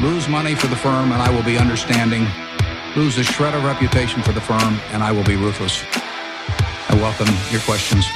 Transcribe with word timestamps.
Lose 0.00 0.28
money 0.28 0.54
for 0.54 0.68
the 0.68 0.76
firm 0.76 1.10
and 1.10 1.20
I 1.20 1.28
will 1.28 1.42
be 1.42 1.58
understanding. 1.58 2.24
Lose 2.94 3.18
a 3.18 3.24
shred 3.24 3.52
of 3.54 3.64
reputation 3.64 4.22
for 4.22 4.32
the 4.32 4.40
firm 4.40 4.78
and 4.92 5.02
I 5.02 5.10
will 5.10 5.24
be 5.24 5.34
ruthless. 5.34 5.82
I 6.88 6.94
welcome 6.94 7.26
your 7.50 7.60
questions. 7.62 8.06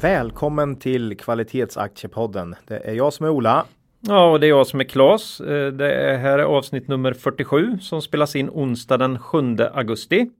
Välkommen 0.00 0.76
till 0.76 1.16
Kvalitetsaktiepodden. 1.18 2.54
Det 2.66 2.78
är 2.78 2.94
jag 2.94 3.12
som 3.12 3.26
är 3.26 3.30
Ola. 3.30 3.66
Ja, 4.00 4.30
och 4.30 4.40
det 4.40 4.46
är 4.46 4.48
jag 4.48 4.66
som 4.66 4.80
är 4.80 4.84
Klas. 4.84 5.40
Eh, 5.40 5.72
det 5.72 5.92
är 5.94 6.18
här 6.18 6.38
är 6.38 6.42
avsnitt 6.42 6.88
nummer 6.88 7.12
47 7.12 7.78
som 7.78 8.02
spelas 8.02 8.36
in 8.36 8.50
onsdag 8.50 8.96
den 8.96 9.18
7 9.18 9.38
augusti. 9.72 10.30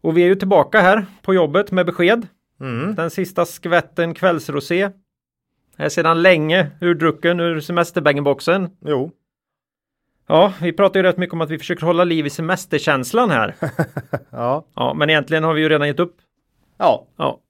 Och 0.00 0.16
vi 0.16 0.22
är 0.22 0.26
ju 0.26 0.34
tillbaka 0.34 0.80
här 0.80 1.06
på 1.22 1.34
jobbet 1.34 1.72
med 1.72 1.86
besked. 1.86 2.26
Mm. 2.60 2.94
Den 2.94 3.10
sista 3.10 3.44
skvätten 3.44 4.14
kvällsrosé. 4.14 4.90
Är 5.76 5.88
sedan 5.88 6.22
länge 6.22 6.70
ur 6.80 6.94
drucken 6.94 7.40
ur 7.40 7.60
semesterbaggenboxen. 7.60 8.70
Jo, 8.86 9.10
Ja, 10.28 10.52
vi 10.60 10.72
pratar 10.72 11.00
ju 11.00 11.02
rätt 11.04 11.16
mycket 11.16 11.32
om 11.32 11.40
att 11.40 11.50
vi 11.50 11.58
försöker 11.58 11.86
hålla 11.86 12.04
liv 12.04 12.26
i 12.26 12.30
semesterkänslan 12.30 13.30
här. 13.30 13.54
ja, 14.30 14.66
Ja, 14.74 14.94
men 14.94 15.10
egentligen 15.10 15.44
har 15.44 15.54
vi 15.54 15.60
ju 15.60 15.68
redan 15.68 15.86
gett 15.86 16.00
upp. 16.00 16.16
ja, 16.78 17.06
Ja. 17.16 17.40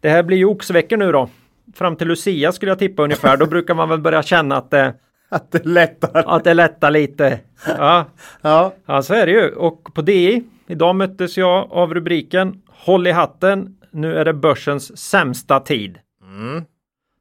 Det 0.00 0.08
här 0.10 0.22
blir 0.22 0.36
ju 0.36 0.44
oxveckor 0.44 0.96
nu 0.96 1.12
då. 1.12 1.28
Fram 1.74 1.96
till 1.96 2.08
Lucia 2.08 2.52
skulle 2.52 2.70
jag 2.70 2.78
tippa 2.78 3.02
ungefär. 3.02 3.36
Då 3.36 3.46
brukar 3.46 3.74
man 3.74 3.88
väl 3.88 4.00
börja 4.00 4.22
känna 4.22 4.56
att 4.56 4.70
det, 4.70 4.94
att 5.28 5.52
det 5.52 5.66
lättar. 5.66 6.36
att 6.36 6.44
det 6.44 6.54
lättar 6.54 6.90
lite. 6.90 7.40
Ja, 7.66 8.04
Ja, 8.42 8.74
Ja, 8.86 9.02
så 9.02 9.14
är 9.14 9.26
det 9.26 9.32
ju. 9.32 9.50
Och 9.50 9.94
på 9.94 10.02
DI, 10.02 10.44
idag 10.66 10.96
möttes 10.96 11.36
jag 11.36 11.72
av 11.72 11.94
rubriken 11.94 12.60
Håll 12.68 13.06
i 13.06 13.10
hatten, 13.10 13.76
nu 13.90 14.16
är 14.16 14.24
det 14.24 14.32
börsens 14.32 14.98
sämsta 14.98 15.60
tid. 15.60 15.98
Mm. 16.22 16.64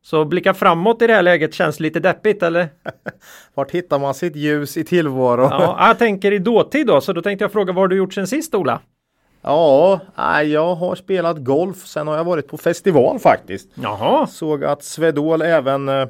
Så 0.01 0.25
blicka 0.25 0.53
framåt 0.53 1.01
i 1.01 1.07
det 1.07 1.13
här 1.13 1.21
läget 1.21 1.53
känns 1.53 1.79
lite 1.79 1.99
deppigt 1.99 2.43
eller? 2.43 2.69
vart 3.53 3.71
hittar 3.71 3.99
man 3.99 4.13
sitt 4.13 4.35
ljus 4.35 4.77
i 4.77 4.83
tillvaro? 4.83 5.41
Ja, 5.41 5.87
jag 5.87 5.99
tänker 5.99 6.31
i 6.31 6.39
dåtid 6.39 6.87
då, 6.87 7.01
så 7.01 7.13
då 7.13 7.21
tänkte 7.21 7.43
jag 7.43 7.51
fråga 7.51 7.73
vad 7.73 7.83
har 7.83 7.87
du 7.87 7.95
gjort 7.95 8.13
sen 8.13 8.27
sist 8.27 8.55
Ola? 8.55 8.79
Ja, 9.43 9.99
jag 10.43 10.75
har 10.75 10.95
spelat 10.95 11.37
golf. 11.37 11.77
Sen 11.87 12.07
har 12.07 12.17
jag 12.17 12.23
varit 12.23 12.47
på 12.47 12.57
festival 12.57 13.19
faktiskt. 13.19 13.69
Jaha, 13.75 14.27
Såg 14.27 14.63
att 14.63 14.83
Svedol 14.83 15.41
även 15.41 15.89
eh, 15.89 16.07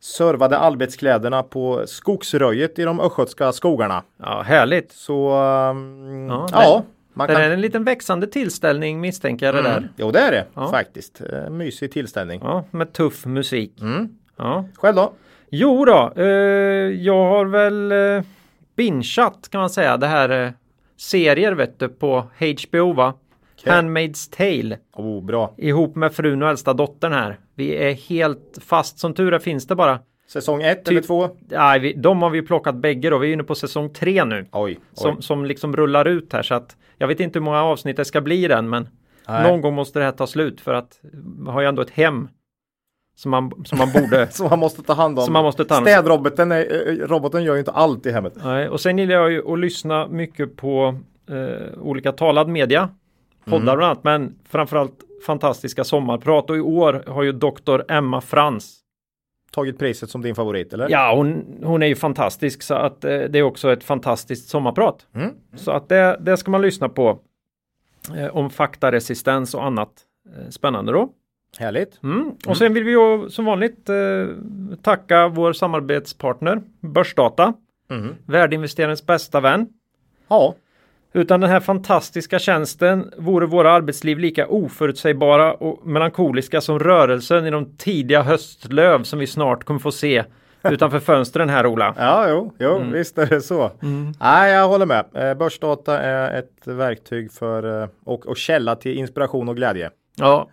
servade 0.00 0.58
arbetskläderna 0.58 1.42
på 1.42 1.82
skogsröjet 1.86 2.78
i 2.78 2.82
de 2.82 3.00
östgötska 3.00 3.52
skogarna. 3.52 4.02
ja 4.22 4.42
härligt. 4.42 4.92
Så 4.92 5.30
ehm, 5.30 6.26
Ja, 6.28 6.48
ja, 6.52 6.82
man 7.14 7.28
Det 7.28 7.34
kan... 7.34 7.42
är 7.42 7.50
en 7.50 7.60
liten 7.60 7.84
växande 7.84 8.26
tillställning 8.26 9.00
misstänker 9.00 9.46
jag 9.46 9.54
det 9.54 9.62
där. 9.62 9.76
Mm. 9.78 9.88
Jo, 9.96 10.10
det 10.10 10.18
är 10.20 10.30
det 10.32 10.46
Ja. 10.54 10.70
faktiskt. 10.70 11.20
Eh, 11.32 11.50
mysig 11.50 11.92
tillställning. 11.92 12.40
Ja, 12.44 12.64
med 12.70 12.92
tuff 12.92 13.26
musik. 13.26 13.80
Mm. 13.80 14.08
Ja. 14.36 14.64
Själv 14.74 14.96
då? 14.96 15.12
Jo 15.50 15.84
då, 15.84 16.12
eh, 16.16 16.26
jag 16.90 17.24
har 17.30 17.44
väl 17.44 17.92
eh, 17.92 18.22
bingeat 18.76 19.48
kan 19.50 19.60
man 19.60 19.70
säga 19.70 19.96
det 19.96 20.06
här 20.06 20.44
eh, 20.44 20.50
serier 21.00 21.52
vet 21.52 21.78
du 21.78 21.88
på 21.88 22.24
HBO 22.40 22.92
va? 22.92 23.14
Okej. 23.60 23.72
Handmaid's 23.72 24.36
Tale 24.36 24.78
Oh, 24.92 25.24
bra. 25.24 25.54
ihop 25.58 25.96
med 25.96 26.12
frun 26.14 26.42
och 26.42 26.48
äldsta 26.48 26.72
dottern 26.72 27.12
här. 27.12 27.38
Vi 27.54 27.76
är 27.76 27.92
helt 27.92 28.58
fast, 28.60 28.98
som 28.98 29.14
tur 29.14 29.34
är 29.34 29.38
finns 29.38 29.66
det 29.66 29.74
bara. 29.74 29.98
Säsong 30.28 30.62
ett 30.62 30.84
Typ- 30.84 30.88
eller 30.90 31.02
två? 31.02 31.28
Nej, 31.48 31.80
vi, 31.80 31.92
de 31.92 32.22
har 32.22 32.30
vi 32.30 32.42
plockat 32.42 32.74
bägge 32.74 33.10
då. 33.10 33.18
Vi 33.18 33.28
är 33.28 33.32
inne 33.32 33.44
på 33.44 33.54
säsong 33.54 33.90
tre 33.92 34.24
nu. 34.24 34.46
Oj, 34.52 34.72
oj. 34.72 34.78
Som, 34.92 35.22
som 35.22 35.44
liksom 35.44 35.76
rullar 35.76 36.04
ut 36.04 36.32
här 36.32 36.42
så 36.42 36.54
att 36.54 36.76
jag 36.98 37.08
vet 37.08 37.20
inte 37.20 37.38
hur 37.38 37.44
många 37.44 37.62
avsnitt 37.62 37.96
det 37.96 38.04
ska 38.04 38.20
bli 38.20 38.48
den 38.48 38.68
men 38.68 38.88
Nej. 39.28 39.50
någon 39.50 39.60
gång 39.60 39.74
måste 39.74 39.98
det 39.98 40.04
här 40.04 40.12
ta 40.12 40.26
slut 40.26 40.60
för 40.60 40.74
att 40.74 40.98
vi 41.44 41.50
har 41.50 41.60
ju 41.60 41.66
ändå 41.68 41.82
ett 41.82 41.90
hem 41.90 42.28
som 43.16 43.30
man, 43.30 43.52
som 43.64 43.78
man 43.78 43.92
borde 43.92 44.26
Som 44.30 44.48
man 44.50 44.58
måste 44.58 44.82
ta 44.82 44.92
hand 44.92 45.18
om. 45.18 45.24
Som 45.24 45.32
man 45.32 45.44
måste 45.44 45.64
ta 45.64 45.74
hand 45.74 45.86
om. 45.86 45.92
Städroboten 45.92 46.52
är, 46.52 46.88
eh, 46.88 47.06
roboten 47.06 47.44
gör 47.44 47.54
ju 47.54 47.58
inte 47.58 47.70
allt 47.70 48.06
i 48.06 48.10
hemmet. 48.10 48.32
Nej, 48.44 48.68
och 48.68 48.80
sen 48.80 48.98
gillar 48.98 49.14
jag 49.14 49.32
ju 49.32 49.52
att 49.52 49.58
lyssna 49.58 50.06
mycket 50.06 50.56
på 50.56 50.98
eh, 51.30 51.78
olika 51.82 52.12
talad 52.12 52.48
media. 52.48 52.88
Poddar 53.44 53.76
bland 53.76 53.82
annat, 53.82 54.04
men 54.04 54.34
framförallt 54.48 54.94
fantastiska 55.26 55.84
sommarprat. 55.84 56.50
Och 56.50 56.56
i 56.56 56.60
år 56.60 57.04
har 57.06 57.22
ju 57.22 57.32
doktor 57.32 57.84
Emma 57.88 58.20
Frans. 58.20 58.76
Tagit 59.52 59.78
priset 59.78 60.10
som 60.10 60.22
din 60.22 60.34
favorit 60.34 60.72
eller? 60.72 60.88
Ja, 60.90 61.14
hon, 61.16 61.44
hon 61.62 61.82
är 61.82 61.86
ju 61.86 61.96
fantastisk 61.96 62.62
så 62.62 62.74
att 62.74 63.04
eh, 63.04 63.18
det 63.18 63.38
är 63.38 63.42
också 63.42 63.72
ett 63.72 63.84
fantastiskt 63.84 64.48
sommarprat. 64.48 65.06
Mm. 65.14 65.30
Så 65.54 65.70
att 65.70 65.88
det, 65.88 66.16
det 66.20 66.36
ska 66.36 66.50
man 66.50 66.62
lyssna 66.62 66.88
på. 66.88 67.18
Eh, 68.16 68.36
om 68.36 68.50
faktaresistens 68.50 69.54
och 69.54 69.64
annat 69.64 69.90
eh, 70.36 70.48
spännande 70.50 70.92
då. 70.92 71.08
Härligt. 71.58 72.02
Mm. 72.02 72.30
Och 72.46 72.56
sen 72.56 72.74
vill 72.74 72.84
vi 72.84 72.90
ju 72.90 73.28
som 73.30 73.44
vanligt 73.44 73.88
eh, 73.88 73.96
tacka 74.82 75.28
vår 75.28 75.52
samarbetspartner 75.52 76.60
Börsdata. 76.80 77.52
Mm. 77.90 78.14
Värdeinvesterarens 78.26 79.06
bästa 79.06 79.40
vän. 79.40 79.66
Ja, 80.28 80.54
Utan 81.12 81.40
den 81.40 81.50
här 81.50 81.60
fantastiska 81.60 82.38
tjänsten 82.38 83.10
vore 83.18 83.46
våra 83.46 83.72
arbetsliv 83.72 84.18
lika 84.18 84.46
oförutsägbara 84.46 85.52
och 85.54 85.86
melankoliska 85.86 86.60
som 86.60 86.78
rörelsen 86.78 87.46
i 87.46 87.50
de 87.50 87.76
tidiga 87.76 88.22
höstlöv 88.22 89.02
som 89.02 89.18
vi 89.18 89.26
snart 89.26 89.64
kommer 89.64 89.80
få 89.80 89.92
se 89.92 90.24
utanför 90.62 90.98
fönstren 91.00 91.48
här 91.48 91.66
Ola. 91.66 91.94
ja 91.98 92.28
jo, 92.28 92.52
jo 92.58 92.76
Mm. 92.76 92.92
visst 92.92 93.18
är 93.18 93.26
det 93.26 93.40
så. 93.40 93.70
Nej, 94.20 94.52
jag 94.52 94.68
håller 94.68 94.86
med. 94.86 95.04
Eh, 95.14 95.34
Börsdata 95.34 95.98
är 95.98 96.38
ett 96.38 96.66
verktyg 96.66 97.32
för 97.32 97.82
eh, 97.82 97.88
och, 98.04 98.26
och 98.26 98.36
källa 98.36 98.76
till 98.76 98.98
inspiration 98.98 99.48
och 99.48 99.56
glädje. 99.56 99.90
Ja, 100.16 100.48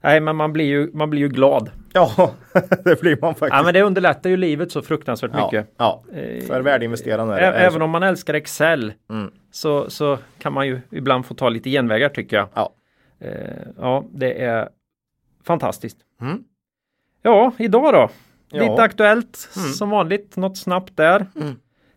nej 0.00 0.20
men 0.20 0.36
man 0.36 0.52
blir 0.52 0.64
ju, 0.64 0.90
man 0.94 1.10
blir 1.10 1.20
ju 1.20 1.28
glad. 1.28 1.70
Ja, 1.92 2.30
det 2.84 3.00
blir 3.00 3.18
man 3.20 3.34
faktiskt. 3.34 3.54
Ja 3.56 3.62
men 3.62 3.74
det 3.74 3.82
underlättar 3.82 4.30
ju 4.30 4.36
livet 4.36 4.72
så 4.72 4.82
fruktansvärt 4.82 5.30
ja, 5.34 5.44
mycket. 5.46 5.74
ja, 5.76 6.04
Eh, 6.12 6.44
för 6.46 6.60
värdeinvesterarna 6.60 7.38
är 7.38 7.52
det- 7.52 7.58
Ä- 7.58 7.66
Även 7.66 7.82
om 7.82 7.90
man 7.90 8.02
älskar 8.02 8.34
Excel 8.34 8.92
Mm. 9.10 9.30
så, 9.50 9.90
så 9.90 10.18
kan 10.38 10.52
man 10.52 10.66
ju 10.66 10.80
ibland 10.90 11.26
få 11.26 11.34
ta 11.34 11.48
lite 11.48 11.70
genvägar 11.70 12.08
tycker 12.08 12.36
jag. 12.36 12.48
Ja. 12.54 12.72
Eh, 13.20 13.30
ja, 13.80 14.04
det 14.12 14.42
är 14.44 14.68
fantastiskt. 15.44 15.98
Mm. 16.20 16.38
Ja, 17.22 17.52
idag 17.58 17.94
då? 17.94 18.08
Ja. 18.50 18.70
Lite 18.70 18.82
aktuellt 18.82 19.48
Mm. 19.56 19.68
som 19.72 19.90
vanligt, 19.90 20.36
något 20.36 20.58
snabbt 20.58 20.96
där. 20.96 21.26
Mm. 21.40 21.54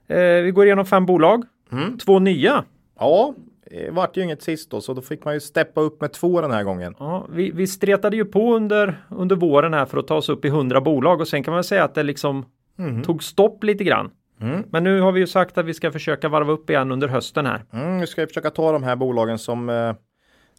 Eh, 0.07 0.43
vi 0.43 0.51
går 0.51 0.65
igenom 0.65 0.85
fem 0.85 1.05
bolag, 1.05 1.43
Mm. 1.71 1.97
två 1.97 2.19
nya. 2.19 2.63
Ja, 2.99 3.33
det 3.69 3.91
vart 3.91 4.17
ju 4.17 4.23
inget 4.23 4.41
sist 4.41 4.71
då, 4.71 4.81
så 4.81 4.93
då 4.93 5.01
fick 5.01 5.25
man 5.25 5.33
ju 5.33 5.39
steppa 5.39 5.81
upp 5.81 6.01
med 6.01 6.13
två 6.13 6.41
den 6.41 6.51
här 6.51 6.63
gången. 6.63 6.95
Ja, 6.99 7.25
vi, 7.29 7.51
vi 7.51 7.67
stretade 7.67 8.15
ju 8.17 8.25
på 8.25 8.55
under, 8.55 9.03
under 9.09 9.35
våren 9.35 9.73
här 9.73 9.85
för 9.85 9.97
att 9.97 10.07
ta 10.07 10.15
oss 10.15 10.29
upp 10.29 10.45
i 10.45 10.47
100 10.47 10.81
bolag 10.81 11.21
och 11.21 11.27
sen 11.27 11.43
kan 11.43 11.53
man 11.53 11.63
säga 11.63 11.83
att 11.83 11.95
det 11.95 12.03
liksom 12.03 12.45
Mm. 12.79 13.03
tog 13.03 13.23
stopp 13.23 13.63
lite 13.63 13.83
grann. 13.83 14.11
Mm. 14.41 14.63
Men 14.69 14.83
nu 14.83 15.01
har 15.01 15.11
vi 15.11 15.19
ju 15.19 15.27
sagt 15.27 15.57
att 15.57 15.65
vi 15.65 15.73
ska 15.73 15.91
försöka 15.91 16.29
varva 16.29 16.53
upp 16.53 16.69
igen 16.69 16.91
under 16.91 17.07
hösten 17.07 17.45
här. 17.45 17.63
Mm, 17.73 17.97
nu 17.99 18.07
ska 18.07 18.21
vi 18.21 18.27
försöka 18.27 18.49
ta 18.49 18.71
de 18.71 18.83
här 18.83 18.95
bolagen 18.95 19.37
som 19.39 19.69
eh, 19.69 19.93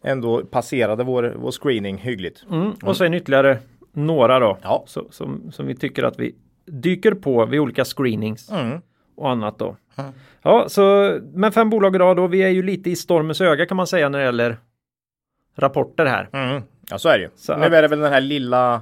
ändå 0.03 0.45
passerade 0.45 1.03
vår, 1.03 1.33
vår 1.39 1.51
screening 1.51 1.97
hyggligt. 1.97 2.43
Mm. 2.51 2.71
Och 2.83 2.97
sen 2.97 3.13
ytterligare 3.13 3.57
några 3.93 4.39
då. 4.39 4.57
Ja. 4.61 4.83
Så, 4.87 5.07
som, 5.11 5.51
som 5.51 5.67
vi 5.67 5.75
tycker 5.75 6.03
att 6.03 6.19
vi 6.19 6.35
dyker 6.65 7.11
på 7.11 7.45
vid 7.45 7.59
olika 7.59 7.85
screenings 7.85 8.51
Mm. 8.51 8.77
och 9.15 9.29
annat 9.29 9.59
då. 9.59 9.75
Mm. 9.95 10.11
Ja, 10.41 10.69
så 10.69 11.17
men 11.33 11.51
fem 11.51 11.69
bolag 11.69 11.95
idag 11.95 12.15
då. 12.17 12.27
Vi 12.27 12.43
är 12.43 12.49
ju 12.49 12.63
lite 12.63 12.89
i 12.89 12.95
stormens 12.95 13.41
öga 13.41 13.65
kan 13.65 13.77
man 13.77 13.87
säga 13.87 14.09
när 14.09 14.19
det 14.19 14.25
gäller 14.25 14.57
rapporter 15.55 16.05
här. 16.05 16.29
Mm. 16.33 16.63
Ja, 16.89 16.97
så 16.99 17.09
är 17.09 17.17
det 17.17 17.23
ju. 17.23 17.29
Så 17.35 17.57
nu 17.57 17.65
är 17.65 17.81
det 17.81 17.87
väl 17.87 17.99
den 17.99 18.13
här 18.13 18.21
lilla 18.21 18.81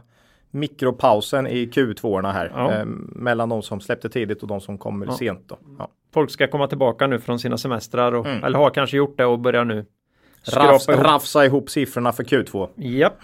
mikropausen 0.51 1.47
i 1.47 1.65
Q2 1.65 2.31
här. 2.31 2.51
Ja. 2.55 2.71
Eh, 2.73 2.85
mellan 3.15 3.49
de 3.49 3.61
som 3.61 3.81
släppte 3.81 4.09
tidigt 4.09 4.41
och 4.41 4.47
de 4.47 4.61
som 4.61 4.77
kommer 4.77 5.05
Ja. 5.05 5.11
sent. 5.17 5.43
Då. 5.49 5.57
Ja. 5.77 5.87
Folk 6.13 6.31
ska 6.31 6.47
komma 6.47 6.67
tillbaka 6.67 7.07
nu 7.07 7.19
från 7.19 7.39
sina 7.39 7.57
semestrar 7.57 8.11
och, 8.11 8.25
Mm. 8.25 8.43
eller 8.43 8.57
har 8.59 8.69
kanske 8.69 8.97
gjort 8.97 9.17
det 9.17 9.25
och 9.25 9.39
börjar 9.39 9.65
nu 9.65 9.85
Rafs, 10.53 10.89
ihop. 10.89 10.99
rafsa 11.05 11.45
ihop 11.45 11.69
siffrorna 11.69 12.11
för 12.11 12.23
Q2. 12.23 12.69
Japp. 12.75 13.17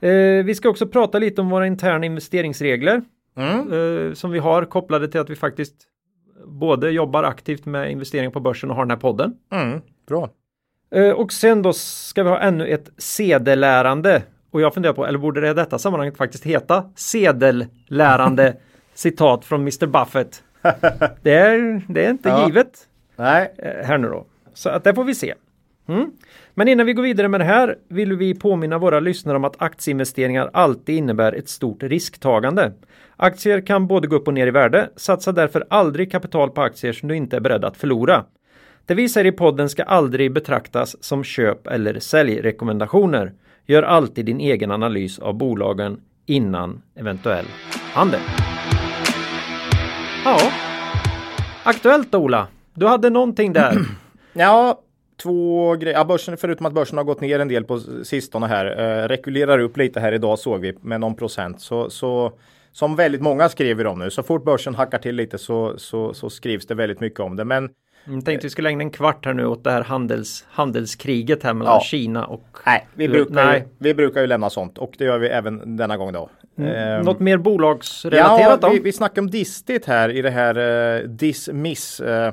Eh, 0.00 0.44
vi 0.44 0.54
ska 0.54 0.68
också 0.68 0.86
prata 0.86 1.18
lite 1.18 1.40
om 1.40 1.48
våra 1.50 1.66
interna 1.66 2.06
investeringsregler 2.06 3.02
Mm. 3.36 3.72
eh, 4.08 4.12
som 4.14 4.30
vi 4.30 4.38
har 4.38 4.64
kopplade 4.64 5.08
till 5.08 5.20
att 5.20 5.30
vi 5.30 5.36
faktiskt 5.36 5.74
både 6.46 6.90
jobbar 6.90 7.22
aktivt 7.24 7.66
med 7.66 7.90
investeringar 7.90 8.30
på 8.30 8.40
börsen 8.40 8.70
och 8.70 8.76
har 8.76 8.84
den 8.84 8.90
här 8.90 8.98
podden. 8.98 9.34
Mm. 9.52 9.80
Bra. 10.08 10.30
Eh, 10.94 11.10
och 11.10 11.32
sen 11.32 11.62
då 11.62 11.72
ska 11.72 12.22
vi 12.22 12.28
ha 12.30 12.38
ännu 12.40 12.66
ett 12.66 12.90
sedelärande. 12.98 14.22
Och 14.50 14.60
jag 14.60 14.74
funderar 14.74 14.92
på, 14.94 15.06
eller 15.06 15.18
borde 15.18 15.40
det 15.40 15.50
i 15.50 15.54
detta 15.54 15.78
sammanhanget 15.78 16.16
faktiskt 16.16 16.44
heta 16.44 16.90
sedellärande 16.96 18.56
citat 18.94 19.44
från 19.44 19.60
Mr 19.60 19.86
Buffett. 19.86 20.42
Det 21.22 21.32
är, 21.32 21.82
det 21.92 22.04
är 22.04 22.10
inte 22.10 22.28
Ja. 22.28 22.46
givet 22.46 22.86
Nej. 23.16 23.52
eh, 23.58 23.86
här 23.86 23.98
nu 23.98 24.08
då. 24.08 24.26
Så 24.54 24.68
att 24.68 24.84
det 24.84 24.94
får 24.94 25.04
vi 25.04 25.14
se. 25.14 25.34
Mm. 25.88 26.10
Men 26.54 26.68
innan 26.68 26.86
vi 26.86 26.92
går 26.92 27.02
vidare 27.02 27.28
med 27.28 27.40
det 27.40 27.44
här 27.44 27.76
vill 27.88 28.12
vi 28.12 28.34
påminna 28.34 28.78
våra 28.78 29.00
lyssnare 29.00 29.36
om 29.36 29.44
att 29.44 29.62
aktieinvesteringar 29.62 30.50
alltid 30.52 30.96
innebär 30.96 31.32
ett 31.32 31.48
stort 31.48 31.82
risktagande. 31.82 32.72
Aktier 33.16 33.60
kan 33.60 33.86
både 33.86 34.08
gå 34.08 34.16
upp 34.16 34.28
och 34.28 34.34
ner 34.34 34.46
i 34.46 34.50
värde. 34.50 34.90
Satsa 34.96 35.32
därför 35.32 35.66
aldrig 35.70 36.12
kapital 36.12 36.50
på 36.50 36.62
aktier 36.62 36.92
som 36.92 37.08
du 37.08 37.16
inte 37.16 37.36
är 37.36 37.40
beredd 37.40 37.64
att 37.64 37.76
förlora. 37.76 38.24
Det 38.86 38.94
vi 38.94 39.08
säger 39.08 39.26
i 39.26 39.32
podden 39.32 39.68
ska 39.68 39.82
aldrig 39.82 40.32
betraktas 40.32 41.04
som 41.04 41.24
köp 41.24 41.66
eller 41.66 42.00
säljrekommendationer. 42.00 43.32
Gör 43.66 43.82
alltid 43.82 44.26
din 44.26 44.40
egen 44.40 44.70
analys 44.70 45.18
av 45.18 45.34
bolagen 45.34 46.00
innan 46.26 46.82
eventuell 46.94 47.46
handel. 47.92 48.20
Ja, 50.24 50.38
aktuellt 51.62 52.14
Ola. 52.14 52.46
Du 52.74 52.86
hade 52.86 53.10
någonting 53.10 53.52
där. 53.52 53.76
Ja, 54.38 54.80
två 55.22 55.74
grejer. 55.76 55.98
Ja, 55.98 56.04
börsen, 56.04 56.36
förutom 56.36 56.66
att 56.66 56.72
börsen 56.72 56.98
har 56.98 57.04
gått 57.04 57.20
ner 57.20 57.40
en 57.40 57.48
del 57.48 57.64
på 57.64 57.80
sistone 58.04 58.46
här, 58.46 58.66
eh, 58.66 59.08
rekylerar 59.08 59.58
upp 59.58 59.76
lite 59.76 60.00
här 60.00 60.12
idag 60.12 60.38
såg 60.38 60.60
vi 60.60 60.74
med 60.80 61.00
någon 61.00 61.14
procent. 61.14 61.60
Så, 61.60 61.90
så 61.90 62.32
som 62.72 62.96
väldigt 62.96 63.20
många 63.20 63.48
skriver 63.48 63.86
om 63.86 63.98
nu, 63.98 64.10
så 64.10 64.22
fort 64.22 64.44
börsen 64.44 64.74
hackar 64.74 64.98
till 64.98 65.14
lite 65.14 65.38
så, 65.38 65.78
så, 65.78 66.14
så 66.14 66.30
skrivs 66.30 66.66
det 66.66 66.74
väldigt 66.74 67.00
mycket 67.00 67.20
om 67.20 67.36
det. 67.36 67.44
Men 67.44 67.70
jag 68.04 68.24
tänkte 68.24 68.46
vi 68.46 68.50
skulle 68.50 68.68
ägna 68.68 68.82
en 68.82 68.90
kvart 68.90 69.26
här 69.26 69.34
nu 69.34 69.46
åt 69.46 69.64
det 69.64 69.70
här 69.70 69.82
handels, 69.82 70.46
handelskriget 70.50 71.42
här 71.42 71.54
mellan 71.54 71.74
Ja. 71.74 71.80
Kina 71.80 72.26
och... 72.26 72.58
nej, 72.66 72.86
vi 72.94 73.08
brukar, 73.08 73.34
nej. 73.34 73.60
Ju, 73.60 73.66
vi 73.78 73.94
brukar 73.94 74.20
ju 74.20 74.26
lämna 74.26 74.50
sånt 74.50 74.78
och 74.78 74.94
det 74.98 75.04
gör 75.04 75.18
vi 75.18 75.28
även 75.28 75.76
denna 75.76 75.96
gång 75.96 76.12
då. 76.12 76.28
Ehm, 76.58 77.04
Något 77.04 77.20
mer 77.20 77.38
bolagsrelaterat 77.38 78.58
ja, 78.62 78.68
då? 78.68 78.74
vi, 78.74 78.78
vi 78.78 78.92
snackade 78.92 79.20
om 79.20 79.30
Distit 79.30 79.86
här 79.86 80.08
i 80.08 80.22
det 80.22 80.30
här 80.30 80.58
uh, 80.58 81.08
Dismiss 81.08 82.00
eh, 82.00 82.32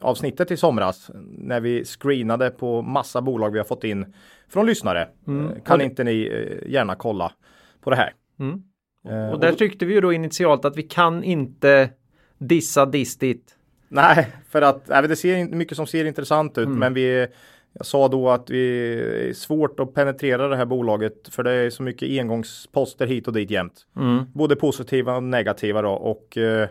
avsnittet 0.00 0.50
i 0.50 0.56
somras 0.56 1.10
när 1.38 1.60
vi 1.60 1.84
screenade 1.84 2.50
på 2.50 2.82
massa 2.82 3.22
bolag 3.22 3.50
vi 3.50 3.58
har 3.58 3.64
fått 3.64 3.84
in 3.84 4.14
från 4.48 4.66
lyssnare. 4.66 5.08
Mm. 5.26 5.46
Eh, 5.46 5.62
kan 5.62 5.80
Och 5.80 5.84
inte 5.86 6.04
ni 6.04 6.26
eh, 6.26 6.70
gärna 6.72 6.94
kolla 6.94 7.32
på 7.80 7.90
det 7.90 7.96
här? 7.96 8.14
Mm. 8.40 8.62
Eh, 9.08 9.32
Och 9.32 9.40
där 9.40 9.52
tyckte 9.52 9.84
vi 9.86 9.94
ju 9.94 10.00
då 10.00 10.12
initialt 10.12 10.64
att 10.64 10.76
vi 10.76 10.82
kan 10.82 11.24
inte 11.24 11.90
dissa 12.38 12.86
Distit. 12.86 13.56
Nej, 13.88 14.28
för 14.48 14.62
att 14.62 14.88
nej, 14.88 15.08
det 15.08 15.16
ser 15.16 15.44
mycket 15.44 15.76
som 15.76 15.86
ser 15.86 16.04
intressant 16.04 16.58
Mm. 16.58 16.72
ut, 16.72 16.78
men 16.78 16.94
vi 16.94 17.26
jag 17.74 17.86
sa 17.86 18.08
då 18.08 18.30
att 18.30 18.50
vi 18.50 18.92
är 19.28 19.32
svårt 19.32 19.80
att 19.80 19.94
penetrera 19.94 20.48
det 20.48 20.56
här 20.56 20.64
bolaget 20.66 21.28
för 21.30 21.42
det 21.42 21.50
är 21.52 21.70
så 21.70 21.82
mycket 21.82 22.20
engångsposter 22.20 23.06
hit 23.06 23.26
och 23.26 23.32
dit 23.32 23.50
jämt. 23.50 23.86
Mm. 23.96 24.24
Både 24.34 24.56
positiva 24.56 25.16
och 25.16 25.22
negativa 25.22 25.82
då 25.82 25.90
och 25.90 26.38
eh, 26.38 26.68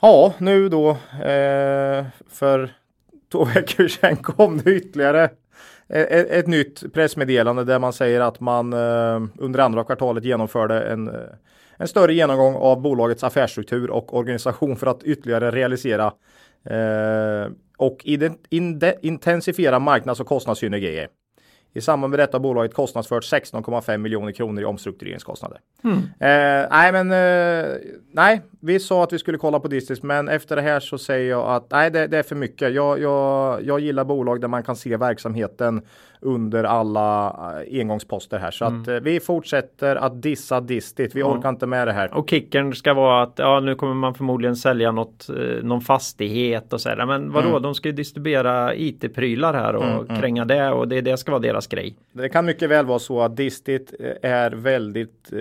ja, 0.00 0.34
nu 0.38 0.68
då 0.68 0.90
eh, 1.24 2.04
för 2.28 2.70
två 3.32 3.44
veckor 3.54 3.88
sedan 3.88 4.16
kom 4.16 4.58
det 4.58 4.70
ytterligare 4.70 5.30
ett, 5.88 6.30
ett 6.30 6.46
nytt 6.46 6.92
pressmeddelande 6.92 7.64
där 7.64 7.78
man 7.78 7.92
säger 7.92 8.20
att 8.20 8.40
man 8.40 8.72
eh, 8.72 9.22
under 9.38 9.60
andra 9.60 9.84
kvartalet 9.84 10.24
genomförde 10.24 10.82
en, 10.82 11.08
eh, 11.08 11.14
en 11.76 11.88
större 11.88 12.14
genomgång 12.14 12.54
av 12.54 12.80
bolagets 12.80 13.24
affärsstruktur 13.24 13.90
och 13.90 14.14
organisation 14.14 14.76
för 14.76 14.86
att 14.86 15.02
ytterligare 15.02 15.50
realisera 15.50 16.12
eh, 16.64 17.50
och 17.76 17.98
ident- 18.04 18.98
intensifiera 19.02 19.78
marknads 19.78 20.20
och 20.20 20.26
kostnadssynergier. 20.26 21.08
I 21.76 21.80
samband 21.80 22.10
med 22.10 22.18
detta 22.18 22.36
har 22.36 22.40
bolaget 22.40 22.74
kostnadsfört 22.74 23.24
16,5 23.24 23.96
miljoner 23.96 24.32
kronor 24.32 24.62
i 24.62 24.64
omstruktureringskostnader. 24.64 25.58
Mm. 25.84 25.98
Eh, 25.98 26.68
nej, 26.70 26.92
men 26.92 27.12
eh, 27.12 27.76
nej, 28.12 28.42
vi 28.60 28.80
sa 28.80 29.04
att 29.04 29.12
vi 29.12 29.18
skulle 29.18 29.38
kolla 29.38 29.60
på 29.60 29.68
Distis, 29.68 30.02
men 30.02 30.28
efter 30.28 30.56
det 30.56 30.62
här 30.62 30.80
så 30.80 30.98
säger 30.98 31.30
jag 31.30 31.50
att 31.50 31.70
nej, 31.70 31.90
det, 31.90 32.06
det 32.06 32.18
är 32.18 32.22
för 32.22 32.34
mycket. 32.34 32.74
Jag, 32.74 33.00
jag, 33.00 33.64
jag 33.64 33.80
gillar 33.80 34.04
bolag 34.04 34.40
där 34.40 34.48
man 34.48 34.62
kan 34.62 34.76
se 34.76 34.96
verksamheten 34.96 35.82
under 36.20 36.64
alla 36.64 37.26
eh, 37.68 37.80
engångsposter 37.80 38.38
här, 38.38 38.50
så 38.50 38.64
att 38.64 38.88
eh, 38.88 38.94
vi 38.94 39.20
fortsätter 39.20 39.96
att 39.96 40.22
dissa 40.22 40.60
Distit. 40.60 41.14
Vi 41.16 41.20
Mm. 41.20 41.32
Ja. 41.32 41.38
orkar 41.38 41.48
inte 41.48 41.66
med 41.66 41.88
det 41.88 41.92
här. 41.92 42.14
Och 42.14 42.30
kickern 42.30 42.72
ska 42.74 42.94
vara 42.94 43.22
att 43.22 43.34
ja, 43.36 43.60
nu 43.60 43.74
kommer 43.74 43.94
man 43.94 44.14
förmodligen 44.14 44.56
sälja 44.56 44.92
något, 44.92 45.28
eh, 45.28 45.64
någon 45.64 45.80
fastighet 45.80 46.72
och 46.72 46.80
så 46.80 46.88
här. 46.88 47.06
Men 47.06 47.32
vadå, 47.32 47.48
Mm. 47.48 47.62
de 47.62 47.74
ska 47.74 47.88
ju 47.88 47.92
distribuera 47.94 48.74
IT-prylar 48.74 49.54
här 49.54 49.76
och 49.76 50.08
kränga 50.20 50.44
det 50.44 50.70
och 50.70 50.88
det, 50.88 51.00
det 51.00 51.16
ska 51.16 51.32
vara 51.32 51.42
deras 51.42 51.66
grej. 51.66 51.96
Det 52.12 52.28
kan 52.28 52.44
mycket 52.46 52.70
väl 52.70 52.86
vara 52.86 52.98
så 52.98 53.20
att 53.20 53.36
Distit 53.36 53.94
eh, 54.00 54.30
är 54.30 54.50
väldigt 54.50 55.32
eh, 55.32 55.38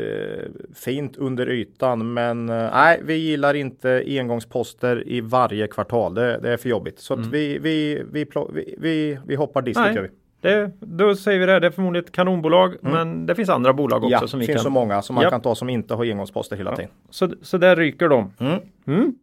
fint 0.75 1.18
under 1.18 1.50
ytan, 1.50 2.13
men 2.13 2.50
eh, 2.50 2.69
nej, 2.74 3.01
vi 3.04 3.13
gillar 3.16 3.54
inte 3.54 4.04
engångsposter 4.07 5.07
i 5.07 5.21
varje 5.21 5.68
kvartal. 5.68 6.13
Det, 6.13 6.39
det 6.42 6.50
är 6.54 6.57
för 6.57 6.69
jobbigt, 6.69 7.00
så 7.00 7.13
att 7.13 7.25
vi, 7.25 7.57
vi, 7.60 8.04
vi, 8.12 8.25
plo- 8.25 8.51
vi, 8.54 8.75
vi, 8.78 9.19
vi 9.25 9.36
hoppar 9.36 9.62
Distit. 9.62 9.83
Nej. 9.86 9.95
Gör 9.95 10.01
vi. 10.01 10.10
Det, 10.50 10.71
då 10.80 11.15
säger 11.15 11.39
vi 11.39 11.45
det, 11.45 11.59
det 11.59 11.68
är 11.68 11.71
förmodligen 11.71 12.06
ett 12.06 12.12
kanonbolag 12.12 12.75
men 12.81 13.25
det 13.25 13.36
finns 13.36 13.50
andra 13.50 13.74
bolag 13.74 13.97
också 14.03 14.07
Mm. 14.07 14.19
Ja, 14.21 14.27
som 14.27 14.39
det 14.39 14.44
vi 14.44 14.47
finns 14.47 14.57
kan... 14.57 14.63
så 14.63 14.69
många 14.69 15.01
som 15.01 15.15
man 15.15 15.24
Ja. 15.24 15.30
kan 15.30 15.42
ta 15.42 15.56
som 15.56 15.69
inte 15.69 15.94
har 15.94 16.06
engångsposter 16.06 16.56
hela 16.56 16.69
Ja. 16.71 16.75
tiden. 16.75 16.92
Så, 17.09 17.30
så 17.42 17.57
där 17.57 17.75
ryker 17.75 18.09
de. 18.09 18.31
Mm. 18.39 18.59
Mm. 18.88 19.15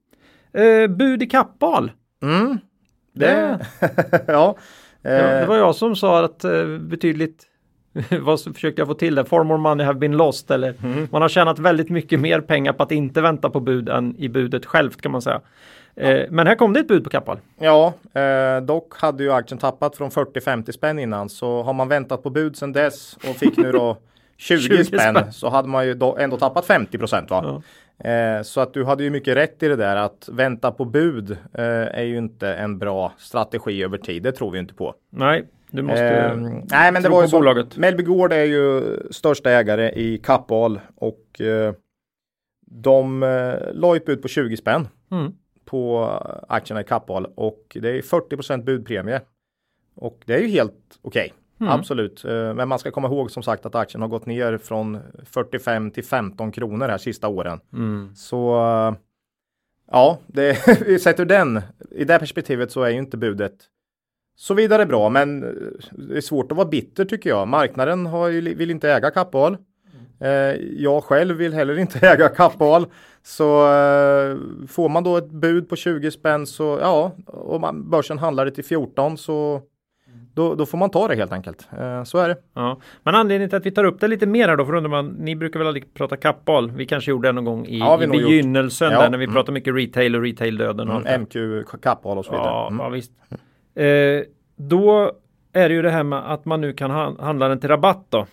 Eh, 0.53 0.97
bud 0.97 1.23
i 1.23 1.27
kappal. 1.27 1.93
Mm. 2.23 2.59
Det, 3.15 3.59
Det- 3.81 4.25
ja. 4.27 4.57
Det 5.03 5.41
Eh, 5.41 5.49
var 5.49 5.57
jag 5.57 5.75
som 5.75 5.97
sa 5.97 6.25
att 6.25 6.45
eh, 6.45 6.67
betydligt 6.81 7.45
vad 8.21 8.41
försökte 8.41 8.81
jag 8.81 8.89
få 8.89 8.95
till 8.95 9.15
det? 9.15 9.25
Far 9.25 9.45
more 9.45 9.59
money 9.59 9.87
have 9.87 9.99
been 9.99 10.17
lost 10.17 10.51
eller 10.51 10.75
Mm. 10.85 11.09
man 11.13 11.23
har 11.23 11.29
tjänat 11.29 11.59
väldigt 11.59 11.91
mycket 11.91 12.21
mer 12.21 12.41
pengar 12.41 12.73
på 12.73 12.83
att 12.83 12.93
inte 12.93 13.21
vänta 13.21 13.51
på 13.51 13.61
bud 13.61 13.89
än 13.89 14.17
i 14.19 14.29
budet 14.29 14.67
självt 14.67 15.03
kan 15.03 15.13
man 15.13 15.23
säga. 15.23 15.41
Eh, 15.97 16.27
men 16.31 16.47
här 16.47 16.55
kom 16.55 16.73
det 16.73 16.81
ett 16.81 16.89
bud 16.89 17.05
på 17.05 17.11
Kappahl. 17.11 17.39
ja, 17.59 17.93
eh, 18.21 18.61
dock 18.63 18.95
hade 19.01 19.23
ju 19.25 19.33
aktien 19.33 19.59
tappat 19.59 19.97
från 19.97 20.11
40-50 20.11 20.73
spänn 20.73 20.99
innan, 20.99 21.29
så 21.29 21.63
har 21.63 21.73
man 21.73 21.89
väntat 21.89 22.23
på 22.23 22.31
bud 22.31 22.57
sedan 22.57 22.73
dess 22.73 23.17
och 23.17 23.37
fick 23.37 23.57
nu 23.57 23.73
då 23.73 23.97
20, 24.37 24.59
20 24.61 24.85
spänn, 24.85 25.15
spänn. 25.17 25.33
så 25.33 25.49
hade 25.49 25.69
man 25.69 25.87
ju 25.87 25.95
då 25.95 26.17
ändå 26.17 26.37
tappat 26.37 26.67
50 26.67 26.99
procent 26.99 27.31
va? 27.31 27.63
Eh, 27.99 28.43
så 28.43 28.61
att 28.61 28.75
du 28.75 28.85
hade 28.85 29.05
ju 29.05 29.11
mycket 29.11 29.37
rätt 29.37 29.63
i 29.63 29.69
det 29.69 29.77
där 29.77 29.97
att 29.97 30.29
vänta 30.33 30.71
på 30.73 30.85
bud 30.85 31.31
eh, 31.31 31.65
är 31.99 32.03
ju 32.03 32.19
inte 32.19 32.49
en 32.55 32.79
bra 32.79 33.13
strategi 33.19 33.83
över 33.85 33.99
tid. 33.99 34.23
Det 34.23 34.33
tror 34.33 34.51
vi 34.51 34.59
inte 34.59 34.75
på. 34.75 34.95
Nej, 35.11 35.45
du 35.71 35.83
måste 35.83 36.05
Eh, 36.09 36.37
nej, 36.71 36.93
men 36.93 37.03
det 37.03 37.09
var 37.09 37.23
ju 37.23 37.29
så. 37.29 37.39
bolaget. 37.39 37.77
Mellby 37.77 38.03
Gård 38.03 38.33
är 38.33 38.45
ju 38.45 38.83
största 39.11 39.51
ägare 39.51 39.91
i 39.93 40.19
Kappahl 40.19 40.81
och 40.97 41.41
eh, 41.41 41.75
de 42.67 43.23
eh, 43.23 43.55
la 43.73 43.97
ett 43.97 44.05
bud 44.05 44.23
på 44.23 44.29
20 44.29 44.57
spänn 44.57 44.89
Mm. 45.11 45.33
På 45.73 46.05
aktierna 46.49 46.81
i 46.81 46.85
Kappahl 46.85 47.27
och 47.35 47.77
det 47.81 47.99
är 47.99 48.03
40 48.03 48.63
budpremie. 48.63 49.21
Och 49.95 50.23
det 50.25 50.35
är 50.35 50.39
ju 50.39 50.49
helt 50.49 50.99
okej. 51.03 51.33
Mm. 51.61 51.73
Absolut. 51.73 52.25
Eh, 52.25 52.55
Men 52.55 52.69
man 52.69 52.79
ska 52.79 52.91
komma 52.91 53.09
ihåg 53.09 53.31
som 53.31 53.43
sagt 53.43 53.67
att 53.67 53.75
aktien 53.75 54.03
har 54.03 54.09
gått 54.09 54.27
ner 54.27 54.59
från 54.59 54.99
45 55.25 55.91
till 55.91 56.05
15 56.05 56.53
kronor 56.53 56.89
här 56.89 56.99
sista 56.99 57.29
åren. 57.29 57.61
Mm. 57.73 58.15
Så 58.15 58.55
eh, 58.57 58.95
ja, 59.91 60.19
det, 60.27 60.55
sett 61.03 61.21
ur 61.21 61.25
den, 61.25 61.61
i 61.91 62.05
det 62.05 62.19
perspektivet 62.19 62.73
så 62.73 62.83
är 62.83 62.91
ju 62.91 62.99
inte 62.99 63.17
budet 63.17 63.55
så 64.37 64.55
vidare 64.55 64.87
bra, 64.87 65.09
men 65.09 65.43
eh, 65.43 65.51
det 65.91 66.17
är 66.17 66.21
svårt 66.21 66.53
att 66.53 66.57
vara 66.57 66.69
bitter 66.69 67.05
tycker 67.05 67.31
jag. 67.31 67.49
Marknaden 67.49 68.07
har 68.07 68.29
ju, 68.29 68.55
vill 68.55 68.71
inte 68.71 68.93
äga 68.93 69.11
Kappahl. 69.11 69.57
Eh, 70.23 70.31
jag 70.77 71.05
själv 71.05 71.37
vill 71.37 71.55
heller 71.55 71.79
inte 71.79 71.99
äga 72.09 72.29
Kappahl. 72.29 72.87
Så 73.25 73.63
eh, 73.63 74.37
får 74.69 74.89
man 74.89 75.05
då 75.05 75.17
ett 75.17 75.31
bud 75.31 75.69
på 75.69 75.77
20 75.77 76.11
spänn 76.11 76.47
så 76.47 76.79
ja, 76.81 77.13
om 77.27 77.91
börsen 77.91 78.19
handlar 78.19 78.45
det 78.45 78.51
till 78.51 78.65
14 78.65 79.19
så 79.19 79.63
då, 80.35 80.55
då 80.55 80.67
får 80.67 80.79
man 80.79 80.91
ta 80.91 81.09
det 81.09 81.15
helt 81.17 81.33
enkelt. 81.33 81.69
Eh, 81.79 82.05
så 82.05 82.19
är 82.19 82.29
det. 82.29 82.37
Ja. 82.55 82.81
Men 83.03 83.15
anledningen 83.15 83.49
till 83.49 83.57
att 83.57 83.67
vi 83.67 83.71
tar 83.71 83.85
upp 83.85 84.01
det 84.01 84.09
lite 84.09 84.27
mer 84.27 84.49
här 84.49 84.57
då, 84.57 84.65
för 84.65 84.75
undrar 84.75 84.91
man, 84.91 85.07
ni 85.09 85.37
brukar 85.37 85.59
väl 85.59 85.67
aldrig 85.67 85.95
prata 85.95 86.17
Kappahl? 86.17 86.71
Vi 86.71 86.87
kanske 86.87 87.11
gjorde 87.11 87.29
det 87.29 87.33
någon 87.33 87.45
gång 87.45 87.67
i, 87.67 87.79
Ja, 87.79 88.03
i 88.03 88.07
begynnelsen 88.07 88.93
Ja, 88.93 89.01
där 89.01 89.11
när 89.11 89.19
vi 89.19 89.25
mm. 89.25 89.35
pratar 89.35 89.53
mycket 89.53 89.75
retail 89.75 90.17
och 90.17 90.23
retail-döden 90.23 90.89
och 90.91 91.03
här. 91.03 91.19
MQ, 91.19 91.37
Kappahl 91.83 92.19
och 92.19 92.25
så 92.25 92.31
vidare. 92.31 92.47
Ja, 92.47 92.67
Mm. 92.67 92.81
ja 92.81 92.89
visst. 92.89 93.13
Eh, 93.75 94.23
då 94.57 95.13
är 95.53 95.69
det 95.69 95.75
ju 95.75 95.83
det 95.83 95.91
här 95.91 96.03
med 96.03 96.33
att 96.33 96.45
man 96.45 96.61
nu 96.61 96.73
kan 96.73 96.91
ha, 96.91 97.23
handla 97.25 97.49
den 97.49 97.61
till 97.61 97.69
rabatt 97.69 98.07
då. 98.09 98.27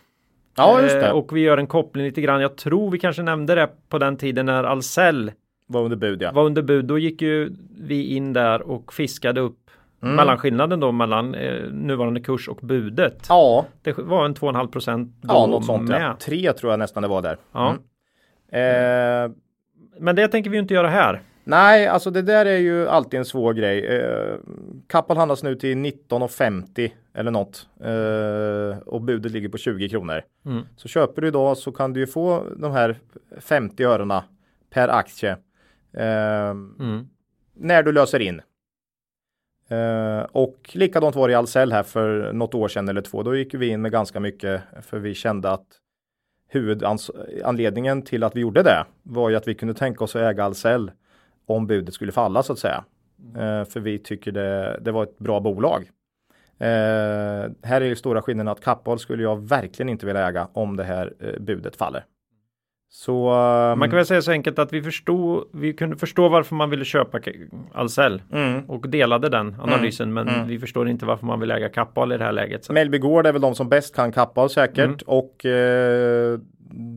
Ja, 0.59 0.81
just 0.81 0.95
Eh, 0.95 1.01
det. 1.01 1.11
och 1.11 1.37
vi 1.37 1.41
gör 1.41 1.57
en 1.57 1.67
koppling 1.67 2.05
lite 2.05 2.21
grann. 2.21 2.41
Jag 2.41 2.55
tror 2.57 2.91
vi 2.91 2.99
kanske 2.99 3.21
nämnde 3.23 3.55
det 3.55 3.69
på 3.89 3.97
den 3.97 4.17
tiden 4.17 4.45
när 4.45 4.63
Ahlsell 4.63 5.31
Var 5.67 5.81
under 5.83 5.97
bud 5.97 6.21
ja. 6.21 6.31
var 6.31 6.43
under 6.45 6.61
bud. 6.61 6.85
Då 6.85 6.97
gick 6.99 7.21
ju 7.21 7.51
vi 7.79 8.03
in 8.15 8.33
där 8.33 8.61
och 8.61 8.93
fiskade 8.93 9.41
upp 9.41 9.55
Mm. 10.03 10.15
mellanskillnaden 10.15 10.79
då 10.79 10.91
mellan 10.91 11.35
eh, 11.35 11.63
nuvarande 11.71 12.19
kurs 12.21 12.47
och 12.49 12.57
budet. 12.61 13.25
Ja, 13.29 13.65
Det 13.81 13.97
var 13.97 14.25
en 14.25 14.33
2,5 14.35 14.67
procent 14.67 15.15
Ja, 15.21 15.45
något 15.45 15.65
sånt. 15.65 15.89
med. 15.89 16.01
Ja. 16.01 16.15
Tre 16.19 16.53
tror 16.53 16.71
jag 16.71 16.79
nästan 16.79 17.03
det 17.03 17.09
var 17.09 17.21
där. 17.21 17.37
Ja. 17.51 17.75
Mm. 18.51 19.25
Eh, 19.25 19.31
Men 19.99 20.15
det 20.15 20.27
tänker 20.27 20.49
vi 20.49 20.57
inte 20.57 20.73
göra 20.73 20.87
här. 20.87 21.21
Nej, 21.49 21.87
alltså 21.87 22.11
det 22.11 22.21
där 22.21 22.45
är 22.45 22.57
ju 22.57 22.87
alltid 22.87 23.17
en 23.17 23.25
svår 23.25 23.53
grej. 23.53 23.85
Eh, 23.85 24.35
Kappahl 24.87 25.17
handlas 25.17 25.43
nu 25.43 25.55
till 25.55 25.77
19,50 25.77 26.91
eller 27.13 27.31
något. 27.31 27.67
Eh, 27.83 28.79
och 28.79 29.01
budet 29.01 29.31
ligger 29.31 29.49
på 29.49 29.57
20 29.57 29.89
kronor. 29.89 30.21
Mm. 30.45 30.63
Så 30.75 30.87
köper 30.87 31.21
du 31.21 31.27
idag 31.27 31.57
så 31.57 31.71
kan 31.71 31.93
du 31.93 31.99
ju 31.99 32.07
få 32.07 32.43
de 32.57 32.71
här 32.71 32.99
50 33.37 33.83
örena 33.83 34.23
per 34.69 34.87
aktie. 34.87 35.31
Eh, 35.93 36.49
Mm. 36.79 37.07
när 37.53 37.83
du 37.83 37.91
löser 37.91 38.19
in. 38.19 38.41
Eh, 39.69 40.19
och 40.31 40.69
likadant 40.73 41.15
var 41.15 41.27
det 41.27 41.31
i 41.31 41.35
Ahlsell 41.35 41.71
här 41.71 41.83
för 41.83 42.33
något 42.33 42.53
år 42.53 42.67
sedan 42.67 42.89
eller 42.89 43.01
två. 43.01 43.23
Då 43.23 43.35
gick 43.35 43.53
vi 43.53 43.67
in 43.67 43.81
med 43.81 43.91
ganska 43.91 44.19
mycket 44.19 44.61
för 44.81 44.99
vi 44.99 45.13
kände 45.13 45.51
att 45.51 45.65
huvudanledningen 46.47 48.01
till 48.01 48.23
att 48.23 48.35
vi 48.35 48.39
gjorde 48.41 48.63
det 48.63 48.85
var 49.03 49.29
ju 49.29 49.35
att 49.35 49.47
vi 49.47 49.55
kunde 49.55 49.73
tänka 49.73 50.03
oss 50.03 50.15
att 50.15 50.21
äga 50.21 50.43
Ahlsell 50.45 50.91
om 51.49 51.67
budet 51.67 51.93
skulle 51.93 52.11
falla 52.11 52.43
så 52.43 52.53
att 52.53 52.59
säga. 52.59 52.83
Eh, 53.35 53.65
för 53.65 53.79
vi 53.79 53.99
tycker 53.99 54.31
det, 54.31 54.79
det 54.81 54.91
var 54.91 55.03
ett 55.03 55.17
bra 55.19 55.39
bolag. 55.39 55.89
Eh, 56.59 56.67
här 57.63 57.81
är 57.81 57.85
ju 57.85 57.95
stora 57.95 58.21
skillnaden 58.21 58.51
att 58.51 58.63
Kappahl 58.63 58.99
skulle 58.99 59.23
jag 59.23 59.47
verkligen 59.49 59.89
inte 59.89 60.05
vilja 60.05 60.27
äga 60.27 60.47
om 60.53 60.75
det 60.75 60.83
här 60.83 61.13
eh, 61.19 61.39
budet 61.39 61.75
faller. 61.75 62.03
Så, 62.91 63.29
um, 63.31 63.79
man 63.79 63.89
kan 63.89 63.95
väl 63.95 64.05
säga 64.05 64.21
så 64.21 64.31
enkelt 64.31 64.59
att 64.59 64.73
vi 64.73 64.81
förstod, 64.83 65.43
vi 65.53 65.73
kunde 65.73 65.97
förstå 65.97 66.29
varför 66.29 66.55
man 66.55 66.69
ville 66.69 66.85
köpa 66.85 67.19
Ahlsell 67.73 68.21
mm. 68.31 68.69
och 68.69 68.89
delade 68.89 69.29
den 69.29 69.55
analysen, 69.61 70.13
men 70.13 70.27
Mm. 70.29 70.47
vi 70.47 70.59
förstår 70.59 70.89
inte 70.89 71.05
varför 71.05 71.25
man 71.25 71.39
vill 71.39 71.51
äga 71.51 71.69
Kappahl 71.69 72.11
i 72.13 72.17
det 72.17 72.23
här 72.23 72.31
läget. 72.31 72.65
Så. 72.65 72.73
Mellby 72.73 72.97
Gård 72.97 73.27
är 73.27 73.31
väl 73.31 73.41
de 73.41 73.55
som 73.55 73.69
bäst 73.69 73.95
kan 73.95 74.11
Kappahl 74.11 74.49
säkert 74.49 74.79
Mm. 74.79 74.97
och 75.05 75.45
eh, 75.45 76.39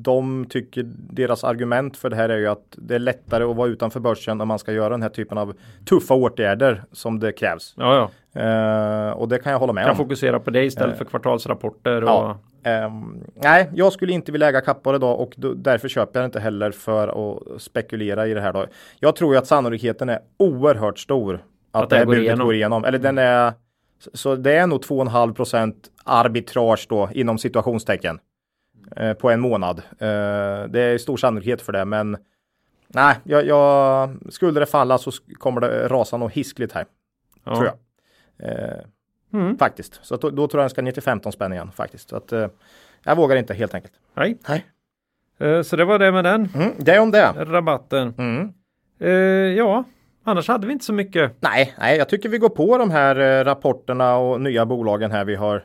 de 0.02 0.46
tycker 0.48 0.82
deras 1.10 1.44
argument 1.44 1.96
för 1.96 2.10
det 2.10 2.16
här 2.16 2.28
är 2.28 2.36
ju 2.38 2.46
att 2.48 2.64
det 2.78 2.94
är 2.94 2.98
lättare 2.98 3.44
att 3.44 3.56
vara 3.56 3.68
utanför 3.68 4.00
börsen 4.00 4.40
om 4.40 4.48
man 4.48 4.58
ska 4.58 4.72
göra 4.72 4.88
den 4.88 5.02
här 5.02 5.08
typen 5.08 5.38
av 5.38 5.54
tuffa 5.84 6.14
åtgärder 6.14 6.84
som 6.92 7.20
det 7.20 7.32
krävs. 7.32 7.74
Ja, 7.76 8.10
ja. 8.32 8.40
Eh, 8.40 9.10
och 9.12 9.28
det 9.28 9.38
kan 9.38 9.52
jag 9.52 9.58
hålla 9.58 9.72
med 9.72 9.84
Kan 9.84 9.90
om. 9.90 9.96
fokusera 9.96 10.40
på 10.40 10.50
det 10.50 10.64
istället 10.64 10.98
för 10.98 11.04
kvartalsrapporter. 11.04 12.02
Och, 12.02 12.08
Ja. 12.08 12.38
Ehm, 12.64 13.24
nej, 13.34 13.70
jag 13.74 13.92
skulle 13.92 14.12
inte 14.12 14.32
vilja 14.32 14.48
äga 14.48 14.60
Kappahl 14.60 14.94
idag 14.96 15.20
och 15.20 15.32
då, 15.36 15.54
därför 15.54 15.88
köper 15.88 16.20
jag 16.20 16.26
inte 16.26 16.40
heller 16.40 16.70
för 16.70 17.08
att 17.32 17.62
spekulera 17.62 18.26
i 18.26 18.34
det 18.34 18.40
här. 18.40 18.52
Då. 18.52 18.66
Jag 19.00 19.16
tror 19.16 19.32
ju 19.34 19.38
att 19.38 19.46
sannolikheten 19.46 20.08
är 20.08 20.18
oerhört 20.36 20.98
stor 20.98 21.34
att, 21.72 21.82
Att 21.82 21.90
det 21.90 21.96
här 21.96 22.04
går 22.04 22.12
budet 22.12 22.24
igenom. 22.26 22.46
går 22.46 22.54
igenom. 22.54 22.84
Eller 22.84 22.98
den 22.98 23.18
är 23.18 23.52
så 24.14 24.36
det 24.36 24.52
är 24.52 24.66
nog 24.66 24.80
2,5 24.80 25.34
procent 25.34 25.74
arbitrage 26.04 26.86
då 26.88 27.08
inom 27.12 27.38
situationstecken 27.38 28.18
eh, 28.96 29.12
på 29.12 29.30
en 29.30 29.40
månad. 29.40 29.78
Eh, 29.78 30.68
det 30.68 30.80
är 30.80 30.98
stor 30.98 31.16
sannolikhet 31.16 31.62
för 31.62 31.72
det, 31.72 31.84
men 31.84 32.16
nej, 32.88 33.16
jag, 33.24 33.46
jag, 33.46 34.10
skulle 34.30 34.60
det 34.60 34.66
falla 34.66 34.98
så 34.98 35.10
kommer 35.38 35.60
det 35.60 35.88
rasa 35.88 36.16
något 36.16 36.32
hiskligt 36.32 36.72
här, 36.72 36.84
ja. 37.44 37.56
tror 37.56 37.66
jag. 37.66 37.74
Eh, 38.50 38.76
Mm. 39.34 39.58
Faktiskt, 39.58 40.00
så 40.02 40.16
då, 40.16 40.30
då 40.30 40.48
tror 40.48 40.60
jag 40.60 40.64
den 40.64 40.70
ska 40.70 40.82
ner 40.82 40.92
till 40.92 41.02
15 41.02 41.32
spänn 41.32 41.52
igen 41.52 41.70
faktiskt. 41.74 42.08
Så 42.08 42.16
att, 42.16 42.32
eh, 42.32 42.46
jag 43.04 43.16
vågar 43.16 43.36
inte 43.36 43.54
helt 43.54 43.74
enkelt. 43.74 43.92
Nej. 44.14 44.38
Nej. 44.48 44.66
Eh, 45.38 45.62
Så 45.62 45.76
det 45.76 45.84
var 45.84 45.98
det 45.98 46.12
med 46.12 46.24
den 46.24 46.48
Mm, 46.54 46.70
det 46.78 46.98
om 46.98 47.10
det. 47.10 47.32
rabatten. 47.38 48.14
Mm. 48.18 48.52
Eh, 49.00 49.10
ja, 49.58 49.84
annars 50.24 50.48
hade 50.48 50.66
vi 50.66 50.72
inte 50.72 50.84
så 50.84 50.92
mycket. 50.92 51.32
Nej, 51.40 51.74
nej, 51.78 51.96
jag 51.98 52.08
tycker 52.08 52.28
vi 52.28 52.38
går 52.38 52.48
på 52.48 52.78
de 52.78 52.90
här 52.90 53.44
rapporterna 53.44 54.16
och 54.16 54.40
nya 54.40 54.66
bolagen 54.66 55.10
här 55.10 55.24
vi 55.24 55.34
har, 55.34 55.64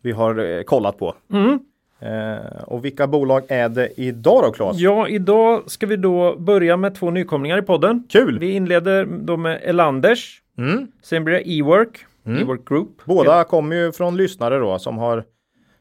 vi 0.00 0.12
har 0.12 0.62
kollat 0.62 0.98
på. 0.98 1.14
Mm. 1.32 1.58
Eh, 2.00 2.62
och 2.66 2.84
vilka 2.84 3.06
bolag 3.06 3.42
är 3.48 3.68
det 3.68 4.00
idag 4.00 4.42
då 4.42 4.52
Claes? 4.52 4.76
Ja, 4.78 5.08
idag 5.08 5.70
ska 5.70 5.86
vi 5.86 5.96
då 5.96 6.36
börja 6.38 6.76
med 6.76 6.94
två 6.94 7.10
nykomlingar 7.10 7.58
i 7.58 7.62
podden. 7.62 8.04
Kul! 8.08 8.38
Vi 8.38 8.50
inleder 8.50 9.04
då 9.04 9.36
med 9.36 9.60
Elanders. 9.64 10.42
Mm. 10.58 10.86
Sen 11.02 11.24
blir 11.24 11.34
det 11.34 11.50
E-work, 11.50 12.04
Mm. 12.26 12.42
E-work 12.42 12.68
Group. 12.68 12.88
Båda 13.04 13.44
kommer 13.44 13.76
ju 13.76 13.92
från 13.92 14.16
lyssnare 14.16 14.58
då 14.58 14.78
som 14.78 14.98
har, 14.98 15.24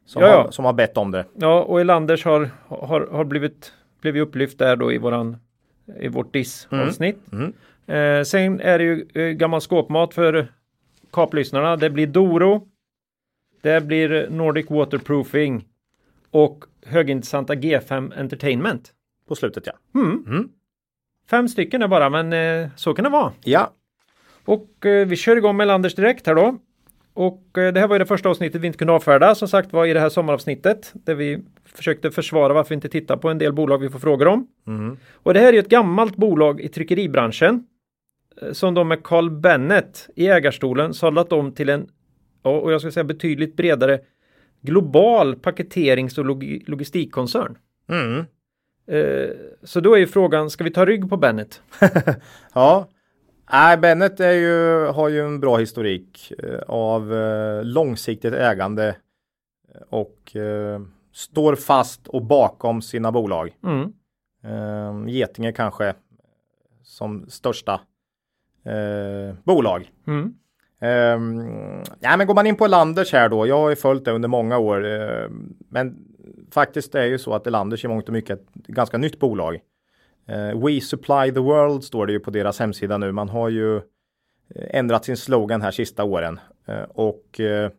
som, 0.06 0.22
Ja, 0.22 0.28
ja. 0.28 0.42
har, 0.44 0.52
som 0.52 0.66
har 0.66 0.74
bett 0.74 0.98
om 0.98 1.12
det. 1.12 1.26
Ja, 1.34 1.62
och 1.64 1.82
Elanders 1.82 2.26
har, 2.26 2.50
har, 2.68 3.08
har 3.12 3.24
blivit, 3.24 3.72
blivit 4.02 4.22
upplyft 4.22 4.60
där 4.60 4.76
då 4.76 4.92
i 4.92 4.98
våran 4.98 5.38
i 6.00 6.08
vårt 6.08 6.34
diss-avsnitt. 6.34 7.18
Mm. 7.32 7.54
Eh, 7.88 8.24
sen 8.24 8.60
är 8.62 8.78
det 8.78 8.84
ju 8.84 9.06
eh, 9.14 9.32
gammal 9.32 9.62
skåpmat 9.62 10.14
för 10.14 10.48
kaplyssnarna. 11.14 11.76
Det 11.76 11.90
blir 11.90 12.08
Doro. 12.08 12.68
Det 13.62 13.82
blir 13.84 14.28
Nordic 14.30 14.70
Waterproofing 14.70 15.66
och 16.36 16.66
högintressanta 16.86 17.56
G5 17.56 18.20
Entertainment. 18.20 18.94
På 19.28 19.36
slutet 19.36 19.64
ja. 19.66 19.74
Mm. 20.02 20.24
Mm. 20.28 20.50
Fem 21.30 21.48
stycken 21.48 21.82
är 21.82 21.88
bara, 21.88 22.10
men 22.10 22.34
eh, 22.34 22.70
så 22.76 22.94
kan 22.94 23.04
det 23.04 23.10
vara. 23.10 23.34
Ja, 23.44 23.74
Och 24.46 24.86
eh, 24.86 25.08
vi 25.08 25.16
kör 25.16 25.36
igång 25.36 25.58
med 25.58 25.68
Landers 25.68 25.96
direkt 25.96 26.28
här 26.28 26.36
då. 26.36 26.58
Och 27.14 27.58
eh, 27.58 27.74
det 27.74 27.80
här 27.80 27.88
var 27.88 27.96
ju 27.96 28.00
det 28.00 28.06
första 28.06 28.30
avsnittet 28.30 28.62
vi 28.62 28.68
inte 28.68 28.80
kunde 28.80 28.94
avfärda 28.94 29.36
som 29.36 29.48
sagt 29.48 29.74
var 29.74 29.86
i 29.86 29.94
det 29.94 30.00
här 30.00 30.10
sommaravsnittet 30.10 30.92
där 30.94 31.16
vi 31.16 31.44
försökte 31.66 32.12
försvara 32.12 32.54
varför 32.54 32.70
vi 32.70 32.76
inte 32.76 32.90
tittar 32.90 33.18
på 33.18 33.30
en 33.30 33.38
del 33.38 33.54
bolag 33.54 33.78
vi 33.78 33.90
får 33.90 34.00
frågor 34.00 34.28
om. 34.28 34.48
mm. 34.68 34.98
Och 35.14 35.34
det 35.34 35.40
här 35.40 35.48
är 35.48 35.54
ju 35.54 35.60
ett 35.60 35.70
gammalt 35.70 36.16
bolag 36.16 36.62
i 36.62 36.68
tryckeribranschen 36.68 37.66
eh, 38.42 38.52
som 38.52 38.74
de 38.74 38.88
med 38.88 39.04
Carl 39.04 39.30
Bennet 39.30 40.10
i 40.16 40.28
ägarstolen 40.28 40.94
sadlat 40.94 41.32
om 41.34 41.52
till 41.52 41.70
en, 41.70 41.88
och 42.42 42.74
jag 42.74 42.82
ska 42.82 42.92
säga 42.92 43.04
betydligt 43.04 43.56
bredare 43.56 44.00
global 44.62 45.36
paketerings 45.36 46.18
och 46.18 46.26
logi- 46.26 46.64
logistikkoncern. 46.68 47.58
Mm. 47.90 48.26
Eh, 48.88 49.30
så 49.64 49.80
då 49.80 49.94
är 49.94 49.98
ju 49.98 50.08
frågan, 50.08 50.50
ska 50.50 50.64
vi 50.64 50.72
ta 50.72 50.86
rygg 50.86 51.10
på 51.10 51.18
Bennet? 51.18 51.62
ja. 52.54 52.90
Nej, 53.52 53.78
Bennet 53.78 54.20
är 54.20 54.32
ju, 54.32 54.86
har 54.88 55.10
ju 55.10 55.20
en 55.26 55.40
bra 55.40 55.58
historik 55.58 56.34
eh, 56.44 56.60
av 56.68 57.14
eh, 57.14 57.64
långsiktigt 57.64 58.34
ägande 58.34 58.96
och 59.90 60.36
eh, 60.36 60.82
står 61.14 61.56
fast 61.56 62.08
och 62.08 62.26
bakom 62.26 62.82
sina 62.82 63.12
bolag. 63.12 63.56
Mm. 63.64 63.94
Eh, 64.44 65.14
Getinge 65.14 65.52
kanske 65.52 65.94
som 66.84 67.26
största 67.30 67.82
bolag. 69.44 69.92
Mm. 70.08 70.34
Um, 70.86 71.84
ja, 72.00 72.18
men 72.18 72.28
går 72.28 72.36
man 72.36 72.48
in 72.48 72.56
på 72.56 72.68
Landers 72.68 73.14
här 73.14 73.30
då, 73.30 73.48
jag 73.48 73.60
har 73.60 73.70
ju 73.70 73.76
följt 73.76 74.06
det 74.06 74.12
under 74.12 74.30
många 74.30 74.58
år, 74.58 74.86
uh, 74.86 75.30
men 75.70 75.98
faktiskt 76.52 76.96
är 76.96 77.02
det 77.02 77.08
ju 77.08 77.18
så 77.18 77.34
att 77.34 77.48
Elanders 77.48 77.86
i 77.86 77.88
mångt 77.88 78.08
och 78.08 78.14
mycket 78.14 78.40
ett 78.40 78.68
ganska 78.68 78.98
nytt 78.98 79.20
bolag. 79.20 79.60
Uh, 80.30 80.66
We 80.66 80.82
supply 80.82 81.32
the 81.34 81.40
world 81.40 81.84
står 81.84 82.06
det 82.06 82.14
ju 82.14 82.20
på 82.20 82.32
deras 82.32 82.60
hemsida 82.60 82.98
nu. 82.98 83.12
Man 83.12 83.30
har 83.30 83.50
ju 83.50 83.76
eh, 83.76 83.82
ändrat 84.70 85.06
sin 85.06 85.18
slogan 85.18 85.62
här 85.62 85.72
sista 85.72 86.04
åren 86.04 86.40
uh, 86.70 86.84
och 86.90 87.40
eh, 87.40 87.72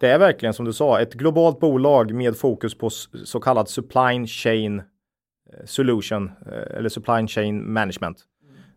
det 0.00 0.08
är 0.08 0.18
verkligen 0.18 0.54
som 0.54 0.64
du 0.64 0.72
sa 0.72 1.00
ett 1.00 1.14
globalt 1.14 1.60
bolag 1.60 2.14
med 2.14 2.36
fokus 2.36 2.78
på 2.78 2.90
så 3.24 3.40
kallad 3.40 3.68
supply 3.68 4.26
chain 4.26 4.78
eh, 4.78 5.64
solution 5.64 6.30
eller 6.76 6.88
supply 6.88 7.26
chain 7.26 7.72
management 7.72 8.18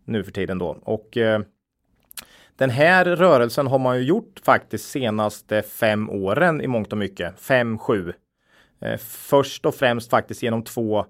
nu 0.05 0.23
för 0.23 0.31
tiden 0.31 0.57
då. 0.57 0.77
Och 0.83 1.17
den 2.59 2.69
här 2.69 3.05
rörelsen 3.05 3.67
har 3.67 3.79
man 3.79 3.97
ju 3.97 4.03
gjort 4.03 4.39
faktiskt 4.43 4.89
senaste 4.89 5.61
fem 5.61 6.09
åren 6.09 6.61
i 6.61 6.67
mångt 6.67 6.91
och 6.91 6.97
mycket. 6.97 7.39
Fem, 7.39 7.77
sju. 7.77 8.13
Eh, 8.81 8.97
först 8.97 9.65
och 9.65 9.75
främst 9.75 10.09
faktiskt 10.09 10.43
genom 10.43 10.63
två 10.63 11.05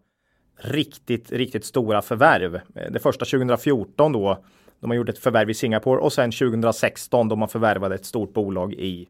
riktigt, 0.57 1.31
riktigt 1.31 1.65
stora 1.65 2.01
förvärv. 2.01 2.55
Eh, 2.55 2.91
det 2.91 2.99
första 2.99 3.25
2014 3.25 4.11
då. 4.13 4.43
då 4.79 4.87
man 4.87 4.97
gjorde 4.97 5.11
ett 5.11 5.19
förvärv 5.19 5.49
i 5.49 5.53
Singapore 5.53 6.01
och 6.01 6.13
sen 6.13 6.31
2016 6.31 7.29
då 7.29 7.35
man 7.35 7.49
förvärvade 7.49 7.95
ett 7.95 8.05
stort 8.05 8.33
bolag 8.33 8.73
i, 8.73 9.07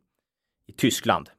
i 0.68 0.72
Tyskland. 0.72 1.30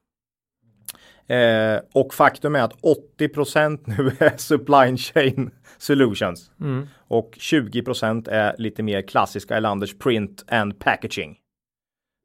Eh, 1.27 1.79
och 1.93 2.13
faktum 2.13 2.55
är 2.55 2.61
att 2.61 2.81
80% 3.19 3.79
nu 3.85 4.11
är 4.25 4.37
supply 4.37 4.97
chain 4.97 5.51
solutions. 5.77 6.51
Mm. 6.61 6.87
Och 7.07 7.37
20% 7.39 8.29
är 8.29 8.55
lite 8.57 8.83
mer 8.83 9.01
klassiska 9.01 9.57
Elanders 9.57 9.97
print 9.97 10.45
and 10.47 10.79
packaging. 10.79 11.37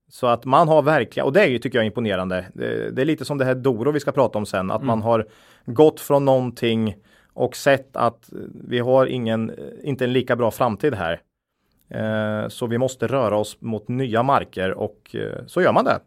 Så 0.08 0.26
att 0.26 0.44
man 0.44 0.68
har 0.68 0.82
verkligen, 0.82 1.26
och 1.26 1.32
det 1.32 1.42
är 1.42 1.48
ju 1.48 1.58
tycker 1.58 1.78
jag 1.78 1.86
imponerande. 1.86 2.46
Det, 2.54 2.90
det 2.90 3.02
är 3.02 3.06
lite 3.06 3.24
som 3.24 3.38
det 3.38 3.44
här 3.44 3.54
Doro 3.54 3.90
vi 3.90 4.00
ska 4.00 4.12
prata 4.12 4.38
om 4.38 4.46
sen, 4.46 4.70
att 4.70 4.82
man 4.82 5.02
har 5.02 5.26
gått 5.66 6.00
från 6.00 6.24
någonting 6.24 6.96
och 7.32 7.56
sett 7.56 7.96
att 7.96 8.30
vi 8.68 8.78
har 8.78 9.06
ingen, 9.06 9.52
inte 9.82 10.04
en 10.04 10.12
lika 10.12 10.36
bra 10.36 10.50
framtid 10.50 10.94
här. 10.94 11.20
Eh, 11.88 12.48
så 12.48 12.66
vi 12.66 12.78
måste 12.78 13.06
röra 13.06 13.36
oss 13.36 13.56
mot 13.60 13.88
nya 13.88 14.22
marker 14.22 14.70
och 14.70 15.16
eh, 15.16 15.46
så 15.46 15.62
gör 15.62 15.72
man 15.72 15.84
det. 15.84 16.00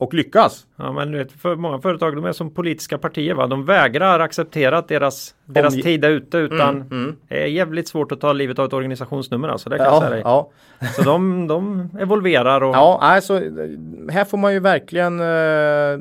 Och 0.00 0.14
lyckas. 0.14 0.66
Ja, 0.76 0.92
men 0.92 1.12
du 1.12 1.18
vet, 1.18 1.32
för 1.32 1.56
många 1.56 1.78
företag 1.80 2.16
de 2.16 2.24
är 2.24 2.32
som 2.32 2.50
politiska 2.54 2.98
partier. 2.98 3.34
Va? 3.34 3.46
De 3.46 3.64
vägrar 3.64 4.20
acceptera 4.20 4.78
att 4.78 4.88
deras, 4.88 5.34
deras 5.46 5.74
Omge- 5.76 5.82
tid 5.82 6.04
är 6.04 6.10
ute 6.10 6.38
utan 6.38 6.68
Mm, 6.76 6.86
mm. 6.90 7.16
det 7.28 7.42
är 7.42 7.46
jävligt 7.46 7.88
svårt 7.88 8.12
att 8.12 8.20
ta 8.20 8.32
livet 8.32 8.58
av 8.58 8.66
ett 8.66 8.72
organisationsnummer. 8.72 9.48
Alltså, 9.48 9.70
det 9.70 9.76
kan 9.76 9.86
jag 9.86 9.94
Ja, 9.94 10.00
säga 10.00 10.10
dig. 10.10 10.20
ja. 10.24 10.50
Så 10.96 11.02
de, 11.02 11.46
de 11.46 11.88
evolverar 12.00 12.60
och 12.62 12.74
Ja, 12.74 12.98
alltså 13.02 13.34
här 14.10 14.24
får 14.24 14.38
man 14.38 14.52
ju 14.52 14.60
verkligen, 14.60 15.20
eh, 15.20 15.26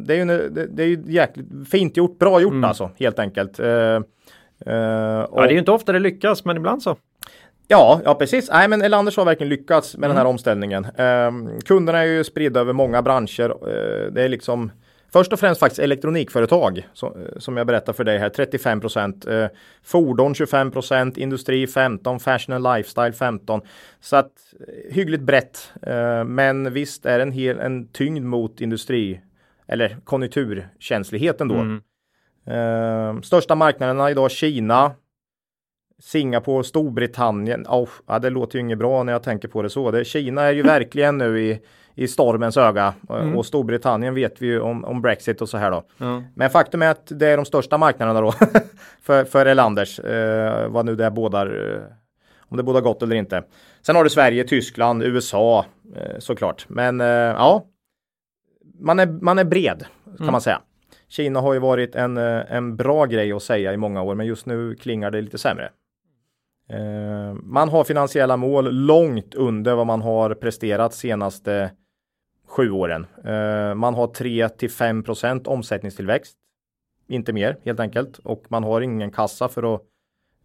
det 0.06 0.14
är 0.14 0.26
ju, 0.26 0.50
det, 0.50 0.84
är 0.84 0.88
ju 0.88 1.04
jäkligt 1.08 1.48
fint 1.72 1.98
gjort, 1.98 2.20
bra 2.20 2.42
gjort 2.42 2.66
alltså, 2.66 2.90
helt 3.00 3.20
enkelt. 3.20 3.60
Eh, 3.60 3.68
eh, 3.68 4.02
ja, 4.66 5.26
och, 5.26 5.42
det 5.42 5.48
är 5.48 5.52
ju 5.54 5.60
inte 5.60 5.72
ofta 5.72 5.92
det 5.92 6.00
lyckas 6.00 6.46
men 6.46 6.58
ibland 6.58 6.84
så. 6.84 6.96
Ja, 7.70 8.02
ja, 8.06 8.16
precis. 8.16 8.50
Nej, 8.50 8.68
men 8.68 8.82
Elanders 8.82 9.18
har 9.18 9.26
verkligen 9.26 9.50
lyckats 9.50 9.98
med 9.98 10.10
den 10.10 10.18
här 10.18 10.26
omställningen. 10.26 10.86
Eh, 10.86 11.32
kunderna 11.66 12.00
är 12.00 12.06
ju 12.06 12.24
spridda 12.24 12.60
över 12.60 12.74
många 12.74 13.02
branscher. 13.02 13.50
Eh, 13.50 14.12
det 14.12 14.24
är 14.24 14.30
liksom 14.30 14.72
Först 15.12 15.34
och 15.34 15.40
främst 15.40 15.60
faktiskt 15.60 15.80
elektronikföretag 15.80 16.88
som, 16.94 17.28
som 17.38 17.58
jag 17.58 17.68
berättar 17.68 17.94
för 17.94 18.04
dig 18.04 18.18
här 18.18 18.30
35 18.30 18.82
procent. 18.82 19.28
Eh, 19.28 19.48
fordon 19.84 20.36
25 20.36 20.72
procent, 20.72 21.18
industri 21.18 21.68
15, 21.68 22.20
fashion 22.20 22.56
and 22.56 22.76
lifestyle 22.76 23.14
15. 23.14 23.62
Så 24.00 24.16
att 24.16 24.32
eh, 24.68 24.96
hyggligt 24.96 25.24
brett. 25.24 25.72
Eh, 25.82 26.24
men 26.24 26.74
visst 26.74 27.06
är 27.06 27.20
en 27.20 27.32
hel 27.32 27.60
en 27.60 27.88
tyngd 27.88 28.26
mot 28.26 28.62
industri 28.62 29.22
eller 29.68 29.98
konjunkturkänsligheten 30.04 31.48
då. 31.48 31.56
Mm. 31.56 31.82
Eh, 32.48 33.22
största 33.22 33.56
marknaderna 33.56 34.12
idag 34.12 34.32
Kina, 34.32 34.92
Singapore, 36.00 36.64
Storbritannien. 36.64 37.66
Oh, 37.70 37.90
ja, 38.08 38.20
det 38.20 38.30
låter 38.30 38.56
ju 38.56 38.62
inget 38.62 38.78
bra 38.78 39.04
när 39.04 39.14
jag 39.14 39.24
tänker 39.24 39.48
på 39.48 39.62
det 39.62 39.70
så. 39.70 39.92
Det, 39.92 40.06
Kina 40.06 40.42
är 40.42 40.52
ju 40.52 40.62
verkligen 40.62 41.18
nu 41.18 41.42
i, 41.42 41.62
i 41.96 42.08
stormens 42.08 42.58
öga 42.58 42.94
mm. 43.10 43.38
och 43.38 43.46
Storbritannien 43.46 44.14
vet 44.14 44.42
vi 44.42 44.48
ju 44.48 44.60
om, 44.60 44.86
om 44.86 45.02
Brexit 45.02 45.42
och 45.42 45.50
så 45.50 45.58
här 45.58 45.72
då. 45.72 45.84
Mm. 46.00 46.24
Men 46.36 46.50
faktum 46.50 46.82
är 46.82 46.92
att 46.92 47.12
det 47.20 47.28
är 47.28 47.38
de 47.38 47.46
största 47.46 47.78
marknaderna 47.78 48.22
då 48.22 48.32
för, 49.02 49.24
för 49.24 49.46
Elanders. 49.46 50.00
Eh, 50.00 50.70
vad 50.70 50.86
nu 50.86 50.96
det 50.96 51.12
bådar. 51.12 51.76
Eh, 51.76 51.82
om 52.50 52.58
det 52.58 52.64
bådar 52.64 52.82
gott 52.82 53.04
eller 53.04 53.16
inte. 53.16 53.44
Sen 53.82 53.96
har 53.96 54.04
du 54.04 54.10
Sverige, 54.10 54.44
Tyskland, 54.44 55.04
USA 55.04 55.66
eh, 55.96 56.20
såklart. 56.20 56.66
Men 56.70 57.02
eh, 57.02 57.08
ja, 57.08 57.66
man 58.80 59.00
är, 59.00 59.06
man 59.06 59.40
är 59.40 59.44
bred 59.44 59.86
kan 60.06 60.16
mm. 60.20 60.32
man 60.32 60.42
säga. 60.42 60.62
Kina 61.08 61.40
har 61.40 61.54
ju 61.54 61.60
varit 61.60 61.96
en, 61.96 62.18
eh, 62.18 62.42
en 62.50 62.76
bra 62.76 63.06
grej 63.06 63.32
att 63.32 63.44
säga 63.44 63.74
i 63.74 63.78
många 63.78 64.02
år, 64.02 64.16
men 64.16 64.26
just 64.26 64.46
nu 64.46 64.76
klingar 64.76 65.12
det 65.12 65.22
lite 65.22 65.38
sämre. 65.38 65.70
Eh, 66.70 67.34
man 67.44 67.70
har 67.70 67.84
finansiella 67.84 68.38
mål 68.38 68.72
långt 68.72 69.36
under 69.36 69.76
vad 69.76 69.88
man 69.88 70.02
har 70.02 70.34
presterat 70.34 70.94
senaste 70.94 71.72
sju 72.48 72.72
åren. 72.72 73.08
Eh, 73.26 73.76
man 73.76 73.94
har 73.94 74.08
3 74.08 74.50
till 74.50 74.72
5 74.72 75.04
procent 75.04 75.48
omsättningstillväxt. 75.48 76.36
Inte 77.08 77.34
mer 77.34 77.58
helt 77.66 77.80
enkelt 77.80 78.18
och 78.18 78.44
man 78.48 78.64
har 78.64 78.82
ingen 78.82 79.12
kassa 79.12 79.48
för 79.48 79.76
att 79.76 79.82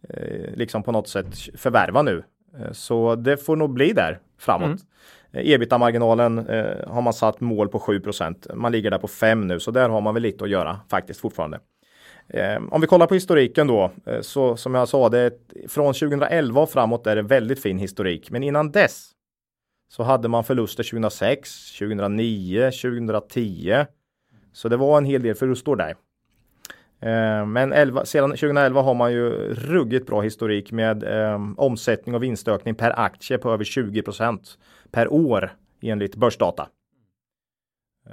eh, 0.09 0.55
liksom 0.55 0.83
på 0.83 0.91
något 0.91 1.07
sätt 1.07 1.35
förvärva 1.55 2.01
nu. 2.01 2.23
Så 2.71 3.15
det 3.15 3.37
får 3.37 3.55
nog 3.55 3.73
bli 3.73 3.93
där 3.93 4.19
framåt. 4.37 4.79
Mm. 5.33 5.53
Ebita-marginalen 5.53 6.37
har 6.87 7.01
man 7.01 7.13
satt 7.13 7.41
mål 7.41 7.67
på 7.67 7.79
7% 7.79 8.55
Man 8.55 8.71
ligger 8.71 8.91
där 8.91 8.97
på 8.97 9.07
5 9.07 9.47
nu, 9.47 9.59
så 9.59 9.71
där 9.71 9.89
har 9.89 10.01
man 10.01 10.13
väl 10.13 10.23
lite 10.23 10.43
att 10.43 10.49
göra 10.49 10.79
faktiskt 10.89 11.19
fortfarande. 11.19 11.59
Eh, 12.27 12.61
om 12.71 12.81
vi 12.81 12.87
kollar 12.87 13.07
på 13.07 13.13
historiken 13.13 13.67
då, 13.67 13.91
eh, 14.05 14.21
så 14.21 14.57
som 14.57 14.75
jag 14.75 14.87
sa, 14.87 15.09
det 15.09 15.19
är, 15.19 15.31
från 15.67 15.93
2011 15.93 16.61
och 16.61 16.69
framåt 16.69 17.07
är 17.07 17.15
det 17.15 17.21
väldigt 17.21 17.61
fin 17.61 17.77
historik. 17.77 18.31
Men 18.31 18.43
innan 18.43 18.71
dess 18.71 19.11
så 19.89 20.03
hade 20.03 20.27
man 20.27 20.43
förluster 20.43 20.83
2006, 20.83 21.71
2009, 21.79 22.71
2010. 22.71 23.85
Så 24.53 24.69
det 24.69 24.77
var 24.77 24.97
en 24.97 25.05
hel 25.05 25.21
del 25.21 25.35
förlustår 25.35 25.75
där. 25.75 25.95
Eh, 26.99 27.45
men 27.45 27.73
11, 27.73 28.05
sedan 28.05 28.29
2011 28.29 28.81
har 28.81 28.93
man 28.93 29.13
ju 29.13 29.29
ruggigt 29.53 30.07
bra 30.07 30.21
historik 30.21 30.71
med 30.71 31.03
eh, 31.03 31.39
omsättning 31.57 32.15
och 32.15 32.23
vinstökning 32.23 32.75
per 32.75 32.99
aktie 32.99 33.37
på 33.37 33.51
över 33.51 33.63
20 33.63 34.01
procent 34.01 34.57
per 34.91 35.13
år 35.13 35.53
enligt 35.81 36.15
börsdata. 36.15 36.67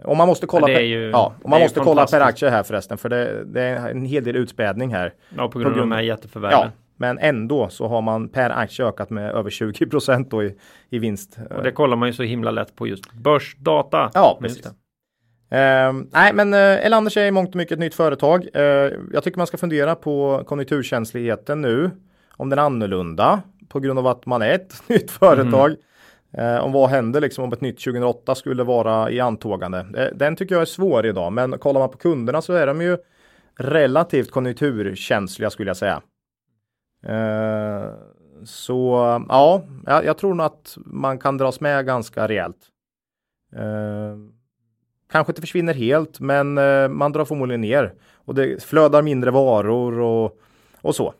Och 0.05 0.17
man 0.17 0.29
måste 0.29 0.47
kolla, 0.47 0.67
per, 0.67 0.81
ju, 0.81 1.11
ja, 1.11 1.35
och 1.43 1.51
man 1.51 1.61
måste 1.61 1.81
kolla 1.81 2.07
per 2.07 2.21
aktie 2.21 2.51
här 2.51 2.63
förresten 2.63 2.99
för 2.99 3.09
det, 3.09 3.45
det, 3.45 3.63
är 3.63 3.91
en 3.91 4.05
hel 4.05 4.25
del 4.25 4.37
utspädning 4.37 4.95
här. 4.95 5.15
Ja, 5.37 5.49
på 5.49 5.59
grund, 5.59 5.73
av 5.73 5.81
de 5.81 5.93
här 5.93 6.03
jätteförvärven. 6.03 6.61
Ja, 6.61 6.71
men 6.97 7.19
ändå 7.19 7.69
så 7.69 7.89
har 7.89 8.03
man 8.03 8.29
per 8.29 8.51
aktie 8.51 8.87
ökat 8.87 9.11
med 9.11 9.31
över 9.31 9.51
20 9.51 9.87
procent 9.87 10.31
då 10.31 10.43
i, 10.45 10.57
i 10.91 10.99
vinst. 10.99 11.39
Och 11.57 11.63
det 11.63 11.73
kollar 11.73 11.97
man 11.97 12.09
ju 12.09 12.13
så 12.13 12.23
himla 12.23 12.51
lätt 12.51 12.77
på 12.77 12.87
just 12.87 13.13
börsdata. 13.13 14.11
Ja, 14.15 14.39
precis. 14.41 14.67
Uh, 14.67 14.73
nej, 16.13 16.33
men 16.33 16.55
uh, 16.55 16.87
Elanders 16.87 17.17
är 17.17 17.27
i 17.27 17.31
mångt 17.31 17.49
och 17.49 17.57
mycket 17.57 17.73
ett 17.73 17.79
nytt 17.79 17.95
företag. 17.95 18.49
Uh, 18.57 18.63
jag 19.13 19.25
tycker 19.25 19.39
man 19.39 19.47
ska 19.47 19.57
fundera 19.57 19.95
på 19.95 20.45
konjunkturkänsligheten 20.47 21.61
nu. 21.61 21.91
Om 22.37 22.49
den 22.49 22.59
är 22.59 22.63
annorlunda 22.63 23.43
på 23.69 23.81
grund 23.81 23.99
av 23.99 24.07
att 24.07 24.27
man 24.27 24.43
är 24.43 24.55
ett 24.55 24.83
nytt 24.89 25.11
företag. 25.11 25.71
Mm. 25.71 25.81
Eh, 26.39 26.59
om 26.59 26.73
vad 26.73 26.91
händer 26.91 27.21
liksom 27.21 27.45
om 27.45 27.53
ett 27.53 27.61
nytt 27.61 27.85
2008 27.85 28.35
skulle 28.35 28.65
vara 28.65 29.11
i 29.11 29.21
antågande. 29.21 29.79
Eh, 29.97 30.17
den 30.17 30.37
tycker 30.37 30.55
jag 30.55 30.63
är 30.63 30.67
svår 30.67 31.07
idag, 31.07 31.33
men 31.33 31.59
kollar 31.59 31.81
man 31.81 31.91
på 31.91 31.99
kunderna 31.99 32.43
så 32.43 32.53
är 32.53 32.67
de 32.67 32.83
ju 32.83 32.99
relativt 33.59 34.31
konjunkturkänsliga 34.31 35.51
skulle 35.51 35.71
jag 35.71 35.77
säga. 35.77 36.03
Eh, 37.07 37.85
så 38.45 39.23
ja, 39.29 39.63
jag, 39.87 40.19
tror 40.19 40.35
nog 40.35 40.47
att 40.47 40.77
man 40.77 41.19
kan 41.19 41.39
dras 41.39 41.61
med 41.61 41.87
ganska 41.87 42.29
rejält. 42.29 42.69
Eh, 43.57 44.17
kanske 45.11 45.31
inte 45.31 45.41
försvinner 45.41 45.75
helt, 45.75 46.21
men 46.21 46.59
eh, 46.59 46.89
man 46.89 47.13
drar 47.13 47.25
förmodligen 47.25 47.61
ner 47.61 47.95
och 48.15 48.35
det 48.35 48.63
flödar 48.63 49.03
mindre 49.03 49.31
varor 49.31 50.01
och, 50.01 50.39
och 50.81 50.95
så. 50.95 51.15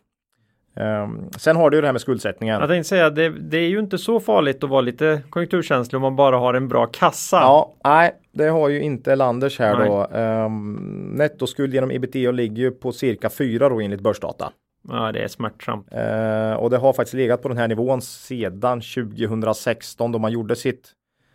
Um, 0.75 1.31
sen 1.39 1.57
har 1.57 1.71
du 1.71 1.81
det 1.81 1.87
här 1.87 1.93
med 1.93 2.01
skuldsättningen. 2.01 2.61
Jag 2.61 2.69
tänkte 2.69 2.89
säga 2.89 3.11
det, 3.11 3.29
det 3.29 3.59
är 3.59 3.69
ju 3.69 3.79
inte 3.79 3.99
så 3.99 4.21
farligt 4.21 4.65
att 4.65 4.71
vara 4.71 4.81
lite 4.81 5.23
konjunkturkänslig 5.31 5.97
om 5.97 6.03
man 6.03 6.17
bara 6.17 6.39
har 6.39 6.55
en 6.55 6.69
bra 6.69 6.87
kassa. 6.87 7.37
Ja, 7.37 7.75
nej, 7.85 8.15
det 8.33 8.49
har 8.49 8.69
ju 8.69 8.81
inte 8.81 9.17
Landers 9.17 9.59
här 9.59 9.79
nej. 9.79 9.89
då. 9.89 10.19
Um, 10.19 11.13
nettoskuld 11.17 11.75
genom 11.75 11.91
ebitda 11.91 12.31
ligger 12.31 12.63
ju 12.63 12.71
på 12.71 12.93
cirka 12.93 13.31
4 13.31 13.69
då 13.69 13.81
enligt 13.81 14.01
börsdata. 14.01 14.53
Ja, 14.89 15.13
det 15.13 15.21
är 15.21 15.29
smärtsamt. 15.29 15.89
Uh, 15.93 16.53
och 16.53 16.71
det 16.71 16.77
har 16.77 16.93
faktiskt 16.93 17.15
legat 17.15 17.43
på 17.43 17.49
den 17.49 17.59
här 17.59 17.69
nivån 17.69 18.03
sedan 18.03 18.81
2016 18.81 20.13
då 20.13 20.19
man 20.19 20.33
gjorde 20.33 20.57
sitt 20.57 20.93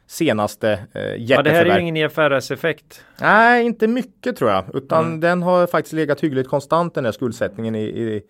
senaste 0.08 0.70
eh, 0.72 1.02
jätteförvärv. 1.02 1.30
Ja, 1.30 1.44
det 1.44 1.50
här 1.50 1.66
är 1.66 1.76
ju 1.76 1.82
ingen 1.82 1.98
IFRS-effekt. 1.98 3.06
Nej, 3.22 3.66
inte 3.66 3.88
mycket 3.88 4.38
tror 4.38 4.52
jag, 4.52 4.64
utan 4.74 5.06
mm. 5.06 5.20
den 5.20 5.44
har 5.44 5.68
faktiskt 5.68 5.94
legat 5.94 6.24
hyggligt 6.24 6.50
konstant 6.50 6.96
den 6.96 7.06
här 7.06 7.12
skuldsättningen 7.12 7.76
i, 7.76 7.84
i 7.84 8.22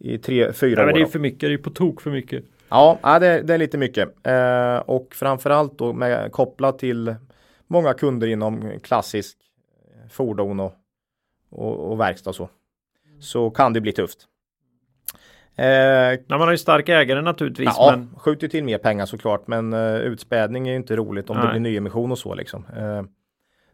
i 0.00 0.18
tre, 0.18 0.52
fyra 0.52 0.82
ja, 0.82 0.88
år. 0.88 0.92
det 0.92 1.00
är 1.00 1.06
för 1.06 1.18
mycket, 1.18 1.40
det 1.40 1.52
är 1.52 1.58
på 1.58 1.70
tok 1.70 2.00
för 2.00 2.10
mycket. 2.10 2.44
Ja, 2.68 2.98
det, 3.02 3.42
det 3.42 3.54
är 3.54 3.58
lite 3.58 3.78
mycket. 3.78 4.26
Eh, 4.26 4.76
och 4.76 5.14
framförallt 5.14 5.78
då 5.78 5.92
med, 5.92 6.32
kopplat 6.32 6.78
till 6.78 7.14
många 7.66 7.94
kunder 7.94 8.26
inom 8.26 8.72
klassisk 8.82 9.38
fordon 10.10 10.60
och, 10.60 10.72
och, 11.50 11.90
och 11.90 12.00
verkstad 12.00 12.30
och 12.30 12.36
så. 12.36 12.48
Så 13.20 13.50
kan 13.50 13.72
det 13.72 13.80
bli 13.80 13.92
tufft. 13.92 14.26
Eh, 15.56 15.66
ja, 15.66 16.18
man 16.28 16.40
har 16.40 16.50
ju 16.50 16.58
stark 16.58 16.88
ägare 16.88 17.20
naturligtvis. 17.20 17.74
Ja, 17.76 17.96
men... 17.96 18.18
skjuter 18.18 18.48
till 18.48 18.64
mer 18.64 18.78
pengar 18.78 19.06
såklart, 19.06 19.46
men 19.46 19.72
uh, 19.72 20.00
utspädning 20.00 20.68
är 20.68 20.76
inte 20.76 20.96
roligt 20.96 21.30
om 21.30 21.36
Nej. 21.36 21.46
det 21.46 21.50
blir 21.50 21.60
nyemission 21.60 22.12
och 22.12 22.18
så 22.18 22.34
liksom. 22.34 22.66
Uh, 22.78 23.02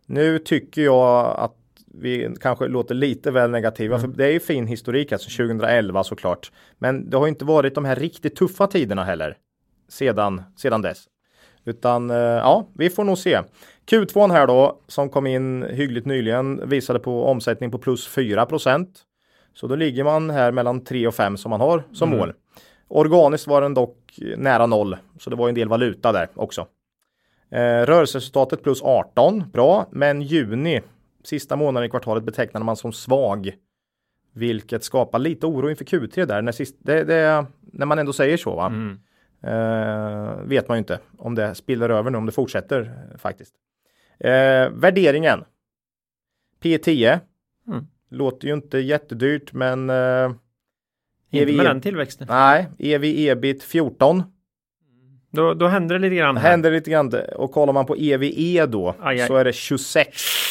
nu 0.06 0.38
tycker 0.38 0.82
jag 0.82 1.36
att 1.38 1.54
vi 2.00 2.36
kanske 2.40 2.68
låter 2.68 2.94
lite 2.94 3.30
väl 3.30 3.50
negativa, 3.50 3.96
mm. 3.96 4.10
för 4.10 4.18
det 4.18 4.26
är 4.26 4.32
ju 4.32 4.40
fin 4.40 4.66
historik, 4.66 5.12
alltså 5.12 5.42
2011 5.42 6.04
såklart. 6.04 6.52
Men 6.78 7.10
det 7.10 7.16
har 7.16 7.28
inte 7.28 7.44
varit 7.44 7.74
de 7.74 7.84
här 7.84 7.96
riktigt 7.96 8.36
tuffa 8.36 8.66
tiderna 8.66 9.04
heller 9.04 9.36
sedan, 9.88 10.42
sedan 10.56 10.82
dess. 10.82 11.04
Utan 11.64 12.10
eh, 12.10 12.16
ja, 12.16 12.68
vi 12.74 12.90
får 12.90 13.04
nog 13.04 13.18
se. 13.18 13.40
Q2 13.86 14.32
här 14.32 14.46
då, 14.46 14.80
som 14.86 15.08
kom 15.08 15.26
in 15.26 15.62
hyggligt 15.62 16.06
nyligen, 16.06 16.68
visade 16.68 16.98
på 16.98 17.24
omsättning 17.24 17.70
på 17.70 17.78
plus 17.78 18.16
4% 18.16 18.86
Så 19.54 19.66
då 19.66 19.76
ligger 19.76 20.04
man 20.04 20.30
här 20.30 20.52
mellan 20.52 20.84
3 20.84 21.06
och 21.06 21.14
5 21.14 21.36
som 21.36 21.50
man 21.50 21.60
har 21.60 21.82
som 21.92 22.08
mm. 22.08 22.18
mål. 22.18 22.32
Organiskt 22.88 23.46
var 23.46 23.60
den 23.60 23.74
dock 23.74 24.18
nära 24.36 24.66
noll, 24.66 24.96
så 25.18 25.30
det 25.30 25.36
var 25.36 25.48
en 25.48 25.54
del 25.54 25.68
valuta 25.68 26.12
där 26.12 26.28
också. 26.34 26.66
Eh, 27.50 27.86
rörelseresultatet 27.86 28.62
plus 28.62 28.82
18, 28.82 29.44
bra, 29.52 29.86
men 29.90 30.22
juni 30.22 30.82
Sista 31.26 31.56
månaden 31.56 31.86
i 31.86 31.90
kvartalet 31.90 32.24
betecknade 32.24 32.66
man 32.66 32.76
som 32.76 32.92
svag. 32.92 33.52
Vilket 34.32 34.84
skapar 34.84 35.18
lite 35.18 35.46
oro 35.46 35.70
inför 35.70 35.84
Q3 35.84 36.24
där. 36.24 36.42
När, 36.42 36.52
sist, 36.52 36.76
det, 36.78 37.04
det, 37.04 37.46
när 37.60 37.86
man 37.86 37.98
ändå 37.98 38.12
säger 38.12 38.36
så. 38.36 38.56
Va? 38.56 38.66
Mm. 38.66 38.98
Eh, 39.42 40.40
vet 40.42 40.68
man 40.68 40.76
ju 40.76 40.78
inte 40.78 40.98
om 41.18 41.34
det 41.34 41.54
spiller 41.54 41.90
över 41.90 42.10
nu, 42.10 42.18
om 42.18 42.26
det 42.26 42.32
fortsätter 42.32 42.92
faktiskt. 43.18 43.54
Eh, 44.18 44.70
värderingen. 44.70 45.44
P10. 46.62 47.20
Mm. 47.68 47.86
Låter 48.10 48.48
ju 48.48 48.54
inte 48.54 48.78
jättedyrt 48.78 49.52
men 49.52 49.90
eh, 49.90 50.32
inte 51.30 51.52
EV, 51.52 51.56
med 51.56 51.66
den 51.66 51.80
tillväxten. 51.80 52.26
Nej, 52.30 52.68
EV 52.78 53.04
ebit 53.04 53.62
14. 53.62 54.22
Då, 55.30 55.54
då 55.54 55.68
händer 55.68 55.94
det 55.94 55.98
lite 55.98 56.14
grann. 56.14 56.36
Här. 56.36 56.50
Händer 56.50 56.70
lite 56.70 56.90
grann 56.90 57.12
och 57.36 57.52
kollar 57.52 57.72
man 57.72 57.86
på 57.86 57.96
EVE 57.96 58.66
då 58.66 58.94
aj, 59.00 59.20
aj. 59.20 59.26
så 59.26 59.36
är 59.36 59.44
det 59.44 59.52
26. 59.52 60.45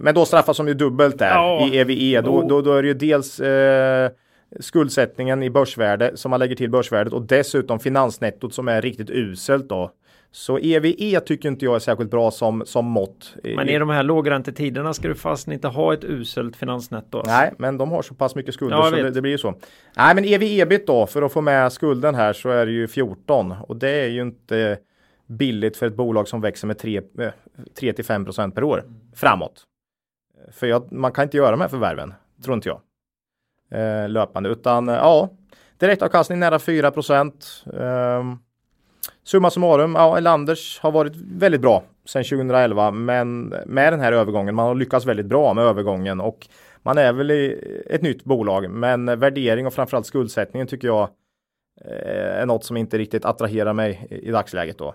Men 0.00 0.14
då 0.14 0.24
straffas 0.24 0.56
de 0.56 0.68
ju 0.68 0.74
dubbelt 0.74 1.18
där 1.18 1.34
ja. 1.34 1.68
i 1.72 1.78
EVE. 1.78 2.20
Då, 2.20 2.30
oh. 2.30 2.48
då, 2.48 2.62
då 2.62 2.72
är 2.72 2.82
det 2.82 2.88
ju 2.88 2.94
dels 2.94 3.40
eh, 3.40 4.10
skuldsättningen 4.60 5.42
i 5.42 5.50
börsvärde 5.50 6.16
som 6.16 6.30
man 6.30 6.40
lägger 6.40 6.56
till 6.56 6.70
börsvärdet 6.70 7.12
och 7.12 7.22
dessutom 7.22 7.80
finansnettot 7.80 8.54
som 8.54 8.68
är 8.68 8.82
riktigt 8.82 9.10
uselt 9.10 9.68
då. 9.68 9.90
Så 10.30 10.58
EVE 10.58 11.20
tycker 11.20 11.48
inte 11.48 11.64
jag 11.64 11.74
är 11.74 11.78
särskilt 11.78 12.10
bra 12.10 12.30
som, 12.30 12.62
som 12.66 12.84
mått. 12.84 13.34
Men 13.44 13.68
i 13.68 13.78
de 13.78 13.88
här 13.88 14.02
lågräntetiderna 14.02 14.94
ska 14.94 15.08
du 15.08 15.14
fast 15.14 15.48
inte 15.48 15.68
ha 15.68 15.94
ett 15.94 16.04
uselt 16.04 16.56
finansnetto. 16.56 17.18
Alltså. 17.18 17.32
Nej, 17.32 17.52
men 17.58 17.78
de 17.78 17.90
har 17.90 18.02
så 18.02 18.14
pass 18.14 18.34
mycket 18.34 18.54
skulder 18.54 18.76
ja, 18.76 18.90
så 18.90 18.96
det, 18.96 19.10
det, 19.10 19.20
blir 19.20 19.32
ju 19.32 19.38
så. 19.38 19.54
Nej, 19.96 20.14
men 20.14 20.24
EV-ebit 20.24 20.86
då 20.86 21.06
för 21.06 21.22
att 21.22 21.32
få 21.32 21.40
med 21.40 21.72
skulden 21.72 22.14
här 22.14 22.32
så 22.32 22.50
är 22.50 22.66
det 22.66 22.72
ju 22.72 22.88
14 22.88 23.54
och 23.68 23.76
det 23.76 23.90
är 23.90 24.08
ju 24.08 24.22
inte 24.22 24.78
billigt 25.26 25.76
för 25.76 25.86
ett 25.86 25.96
bolag 25.96 26.28
som 26.28 26.40
växer 26.40 26.66
med 26.66 26.78
3, 26.78 27.02
3 27.78 27.92
5 28.02 28.24
per 28.54 28.64
år 28.64 28.84
framåt. 29.14 29.64
För 30.52 30.66
jag, 30.66 30.92
man 30.92 31.12
kan 31.12 31.22
inte 31.22 31.36
göra 31.36 31.50
de 31.50 31.60
här 31.60 31.68
förvärven, 31.68 32.14
tror 32.44 32.54
inte 32.54 32.68
jag. 32.68 32.80
Eh, 33.70 34.08
löpande, 34.08 34.48
utan 34.48 34.88
eh, 34.88 34.94
ja, 34.94 35.30
direktavkastning 35.78 36.38
nära 36.38 36.58
4 36.58 36.90
procent. 36.90 37.64
Eh, 37.72 38.24
summa 39.22 39.50
summarum, 39.50 39.94
ja, 39.94 40.16
Elanders 40.18 40.80
har 40.80 40.92
varit 40.92 41.12
väldigt 41.16 41.60
bra 41.60 41.82
sedan 42.04 42.24
2011, 42.24 42.90
men 42.90 43.54
med 43.66 43.92
den 43.92 44.00
här 44.00 44.12
övergången, 44.12 44.54
man 44.54 44.66
har 44.66 44.74
lyckats 44.74 45.06
väldigt 45.06 45.26
bra 45.26 45.54
med 45.54 45.64
övergången 45.64 46.20
och 46.20 46.48
man 46.82 46.98
är 46.98 47.12
väl 47.12 47.30
i 47.30 47.58
ett 47.86 48.02
nytt 48.02 48.24
bolag, 48.24 48.70
men 48.70 49.18
värdering 49.18 49.66
och 49.66 49.74
framförallt 49.74 50.06
skuldsättningen 50.06 50.66
tycker 50.66 50.88
jag 50.88 51.08
eh, 51.84 52.40
är 52.40 52.46
något 52.46 52.64
som 52.64 52.76
inte 52.76 52.98
riktigt 52.98 53.24
attraherar 53.24 53.72
mig 53.72 54.06
i 54.10 54.30
dagsläget 54.30 54.78
då. 54.78 54.94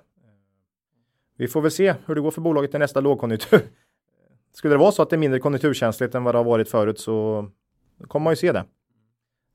Vi 1.37 1.47
får 1.47 1.61
väl 1.61 1.71
se 1.71 1.95
hur 2.05 2.15
det 2.15 2.21
går 2.21 2.31
för 2.31 2.41
bolaget 2.41 2.75
i 2.75 2.77
nästa 2.77 2.99
lågkonjunktur. 2.99 3.61
Skulle 4.53 4.73
det 4.73 4.77
vara 4.77 4.91
så 4.91 5.01
att 5.01 5.09
det 5.09 5.15
är 5.15 5.17
mindre 5.17 5.39
konjunkturkänsligt 5.39 6.15
än 6.15 6.23
vad 6.23 6.33
det 6.33 6.39
har 6.39 6.43
varit 6.43 6.69
förut 6.69 6.99
så 6.99 7.47
kommer 8.07 8.23
man 8.23 8.31
ju 8.31 8.37
se 8.37 8.51
det. 8.51 8.65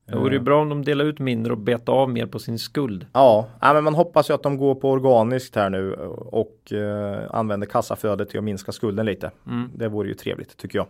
Det 0.06 0.16
vore 0.16 0.34
ju 0.34 0.40
bra 0.40 0.62
om 0.62 0.68
de 0.68 0.84
delar 0.84 1.04
ut 1.04 1.18
mindre 1.18 1.52
och 1.52 1.58
betar 1.58 1.92
av 1.92 2.10
mer 2.10 2.26
på 2.26 2.38
sin 2.38 2.58
skuld. 2.58 3.06
Ja, 3.12 3.48
men 3.60 3.84
man 3.84 3.94
hoppas 3.94 4.30
ju 4.30 4.34
att 4.34 4.42
de 4.42 4.56
går 4.56 4.74
på 4.74 4.90
organiskt 4.90 5.56
här 5.56 5.70
nu 5.70 5.94
och 6.16 6.72
eh, 6.72 7.30
använder 7.30 7.66
kassaflödet 7.66 8.28
till 8.28 8.38
att 8.38 8.44
minska 8.44 8.72
skulden 8.72 9.06
lite. 9.06 9.30
Mm. 9.46 9.70
Det 9.74 9.88
vore 9.88 10.08
ju 10.08 10.14
trevligt 10.14 10.56
tycker 10.56 10.78
jag. 10.78 10.86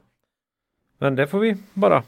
Men 0.98 1.16
det 1.16 1.26
får 1.26 1.38
vi 1.38 1.56
bara. 1.74 2.02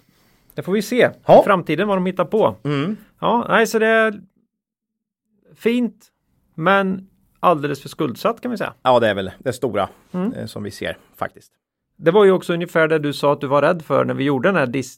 Det 0.54 0.62
får 0.62 0.72
vi 0.72 0.82
se 0.82 1.10
ja. 1.26 1.40
i 1.40 1.44
framtiden 1.44 1.88
vad 1.88 1.96
de 1.96 2.06
hittar 2.06 2.24
på. 2.24 2.54
Mm. 2.62 2.96
Ja, 3.20 3.46
nej, 3.48 3.66
så 3.66 3.78
det 3.78 3.86
är 3.86 4.20
fint, 5.54 6.06
men 6.54 7.08
alldeles 7.40 7.82
för 7.82 7.88
skuldsatt 7.88 8.40
kan 8.40 8.50
vi 8.50 8.56
säga. 8.56 8.74
Ja, 8.82 9.00
det 9.00 9.08
är 9.08 9.14
väl 9.14 9.30
det 9.38 9.52
stora 9.52 9.88
mm. 10.12 10.32
eh, 10.32 10.46
som 10.46 10.62
vi 10.62 10.70
ser 10.70 10.98
faktiskt. 11.16 11.52
Det 11.96 12.10
var 12.10 12.24
ju 12.24 12.32
också 12.32 12.52
ungefär 12.52 12.88
det 12.88 12.98
du 12.98 13.12
sa 13.12 13.32
att 13.32 13.40
du 13.40 13.46
var 13.46 13.62
rädd 13.62 13.82
för 13.82 14.04
när 14.04 14.14
vi 14.14 14.24
gjorde 14.24 14.48
den 14.48 14.56
här 14.56 14.66
dis 14.66 14.96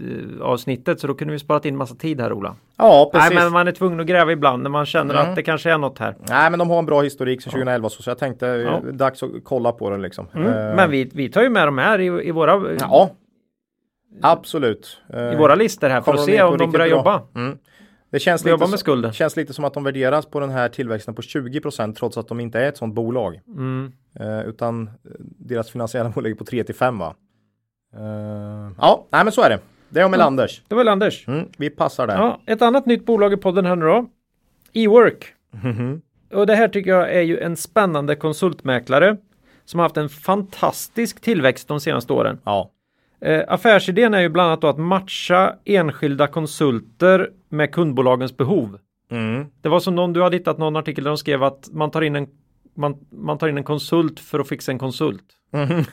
eh, 0.00 0.42
avsnittet 0.42 1.00
så 1.00 1.06
då 1.06 1.14
kunde 1.14 1.32
vi 1.32 1.38
sparat 1.38 1.64
in 1.64 1.76
massa 1.76 1.94
tid 1.94 2.20
här 2.20 2.32
Ola. 2.32 2.56
Ja 2.76 3.10
precis. 3.12 3.30
Nej 3.30 3.44
men 3.44 3.52
man 3.52 3.68
är 3.68 3.72
tvungen 3.72 4.00
att 4.00 4.06
gräva 4.06 4.32
ibland 4.32 4.62
när 4.62 4.70
man 4.70 4.86
känner 4.86 5.14
mm. 5.14 5.30
att 5.30 5.36
det 5.36 5.42
kanske 5.42 5.70
är 5.70 5.78
något 5.78 5.98
här. 5.98 6.16
Nej 6.28 6.50
men 6.50 6.58
de 6.58 6.70
har 6.70 6.78
en 6.78 6.86
bra 6.86 7.02
historik 7.02 7.42
sedan 7.42 7.50
2011 7.50 7.88
så 7.88 8.10
jag 8.10 8.18
tänkte 8.18 8.46
ja. 8.46 8.82
dags 8.92 9.22
att 9.22 9.30
kolla 9.44 9.72
på 9.72 9.90
den 9.90 10.02
liksom. 10.02 10.26
Mm. 10.34 10.46
Uh. 10.46 10.76
Men 10.76 10.90
vi, 10.90 11.10
vi 11.14 11.28
tar 11.28 11.42
ju 11.42 11.50
med 11.50 11.68
de 11.68 11.78
här 11.78 11.98
i, 11.98 12.28
i 12.28 12.30
våra 12.30 12.76
Ja 12.80 13.10
Absolut. 14.22 15.00
I 15.32 15.36
våra 15.36 15.54
listor 15.54 15.88
här 15.88 16.00
för 16.00 16.14
att 16.14 16.24
se 16.24 16.42
om 16.42 16.58
de 16.58 16.72
börjar 16.72 16.88
bra. 16.88 16.96
jobba. 16.96 17.22
Mm. 17.34 17.58
Det 18.10 18.20
känns 18.20 18.44
lite, 18.44 18.66
med 18.66 18.78
skulden. 18.78 19.12
känns 19.12 19.36
lite 19.36 19.52
som 19.52 19.64
att 19.64 19.74
de 19.74 19.84
värderas 19.84 20.26
på 20.26 20.40
den 20.40 20.50
här 20.50 20.68
tillväxten 20.68 21.14
på 21.14 21.22
20% 21.22 21.94
trots 21.94 22.16
att 22.16 22.28
de 22.28 22.40
inte 22.40 22.60
är 22.60 22.68
ett 22.68 22.76
sådant 22.76 22.94
bolag. 22.94 23.40
Mm. 23.48 23.92
Eh, 24.20 24.40
utan 24.40 24.90
deras 25.38 25.70
finansiella 25.70 26.12
mål 26.16 26.24
ligger 26.24 26.36
på 26.36 26.44
3 26.44 26.64
till 26.64 26.74
5 26.74 26.98
va? 26.98 27.14
Eh, 27.94 28.70
ja, 28.78 29.06
nej 29.10 29.24
men 29.24 29.32
så 29.32 29.42
är 29.42 29.50
det. 29.50 29.58
Det 29.88 30.00
är 30.00 30.04
om 30.04 30.14
Elanders. 30.14 30.62
Det 30.68 30.74
var 30.74 30.82
Elanders. 30.82 31.28
Mm, 31.28 31.48
vi 31.56 31.70
passar 31.70 32.06
där. 32.06 32.14
Ja, 32.14 32.40
ett 32.46 32.62
annat 32.62 32.86
nytt 32.86 33.06
bolag 33.06 33.32
i 33.32 33.36
podden 33.36 33.66
här 33.66 33.76
nu 33.76 33.86
då. 33.86 34.06
E-work. 34.72 35.34
Mm 35.62 35.76
-hmm. 35.76 36.00
Och 36.32 36.46
det 36.46 36.54
här 36.54 36.68
tycker 36.68 36.90
jag 36.90 37.12
är 37.12 37.20
ju 37.20 37.38
en 37.38 37.56
spännande 37.56 38.16
konsultmäklare 38.16 39.16
som 39.64 39.80
har 39.80 39.84
haft 39.84 39.96
en 39.96 40.08
fantastisk 40.08 41.20
tillväxt 41.20 41.68
de 41.68 41.80
senaste 41.80 42.12
åren. 42.12 42.38
Ja. 42.44 42.70
Eh, 43.20 43.44
affärsidén 43.48 44.14
är 44.14 44.20
ju 44.20 44.28
bland 44.28 44.46
annat 44.46 44.64
att 44.64 44.78
matcha 44.78 45.54
enskilda 45.64 46.26
konsulter 46.26 47.30
med 47.48 47.72
kundbolagens 47.72 48.36
behov. 48.36 48.78
Mm. 49.10 49.46
Det 49.60 49.68
var 49.68 49.80
som 49.80 49.94
någon, 49.94 50.12
du 50.12 50.22
hade 50.22 50.36
hittat 50.36 50.58
någon 50.58 50.76
artikel 50.76 51.04
där 51.04 51.10
de 51.10 51.18
skrev 51.18 51.42
att 51.42 51.68
man 51.72 51.90
tar 51.90 52.02
in 52.02 52.16
en, 52.16 52.26
man, 52.76 52.96
man 53.10 53.38
tar 53.38 53.48
in 53.48 53.58
en 53.58 53.64
konsult 53.64 54.20
för 54.20 54.38
att 54.38 54.48
fixa 54.48 54.72
en 54.72 54.78
konsult. 54.78 55.24
Mm. 55.52 55.84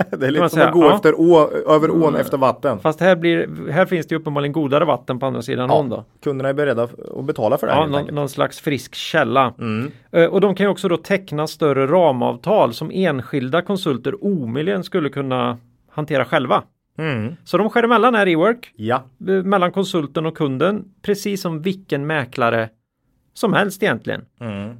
det 0.10 0.26
är 0.26 0.30
lite 0.30 0.48
som 0.48 0.56
säga, 0.56 0.68
att 0.68 0.74
gå 0.74 0.84
ja. 0.84 0.94
efter 0.94 1.20
å, 1.20 1.50
över 1.66 1.90
ån 1.90 2.02
mm. 2.02 2.20
efter 2.20 2.38
vatten. 2.38 2.78
Fast 2.78 3.00
här, 3.00 3.16
blir, 3.16 3.70
här 3.70 3.86
finns 3.86 4.06
det 4.06 4.16
uppenbarligen 4.16 4.52
godare 4.52 4.84
vatten 4.84 5.18
på 5.18 5.26
andra 5.26 5.42
sidan 5.42 5.70
ja. 5.70 5.78
ån 5.78 5.88
då. 5.88 6.04
Kunderna 6.22 6.48
är 6.48 6.54
beredda 6.54 6.82
att 7.18 7.24
betala 7.24 7.58
för 7.58 7.66
det. 7.66 7.72
Ja, 7.72 7.86
någon, 7.86 8.14
någon, 8.14 8.28
slags 8.28 8.60
frisk 8.60 8.94
källa. 8.94 9.54
Mm. 9.58 9.90
Uh, 10.16 10.24
och 10.24 10.40
de 10.40 10.54
kan 10.54 10.66
ju 10.66 10.70
också 10.70 10.88
då 10.88 10.96
teckna 10.96 11.46
större 11.46 11.86
ramavtal 11.86 12.74
som 12.74 12.90
enskilda 12.94 13.62
konsulter 13.62 14.24
omöjligen 14.24 14.84
skulle 14.84 15.08
kunna 15.08 15.58
hantera 15.90 16.24
själva. 16.24 16.62
Mm. 16.98 17.36
Så 17.44 17.58
de 17.58 17.70
skär 17.70 17.82
emellan 17.82 18.14
här 18.14 18.28
i 18.28 18.34
work 18.34 18.72
ja. 18.76 19.02
mellan 19.44 19.72
konsulten 19.72 20.26
och 20.26 20.36
kunden 20.36 20.84
precis 21.02 21.42
som 21.42 21.62
vilken 21.62 22.06
mäklare 22.06 22.68
som 23.34 23.52
helst 23.52 23.82
egentligen. 23.82 24.24
Mm. 24.40 24.76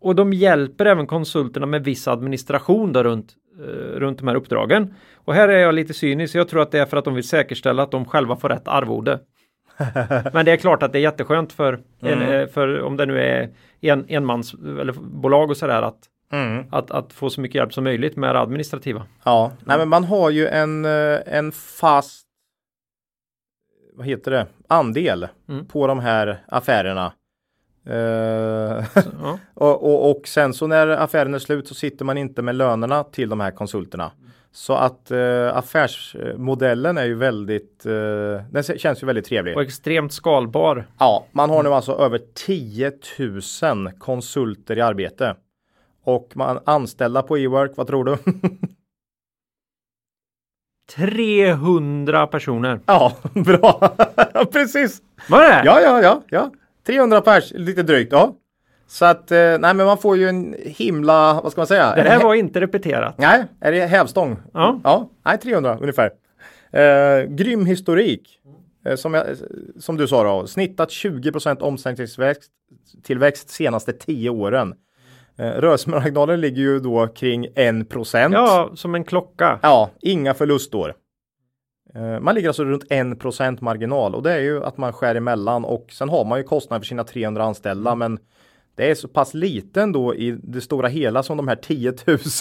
Eh, 0.00 0.06
och 0.06 0.14
de 0.14 0.32
hjälper 0.32 0.86
även 0.86 1.06
konsulterna 1.06 1.66
med 1.66 1.84
viss 1.84 2.08
administration 2.08 2.92
där 2.92 3.04
runt, 3.04 3.34
eh, 3.58 3.98
runt 3.98 4.18
de 4.18 4.28
här 4.28 4.34
uppdragen. 4.34 4.94
Och 5.14 5.34
här 5.34 5.48
är 5.48 5.58
jag 5.58 5.74
lite 5.74 5.94
cynisk. 5.94 6.34
Jag 6.34 6.48
tror 6.48 6.62
att 6.62 6.70
det 6.70 6.78
är 6.78 6.86
för 6.86 6.96
att 6.96 7.04
de 7.04 7.14
vill 7.14 7.28
säkerställa 7.28 7.82
att 7.82 7.90
de 7.90 8.04
själva 8.04 8.36
får 8.36 8.48
rätt 8.48 8.68
arvode. 8.68 9.20
Men 10.32 10.44
det 10.44 10.52
är 10.52 10.56
klart 10.56 10.82
att 10.82 10.92
det 10.92 10.98
är 10.98 11.02
jätteskönt 11.02 11.52
för, 11.52 11.80
mm. 12.02 12.22
en, 12.22 12.40
eh, 12.40 12.46
för 12.46 12.82
om 12.82 12.96
det 12.96 13.06
nu 13.06 13.20
är 13.20 13.50
en, 13.80 14.04
enmans 14.08 14.54
eller 14.54 14.92
bolag 14.92 15.50
och 15.50 15.56
sådär 15.56 15.82
att 15.82 15.98
Mm. 16.32 16.64
Att, 16.70 16.90
att 16.90 17.12
få 17.12 17.30
så 17.30 17.40
mycket 17.40 17.54
hjälp 17.54 17.74
som 17.74 17.84
möjligt 17.84 18.16
med 18.16 18.34
det 18.34 18.40
administrativa. 18.40 19.06
Ja, 19.24 19.52
nej 19.64 19.78
men 19.78 19.88
man 19.88 20.04
har 20.04 20.30
ju 20.30 20.46
en, 20.46 20.84
eh, 20.84 21.18
en 21.26 21.52
fast 21.52 22.26
vad 23.94 24.06
heter 24.06 24.30
det, 24.30 24.46
andel 24.68 25.28
mm. 25.48 25.66
på 25.66 25.86
de 25.86 25.98
här 25.98 26.44
affärerna. 26.48 27.12
Uh, 27.86 27.94
ja. 27.94 29.38
och, 29.54 29.82
och, 29.82 30.10
och, 30.10 30.28
sen 30.28 30.54
så 30.54 30.66
när 30.66 30.88
affären 30.88 31.34
är 31.34 31.38
slut 31.38 31.68
så 31.68 31.74
sitter 31.74 32.04
man 32.04 32.18
inte 32.18 32.42
med 32.42 32.54
lönerna 32.54 33.04
till 33.04 33.28
de 33.28 33.40
här 33.40 33.50
konsulterna. 33.50 34.12
Så 34.52 34.74
att 34.74 35.10
uh, 35.10 35.56
affärsmodellen 35.56 36.98
är 36.98 37.04
ju 37.04 37.14
väldigt, 37.14 37.86
uh, 37.86 38.40
den 38.50 38.62
känns 38.62 39.02
ju 39.02 39.06
väldigt 39.06 39.24
trevlig. 39.24 39.56
Och 39.56 39.62
extremt 39.62 40.12
skalbar. 40.12 40.86
Ja, 40.98 41.26
man 41.32 41.50
har 41.50 41.62
nu 41.62 41.68
alltså 41.68 41.92
över 41.92 42.20
10 42.34 42.92
000 43.62 43.92
konsulter 43.98 44.78
i 44.78 44.80
arbete. 44.80 45.36
Och 46.04 46.32
man 46.34 46.60
anställda 46.64 47.22
på 47.22 47.36
eWork, 47.36 47.72
vad 47.74 47.86
tror 47.86 48.04
du? 48.04 48.16
300 50.96 52.26
personer. 52.26 52.80
Ja, 52.86 53.12
bra. 53.32 53.96
Precis. 54.52 55.02
Var 55.28 55.40
det? 55.40 55.62
Ja, 55.64 55.80
ja, 55.80 56.02
ja, 56.02 56.22
ja. 56.28 56.50
300 56.90 57.20
pers, 57.20 57.52
lite 57.54 57.82
drygt. 57.82 58.12
Ja. 58.12 58.36
Så 58.86 59.04
att, 59.04 59.30
eh, 59.30 59.38
nej 59.38 59.74
men 59.74 59.76
man 59.76 59.98
får 59.98 60.16
ju 60.16 60.28
en 60.28 60.56
himla, 60.58 61.40
vad 61.42 61.52
ska 61.52 61.60
man 61.60 61.66
säga? 61.66 61.94
Det 61.94 62.02
här 62.02 62.22
var 62.22 62.34
inte 62.34 62.60
repeterat. 62.60 63.18
Nej, 63.18 63.44
är 63.60 63.72
det 63.72 63.86
hävstång? 63.86 64.36
Ja. 64.52 64.80
Ja, 64.84 65.10
nej 65.24 65.38
300 65.38 65.78
ungefär. 65.80 66.10
Eh, 66.72 67.24
grym 67.28 67.66
historik. 67.66 68.40
Eh, 68.86 68.96
som, 68.96 69.14
jag, 69.14 69.26
som 69.78 69.96
du 69.96 70.06
sa 70.08 70.24
då, 70.24 70.46
snittat 70.46 70.88
20% 70.88 71.60
omsättningstillväxt 71.60 72.50
tillväxt 73.02 73.50
senaste 73.50 73.92
10 73.92 74.30
åren. 74.30 74.74
Eh, 75.38 75.44
rörelsemarginalen 75.44 76.40
ligger 76.40 76.62
ju 76.62 76.80
då 76.80 77.06
kring 77.06 77.46
1%. 77.46 78.32
Ja, 78.32 78.70
som 78.74 78.94
en 78.94 79.04
klocka. 79.04 79.58
Ja, 79.62 79.90
inga 80.00 80.34
förlustår. 80.34 80.94
Eh, 81.94 82.20
man 82.20 82.34
ligger 82.34 82.48
alltså 82.48 82.64
runt 82.64 82.90
1% 82.90 83.58
marginal 83.60 84.14
och 84.14 84.22
det 84.22 84.32
är 84.32 84.40
ju 84.40 84.64
att 84.64 84.76
man 84.76 84.92
skär 84.92 85.14
emellan 85.14 85.64
och 85.64 85.86
sen 85.92 86.08
har 86.08 86.24
man 86.24 86.38
ju 86.38 86.44
kostnader 86.44 86.80
för 86.80 86.86
sina 86.86 87.04
300 87.04 87.44
anställda 87.44 87.94
men 87.94 88.18
det 88.74 88.90
är 88.90 88.94
så 88.94 89.08
pass 89.08 89.34
liten 89.34 89.92
då 89.92 90.14
i 90.14 90.38
det 90.42 90.60
stora 90.60 90.88
hela 90.88 91.22
som 91.22 91.36
de 91.36 91.48
här 91.48 91.56
10 91.56 91.94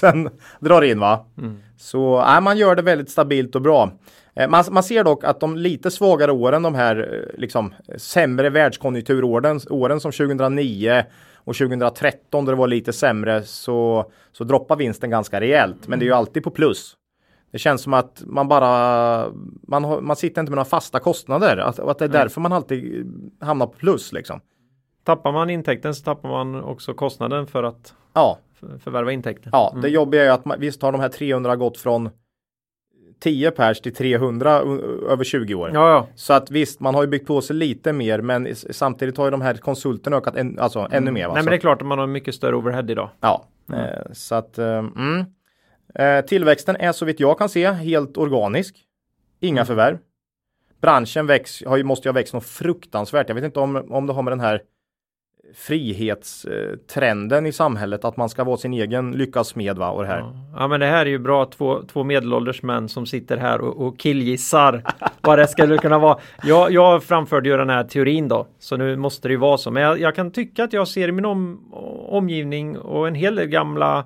000 0.03 0.29
drar 0.59 0.81
in 0.81 0.99
va. 0.99 1.25
Mm. 1.37 1.57
Så 1.77 2.19
äh, 2.19 2.41
man 2.41 2.57
gör 2.57 2.75
det 2.75 2.81
väldigt 2.81 3.09
stabilt 3.09 3.55
och 3.55 3.61
bra. 3.61 3.91
Eh, 4.33 4.49
man, 4.49 4.63
man, 4.71 4.83
ser 4.83 5.03
dock 5.03 5.23
att 5.23 5.39
de 5.39 5.57
lite 5.57 5.91
svagare 5.91 6.31
åren, 6.31 6.63
de 6.63 6.75
här 6.75 7.25
liksom 7.37 7.73
sämre 7.97 8.49
världskonjunkturåren, 8.49 9.59
åren 9.69 9.99
som 9.99 10.11
2009 10.11 11.03
och 11.35 11.55
2013 11.55 12.45
då 12.45 12.51
det 12.51 12.57
var 12.57 12.67
lite 12.67 12.93
sämre 12.93 13.43
så, 13.43 14.11
så 14.31 14.43
droppar 14.43 14.75
vinsten 14.75 15.09
ganska 15.09 15.41
rejält. 15.41 15.87
Men 15.87 15.99
det 15.99 16.03
är 16.03 16.07
ju 16.07 16.13
alltid 16.13 16.43
på 16.43 16.51
plus. 16.51 16.95
Det 17.51 17.59
känns 17.59 17.81
som 17.81 17.93
att 17.93 18.23
man 18.25 18.47
bara, 18.47 19.31
man, 19.67 19.83
har, 19.83 20.01
man 20.01 20.15
sitter 20.15 20.41
inte 20.41 20.51
med 20.51 20.57
några 20.57 20.69
fasta 20.69 20.99
kostnader. 20.99 21.57
Att, 21.57 21.79
att 21.79 21.99
det 21.99 22.05
är 22.05 22.09
därför 22.09 22.41
man 22.41 22.53
alltid 22.53 23.07
hamnar 23.39 23.65
på 23.65 23.73
plus 23.73 24.13
liksom. 24.13 24.39
Tappar 25.03 25.31
man 25.31 25.49
intäkten 25.49 25.95
så 25.95 26.03
tappar 26.03 26.29
man 26.29 26.63
också 26.63 26.93
kostnaden 26.93 27.47
för 27.47 27.63
att 27.63 27.93
ja. 28.13 28.37
förvärva 28.79 29.11
intäkten. 29.11 29.49
Ja, 29.53 29.69
mm. 29.71 29.81
det 29.81 29.89
jobbiga 29.89 30.21
är 30.21 30.25
ju 30.25 30.31
att 30.31 30.45
man, 30.45 30.59
visst 30.59 30.81
har 30.81 30.91
de 30.91 31.01
här 31.01 31.09
300 31.09 31.55
gått 31.55 31.77
från 31.77 32.09
10 33.19 33.51
pers 33.51 33.81
till 33.81 33.95
300 33.95 34.51
över 35.09 35.23
20 35.23 35.55
år. 35.55 35.71
Ja, 35.73 35.89
ja. 35.89 36.07
Så 36.15 36.33
att 36.33 36.51
visst, 36.51 36.79
man 36.79 36.95
har 36.95 37.01
ju 37.01 37.07
byggt 37.07 37.27
på 37.27 37.41
sig 37.41 37.55
lite 37.55 37.93
mer, 37.93 38.21
men 38.21 38.55
samtidigt 38.55 39.17
har 39.17 39.25
ju 39.25 39.31
de 39.31 39.41
här 39.41 39.53
konsulterna 39.53 40.17
ökat 40.17 40.35
en, 40.35 40.59
alltså, 40.59 40.79
mm. 40.79 40.91
ännu 40.93 41.11
mer. 41.11 41.27
Va? 41.27 41.33
Nej, 41.33 41.43
men 41.43 41.51
det 41.51 41.57
är 41.57 41.59
klart 41.59 41.81
att 41.81 41.87
man 41.87 41.99
har 41.99 42.07
mycket 42.07 42.35
större 42.35 42.55
overhead 42.55 42.85
idag. 42.91 43.09
Ja, 43.19 43.45
mm. 43.69 43.81
eh, 43.81 44.11
så 44.13 44.35
att 44.35 44.57
eh, 44.57 44.77
mm. 44.77 45.25
Eh, 45.95 46.25
tillväxten 46.25 46.75
är 46.75 46.91
så 46.91 47.05
vitt 47.05 47.19
jag 47.19 47.37
kan 47.37 47.49
se 47.49 47.71
helt 47.71 48.17
organisk. 48.17 48.75
Inga 49.39 49.61
mm. 49.61 49.65
förvärv. 49.65 49.97
Branschen 50.81 51.27
väx, 51.27 51.63
har 51.65 51.77
ju, 51.77 51.83
måste 51.83 52.07
ju 52.07 52.09
ha 52.09 52.13
växt 52.13 52.33
något 52.33 52.45
fruktansvärt. 52.45 53.27
Jag 53.27 53.35
vet 53.35 53.43
inte 53.43 53.59
om, 53.59 53.75
om 53.89 54.07
det 54.07 54.13
har 54.13 54.23
med 54.23 54.31
den 54.31 54.39
här 54.39 54.61
frihetstrenden 55.55 57.45
i 57.45 57.51
samhället 57.51 58.05
att 58.05 58.17
man 58.17 58.29
ska 58.29 58.43
vara 58.43 58.57
sin 58.57 58.73
egen 58.73 59.11
lyckas 59.11 59.47
smed 59.47 59.77
va 59.77 59.89
och 59.89 60.01
det 60.01 60.07
här. 60.07 60.33
Ja. 60.55 60.67
men 60.67 60.79
det 60.79 60.85
här 60.85 61.05
är 61.05 61.09
ju 61.09 61.19
bra 61.19 61.45
två, 61.45 61.81
två 61.81 62.03
medelålders 62.03 62.63
män 62.63 62.89
som 62.89 63.05
sitter 63.05 63.37
här 63.37 63.61
och, 63.61 63.87
och 63.87 63.99
killgissar 63.99 64.83
vad 65.21 65.39
det 65.39 65.47
skulle 65.47 65.77
kunna 65.77 65.99
vara. 65.99 66.19
Jag, 66.43 66.71
jag 66.71 67.03
framförde 67.03 67.49
ju 67.49 67.57
den 67.57 67.69
här 67.69 67.83
teorin 67.83 68.27
då 68.27 68.47
så 68.59 68.77
nu 68.77 68.95
måste 68.95 69.27
det 69.27 69.31
ju 69.31 69.37
vara 69.37 69.57
så 69.57 69.71
men 69.71 69.83
jag, 69.83 69.99
jag 69.99 70.15
kan 70.15 70.31
tycka 70.31 70.63
att 70.63 70.73
jag 70.73 70.87
ser 70.87 71.07
i 71.07 71.11
min 71.11 71.25
om, 71.25 71.73
omgivning 72.09 72.77
och 72.77 73.07
en 73.07 73.15
hel 73.15 73.35
del 73.35 73.47
gamla 73.47 74.05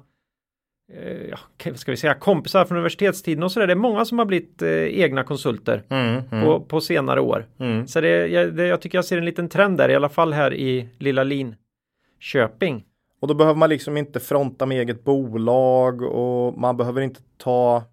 ja, 1.29 1.37
ska 1.75 1.91
vi 1.91 1.97
säga 1.97 2.13
kompisar 2.13 2.65
från 2.65 2.77
universitetstiden 2.77 3.43
och 3.43 3.51
så 3.51 3.59
där. 3.59 3.67
Det 3.67 3.73
är 3.73 3.75
många 3.75 4.05
som 4.05 4.17
har 4.19 4.25
blivit 4.25 4.61
eh, 4.61 4.69
egna 4.71 5.23
konsulter 5.23 5.83
Mm, 5.89 6.21
mm, 6.31 6.45
på, 6.45 6.59
på 6.59 6.81
senare 6.81 7.21
år. 7.21 7.45
mm. 7.59 7.87
Så 7.87 8.01
det, 8.01 8.27
jag, 8.27 8.53
det, 8.53 8.67
jag 8.67 8.81
tycker 8.81 8.97
jag 8.97 9.05
ser 9.05 9.17
en 9.17 9.25
liten 9.25 9.49
trend 9.49 9.77
där 9.77 9.89
i 9.89 9.95
alla 9.95 10.09
fall 10.09 10.33
här 10.33 10.53
i 10.53 10.89
lilla 10.99 11.23
Linköping. 12.19 12.83
Och 13.21 13.27
då 13.27 13.33
behöver 13.33 13.57
man 13.59 13.69
liksom 13.69 13.97
inte 13.97 14.19
fronta 14.19 14.65
med 14.65 14.79
eget 14.81 15.03
bolag 15.03 16.01
och 16.01 16.57
man 16.57 16.77
behöver 16.77 17.01
inte 17.01 17.21
ta 17.37 17.83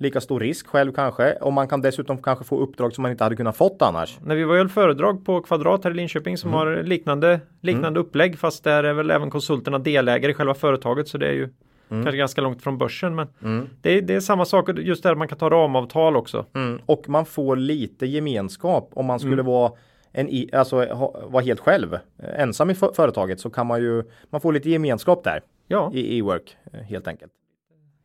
lika 0.00 0.20
stor 0.20 0.40
risk 0.40 0.66
själv 0.66 0.92
kanske. 0.92 1.32
Och 1.32 1.52
man 1.52 1.68
kan 1.68 1.80
dessutom 1.80 2.22
kanske 2.22 2.44
få 2.44 2.58
uppdrag 2.58 2.94
som 2.94 3.02
man 3.02 3.10
inte 3.10 3.24
hade 3.24 3.36
kunnat 3.36 3.56
fått 3.56 3.82
annars. 3.82 4.18
När 4.24 4.34
vi 4.36 4.44
var 4.44 4.56
ju 4.56 4.68
föredrag 4.68 5.24
på 5.24 5.40
Kvadrat 5.40 5.84
här 5.84 5.90
i 5.90 5.94
Linköping 5.94 6.36
som 6.38 6.50
Mm. 6.50 6.58
har 6.58 6.82
liknande, 6.82 7.40
liknande 7.60 8.00
upplägg 8.00 8.38
fast 8.38 8.64
där 8.64 8.84
är 8.84 8.92
väl 8.92 9.10
även 9.10 9.30
konsulterna 9.30 9.78
delägare 9.78 10.30
i 10.32 10.34
själva 10.34 10.54
företaget 10.54 11.08
så 11.08 11.18
det 11.18 11.26
är 11.28 11.32
ju 11.32 11.48
kanske 11.88 12.16
ganska 12.16 12.40
långt 12.40 12.62
från 12.62 12.78
börsen 12.78 13.14
men 13.14 13.26
Mm. 13.42 13.68
det, 13.80 13.90
är, 13.98 14.02
det 14.02 14.14
är 14.14 14.20
samma 14.20 14.44
sak 14.44 14.68
just 14.78 15.02
där 15.02 15.14
man 15.14 15.28
kan 15.28 15.38
ta 15.38 15.50
ramavtal 15.50 16.16
också. 16.16 16.46
Mm. 16.54 16.80
Och 16.86 17.08
man 17.08 17.26
får 17.26 17.56
lite 17.56 18.06
gemenskap 18.06 18.90
om 18.94 19.06
man 19.06 19.20
skulle 19.20 19.42
vara 19.42 19.72
en 20.12 20.28
i, 20.28 20.50
alltså 20.52 20.84
ha, 20.84 21.20
vara 21.28 21.44
helt 21.44 21.60
själv 21.60 21.94
eh, 21.94 22.40
ensam 22.40 22.70
i 22.70 22.74
för, 22.74 22.92
företaget 22.92 23.40
så 23.40 23.50
kan 23.50 23.66
man 23.66 23.80
ju 23.80 24.02
man 24.30 24.40
får 24.40 24.52
lite 24.52 24.70
gemenskap 24.70 25.24
där 25.24 25.40
Ja, 25.66 25.90
i 25.94 26.18
e-work 26.18 26.56
eh, 26.72 26.80
helt 26.80 27.08
enkelt. 27.08 27.32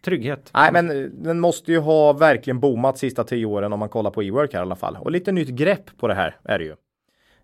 trygghet. 0.06 0.50
Nej, 0.54 0.70
men 0.74 0.90
eh, 0.92 1.08
den 1.12 1.40
måste 1.40 1.72
ju 1.72 1.80
ha 1.80 2.14
verkligen 2.14 2.60
boomat 2.60 2.98
sista 2.98 3.24
tio 3.24 3.46
åren 3.46 3.74
om 3.74 3.80
man 3.80 3.90
kollar 3.90 4.12
på 4.12 4.24
e-work 4.24 4.54
här 4.54 4.60
i 4.60 4.62
alla 4.62 4.76
fall. 4.76 4.98
Och 5.02 5.12
lite 5.12 5.32
nytt 5.32 5.50
grepp 5.50 5.98
på 6.00 6.08
det 6.08 6.14
här 6.14 6.36
är 6.44 6.60
det 6.60 6.66
ju. 6.66 6.76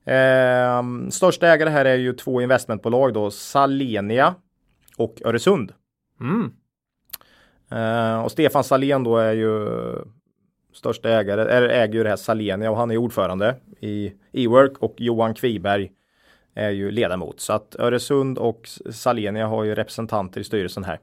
Ehm, 0.06 1.12
största 1.12 1.48
ägare 1.48 1.70
här 1.70 1.86
är 1.86 1.96
ju 1.96 2.14
två 2.14 2.42
investmentbolag 2.42 3.14
då, 3.14 3.32
Salenia 3.32 4.36
och 4.98 5.22
Öresund. 5.26 5.72
Mm. 6.20 6.52
Eh, 7.72 8.24
och 8.24 8.32
Stefan 8.32 8.64
Salén 8.64 9.04
då 9.04 9.18
är 9.18 9.34
ju 9.34 9.70
största 10.74 11.10
ägare, 11.10 11.42
eller 11.42 11.70
äger 11.70 11.94
ju 11.94 12.04
det 12.04 12.10
här 12.10 12.16
Salenia 12.16 12.72
och 12.72 12.78
han 12.78 12.92
är 12.92 12.98
ordförande 12.98 13.56
i 13.80 14.14
e-work 14.32 14.78
och 14.80 14.96
Johan 14.98 15.34
Kviberg 15.34 15.92
är 16.54 16.70
ju 16.70 16.92
ledamot. 16.92 17.40
Så 17.40 17.54
att 17.54 17.76
Öresund 17.80 18.38
och 18.38 18.70
Salenia 18.92 19.48
har 19.48 19.64
ju 19.64 19.76
representanter 19.76 20.42
i 20.42 20.44
styrelsen 20.44 20.84
här. 20.84 21.00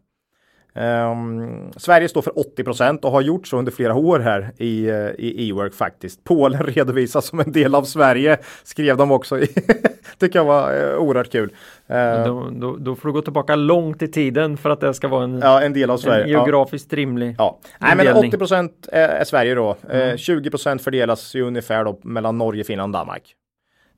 Ehm, 0.77 1.73
Sverige 1.77 2.09
står 2.09 2.23
för 2.23 2.31
80% 2.31 3.05
och 3.05 3.11
har 3.11 3.21
gjort 3.21 3.47
så 3.47 3.59
under 3.59 3.73
flera 3.73 3.95
år 3.95 4.19
här 4.19 4.53
i, 4.57 4.89
eh, 4.89 4.97
i 4.97 5.49
e-work 5.49 5.75
faktiskt. 5.75 6.25
Polen 6.25 6.62
redovisas 6.67 7.27
som 7.27 7.41
en 7.41 7.53
del 7.53 7.75
av 7.75 7.83
Sverige 7.83 8.39
skrev 8.65 8.97
de 8.97 9.11
också. 9.11 9.39
Tycker 10.19 10.39
jag 10.39 10.45
var 10.45 10.75
uh, 10.75 10.97
oerhört 10.97 11.33
kul. 11.33 11.53
Ehm, 11.87 12.25
Då, 12.25 12.51
då, 12.51 12.77
då 12.77 12.95
får 12.95 13.09
du 13.09 13.12
gå 13.12 13.23
tillbaka 13.23 13.55
långt 13.55 14.03
i 14.03 14.09
tiden 14.09 14.57
för 14.57 14.71
att 14.71 14.81
det 14.81 14.95
ska 14.95 15.09
vara 15.09 15.25
en, 15.25 15.39
ja, 15.39 15.62
en 15.62 15.73
del 15.73 15.91
av 15.91 15.97
Sverige. 15.97 16.25
en 16.25 16.31
ja. 16.31 16.39
geografiskt 16.39 16.93
rimlig. 16.93 17.35
Ja, 17.39 17.59
nej 17.79 17.97
men 17.97 18.07
indelning. 18.07 18.35
80 18.35 18.69
är, 18.93 19.09
är 19.09 19.25
Sverige 19.25 19.55
då. 19.55 19.77
Eh, 19.91 20.15
20% 20.15 20.79
fördelas 20.79 21.35
ju 21.35 21.43
ungefär 21.43 21.85
då 21.85 22.01
mellan 22.03 22.39
Norge, 22.39 22.65
Finland 22.65 22.97
och 22.97 23.01
Danmark. 23.01 23.35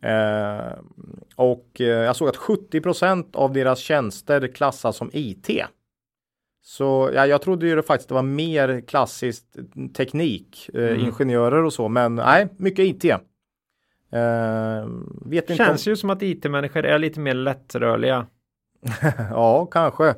Eh, 0.03 0.79
och 1.37 1.81
eh, 1.81 1.87
jag 1.87 2.17
såg 2.17 2.29
att 2.29 2.37
70% 2.37 3.37
av 3.37 3.53
deras 3.53 3.79
tjänster 3.79 4.49
klassas 4.55 4.97
som 4.97 5.11
IT. 5.12 5.51
Så 6.71 7.11
ja, 7.15 7.27
jag 7.27 7.43
trodde 7.43 7.67
ju 7.67 7.77
det 7.77 7.83
faktiskt 7.83 8.09
det 8.09 8.15
var 8.15 8.23
mer 8.23 8.81
klassiskt 8.81 9.57
teknik, 9.97 10.71
eh, 10.75 11.05
ingenjörer 11.05 11.65
och 11.65 11.73
så, 11.73 11.89
men 11.89 12.15
nej, 12.15 12.49
mycket 12.57 12.85
IT. 12.85 13.05
Eh, 13.05 13.19
vet 15.25 15.51
inte 15.51 15.55
Känns 15.65 15.89
ju 15.89 15.97
som 15.97 16.11
att 16.11 16.23
IT-människor 16.23 16.85
är 16.85 16.99
lite 16.99 17.21
mer 17.21 17.35
lättrörliga. 17.35 18.19
om, 18.19 18.27
Ja, 19.31 19.67
kanske. 19.67 20.15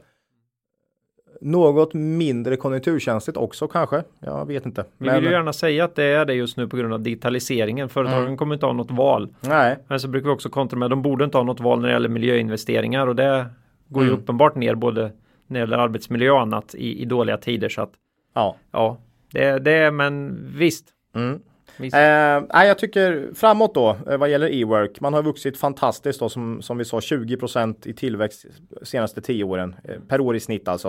Något 1.41 1.95
mindre 1.95 2.57
konjunkturkänsligt 2.57 3.37
också 3.37 3.69
kanske. 3.69 4.03
Jag 4.21 4.47
vet 4.47 4.67
inte. 4.67 4.85
Vi 4.99 5.09
vill 5.11 5.25
ju 5.25 5.31
gärna 5.31 5.53
säga 5.53 5.85
att 5.85 5.95
det 5.95 6.05
är 6.05 6.25
det 6.25 6.35
just 6.35 6.57
nu 6.57 6.69
på 6.69 6.77
grund 6.77 6.93
av 6.95 7.01
digitaliseringen. 7.01 7.89
Företagen 7.89 8.23
Mm. 8.25 8.37
kommer 8.37 8.55
inte 8.55 8.67
ha 8.67 8.73
något 8.73 8.91
val. 8.91 9.35
nej, 9.41 9.79
Men 9.89 10.01
så 10.01 10.09
brukar 10.09 10.29
vi 10.29 10.35
också 10.35 10.49
kontra 10.49 10.79
med 10.79 10.87
att 10.87 10.91
de 10.91 11.03
borde 11.03 11.25
inte 11.25 11.37
ha 11.39 11.45
något 11.45 11.61
val 11.61 11.81
när 11.81 11.89
det 11.89 11.93
gäller 11.95 12.09
miljöinvesteringar 12.09 13.07
och 13.07 13.17
det 13.17 13.47
går 13.89 14.03
ju 14.03 14.09
Mm. 14.09 14.21
uppenbart 14.21 14.55
ner 14.55 14.75
både 14.75 15.13
när 15.51 15.61
det 15.61 15.63
gäller 15.63 15.79
arbetsmiljö 15.79 16.31
och 16.31 16.41
annat 16.41 16.75
i, 16.75 17.03
i 17.03 17.05
dåliga 17.05 17.37
tider 17.37 17.69
så 17.69 17.83
att 17.83 17.93
ja. 18.35 18.57
ja, 18.71 18.99
det, 19.33 19.59
det 19.59 19.73
är 19.73 19.91
men 19.91 20.39
visst. 20.57 20.85
Mm. 21.15 21.41
visst. 21.77 21.97
Eh, 21.97 22.65
jag 22.67 22.79
tycker 22.79 23.31
framåt 23.35 23.75
då 23.75 23.97
eh, 24.11 24.17
vad 24.17 24.31
gäller 24.31 24.53
e-work. 24.53 25.01
Man 25.01 25.15
har 25.15 25.23
vuxit 25.23 25.59
fantastiskt 25.59 26.21
då 26.21 26.29
som, 26.29 26.63
som 26.63 26.79
vi 26.79 26.85
sa 26.85 26.99
20% 26.99 27.89
i 27.89 27.93
tillväxt 27.93 28.47
senaste 28.83 29.21
10 29.21 29.45
åren 29.45 29.77
eh, 29.85 30.01
per 30.09 30.21
år 30.21 30.37
i 30.37 30.41
snitt 30.41 30.69
alltså. 30.69 30.89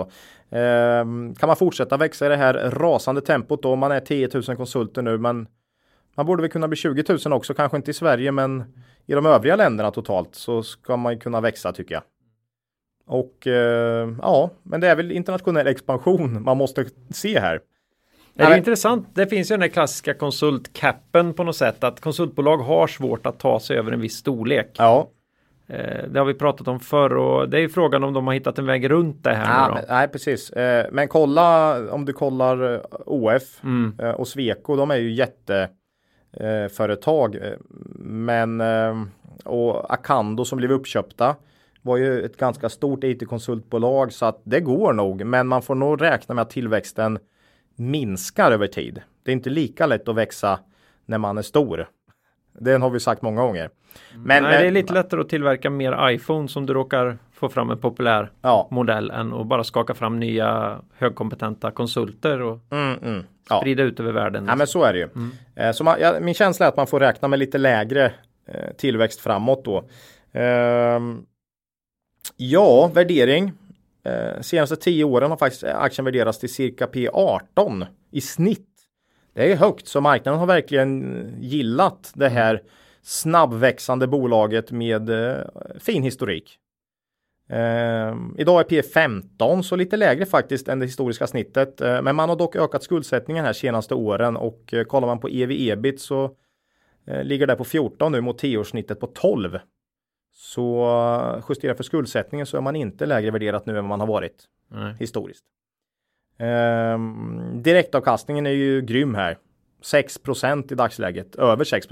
Eh, 0.50 1.04
kan 1.38 1.46
man 1.46 1.56
fortsätta 1.56 1.96
växa 1.96 2.26
i 2.26 2.28
det 2.28 2.36
här 2.36 2.70
rasande 2.70 3.20
tempot 3.20 3.62
då? 3.62 3.76
Man 3.76 3.92
är 3.92 4.00
10 4.00 4.28
000 4.34 4.42
konsulter 4.56 5.02
nu, 5.02 5.18
men 5.18 5.46
man 6.14 6.26
borde 6.26 6.42
väl 6.42 6.50
kunna 6.50 6.68
bli 6.68 6.76
20 6.76 7.04
000 7.24 7.32
också, 7.32 7.54
kanske 7.54 7.76
inte 7.76 7.90
i 7.90 7.94
Sverige, 7.94 8.32
men 8.32 8.64
i 9.06 9.12
de 9.12 9.26
övriga 9.26 9.56
länderna 9.56 9.90
totalt 9.90 10.34
så 10.34 10.62
ska 10.62 10.96
man 10.96 11.12
ju 11.12 11.18
kunna 11.18 11.40
växa 11.40 11.72
tycker 11.72 11.94
jag. 11.94 12.02
Och 13.12 13.46
eh, 13.46 14.08
ja, 14.22 14.50
men 14.62 14.80
det 14.80 14.88
är 14.88 14.96
väl 14.96 15.12
internationell 15.12 15.66
expansion 15.66 16.42
man 16.42 16.56
måste 16.56 16.84
se 17.10 17.40
här. 17.40 17.60
det 18.34 18.42
är 18.42 18.48
nej. 18.48 18.58
intressant. 18.58 19.08
Det 19.14 19.26
finns 19.26 19.50
ju 19.50 19.52
den 19.52 19.60
där 19.60 19.68
klassiska 19.68 20.14
konsultcappen 20.14 21.34
på 21.34 21.44
något 21.44 21.56
sätt 21.56 21.84
att 21.84 22.00
konsultbolag 22.00 22.56
har 22.58 22.86
svårt 22.86 23.26
att 23.26 23.38
ta 23.38 23.60
sig 23.60 23.78
över 23.78 23.92
en 23.92 24.00
viss 24.00 24.16
storlek. 24.16 24.70
Ja, 24.78 25.08
Eh, 25.66 26.08
det 26.08 26.18
har 26.18 26.26
vi 26.26 26.34
pratat 26.34 26.68
om 26.68 26.80
förr 26.80 27.16
och 27.16 27.48
det 27.48 27.56
är 27.56 27.60
ju 27.60 27.68
frågan 27.68 28.04
om 28.04 28.12
de 28.12 28.26
har 28.26 28.34
hittat 28.34 28.58
en 28.58 28.66
väg 28.66 28.90
runt 28.90 29.24
det 29.24 29.34
här 29.34 29.68
Ja, 29.68 29.74
men, 29.74 29.84
nej, 29.88 30.08
precis. 30.08 30.50
Eh, 30.50 30.86
men 30.92 31.08
kolla 31.08 31.76
om 31.92 32.04
du 32.04 32.12
kollar 32.12 32.74
eh, 32.74 32.80
OF 33.06 33.42
Mm. 33.64 34.14
och 34.16 34.28
Sweco, 34.28 34.76
de 34.76 34.90
är 34.90 34.96
ju 34.96 35.12
jätteföretag. 35.12 36.70
Företag. 36.70 37.36
Men 37.98 38.62
och 39.44 39.94
Acando 39.94 40.44
som 40.44 40.58
blev 40.58 40.72
uppköpta 40.72 41.36
var 41.82 41.96
ju 41.96 42.24
ett 42.24 42.36
ganska 42.36 42.68
stort 42.68 43.04
IT-konsultbolag 43.04 44.12
så 44.12 44.26
att 44.26 44.40
det 44.44 44.60
går 44.60 44.92
nog. 44.92 45.24
Men 45.24 45.48
man 45.48 45.62
får 45.62 45.74
nog 45.74 46.02
räkna 46.02 46.34
med 46.34 46.42
att 46.42 46.50
tillväxten 46.50 47.18
minskar 47.76 48.52
över 48.52 48.66
tid. 48.66 49.02
Det 49.24 49.30
är 49.30 49.32
inte 49.32 49.50
lika 49.50 49.86
lätt 49.86 50.08
att 50.08 50.14
växa 50.16 50.58
när 51.06 51.18
man 51.18 51.38
är 51.38 51.42
stor. 51.42 51.88
Den 52.58 52.82
har 52.82 52.90
vi 52.90 53.00
sagt 53.00 53.22
många 53.22 53.42
gånger. 53.42 53.70
Men, 54.14 54.42
Nej, 54.42 54.52
det 54.52 54.58
är 54.58 54.64
men- 54.64 54.74
lite 54.74 54.92
lättare 54.94 55.20
att 55.20 55.28
tillverka 55.28 55.70
mer 55.70 56.08
iPhone 56.10 56.48
som 56.48 56.66
du 56.66 56.74
råkar 56.74 57.18
få 57.32 57.48
fram 57.48 57.70
en 57.70 57.78
populär 57.78 58.30
Ja. 58.42 58.68
modell 58.70 59.10
än 59.10 59.32
att 59.32 59.46
bara 59.46 59.64
skaka 59.64 59.94
fram 59.94 60.20
nya 60.20 60.80
högkompetenta 60.98 61.70
konsulter 61.70 62.42
och 62.42 62.58
Mm, 62.70 62.98
mm, 63.02 63.24
ja. 63.48 63.60
sprida 63.60 63.82
ut 63.82 64.00
över 64.00 64.12
världen. 64.12 64.44
Ja 64.48 64.56
men 64.56 64.66
så 64.66 64.82
är 64.84 64.92
det 64.92 64.98
ju. 64.98 65.08
Eh, 65.56 65.72
Så 65.72 65.84
man, 65.84 65.96
ja, 66.00 66.14
min 66.20 66.34
känsla 66.34 66.66
är 66.66 66.68
att 66.68 66.76
man 66.76 66.86
får 66.86 67.00
räkna 67.00 67.28
med 67.28 67.38
lite 67.38 67.58
lägre 67.58 68.12
eh, 68.46 68.72
tillväxt 68.78 69.20
framåt 69.20 69.64
då. 69.64 69.84
Ehm, 70.32 71.22
ja, 72.36 72.86
värdering. 72.94 73.52
Eh, 74.04 74.40
senaste 74.40 74.76
tio 74.76 75.04
åren 75.04 75.30
har 75.30 75.38
faktiskt 75.38 75.64
aktien 75.64 76.04
värderats 76.04 76.38
till 76.38 76.54
cirka 76.54 76.86
P18 76.86 77.86
i 78.10 78.20
snitt. 78.20 78.68
Det 79.34 79.52
är 79.52 79.56
högt 79.56 79.88
så 79.88 80.00
marknaden 80.00 80.40
har 80.40 80.46
verkligen 80.46 81.24
gillat 81.40 82.12
det 82.14 82.28
här 82.28 82.62
snabbväxande 83.02 84.06
bolaget 84.06 84.70
med 84.70 85.10
eh, 85.10 85.44
fin 85.80 86.02
historik. 86.02 86.58
Eh, 87.48 88.16
idag 88.38 88.60
är 88.60 88.64
P 88.64 88.82
15 88.82 89.64
så 89.64 89.76
lite 89.76 89.96
lägre 89.96 90.26
faktiskt 90.26 90.68
än 90.68 90.78
det 90.78 90.86
historiska 90.86 91.26
snittet. 91.26 91.80
Eh, 91.80 92.02
men 92.02 92.16
man 92.16 92.28
har 92.28 92.36
dock 92.36 92.56
ökat 92.56 92.82
skuldsättningen 92.82 93.44
här 93.44 93.52
senaste 93.52 93.94
åren 93.94 94.36
och 94.36 94.74
eh, 94.74 94.84
kollar 94.84 95.06
man 95.06 95.20
på 95.20 95.28
EV 95.28 95.50
ebit 95.50 96.00
så 96.00 96.30
eh, 97.06 97.24
ligger 97.24 97.46
det 97.46 97.56
på 97.56 97.64
14 97.64 98.12
nu 98.12 98.20
mot 98.20 98.42
10-årssnittet 98.42 98.94
på 98.94 99.06
12. 99.06 99.58
Så 100.42 100.84
eh, 101.36 101.44
justerat 101.48 101.76
för 101.76 101.84
skuldsättningen 101.84 102.46
så 102.46 102.56
är 102.56 102.60
man 102.60 102.76
inte 102.76 103.06
lägre 103.06 103.30
värderat 103.30 103.66
nu 103.66 103.78
än 103.78 103.84
vad 103.84 103.88
man 103.88 104.00
har 104.00 104.06
varit 104.06 104.44
Nej. 104.68 104.94
historiskt. 104.98 105.44
Ehm, 106.38 107.62
direktavkastningen 107.62 108.46
är 108.46 108.50
ju 108.50 108.80
grym 108.80 109.14
här. 109.14 109.38
6% 109.82 110.72
i 110.72 110.74
dagsläget, 110.74 111.34
över 111.34 111.64
6 111.64 111.86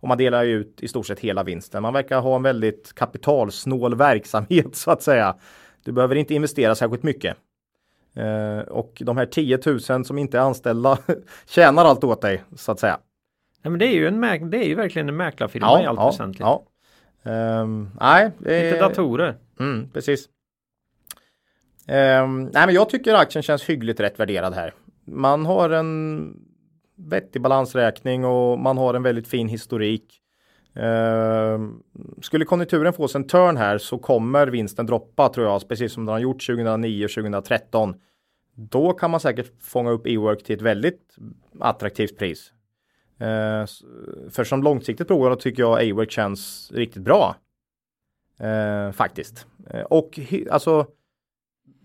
Och 0.00 0.08
man 0.08 0.18
delar 0.18 0.42
ju 0.42 0.58
ut 0.58 0.82
i 0.82 0.88
stort 0.88 1.06
sett 1.06 1.20
hela 1.20 1.42
vinsten. 1.42 1.82
Man 1.82 1.92
verkar 1.92 2.20
ha 2.20 2.36
en 2.36 2.42
väldigt 2.42 2.92
kapitalsnål 2.94 3.94
verksamhet 3.94 4.76
så 4.76 4.90
att 4.90 5.02
säga. 5.02 5.36
Du 5.84 5.92
behöver 5.92 6.14
inte 6.14 6.34
investera 6.34 6.74
särskilt 6.74 7.02
mycket. 7.02 7.36
Eh, 8.14 8.58
och 8.58 9.02
de 9.04 9.16
här 9.16 9.26
10 9.26 9.58
000 9.88 10.04
som 10.04 10.18
inte 10.18 10.38
är 10.38 10.42
anställda 10.42 10.98
tjänar 11.46 11.84
allt 11.84 12.04
åt 12.04 12.20
dig 12.20 12.42
så 12.56 12.72
att 12.72 12.80
säga. 12.80 12.98
Nej, 13.62 13.70
men 13.70 13.78
det 13.78 13.86
är 13.86 13.94
ju 13.94 14.06
en 14.08 14.50
det 14.50 14.58
är 14.58 14.68
ju 14.68 14.74
verkligen 14.74 15.08
en 15.08 15.16
mäklarfirma 15.16 15.82
i 15.82 15.86
allt 15.86 16.00
väsentligt. 16.00 16.40
ja. 16.40 16.66
Um, 17.22 17.90
nej, 18.00 18.30
det 18.38 18.64
Lite 18.64 18.80
datorer. 18.80 19.34
Mm, 19.60 19.88
precis. 19.92 20.28
Um, 21.88 22.42
nej, 22.44 22.66
men 22.66 22.74
jag 22.74 22.88
tycker 22.88 23.14
aktien 23.14 23.42
känns 23.42 23.64
hyggligt 23.64 24.00
rätt 24.00 24.20
värderad 24.20 24.54
här. 24.54 24.74
Man 25.04 25.46
har 25.46 25.70
en 25.70 26.36
vettig 26.96 27.42
balansräkning 27.42 28.24
och 28.24 28.58
man 28.58 28.78
har 28.78 28.94
en 28.94 29.02
väldigt 29.02 29.28
fin 29.28 29.48
historik. 29.48 30.18
Uh, 30.76 31.68
skulle 32.22 32.44
konjunkturen 32.44 32.92
få 32.92 33.08
sig 33.08 33.18
en 33.18 33.26
turn 33.26 33.56
här 33.56 33.78
så 33.78 33.98
kommer 33.98 34.46
vinsten 34.46 34.86
droppa 34.86 35.28
tror 35.28 35.46
jag, 35.46 35.68
precis 35.68 35.92
som 35.92 36.06
den 36.06 36.12
har 36.12 36.20
gjort 36.20 36.46
2009 36.46 37.04
och 37.04 37.10
2013. 37.10 37.94
Då 38.54 38.92
kan 38.92 39.10
man 39.10 39.20
säkert 39.20 39.52
fånga 39.62 39.90
upp 39.90 40.06
e-work 40.06 40.44
till 40.44 40.56
ett 40.56 40.62
väldigt 40.62 41.16
attraktivt 41.60 42.18
pris. 42.18 42.52
Uh, 43.22 43.66
för 44.30 44.44
som 44.44 44.62
långsiktigt 44.62 45.08
provare 45.08 45.36
tycker 45.36 45.62
jag 45.62 45.84
e-work 45.84 46.10
känns 46.10 46.70
riktigt 46.74 47.02
bra. 47.02 47.36
Uh, 48.40 48.92
faktiskt. 48.92 49.46
och 49.88 50.18
alltså 50.50 50.86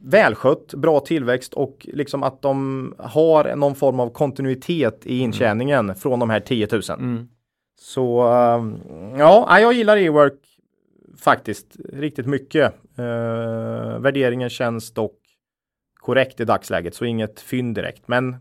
välskött, 0.02 0.74
bra 0.74 1.00
tillväxt 1.00 1.54
och 1.54 1.88
liksom 1.94 2.24
att 2.24 2.42
de 2.42 2.94
har 2.98 3.56
någon 3.56 3.76
form 3.76 4.00
av 4.00 4.10
kontinuitet 4.10 5.06
i 5.06 5.20
intjäningen 5.20 5.80
mm. 5.80 5.96
från 5.96 6.20
de 6.20 6.30
här 6.30 6.40
10 6.40 6.68
000. 6.72 6.82
Mm. 6.90 7.28
Så 7.80 8.24
um, 8.24 8.80
ja, 9.18 9.60
jag 9.60 9.74
gillar 9.74 9.98
e-work 9.98 10.40
faktiskt 11.18 11.78
riktigt 11.94 12.26
mycket. 12.26 12.74
Uh, 13.00 14.00
värderingen 14.00 14.50
känns 14.50 14.94
dock 14.94 15.20
korrekt 15.94 16.40
i 16.40 16.46
dagsläget, 16.46 16.96
så 16.96 17.06
inget 17.06 17.40
fynd 17.40 17.76
direkt. 17.76 18.08
Men 18.08 18.36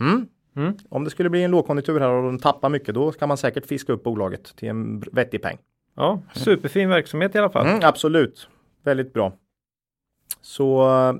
mm, 0.00 0.28
mm. 0.58 0.72
om 0.88 1.04
det 1.04 1.10
skulle 1.10 1.30
bli 1.30 1.42
en 1.42 1.50
lågkonjunktur 1.50 2.00
här 2.00 2.08
och 2.08 2.22
de 2.22 2.38
tappar 2.38 2.68
mycket, 2.68 2.94
då 2.94 3.12
kan 3.12 3.28
man 3.28 3.36
säkert 3.36 3.66
fiska 3.66 3.92
upp 3.92 4.02
bolaget 4.02 4.56
till 4.56 4.68
en 4.68 5.00
vettig 5.00 5.42
peng. 5.42 5.58
Ja, 5.96 6.22
superfin 6.32 6.88
verksamhet 6.88 7.34
i 7.34 7.38
alla 7.38 7.50
fall. 7.50 7.66
Mm, 7.66 7.80
absolut, 7.82 8.48
väldigt 8.84 9.12
bra. 9.12 9.32
Så 10.40 10.64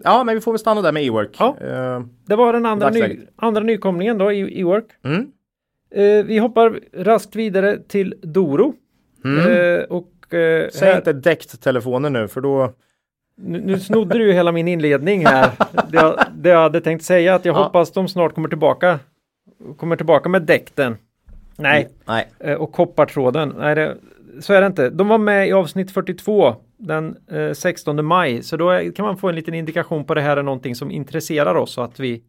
ja, 0.04 0.24
men 0.24 0.34
vi 0.34 0.40
får 0.40 0.52
väl 0.52 0.58
stanna 0.58 0.82
där 0.82 0.92
med 0.92 1.04
e-work. 1.04 1.36
Ja, 1.38 1.56
uh, 1.62 2.06
det 2.26 2.36
var 2.36 2.52
den 2.52 2.66
andra, 2.66 2.90
ny, 2.90 3.20
andra 3.36 3.62
nykomlingen 3.62 4.18
då 4.18 4.32
i 4.32 4.60
e-work. 4.60 4.86
Mm. 5.04 5.20
Uh, 5.96 6.24
vi 6.24 6.38
hoppar 6.38 6.80
raskt 6.92 7.36
vidare 7.36 7.78
till 7.78 8.14
Doro. 8.22 8.74
Mm. 9.24 9.46
Uh, 9.46 9.82
och, 9.82 10.08
Säg 10.30 10.88
här... 10.88 10.96
inte 10.96 11.12
däckt-telefoner 11.12 12.10
nu 12.10 12.28
för 12.28 12.40
då 12.40 12.72
nu, 13.40 13.60
nu 13.60 13.80
snodde 13.80 14.18
du 14.18 14.26
ju 14.26 14.32
hela 14.32 14.52
min 14.52 14.68
inledning 14.68 15.26
här. 15.26 15.50
det, 15.88 15.96
jag, 15.96 16.18
det 16.34 16.48
jag 16.48 16.58
hade 16.58 16.80
tänkt 16.80 17.04
säga 17.04 17.34
att 17.34 17.44
jag 17.44 17.56
ja. 17.56 17.64
hoppas 17.64 17.92
de 17.92 18.08
snart 18.08 18.34
kommer 18.34 18.48
tillbaka. 18.48 18.98
Kommer 19.76 19.96
tillbaka 19.96 20.28
med 20.28 20.42
däkten. 20.42 20.96
Nej. 21.56 21.88
Nej. 22.04 22.56
Och 22.56 22.72
koppartråden. 22.72 23.54
Nej, 23.58 23.74
det, 23.74 23.96
så 24.40 24.52
är 24.52 24.60
det 24.60 24.66
inte. 24.66 24.90
De 24.90 25.08
var 25.08 25.18
med 25.18 25.48
i 25.48 25.52
avsnitt 25.52 25.90
42 25.90 26.56
den 26.78 27.16
eh, 27.30 27.52
16 27.52 28.04
maj. 28.04 28.42
Så 28.42 28.56
då 28.56 28.80
kan 28.96 29.06
man 29.06 29.16
få 29.16 29.28
en 29.28 29.34
liten 29.34 29.54
indikation 29.54 30.04
på 30.04 30.14
det 30.14 30.20
här 30.20 30.36
är 30.36 30.42
någonting 30.42 30.74
som 30.74 30.90
intresserar 30.90 31.54
oss. 31.54 31.78
Och 31.78 31.84
att 31.84 32.00
vi, 32.00 32.22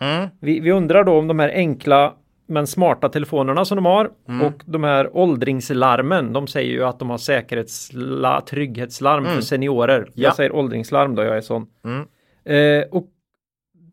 mm. 0.00 0.28
vi, 0.40 0.60
vi 0.60 0.72
undrar 0.72 1.04
då 1.04 1.18
om 1.18 1.28
de 1.28 1.38
här 1.38 1.48
enkla 1.48 2.14
men 2.48 2.66
smarta 2.66 3.08
telefonerna 3.08 3.64
som 3.64 3.76
de 3.76 3.84
har 3.84 4.10
mm. 4.28 4.46
och 4.46 4.62
de 4.64 4.84
här 4.84 5.16
åldringslarmen. 5.16 6.32
De 6.32 6.46
säger 6.46 6.72
ju 6.72 6.84
att 6.84 6.98
de 6.98 7.10
har 7.10 7.18
säkerhetsla 7.18 8.40
trygghetslarm 8.40 9.24
mm. 9.24 9.34
för 9.34 9.42
seniorer. 9.42 10.08
Ja. 10.14 10.22
Jag 10.24 10.36
säger 10.36 10.54
åldringslarm 10.54 11.14
då, 11.14 11.22
jag 11.22 11.36
är 11.36 11.40
sån. 11.40 11.66
Mm. 11.84 12.06
Eh, 12.44 12.88
och 12.90 13.06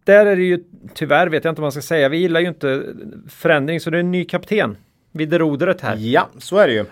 där 0.03 0.25
är 0.25 0.35
det 0.35 0.43
ju 0.43 0.63
tyvärr 0.93 1.27
vet 1.27 1.43
jag 1.43 1.51
inte 1.51 1.61
vad 1.61 1.65
man 1.65 1.71
ska 1.71 1.81
säga. 1.81 2.09
Vi 2.09 2.17
gillar 2.17 2.39
ju 2.39 2.47
inte 2.47 2.83
förändring 3.29 3.79
så 3.79 3.89
det 3.89 3.97
är 3.97 3.99
en 3.99 4.11
ny 4.11 4.25
kapten 4.25 4.77
vid 5.11 5.33
rodret 5.33 5.81
här. 5.81 5.95
Ja, 5.95 6.29
så 6.37 6.57
är 6.57 6.67
det 6.67 6.73
ju. 6.73 6.85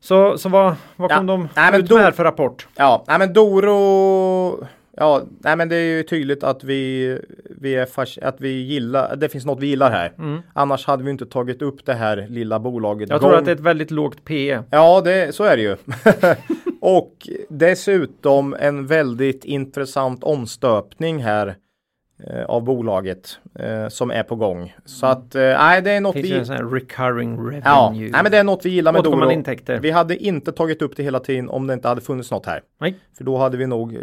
Så, 0.00 0.38
så 0.38 0.48
vad, 0.48 0.74
vad 0.96 1.10
kom 1.10 1.28
ja. 1.28 1.34
de 1.34 1.48
nej, 1.56 1.80
ut 1.80 1.90
med 1.90 1.98
här 1.98 2.10
för 2.10 2.24
rapport? 2.24 2.68
Ja, 2.76 3.04
nej 3.08 3.18
men 3.18 3.32
Doro 3.32 4.66
Ja, 4.96 5.22
nej 5.38 5.56
men 5.56 5.68
det 5.68 5.76
är 5.76 5.96
ju 5.96 6.02
tydligt 6.02 6.44
att 6.44 6.64
vi, 6.64 7.18
vi 7.60 7.74
är 7.74 7.88
att 8.22 8.40
vi 8.40 8.48
gillar, 8.48 9.16
det 9.16 9.28
finns 9.28 9.46
något 9.46 9.60
vi 9.60 9.66
gillar 9.66 9.90
här. 9.90 10.12
Mm. 10.18 10.40
Annars 10.52 10.86
hade 10.86 11.04
vi 11.04 11.10
inte 11.10 11.26
tagit 11.26 11.62
upp 11.62 11.86
det 11.86 11.94
här 11.94 12.26
lilla 12.28 12.58
bolaget. 12.58 13.10
Jag 13.10 13.20
gång. 13.20 13.30
tror 13.30 13.38
att 13.38 13.44
det 13.44 13.50
är 13.50 13.54
ett 13.54 13.60
väldigt 13.60 13.90
lågt 13.90 14.24
PE. 14.24 14.62
Ja, 14.70 15.00
det, 15.00 15.34
så 15.34 15.44
är 15.44 15.56
det 15.56 15.62
ju. 15.62 15.76
och 16.80 17.28
dessutom 17.48 18.56
en 18.60 18.86
väldigt 18.86 19.44
intressant 19.44 20.24
omstöpning 20.24 21.22
här 21.22 21.54
av 22.48 22.64
bolaget 22.64 23.38
eh, 23.54 23.88
som 23.88 24.10
är 24.10 24.22
på 24.22 24.36
gång. 24.36 24.74
Så 24.84 25.06
att 25.06 25.34
eh, 25.34 25.42
nej, 25.42 25.82
det 25.82 25.90
är 25.90 26.00
något 26.00 26.14
Finns 26.14 26.50
vi... 26.50 26.54
En 26.54 26.70
recurring 26.70 27.38
revenue. 27.38 27.62
Ja, 27.64 27.90
nej, 27.94 28.22
men 28.22 28.32
det 28.32 28.38
är 28.38 28.44
något 28.44 28.66
vi 28.66 28.70
gillar 28.70 28.92
med 28.92 29.04
Doro. 29.04 29.30
Intäkter. 29.30 29.80
Vi 29.80 29.90
hade 29.90 30.16
inte 30.16 30.52
tagit 30.52 30.82
upp 30.82 30.96
det 30.96 31.02
hela 31.02 31.20
tiden 31.20 31.48
om 31.48 31.66
det 31.66 31.74
inte 31.74 31.88
hade 31.88 32.00
funnits 32.00 32.30
något 32.30 32.46
här. 32.46 32.62
Nej. 32.80 32.98
För 33.16 33.24
då 33.24 33.36
hade 33.36 33.56
vi 33.56 33.66
nog 33.66 33.94
eh, 33.94 34.00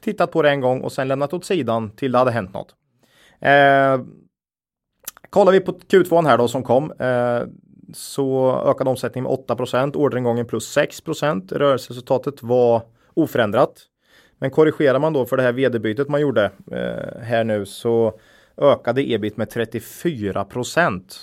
tittat 0.00 0.32
på 0.32 0.42
det 0.42 0.50
en 0.50 0.60
gång 0.60 0.80
och 0.80 0.92
sen 0.92 1.08
lämnat 1.08 1.32
åt 1.32 1.44
sidan 1.44 1.90
till 1.90 2.12
det 2.12 2.18
hade 2.18 2.30
hänt 2.30 2.54
något. 2.54 2.74
Eh, 3.40 4.00
kollar 5.30 5.52
vi 5.52 5.60
på 5.60 5.72
Q2 5.72 6.26
här 6.26 6.38
då 6.38 6.48
som 6.48 6.62
kom 6.62 6.92
eh, 6.98 7.42
så 7.94 8.56
ökade 8.66 8.90
omsättningen 8.90 9.30
med 9.30 9.58
8% 9.58 9.96
orderingången 9.96 10.46
plus 10.46 10.76
6% 10.76 11.54
Rörelseresultatet 11.54 12.42
var 12.42 12.82
oförändrat. 13.14 13.86
Men 14.40 14.50
korrigerar 14.50 14.98
man 14.98 15.12
då 15.12 15.26
för 15.26 15.36
det 15.36 15.42
här 15.42 15.52
vd-bytet 15.52 16.08
man 16.08 16.20
gjorde 16.20 16.44
eh, 16.70 17.22
här 17.22 17.44
nu 17.44 17.66
så 17.66 18.18
ökade 18.56 19.10
ebit 19.12 19.36
med 19.36 19.50
34 19.50 20.44
procent. 20.44 21.20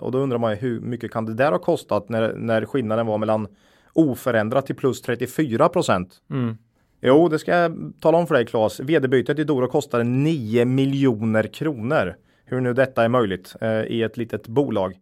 och 0.00 0.12
då 0.12 0.18
undrar 0.18 0.38
man 0.38 0.50
ju 0.50 0.56
hur 0.56 0.80
mycket 0.80 1.10
kan 1.10 1.26
det 1.26 1.34
där 1.34 1.52
ha 1.52 1.58
kostat 1.58 2.08
när, 2.08 2.32
när 2.32 2.64
skillnaden 2.64 3.06
var 3.06 3.18
mellan 3.18 3.48
oförändrat 3.92 4.66
till 4.66 4.74
plus 4.76 5.02
34 5.02 5.68
procent. 5.68 6.14
Mm. 6.30 6.56
Jo, 7.00 7.28
det 7.28 7.38
ska 7.38 7.56
jag 7.56 7.92
tala 8.00 8.18
om 8.18 8.26
för 8.26 8.34
dig 8.34 8.46
Claes. 8.46 8.80
Vd-bytet 8.80 9.38
i 9.38 9.44
Doro 9.44 9.66
kostade 9.66 10.04
9 10.04 10.64
miljoner 10.64 11.42
kronor. 11.42 12.16
Hur 12.44 12.60
nu 12.60 12.74
detta 12.74 13.04
är 13.04 13.08
möjligt 13.08 13.54
eh, 13.60 13.82
i 13.82 14.02
ett 14.02 14.16
litet 14.16 14.48
bolag. 14.48 14.92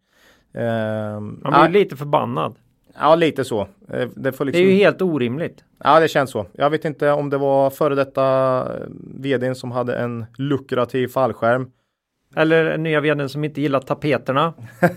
Eh, 0.55 1.21
Man 1.21 1.41
blir 1.43 1.65
äh, 1.65 1.71
lite 1.71 1.97
förbannad. 1.97 2.57
Ja, 3.01 3.15
lite 3.15 3.45
så. 3.45 3.61
Eh, 3.61 3.67
det, 3.89 4.31
liksom... 4.31 4.47
det, 4.47 4.59
är 4.59 4.63
ju 4.63 4.73
helt 4.73 5.03
orimligt. 5.03 5.65
Ja, 5.85 6.01
det 6.01 6.09
känns 6.09 6.31
så. 6.31 6.47
Jag 6.53 6.71
vet 6.71 6.85
inte 6.85 7.11
om 7.11 7.31
det 7.31 7.39
var 7.39 7.71
före 7.71 7.95
detta 7.95 8.59
eh, 8.75 8.87
vdn 9.15 9.55
som 9.55 9.73
hade 9.73 9.97
en 9.97 10.27
lukrativ 10.39 11.09
fallskärm. 11.09 11.71
Eller 12.37 12.79
nya 12.79 13.01
vdn 13.01 13.29
som 13.29 13.45
inte 13.45 13.61
gillar 13.61 13.81
tapeterna. 13.81 14.55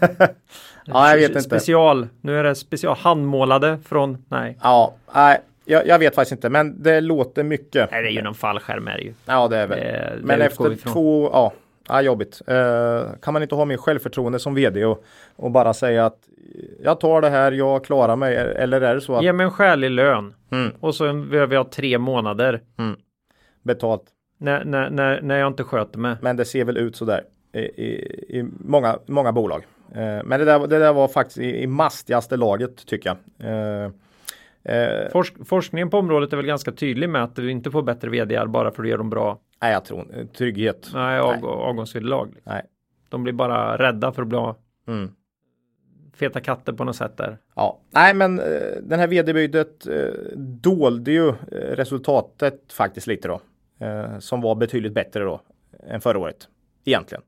ja, 0.86 1.10
jag 1.10 1.16
vet 1.16 1.30
inte. 1.30 1.42
Special. 1.42 2.08
Nu 2.22 2.40
är 2.40 2.44
det 2.44 2.56
special 2.56 2.96
handmålade 2.98 3.80
från, 3.86 4.26
nej. 4.30 4.58
Ja, 4.64 4.96
nej. 5.16 5.42
Jag, 5.66 5.88
jag, 5.88 6.00
vet 6.00 6.16
faktiskt 6.16 6.32
inte, 6.32 6.50
men 6.50 6.84
det 6.84 7.02
låter 7.02 7.44
mycket. 7.44 7.92
Nej, 7.92 8.04
det 8.04 8.10
är 8.10 8.12
ju 8.12 8.22
någon 8.22 8.36
fallskärm 8.36 8.88
är 8.88 8.98
det 8.98 9.04
ju. 9.04 9.14
Ja, 9.26 9.48
det 9.48 9.58
är 9.58 9.68
väl. 9.68 9.80
Det, 9.80 10.20
men 10.22 10.42
efter 10.42 10.76
två, 10.76 11.30
ja, 11.34 11.54
ja 11.90 12.02
jobbigt. 12.02 12.42
Uh, 12.50 13.14
kan 13.22 13.34
man 13.34 13.42
inte 13.42 13.56
ha 13.56 13.66
mer 13.66 13.78
självförtroende 13.78 14.40
som 14.40 14.56
vd 14.56 14.86
och, 14.86 15.04
och 15.36 15.52
bara 15.52 15.74
säga 15.74 16.06
att 16.06 16.20
jag 16.84 17.00
tar 17.00 17.22
det 17.22 17.30
här, 17.30 17.52
jag 17.52 17.86
klarar 17.86 18.16
mig. 18.16 18.36
Eller 18.36 18.82
är 18.82 18.96
det 18.96 19.02
så 19.02 19.16
att... 19.16 19.24
Ge 19.24 19.34
mig 19.34 19.44
en 19.44 19.52
skälig 19.52 19.92
lön. 19.92 20.34
Mm. 20.52 20.72
Och 20.80 20.96
så 20.96 21.14
behöver 21.14 21.56
jag 21.56 21.72
tre 21.72 21.98
månader. 21.98 22.62
Mm. 22.78 22.96
Betalt. 23.64 24.04
När, 24.38 24.66
när, 24.66 24.90
när, 24.90 25.22
när 25.22 25.40
jag 25.40 25.48
inte 25.48 25.64
sköter 25.64 26.00
mig. 26.00 26.16
Men 26.22 26.36
det 26.36 26.46
ser 26.46 26.66
väl 26.66 26.78
ut 26.78 26.96
sådär 26.96 27.24
i, 27.54 27.60
i, 27.60 28.16
i 28.40 28.46
många, 28.60 29.00
många 29.06 29.32
bolag. 29.32 29.66
Eh, 29.96 30.24
men 30.24 30.40
det 30.40 30.46
där, 30.46 30.68
det 30.68 30.80
där 30.80 30.94
var 30.94 31.08
faktiskt 31.08 31.38
i, 31.38 31.64
i 31.64 31.68
mastigaste 31.68 32.38
laget 32.38 32.86
tycker 32.86 33.10
jag. 33.10 33.50
Eh, 33.50 33.92
eh, 34.64 35.12
Forsk, 35.12 35.34
forskningen 35.46 35.90
på 35.90 35.98
området 35.98 36.34
är 36.34 36.38
väl 36.38 36.46
ganska 36.46 36.72
tydlig 36.72 37.10
med 37.10 37.24
att 37.24 37.36
du 37.36 37.52
inte 37.52 37.72
får 37.72 37.82
bättre 37.82 38.10
vd 38.10 38.46
bara 38.46 38.72
för 38.72 38.82
att 38.82 38.84
du 38.84 38.90
ger 38.90 38.98
dem 38.98 39.10
bra. 39.10 39.40
Nej, 39.62 39.74
jag 39.74 39.86
tror 39.86 40.28
trygghet. 40.34 40.90
Nej, 40.94 41.20
av, 41.20 41.46
avgångsvederlag. 41.46 42.28
Nej. 42.44 42.66
De 43.10 43.24
blir 43.24 43.34
bara 43.34 43.78
rädda 43.78 44.12
för 44.12 44.22
att 44.22 44.28
bli. 44.28 44.54
Mm 44.88 45.12
feta 46.20 46.40
katter 46.40 46.74
på 46.74 46.84
något 46.84 46.96
sätt 46.96 47.18
där. 47.18 47.38
Ja, 47.56 47.80
nej 47.90 48.14
men 48.14 48.40
eh, 48.40 48.46
den 48.82 49.00
här 49.00 49.08
vd-bytet 49.08 49.88
eh, 49.88 50.38
dolde 50.38 51.12
ju 51.12 51.30
eh, 51.30 51.34
resultatet 51.52 52.74
faktiskt 52.74 53.08
lite 53.08 53.28
då. 53.28 53.42
Som 54.20 54.42
var 54.42 54.56
betydligt 54.56 54.94
bättre 54.94 55.24
då 55.24 55.42
än 55.88 56.02
förra 56.02 56.20
året 56.20 56.48
egentligen. 56.86 57.24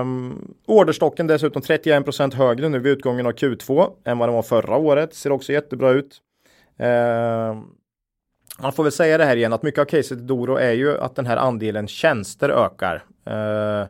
Um, 0.00 0.54
orderstocken 0.66 1.26
dessutom 1.26 1.62
31% 1.62 2.34
högre 2.34 2.68
nu 2.68 2.78
vid 2.78 2.92
utgången 2.92 3.26
av 3.26 3.32
Q2 3.32 3.90
än 4.04 4.18
vad 4.18 4.28
den 4.28 4.34
var 4.34 4.42
förra 4.42 4.76
året. 4.76 5.14
Ser 5.14 5.32
också 5.32 5.52
jättebra 5.52 5.90
ut. 5.90 6.20
Um, 6.78 7.76
man 8.58 8.72
får 8.72 8.82
väl 8.82 8.92
säga 8.92 9.18
det 9.18 9.24
här 9.24 9.36
igen 9.36 9.52
att 9.52 9.62
mycket 9.62 9.80
av 9.80 9.84
caset 9.84 10.18
i 10.18 10.22
Doro 10.22 10.56
är 10.56 10.72
ju 10.72 10.98
att 10.98 11.16
den 11.16 11.26
här 11.26 11.36
andelen 11.36 11.88
tjänster 11.88 12.48
ökar. 12.48 13.04
Uh, 13.30 13.88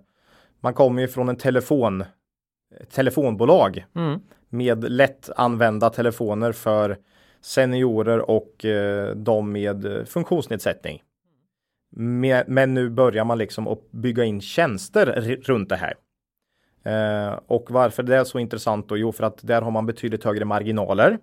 man 0.61 0.75
kommer 0.75 1.03
ju 1.03 1.09
från 1.09 1.29
en 1.29 1.37
telefon 1.37 2.05
telefonbolag 2.91 3.85
mm. 3.95 4.21
med 4.49 4.91
lättanvända 4.91 5.91
telefoner 5.91 6.53
för 6.53 6.99
seniorer 7.41 8.31
och 8.31 8.65
eh, 8.65 9.17
de 9.17 9.53
med 9.53 10.09
funktionsnedsättning. 10.09 11.03
men 12.47 12.75
nu 12.75 12.91
börjar 12.91 13.25
man 13.25 13.39
liksom 13.39 13.69
att 13.69 13.91
bygga 13.91 14.25
in 14.25 14.41
tjänster 14.41 15.07
runt 15.45 15.69
det 15.69 15.77
här. 15.77 15.95
Eh, 16.85 17.39
och 17.47 17.71
varför 17.71 18.03
det 18.03 18.17
är 18.17 18.25
så 18.25 18.39
intressant 18.39 18.89
då? 18.89 18.97
Jo, 18.97 19.13
för 19.13 19.25
att 19.25 19.39
där 19.43 19.63
har 19.63 19.71
man 19.71 19.87
betydligt 19.87 20.25
högre 20.25 20.45
marginaler. 20.45 21.19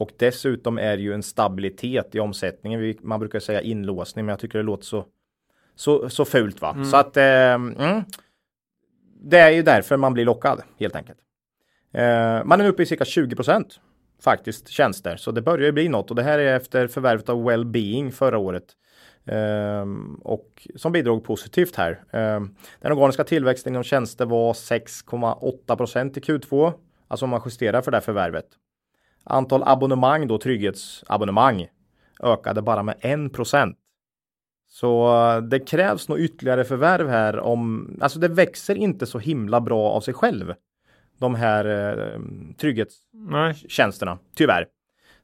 Och 0.00 0.10
dessutom 0.16 0.78
är 0.78 0.96
det 0.96 1.02
ju 1.02 1.14
en 1.14 1.22
stabilitet 1.22 2.14
i 2.14 2.20
omsättningen. 2.20 2.94
Man 3.02 3.20
brukar 3.20 3.40
säga 3.40 3.60
inlåsning, 3.60 4.26
men 4.26 4.32
jag 4.32 4.38
tycker 4.38 4.58
det 4.58 4.64
låter 4.64 4.84
så, 4.84 5.04
så, 5.74 6.08
så 6.08 6.24
fult. 6.24 6.60
Va? 6.60 6.70
Mm. 6.70 6.84
Så 6.84 6.96
att 6.96 7.16
eh, 7.16 7.24
mm, 7.24 8.02
det 9.22 9.38
är 9.38 9.50
ju 9.50 9.62
därför 9.62 9.96
man 9.96 10.14
blir 10.14 10.24
lockad 10.24 10.62
helt 10.78 10.96
enkelt. 10.96 11.18
Eh, 11.92 12.44
man 12.44 12.60
är 12.60 12.68
uppe 12.68 12.82
i 12.82 12.86
cirka 12.86 13.04
20 13.04 13.36
procent 13.36 13.80
faktiskt 14.22 14.68
tjänster, 14.68 15.16
så 15.16 15.30
det 15.30 15.42
börjar 15.42 15.66
ju 15.66 15.72
bli 15.72 15.88
något 15.88 16.10
och 16.10 16.16
det 16.16 16.22
här 16.22 16.38
är 16.38 16.56
efter 16.56 16.86
förvärvet 16.86 17.28
av 17.28 17.44
Wellbeing 17.44 18.12
förra 18.12 18.38
året. 18.38 18.64
Um, 19.24 20.20
och 20.24 20.68
som 20.76 20.92
bidrog 20.92 21.24
positivt 21.24 21.76
här. 21.76 22.04
Um, 22.12 22.56
den 22.80 22.92
organiska 22.92 23.24
tillväxten 23.24 23.72
inom 23.72 23.82
tjänster 23.82 24.26
var 24.26 24.52
6,8 24.52 25.76
procent 25.76 26.16
i 26.16 26.20
Q2, 26.20 26.72
alltså 27.08 27.24
om 27.24 27.30
man 27.30 27.42
justerar 27.44 27.82
för 27.82 27.90
det 27.90 27.96
här 27.96 28.02
förvärvet. 28.02 28.46
Antal 29.30 29.62
abonnemang 29.66 30.26
då, 30.26 30.38
trygghetsabonnemang, 30.38 31.66
ökade 32.22 32.62
bara 32.62 32.82
med 32.82 32.94
1 33.00 33.32
procent. 33.32 33.76
Så 34.68 35.16
uh, 35.36 35.42
det 35.42 35.58
krävs 35.58 36.08
nog 36.08 36.20
ytterligare 36.20 36.64
förvärv 36.64 37.08
här 37.08 37.40
om, 37.40 37.90
alltså 38.00 38.18
det 38.18 38.28
växer 38.28 38.74
inte 38.74 39.06
så 39.06 39.18
himla 39.18 39.60
bra 39.60 39.90
av 39.90 40.00
sig 40.00 40.14
själv. 40.14 40.54
De 41.18 41.34
här 41.34 41.66
uh, 41.66 42.20
trygghetstjänsterna, 42.60 44.18
tyvärr. 44.34 44.66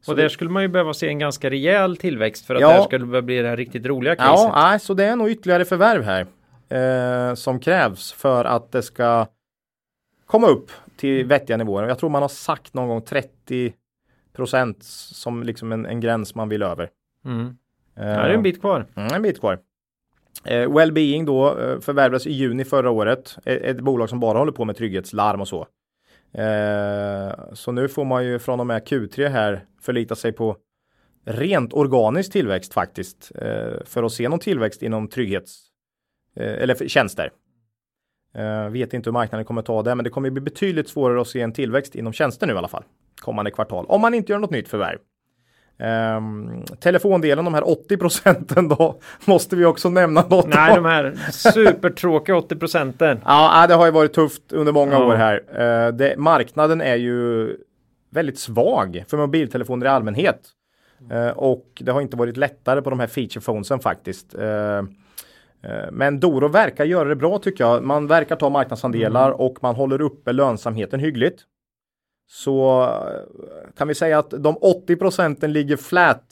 Så 0.00 0.12
och 0.12 0.16
där 0.16 0.28
skulle 0.28 0.50
man 0.50 0.62
ju 0.62 0.68
behöva 0.68 0.94
se 0.94 1.08
en 1.08 1.18
ganska 1.18 1.50
rejäl 1.50 1.96
tillväxt 1.96 2.46
för 2.46 2.54
att 2.54 2.60
ja, 2.60 2.68
det 2.68 2.74
här 2.74 2.82
skulle 2.82 3.22
bli 3.22 3.42
det 3.42 3.48
här 3.48 3.56
riktigt 3.56 3.86
roliga 3.86 4.16
caset. 4.16 4.50
Ja, 4.54 4.68
nej, 4.68 4.80
så 4.80 4.94
det 4.94 5.04
är 5.04 5.16
nog 5.16 5.28
ytterligare 5.28 5.64
förvärv 5.64 6.02
här 6.02 6.26
eh, 6.68 7.34
som 7.34 7.60
krävs 7.60 8.12
för 8.12 8.44
att 8.44 8.72
det 8.72 8.82
ska 8.82 9.26
komma 10.26 10.46
upp 10.46 10.70
till 10.96 11.26
vettiga 11.26 11.56
nivåer. 11.56 11.88
Jag 11.88 11.98
tror 11.98 12.10
man 12.10 12.22
har 12.22 12.28
sagt 12.28 12.74
någon 12.74 12.88
gång 12.88 13.02
30 13.02 13.72
procent 14.36 14.82
som 14.82 15.42
liksom 15.42 15.72
en, 15.72 15.86
en, 15.86 16.00
gräns 16.00 16.34
man 16.34 16.48
vill 16.48 16.62
över. 16.62 16.90
Mm. 17.24 17.46
Eh, 17.96 18.02
det 18.02 18.02
är 18.02 18.30
en 18.30 18.42
bit 18.42 18.60
kvar. 18.60 18.86
Mm, 18.96 19.14
en 19.14 19.22
bit 19.22 19.40
kvar. 19.40 19.58
Eh, 20.44 20.72
Wellbeing 20.72 21.24
då 21.24 21.58
eh, 21.58 21.80
förvärvades 21.80 22.26
i 22.26 22.32
juni 22.32 22.64
förra 22.64 22.90
året. 22.90 23.38
Ett, 23.44 23.62
ett 23.62 23.80
bolag 23.80 24.08
som 24.08 24.20
bara 24.20 24.38
håller 24.38 24.52
på 24.52 24.64
med 24.64 24.76
trygghetslarm 24.76 25.40
och 25.40 25.48
så. 25.48 25.66
Eh, 26.32 27.52
så 27.52 27.72
nu 27.72 27.88
får 27.88 28.04
man 28.04 28.24
ju 28.24 28.38
från 28.38 28.60
och 28.60 28.66
med 28.66 28.82
Q3 28.82 29.28
här 29.28 29.64
förlita 29.80 30.14
sig 30.14 30.32
på 30.32 30.56
rent 31.24 31.72
organisk 31.72 32.32
tillväxt 32.32 32.72
faktiskt 32.72 33.32
eh, 33.34 33.84
för 33.84 34.02
att 34.02 34.12
se 34.12 34.28
någon 34.28 34.38
tillväxt 34.38 34.82
inom 34.82 35.08
trygghets 35.08 35.58
eh, 36.36 36.62
eller 36.62 36.88
tjänster. 36.88 37.30
Vet 38.70 38.94
inte 38.94 39.10
hur 39.10 39.12
marknaden 39.12 39.44
kommer 39.44 39.62
ta 39.62 39.82
det, 39.82 39.94
men 39.94 40.04
det 40.04 40.10
kommer 40.10 40.30
bli 40.30 40.40
betydligt 40.40 40.88
svårare 40.88 41.20
att 41.20 41.28
se 41.28 41.40
en 41.40 41.52
tillväxt 41.52 41.94
inom 41.94 42.12
tjänster 42.12 42.46
nu 42.46 42.52
i 42.52 42.56
alla 42.56 42.68
fall 42.68 42.84
kommande 43.20 43.50
kvartal 43.50 43.86
om 43.88 44.00
man 44.00 44.14
inte 44.14 44.32
gör 44.32 44.38
något 44.38 44.50
nytt 44.50 44.68
förvärv. 44.68 44.98
Um, 45.78 46.64
telefondelen, 46.80 47.44
de 47.44 47.54
här 47.54 47.68
80 47.68 47.96
procenten 47.96 48.68
då, 48.68 48.98
måste 49.24 49.56
vi 49.56 49.64
också 49.64 49.90
nämna 49.90 50.24
något 50.28 50.46
Nej, 50.46 50.74
de 50.74 50.84
här 50.84 51.14
supertråkiga 51.32 52.36
80 52.36 52.56
procenten. 52.56 53.20
ja, 53.24 53.66
det 53.66 53.74
har 53.74 53.86
ju 53.86 53.92
varit 53.92 54.12
tufft 54.12 54.52
under 54.52 54.72
många 54.72 54.92
ja. 54.92 55.06
år 55.06 55.14
här. 55.14 55.36
Uh, 55.88 55.94
det, 55.94 56.16
marknaden 56.18 56.80
är 56.80 56.96
ju 56.96 57.56
väldigt 58.10 58.38
svag 58.38 59.04
för 59.08 59.16
mobiltelefoner 59.16 59.86
i 59.86 59.88
allmänhet. 59.88 60.40
Uh, 61.12 61.28
och 61.28 61.66
det 61.80 61.92
har 61.92 62.00
inte 62.00 62.16
varit 62.16 62.36
lättare 62.36 62.82
på 62.82 62.90
de 62.90 63.00
här 63.00 63.06
feature 63.06 63.40
phonesen 63.40 63.80
faktiskt. 63.80 64.34
Uh, 64.34 64.82
men 65.92 66.20
Doro 66.20 66.48
verkar 66.48 66.84
göra 66.84 67.08
det 67.08 67.16
bra 67.16 67.38
tycker 67.38 67.64
jag. 67.64 67.82
Man 67.84 68.06
verkar 68.06 68.36
ta 68.36 68.50
marknadsandelar 68.50 69.28
mm. 69.28 69.40
och 69.40 69.58
man 69.62 69.74
håller 69.74 70.00
uppe 70.00 70.32
lönsamheten 70.32 71.00
hyggligt 71.00 71.42
så 72.26 72.82
eh, 72.82 73.70
kan 73.76 73.88
vi 73.88 73.94
säga 73.94 74.18
att 74.18 74.30
de 74.30 74.56
80 74.56 74.96
procenten 74.96 75.52
ligger 75.52 75.76
flat 75.76 76.24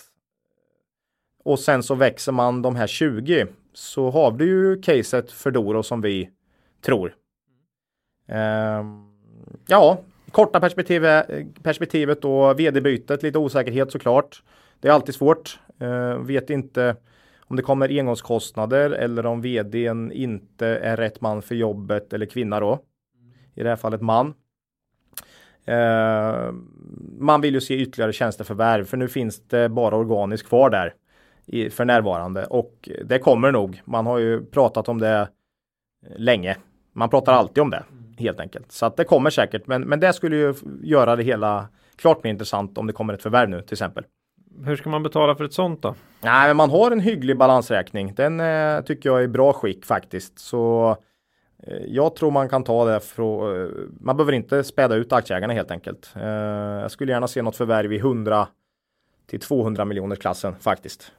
och 1.45 1.59
sen 1.59 1.83
så 1.83 1.95
växer 1.95 2.33
man 2.33 2.63
de 2.63 2.77
här 2.77 2.87
20 2.87 3.47
så 3.73 4.11
har 4.11 4.31
du 4.31 4.47
ju 4.47 4.83
caset 4.83 5.33
för 5.33 5.51
Doro 5.51 5.83
som 5.83 6.01
vi 6.01 6.31
tror. 6.81 7.15
Um, 8.29 9.09
ja, 9.67 9.99
korta 10.31 10.61
perspektivet, 10.61 11.27
perspektivet 11.63 12.23
då 12.23 12.55
vd-bytet, 12.55 13.23
lite 13.23 13.39
osäkerhet 13.39 13.93
såklart. 13.93 14.43
Det 14.81 14.89
är 14.89 14.93
alltid 14.93 15.15
svårt. 15.15 15.59
Uh, 15.83 16.19
vet 16.19 16.51
inte 16.51 16.97
om 17.41 17.57
det 17.57 17.63
kommer 17.63 17.99
engångskostnader 17.99 18.91
eller 18.91 19.27
om 19.27 19.41
vdn 19.41 20.13
inte 20.13 20.67
är 20.67 20.97
rätt 20.97 21.21
man 21.21 21.43
för 21.43 21.55
jobbet 21.55 22.13
eller 22.13 22.27
kvinna 22.27 22.61
då. 22.61 22.79
I 23.55 23.63
det 23.63 23.69
här 23.69 23.77
fallet 23.77 24.01
man. 24.01 24.35
Eh, 25.65 26.53
man 27.19 27.41
vill 27.41 27.55
ju 27.55 27.61
se 27.61 27.75
ytterligare 27.75 28.13
tjänsteförvärv 28.13 28.85
för 28.85 28.97
nu 28.97 29.09
finns 29.09 29.49
det 29.49 29.69
bara 29.69 29.97
organiskt 29.97 30.49
kvar 30.49 30.71
där 30.71 30.95
i, 31.47 31.71
för 31.71 31.85
närvarande 31.85 32.45
och 32.45 32.89
det 33.05 33.19
kommer 33.19 33.53
nog. 33.53 33.83
Man 33.85 34.07
har 34.07 34.19
ju 34.19 34.45
pratat 34.45 34.89
om 34.89 34.99
det 34.99 35.29
länge. 36.17 36.57
Man 36.93 37.11
pratar 37.11 37.33
alltid 37.33 37.63
om 37.63 37.71
det 37.71 37.83
helt 38.19 38.41
enkelt. 38.41 38.73
Så 38.73 38.87
att 38.87 38.97
det 38.97 39.05
kommer 39.05 39.31
säkert. 39.31 39.67
Men, 39.67 39.83
men 39.83 40.01
det 40.01 40.13
skulle 40.13 40.37
ju 40.37 40.55
göra 40.83 41.17
det 41.17 41.23
hela 41.23 41.69
klart 41.97 42.25
mer 42.25 42.31
intressant 42.31 42.79
om 42.79 42.87
det 42.87 42.93
kommer 42.93 43.15
ett 43.15 43.23
förvärv 43.23 43.49
nu 43.49 43.63
till 43.63 43.75
exempel. 43.75 44.05
Hur 44.65 44.77
ska 44.77 44.91
man 44.91 45.03
betala 45.03 45.35
för 45.35 45.45
ett 45.45 45.53
sånt 45.53 45.83
då? 45.83 45.95
Nej, 46.23 46.49
men 46.49 46.57
man 46.57 46.71
har 46.71 46.91
en 46.91 47.01
hygglig 47.01 47.39
balansräkning. 47.39 48.15
Den 48.15 48.41
eh, 48.41 48.81
tycker 48.81 49.09
jag 49.09 49.19
är 49.19 49.23
i 49.23 49.29
bra 49.29 49.53
skick 49.53 49.85
faktiskt. 49.85 50.39
Så 50.39 50.97
Eh, 51.67 51.77
jag 51.87 52.17
tror 52.17 52.31
man 52.31 52.49
kan 52.49 52.65
ta 52.65 52.85
det 52.85 53.01
från, 53.01 53.63
eh, 53.63 53.69
man 54.01 54.17
behöver 54.17 54.33
inte 54.33 54.65
späda 54.65 54.95
ut 54.95 55.13
aktieägarna 55.13 55.53
helt 55.53 55.71
enkelt. 55.71 56.13
Eh, 56.17 56.25
jag 56.83 56.91
skulle 56.91 57.13
gärna 57.13 57.29
se 57.29 57.43
något 57.43 57.57
förvärv 57.57 57.93
i 57.93 57.99
100 57.99 58.49
till 59.27 59.41
200 59.41 59.85
miljoner 59.85 60.17
klassen 60.17 60.55
faktiskt. 60.61 61.13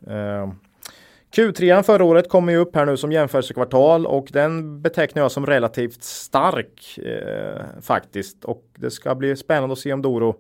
Q3 1.36 1.84
förra 1.84 2.04
året 2.04 2.30
kommer 2.30 2.54
ju 2.54 2.60
upp 2.60 2.76
här 2.76 2.86
nu 2.86 2.98
som 2.98 3.12
jämförelsekvartal 3.12 4.06
och 4.06 4.28
den 4.32 4.82
betecknar 4.82 5.22
jag 5.22 5.32
som 5.32 5.46
relativt 5.46 6.04
stark 6.04 6.98
eh, 6.98 7.62
faktiskt. 7.82 8.46
Och 8.46 8.64
det 8.76 8.92
ska 8.92 9.16
bli 9.16 9.36
spännande 9.36 9.74
att 9.74 9.80
se 9.80 9.94
om 9.94 10.02
Doro 10.02 10.36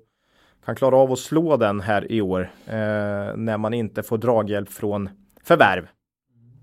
kan 0.65 0.75
klara 0.75 0.97
av 0.97 1.11
att 1.11 1.19
slå 1.19 1.57
den 1.57 1.81
här 1.81 2.11
i 2.11 2.21
år 2.21 2.51
eh, 2.65 2.75
när 3.35 3.57
man 3.57 3.73
inte 3.73 4.03
får 4.03 4.17
draghjälp 4.17 4.69
från 4.69 5.09
förvärv. 5.43 5.87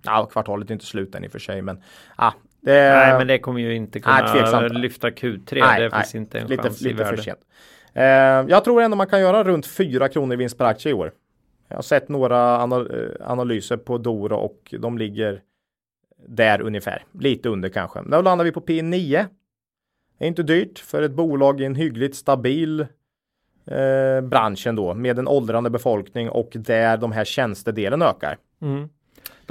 Ja, 0.05 0.27
kvartalet 0.27 0.71
är 0.71 0.73
inte 0.73 0.87
slut 0.87 1.15
än 1.15 1.25
i 1.25 1.29
och 1.29 1.33
för 1.33 1.39
sig, 1.39 1.63
men 1.63 1.83
ah, 2.17 2.33
det, 2.63 2.73
nej, 2.73 3.19
men 3.19 3.27
det 3.27 3.39
kommer 3.39 3.61
ju 3.61 3.75
inte 3.75 4.01
kunna 4.01 4.61
nej, 4.61 4.69
lyfta 4.71 5.11
Q3. 5.11 5.61
Nej, 5.61 5.81
det 5.81 5.91
finns 5.91 6.15
inte 6.15 6.39
en 6.39 6.47
lite, 6.47 6.63
chans 6.63 6.81
lite 6.81 7.05
för 7.05 7.17
sent. 7.17 7.39
Eh, 7.95 8.05
jag 8.05 8.65
tror 8.65 8.83
ändå 8.83 8.97
man 8.97 9.07
kan 9.07 9.21
göra 9.21 9.45
runt 9.45 9.67
4 9.67 10.09
kronor 10.09 10.35
i 10.35 10.37
vinst 10.37 10.59
per 10.59 10.65
aktie 10.65 10.91
i 10.91 10.95
år. 10.95 11.13
Jag 11.69 11.77
har 11.77 11.83
sett 11.83 12.09
några 12.09 12.55
eh, 12.55 13.31
analyser 13.31 13.77
på 13.77 13.99
Doro 13.99 14.37
och 14.37 14.75
de 14.79 14.99
ligger 14.99 15.43
där 16.27 16.61
ungefär. 16.61 17.05
Lite 17.13 17.49
under 17.49 17.69
kanske. 17.69 18.03
Då 18.03 18.23
landar 18.23 18.45
vi 18.45 18.53
på 18.53 18.61
P9. 18.61 19.27
Det 20.19 20.25
är 20.25 20.29
inte 20.29 20.43
dyrt 20.43 20.79
för 20.79 21.03
ett 21.03 21.13
bolag 21.13 21.61
i 21.61 21.65
en 21.65 21.75
hyggligt 21.75 22.17
stabil 22.17 22.81
eh, 23.67 24.21
bransch 24.23 24.67
ändå 24.67 24.95
med 24.95 25.19
en 25.19 25.29
åldrande 25.29 25.71
befolkning 25.71 26.31
och 26.31 26.53
där 26.55 26.97
de 26.97 27.13
här 27.13 27.25
tjänstedelen 27.25 28.03
ökar. 28.03 28.39
Mm. 28.63 28.89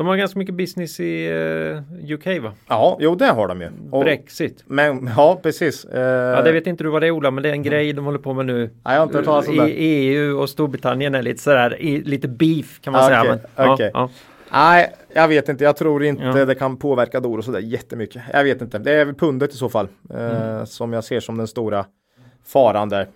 De 0.01 0.07
har 0.07 0.15
ganska 0.15 0.39
mycket 0.39 0.55
business 0.55 0.99
i 0.99 1.27
eh, 1.27 2.13
UK 2.13 2.43
va? 2.43 2.51
Ja, 2.67 2.97
jo 2.99 3.15
det 3.15 3.25
har 3.25 3.47
de 3.47 3.61
ju. 3.61 3.69
Och, 3.91 4.03
Brexit. 4.03 4.63
Men, 4.65 5.09
ja, 5.17 5.39
precis. 5.43 5.85
Uh, 5.85 6.01
ja, 6.01 6.41
det 6.41 6.51
vet 6.51 6.67
inte 6.67 6.83
du 6.83 6.89
vad 6.89 7.01
det 7.01 7.07
är 7.07 7.11
Ola, 7.11 7.31
men 7.31 7.43
det 7.43 7.49
är 7.49 7.53
en 7.53 7.63
grej 7.63 7.93
de 7.93 8.05
håller 8.05 8.19
på 8.19 8.33
med 8.33 8.45
nu. 8.45 8.59
Nej, 8.59 8.71
jag 8.83 8.91
har 8.91 9.03
inte 9.03 9.17
hört 9.17 9.25
talas 9.25 9.47
om 9.47 9.57
det. 9.57 9.69
I 9.69 10.07
EU 10.07 10.39
och 10.39 10.49
Storbritannien 10.49 11.15
är 11.15 11.21
lite 11.21 11.41
sådär, 11.41 11.81
i, 11.81 12.03
lite 12.03 12.27
beef 12.27 12.81
kan 12.81 12.93
man 12.93 13.01
ah, 13.01 13.07
säga. 13.07 13.23
Men, 13.23 13.73
okay. 13.73 13.85
ja, 13.85 13.91
ja. 13.93 14.09
Nej, 14.51 14.93
jag 15.13 15.27
vet 15.27 15.49
inte. 15.49 15.63
Jag 15.63 15.77
tror 15.77 16.03
inte 16.03 16.23
ja. 16.23 16.45
det 16.45 16.55
kan 16.55 16.77
påverka 16.77 17.19
Doro 17.19 17.41
sådär 17.41 17.59
jättemycket. 17.59 18.21
Jag 18.33 18.43
vet 18.43 18.61
inte. 18.61 18.79
Det 18.79 18.93
är 18.93 19.05
väl 19.05 19.15
pundet 19.15 19.53
i 19.53 19.57
så 19.57 19.69
fall. 19.69 19.87
Uh, 20.13 20.19
mm. 20.19 20.65
Som 20.65 20.93
jag 20.93 21.03
ser 21.03 21.19
som 21.19 21.37
den 21.37 21.47
stora 21.47 21.85
faran 22.45 22.89
där. 22.89 23.07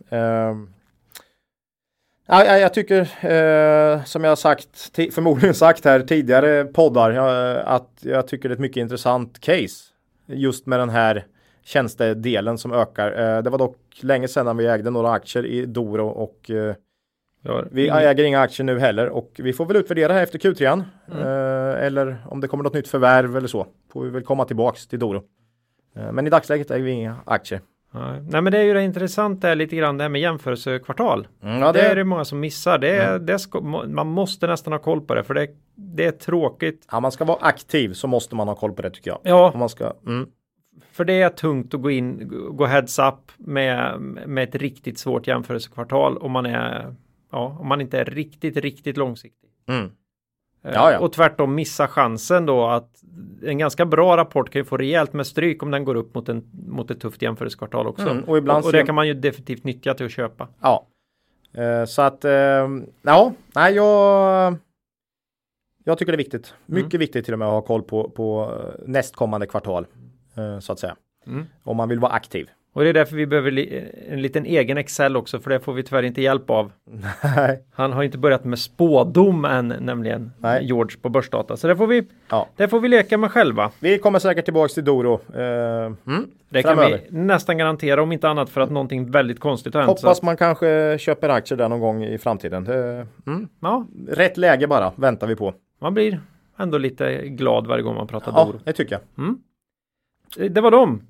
Ja, 2.27 2.57
jag 2.57 2.73
tycker, 2.73 3.01
eh, 3.01 4.03
som 4.03 4.23
jag 4.23 4.37
sagt, 4.37 4.91
förmodligen 5.13 5.55
sagt 5.55 5.85
här 5.85 5.99
tidigare 5.99 6.65
poddar, 6.65 7.11
jag, 7.11 7.63
att 7.65 7.99
jag 8.01 8.27
tycker 8.27 8.49
det 8.49 8.53
är 8.53 8.55
ett 8.55 8.59
mycket 8.59 8.81
intressant 8.81 9.39
case. 9.39 9.91
Just 10.25 10.65
med 10.65 10.79
den 10.79 10.89
här 10.89 11.25
tjänstedelen 11.63 12.57
som 12.57 12.73
ökar. 12.73 13.35
Eh, 13.37 13.43
det 13.43 13.49
var 13.49 13.57
dock 13.57 13.77
länge 14.01 14.27
sedan 14.27 14.57
vi 14.57 14.67
ägde 14.67 14.89
några 14.89 15.11
aktier 15.11 15.45
i 15.45 15.65
Doro 15.65 16.07
och 16.07 16.49
eh, 16.49 16.75
ja, 17.41 17.63
vi 17.71 17.89
mm. 17.89 18.07
äger 18.07 18.23
inga 18.23 18.41
aktier 18.41 18.65
nu 18.65 18.79
heller 18.79 19.09
och 19.09 19.31
vi 19.43 19.53
får 19.53 19.65
väl 19.65 19.77
utvärdera 19.77 20.13
här 20.13 20.23
efter 20.23 20.39
Q3. 20.39 20.83
Mm. 21.11 21.21
Eh, 21.21 21.85
eller 21.85 22.17
om 22.25 22.41
det 22.41 22.47
kommer 22.47 22.63
något 22.63 22.73
nytt 22.73 22.87
förvärv 22.87 23.37
eller 23.37 23.47
så. 23.47 23.67
Får 23.91 24.03
vi 24.03 24.09
väl 24.09 24.23
komma 24.23 24.45
tillbaks 24.45 24.87
till 24.87 24.99
Doro. 24.99 25.23
Eh, 25.95 26.11
men 26.11 26.27
i 26.27 26.29
dagsläget 26.29 26.71
äger 26.71 26.85
vi 26.85 26.91
inga 26.91 27.15
aktier. 27.25 27.61
Nej 28.29 28.41
men 28.41 28.51
det 28.51 28.57
är 28.57 28.63
ju 28.63 28.73
det 28.73 28.83
intressanta 28.83 29.53
lite 29.53 29.75
grann 29.75 29.97
det 29.97 30.03
här 30.03 30.09
med 30.09 30.21
jämförelsekvartal. 30.21 31.27
Mm, 31.43 31.61
ja, 31.61 31.71
det... 31.71 31.79
det 31.79 31.87
är 31.87 31.95
det 31.95 32.03
många 32.03 32.25
som 32.25 32.39
missar. 32.39 32.77
Det, 32.77 33.03
mm. 33.03 33.25
det 33.25 33.39
ska, 33.39 33.61
man 33.61 34.07
måste 34.07 34.47
nästan 34.47 34.73
ha 34.73 34.79
koll 34.79 35.01
på 35.01 35.15
det 35.15 35.23
för 35.23 35.33
det, 35.33 35.47
det 35.75 36.05
är 36.05 36.11
tråkigt. 36.11 36.87
Ja 36.91 36.99
man 36.99 37.11
ska 37.11 37.25
vara 37.25 37.37
aktiv 37.41 37.93
så 37.93 38.07
måste 38.07 38.35
man 38.35 38.47
ha 38.47 38.55
koll 38.55 38.73
på 38.73 38.81
det 38.81 38.89
tycker 38.89 39.11
jag. 39.11 39.19
Ja. 39.23 39.53
man 39.55 39.69
ska, 39.69 39.93
mm. 40.07 40.27
För 40.91 41.05
det 41.05 41.21
är 41.21 41.29
tungt 41.29 41.73
att 41.73 41.81
gå 41.81 41.91
in, 41.91 42.31
gå 42.51 42.65
heads 42.65 42.99
up 42.99 43.31
med, 43.37 43.99
med 44.27 44.43
ett 44.43 44.55
riktigt 44.55 44.99
svårt 44.99 45.27
jämförelsekvartal 45.27 46.17
om 46.17 46.31
man 46.31 46.45
är 46.45 46.95
ja, 47.31 47.57
om 47.59 47.67
man 47.67 47.81
inte 47.81 47.99
är 47.99 48.05
riktigt, 48.05 48.57
riktigt 48.57 48.97
långsiktig. 48.97 49.49
Mm. 49.67 49.91
Eh, 50.65 50.71
Ja, 50.73 50.91
ja. 50.91 50.99
Och 50.99 51.13
tvärtom 51.13 51.55
missa 51.55 51.87
chansen 51.87 52.45
då 52.45 52.65
att 52.67 53.03
en 53.43 53.57
ganska 53.57 53.85
bra 53.85 54.17
rapport 54.17 54.49
kan 54.49 54.59
ju 54.59 54.65
få 54.65 54.77
rejält 54.77 55.13
med 55.13 55.27
stryk 55.27 55.63
om 55.63 55.71
den 55.71 55.85
går 55.85 55.95
upp 55.95 56.15
mot, 56.15 56.29
en, 56.29 56.43
mot 56.67 56.91
ett 56.91 56.99
tufft 56.99 57.21
jämförelsekvartal 57.21 57.87
också. 57.87 58.09
Mm, 58.09 58.23
och 58.23 58.37
ibland 58.37 58.59
och, 58.59 58.65
och 58.65 58.71
det 58.71 58.83
kan 58.85 58.95
man 58.95 59.07
ju 59.07 59.13
definitivt 59.13 59.63
nyttja 59.63 59.93
till 59.93 60.05
att 60.05 60.11
köpa. 60.11 60.47
Ja. 60.61 60.87
Eh, 61.53 61.85
så 61.85 62.01
att, 62.01 62.25
eh, 62.25 62.31
ja, 63.01 63.33
nej 63.55 63.73
jag 63.73 64.55
jag 65.83 65.97
tycker 65.97 66.11
det 66.11 66.15
är 66.15 66.17
viktigt. 66.17 66.53
Mycket 66.65 66.99
viktigt 66.99 67.25
till 67.25 67.33
och 67.33 67.39
med 67.39 67.47
att 67.47 67.53
ha 67.53 67.61
koll 67.61 67.83
på, 67.83 68.09
på 68.09 68.53
eh, 68.59 68.81
nästkommande 68.87 69.47
kvartal. 69.47 69.87
eh, 70.35 70.59
Så 70.59 70.73
att 70.73 70.79
säga. 70.79 70.95
Mm. 71.27 71.45
Om 71.63 71.77
man 71.77 71.89
vill 71.89 71.99
vara 71.99 72.11
aktiv. 72.11 72.49
Och 72.75 72.83
det 72.83 72.89
är 72.89 72.93
därför 72.93 73.15
vi 73.15 73.25
behöver 73.27 73.51
li- 73.51 73.83
en 74.09 74.21
liten 74.21 74.45
egen 74.45 74.77
Excel 74.77 75.17
också 75.17 75.39
för 75.39 75.49
det 75.49 75.59
får 75.59 75.73
vi 75.73 75.83
tyvärr 75.83 76.03
inte 76.03 76.21
hjälp 76.21 76.49
av. 76.49 76.71
Nej. 77.35 77.63
Han 77.73 77.93
har 77.93 78.03
inte 78.03 78.17
börjat 78.17 78.43
med 78.43 78.59
spådom 78.59 79.45
än 79.45 79.67
nämligen 79.67 80.31
Nej. 80.39 80.65
George 80.65 80.97
på 81.01 81.09
börsdata. 81.09 81.57
Så 81.57 81.67
det 81.67 81.75
får 81.75 81.87
vi, 81.87 82.07
Ja. 82.29 82.47
det 82.55 82.67
får 82.67 82.79
vi 82.79 82.87
leka 82.87 83.17
med 83.17 83.31
själva. 83.31 83.71
Vi 83.79 83.97
kommer 83.97 84.19
säkert 84.19 84.45
tillbaks 84.45 84.73
till 84.73 84.83
Doro. 84.85 85.13
eh, 85.33 85.41
mm, 86.07 86.27
Det 86.49 86.63
kan 86.63 86.75
framöver. 86.75 87.01
vi 87.09 87.17
nästan 87.17 87.57
garantera 87.57 88.03
om 88.03 88.11
inte 88.11 88.29
annat 88.29 88.49
för 88.49 88.61
att 88.61 88.71
någonting 88.71 89.11
väldigt 89.11 89.39
konstigt 89.39 89.73
har 89.73 89.81
hänt. 89.81 89.99
Hoppas 90.01 90.21
man 90.21 90.37
kanske 90.37 90.97
köper 90.99 91.29
aktier 91.29 91.57
där 91.57 91.69
någon 91.69 91.79
gång 91.79 92.03
i 92.03 92.17
framtiden. 92.17 92.63
Det, 92.63 93.07
mm, 93.27 93.47
ja, 93.59 93.85
rätt 94.07 94.37
läge 94.37 94.67
bara, 94.67 94.91
väntar 94.95 95.27
vi 95.27 95.35
på. 95.35 95.53
man 95.81 95.93
blir 95.93 96.19
ändå 96.59 96.77
lite 96.77 97.27
glad 97.27 97.67
varje 97.67 97.83
gång 97.83 97.95
man 97.95 98.07
pratar 98.07 98.31
Ja, 98.35 98.45
Doro. 98.45 98.59
det 98.63 98.73
tycker 98.73 98.99
jag. 99.15 99.27
Eh, 100.45 100.51
Det 100.51 100.61
var 100.61 100.71
dem. 100.71 101.01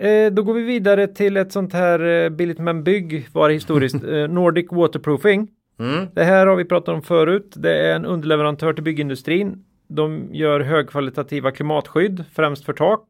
Eh, 0.00 0.32
då 0.32 0.42
går 0.42 0.54
vi 0.54 0.62
vidare 0.62 1.06
till 1.06 1.36
ett 1.36 1.52
sånt 1.52 1.72
här 1.72 2.00
eh, 2.00 2.28
billigt 2.28 2.58
men 2.58 2.84
bygg 2.84 3.28
var 3.32 3.48
det 3.48 3.54
historiskt. 3.54 4.04
eh, 4.04 4.28
Nordic 4.28 4.66
Waterproofing. 4.70 5.48
Mm. 5.78 6.06
Det 6.14 6.24
här 6.24 6.46
har 6.46 6.56
vi 6.56 6.64
pratat 6.64 6.94
om 6.94 7.02
förut. 7.02 7.54
Det 7.56 7.76
är 7.76 7.96
en 7.96 8.04
underleverantör 8.04 8.72
till 8.72 8.84
byggindustrin. 8.84 9.64
De 9.88 10.28
gör 10.32 10.60
högkvalitativa 10.60 11.50
klimatskydd, 11.50 12.24
främst 12.32 12.64
för 12.64 12.72
tak. 12.72 13.08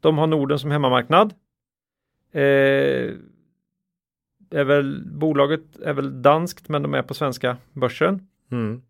De 0.00 0.18
har 0.18 0.26
Norden 0.26 0.58
som 0.58 0.70
hemmamarknad. 0.70 1.34
Eh, 2.32 3.12
är 4.50 4.64
väl, 4.64 5.02
bolaget 5.06 5.80
är 5.82 5.92
väl 5.92 6.22
danskt 6.22 6.68
men 6.68 6.82
de 6.82 6.94
är 6.94 7.02
på 7.02 7.14
svenska 7.14 7.56
börsen. 7.72 8.28
Mm. 8.52 8.82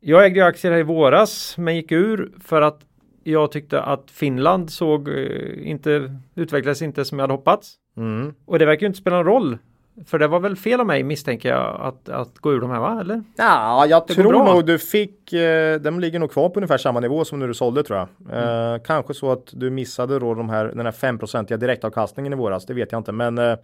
Jag 0.00 0.24
ägde 0.24 0.46
aktier 0.46 0.72
här 0.72 0.78
i 0.78 0.82
våras 0.82 1.58
men 1.58 1.76
gick 1.76 1.92
ur 1.92 2.32
för 2.40 2.62
att 2.62 2.86
jag 3.24 3.52
tyckte 3.52 3.82
att 3.82 4.10
Finland 4.10 4.70
såg 4.70 5.08
eh, 5.08 5.68
inte 5.70 6.16
utvecklades 6.34 6.82
inte 6.82 7.04
som 7.04 7.18
jag 7.18 7.22
hade 7.22 7.34
hoppats. 7.34 7.74
Mm. 7.96 8.34
Och 8.46 8.58
det 8.58 8.66
verkar 8.66 8.80
ju 8.80 8.86
inte 8.86 8.98
spela 8.98 9.16
någon 9.16 9.26
roll. 9.26 9.58
För 10.06 10.18
det 10.18 10.26
var 10.26 10.40
väl 10.40 10.56
fel 10.56 10.80
av 10.80 10.86
mig 10.86 11.02
misstänker 11.02 11.48
jag 11.48 11.80
att, 11.80 12.08
att 12.08 12.38
gå 12.38 12.52
ur 12.52 12.60
de 12.60 12.70
här 12.70 12.80
va? 12.80 13.00
Eller? 13.00 13.22
Ja, 13.36 13.86
jag 13.86 14.04
Det 14.06 14.14
tror 14.14 14.32
nog 14.32 14.66
du 14.66 14.78
fick, 14.78 15.32
eh, 15.32 15.80
de 15.80 16.00
ligger 16.00 16.18
nog 16.18 16.30
kvar 16.30 16.48
på 16.48 16.60
ungefär 16.60 16.78
samma 16.78 17.00
nivå 17.00 17.24
som 17.24 17.38
när 17.38 17.48
du 17.48 17.54
sålde 17.54 17.82
tror 17.82 17.98
jag. 17.98 18.08
Mm. 18.30 18.74
Eh, 18.74 18.82
kanske 18.82 19.14
så 19.14 19.32
att 19.32 19.50
du 19.52 19.70
missade 19.70 20.18
då 20.18 20.34
de 20.34 20.48
här, 20.48 20.64
den 20.64 20.86
här 20.86 20.92
5-procentiga 20.92 21.56
direktavkastningen 21.56 22.32
i 22.32 22.36
våras, 22.36 22.66
det 22.66 22.74
vet 22.74 22.92
jag 22.92 22.98
inte. 22.98 23.12
Men 23.12 23.38
eh, 23.38 23.56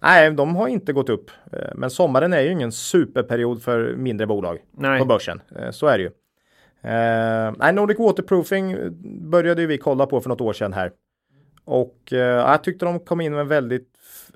nej, 0.00 0.30
de 0.30 0.56
har 0.56 0.68
inte 0.68 0.92
gått 0.92 1.08
upp. 1.08 1.30
Eh, 1.52 1.58
men 1.74 1.90
sommaren 1.90 2.32
är 2.32 2.40
ju 2.40 2.50
ingen 2.52 2.72
superperiod 2.72 3.62
för 3.62 3.94
mindre 3.96 4.26
bolag 4.26 4.58
Nej. 4.76 4.98
på 4.98 5.04
börsen. 5.04 5.40
Eh, 5.56 5.70
så 5.70 5.86
är 5.86 5.98
det 5.98 6.04
ju. 6.04 6.10
Eh, 6.84 7.52
nej, 7.58 7.72
Nordic 7.72 7.98
Waterproofing 7.98 8.76
började 9.30 9.60
ju 9.60 9.66
vi 9.66 9.78
kolla 9.78 10.06
på 10.06 10.20
för 10.20 10.28
något 10.28 10.40
år 10.40 10.52
sedan 10.52 10.72
här. 10.72 10.92
Och 11.64 12.12
eh, 12.12 12.18
jag 12.18 12.64
tyckte 12.64 12.84
de 12.84 13.00
kom 13.00 13.20
in 13.20 13.32
med 13.32 13.40
en 13.40 13.48
väldigt 13.48 13.88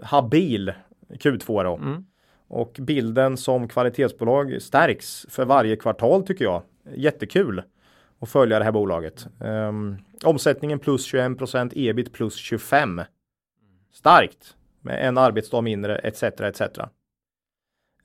habil 0.02 0.72
Q2 1.08 1.64
då. 1.64 1.74
Mm. 1.76 2.04
Och 2.48 2.76
bilden 2.80 3.36
som 3.36 3.68
kvalitetsbolag 3.68 4.62
stärks 4.62 5.26
för 5.30 5.44
varje 5.44 5.76
kvartal 5.76 6.26
tycker 6.26 6.44
jag. 6.44 6.62
Jättekul 6.94 7.62
att 8.20 8.28
följa 8.28 8.58
det 8.58 8.64
här 8.64 8.72
bolaget. 8.72 9.26
Um, 9.40 9.96
omsättningen 10.24 10.78
plus 10.78 11.12
21% 11.14 11.72
ebit 11.74 12.12
plus 12.12 12.36
25. 12.36 13.02
Starkt 13.92 14.56
med 14.80 15.08
en 15.08 15.18
arbetsdag 15.18 15.60
mindre 15.60 15.98
etc. 15.98 16.22
etc. 16.22 16.62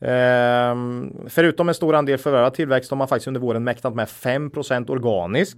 Ehm, 0.03 1.13
förutom 1.29 1.69
en 1.69 1.75
stor 1.75 1.95
andel 1.95 2.17
förvärvad 2.17 2.53
tillväxt 2.53 2.91
har 2.91 2.97
man 2.97 3.07
faktiskt 3.07 3.27
under 3.27 3.41
våren 3.41 3.63
mäktat 3.63 3.95
med 3.95 4.07
5% 4.07 4.89
organisk. 4.89 5.57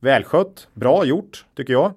Välskött, 0.00 0.68
bra 0.74 1.04
gjort 1.04 1.46
tycker 1.56 1.72
jag. 1.72 1.94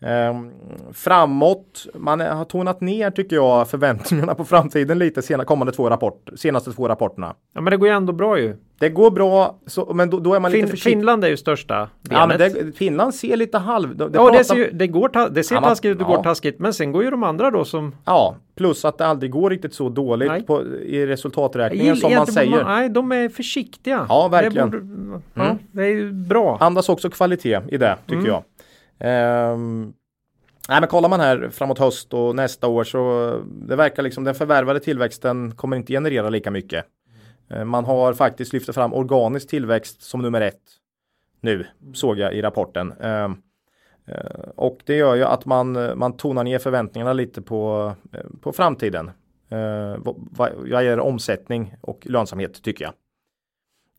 Ehm, 0.00 0.50
framåt, 0.92 1.86
man 1.94 2.20
har 2.20 2.44
tonat 2.44 2.80
ner 2.80 3.10
tycker 3.10 3.36
jag 3.36 3.68
förväntningarna 3.68 4.34
på 4.34 4.44
framtiden 4.44 4.98
lite 4.98 5.22
sena, 5.22 5.44
kommande 5.44 5.72
två 5.72 5.90
rapport, 5.90 6.28
senaste 6.36 6.72
två 6.72 6.88
rapporterna. 6.88 7.34
Ja 7.54 7.60
men 7.60 7.70
det 7.70 7.76
går 7.76 7.88
ju 7.88 7.94
ändå 7.94 8.12
bra 8.12 8.38
ju. 8.38 8.56
Det 8.78 8.88
går 8.88 9.10
bra, 9.10 9.58
så, 9.66 9.94
men 9.94 10.10
då, 10.10 10.18
då 10.18 10.34
är 10.34 10.40
man 10.40 10.50
lite 10.50 10.62
Fin 10.62 10.70
försiktig. 10.70 10.92
Finland 10.92 11.24
är 11.24 11.28
ju 11.28 11.36
största 11.36 11.88
benet. 12.02 12.18
Ja, 12.20 12.26
men 12.26 12.38
det, 12.38 12.76
Finland 12.76 13.14
ser 13.14 13.36
lite 13.36 13.58
halv... 13.58 13.96
Det, 13.96 14.08
det 14.08 14.18
ja, 14.18 14.30
det, 14.30 14.44
ser 14.44 14.54
ju, 14.54 14.70
det, 14.72 14.86
går 14.86 15.08
ta, 15.08 15.28
det 15.28 15.42
ser 15.44 15.54
Ja, 15.54 15.60
man- 15.60 15.70
taskigt 15.70 15.90
ut, 15.92 15.98
det 15.98 16.04
går 16.04 16.14
ja. 16.16 16.22
taskigt. 16.22 16.58
Men 16.58 16.74
sen 16.74 16.92
går 16.92 17.04
ju 17.04 17.10
de 17.10 17.22
andra 17.22 17.50
då 17.50 17.64
som... 17.64 17.94
ja, 18.04 18.36
plus 18.56 18.84
att 18.84 18.98
det 18.98 19.06
aldrig 19.06 19.30
går 19.32 19.50
riktigt 19.50 19.74
så 19.74 19.88
dåligt 19.88 20.46
på, 20.46 20.62
i 20.82 21.06
resultaträkningen 21.06 21.94
Gill- 21.94 22.00
som 22.00 22.14
man 22.14 22.26
säger. 22.26 22.64
nej, 22.64 22.88
de 22.88 23.12
är 23.12 23.28
försiktiga. 23.28 24.06
Ja, 24.08 24.28
verkligen. 24.28 24.70
Det, 24.70 24.78
borde, 24.80 25.20
ja, 25.34 25.42
Mm. 25.44 25.58
det 25.72 25.82
är 25.82 25.88
ju 25.88 26.12
bra. 26.12 26.56
Andas 26.60 26.88
också 26.88 27.10
kvalitet 27.10 27.60
i 27.68 27.76
det 27.76 27.96
tycker 28.06 28.14
Mm. 28.18 28.26
jag. 28.26 28.42
Ehm, 28.98 29.92
nej, 30.68 30.80
men 30.80 30.88
kollar 30.88 31.08
man 31.08 31.20
här 31.20 31.48
framåt 31.48 31.78
höst 31.78 32.14
och 32.14 32.36
nästa 32.36 32.66
år 32.68 32.84
så 32.84 33.30
det 33.46 33.76
verkar 33.76 34.02
liksom 34.02 34.24
den 34.24 34.34
förvärvade 34.34 34.80
tillväxten 34.80 35.54
kommer 35.54 35.76
inte 35.76 35.92
generera 35.92 36.28
lika 36.28 36.50
mycket. 36.50 36.84
Eh, 37.50 37.64
Man 37.64 37.84
har 37.84 38.14
faktiskt 38.14 38.52
lyft 38.52 38.74
fram 38.74 38.94
organisk 38.94 39.48
tillväxt 39.48 40.02
som 40.02 40.22
nummer 40.22 40.40
ett 40.40 40.60
nu 41.40 41.66
såg 41.94 42.18
jag 42.18 42.34
i 42.34 42.42
rapporten. 42.42 42.92
Ehm, 43.00 43.36
eh, 44.06 44.48
och 44.56 44.78
det 44.84 44.96
gör 44.96 45.14
ju 45.14 45.24
att 45.24 45.44
man, 45.44 45.98
man 45.98 46.16
tonar 46.16 46.44
ner 46.44 46.58
förväntningarna 46.58 47.12
lite 47.12 47.42
på, 47.42 47.92
eh, 48.12 48.20
på 48.40 48.52
framtiden. 48.52 49.10
Eh, 49.48 49.96
vad, 49.98 50.14
vad 50.30 50.52
vad 50.56 50.84
gäller 50.84 51.00
omsättning 51.00 51.74
och 51.80 52.06
lönsamhet 52.06 52.62
tycker 52.62 52.84
jag. 52.84 52.94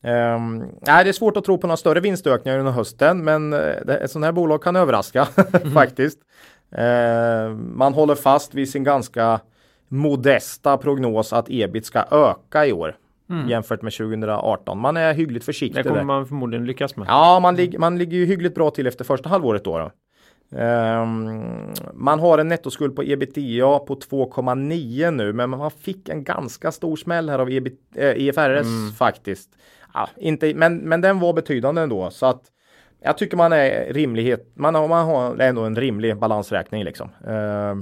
Um, 0.04 0.58
nej, 0.82 1.04
det 1.04 1.10
är 1.10 1.14
svårt 1.14 1.38
att 1.38 1.44
tro 1.46 1.58
på 1.58 1.68
några 1.68 1.78
större 1.78 2.00
vinstökningar 2.00 2.60
under 2.60 2.72
hösten, 2.72 3.24
men 3.24 3.54
eh, 3.54 3.60
det, 3.60 3.98
ett 4.04 4.12
sånt 4.12 4.26
här 4.26 4.32
bolag 4.32 4.64
kan 4.64 4.76
överraska 4.76 5.26
faktiskt. 5.74 6.20
Eh, 6.72 7.50
man 7.56 7.94
håller 7.94 8.16
fast 8.16 8.54
vid 8.54 8.70
sin 8.70 8.84
ganska 8.84 9.40
modesta 9.88 10.78
prognos 10.78 11.34
att 11.34 11.46
ebit 11.50 11.86
ska 11.86 12.04
öka 12.12 12.66
i 12.66 12.74
år 12.74 12.96
jämfört 13.48 13.82
med 13.82 13.94
2018. 13.94 14.80
Man 14.80 14.98
är 14.98 15.14
hyggligt 15.14 15.42
Det 15.42 15.46
försiktig. 15.46 15.84
kommer 15.84 15.98
där. 15.98 16.04
man 16.04 16.26
förmodligen 16.26 16.66
lyckas 16.66 16.96
med. 16.96 17.08
Ja, 17.10 17.40
man, 17.40 17.56
lig, 17.56 17.80
man 17.80 17.98
ligger 17.98 18.18
ju 18.18 18.26
hyggligt 18.26 18.56
bra 18.56 18.70
till 18.70 18.88
efter 18.88 19.06
första 19.06 19.30
halvåret 19.30 19.64
då. 19.64 19.78
då. 19.78 19.92
Ehm, 20.58 21.44
man 21.94 22.20
har 22.20 22.38
en 22.38 22.48
nettoskuld 22.48 22.96
på 22.96 23.04
ebitda 23.04 23.80
på 23.80 23.96
2,9 23.96 25.12
nu, 25.12 25.34
men 25.34 25.50
man 25.50 25.72
fick 25.72 26.10
en 26.10 26.24
ganska 26.24 26.72
stor 26.72 26.96
smäll 26.96 27.30
här 27.30 27.40
av 27.40 27.50
EBIT, 27.52 27.80
eh, 27.96 28.12
IFRS 28.12 28.98
faktiskt 28.98 29.50
ah, 30.02 30.10
inte, 30.18 30.54
men, 30.54 30.78
men 30.78 31.02
den 31.02 31.20
var 31.20 31.34
betydande 31.34 31.82
ändå, 31.82 32.10
så 32.10 32.26
att 32.26 32.42
jag 33.02 33.18
tycker 33.18 33.38
man 33.38 33.54
är 33.54 33.94
rimlighet. 33.94 34.52
Man 34.54 34.76
har, 34.76 34.88
man 34.88 35.06
har 35.06 35.40
ändå 35.40 35.62
en 35.62 35.76
rimlig 35.76 36.18
balansräkning 36.18 36.84
liksom. 36.84 37.10
Eh, 37.28 37.76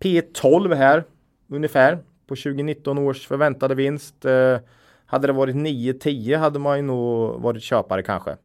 P12 0.00 0.74
här 0.74 1.04
ungefär 1.48 1.98
på 2.26 2.36
2019 2.36 2.98
års 2.98 3.26
förväntade 3.26 3.74
vinst. 3.74 4.24
Eh, 4.24 4.58
hade 5.06 5.26
det 5.26 5.32
varit 5.32 5.56
9-10 5.56 6.36
hade 6.36 6.58
man 6.58 6.76
ju 6.76 6.82
nog 6.82 7.40
varit 7.40 7.62
köpare 7.62 8.02
kanske. 8.02 8.36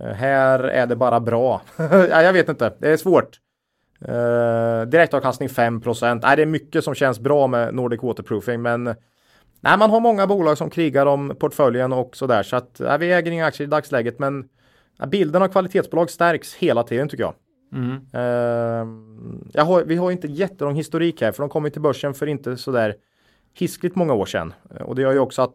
Eh, 0.00 0.12
här 0.12 0.58
är 0.58 0.86
det 0.86 0.96
bara 0.96 1.20
bra. 1.20 1.62
ja, 2.10 2.22
jag 2.22 2.32
vet 2.32 2.48
inte, 2.48 2.72
det 2.78 2.90
är 2.90 2.96
svårt. 2.96 3.40
Eh, 4.00 4.88
direktavkastning 4.88 5.48
5 5.48 5.82
Nej, 6.02 6.36
det 6.36 6.42
är 6.42 6.46
mycket 6.46 6.84
som 6.84 6.94
känns 6.94 7.20
bra 7.20 7.46
med 7.46 7.74
Nordic 7.74 8.02
Waterproofing, 8.02 8.62
men 8.62 8.94
nej, 9.66 9.78
man 9.78 9.90
har 9.90 10.00
många 10.00 10.26
bolag 10.26 10.58
som 10.58 10.70
krigar 10.70 11.06
om 11.06 11.36
portföljen 11.38 11.92
och 11.92 12.16
sådär, 12.16 12.42
så 12.42 12.56
att 12.56 12.80
nej, 12.80 12.98
vi 12.98 13.12
äger 13.12 13.32
inga 13.32 13.46
aktier 13.46 13.66
i 13.66 13.70
dagsläget, 13.70 14.18
men 14.18 14.48
bilden 15.06 15.42
av 15.42 15.48
kvalitetsbolag 15.48 16.10
stärks 16.10 16.54
hela 16.54 16.82
tiden 16.82 17.08
tycker 17.08 17.24
jag. 17.24 17.34
Mm. 17.72 18.00
Jag 19.52 19.64
har, 19.64 19.84
vi 19.84 19.96
har 19.96 20.10
inte 20.10 20.26
jättelång 20.26 20.74
historik 20.74 21.20
här 21.20 21.32
för 21.32 21.42
de 21.42 21.48
kom 21.48 21.70
till 21.70 21.80
börsen 21.80 22.14
för 22.14 22.26
inte 22.26 22.56
sådär 22.56 22.94
hiskligt 23.54 23.96
många 23.96 24.14
år 24.14 24.26
sedan. 24.26 24.54
Och 24.80 24.94
det 24.94 25.02
gör 25.02 25.12
ju 25.12 25.18
också 25.18 25.42
att 25.42 25.54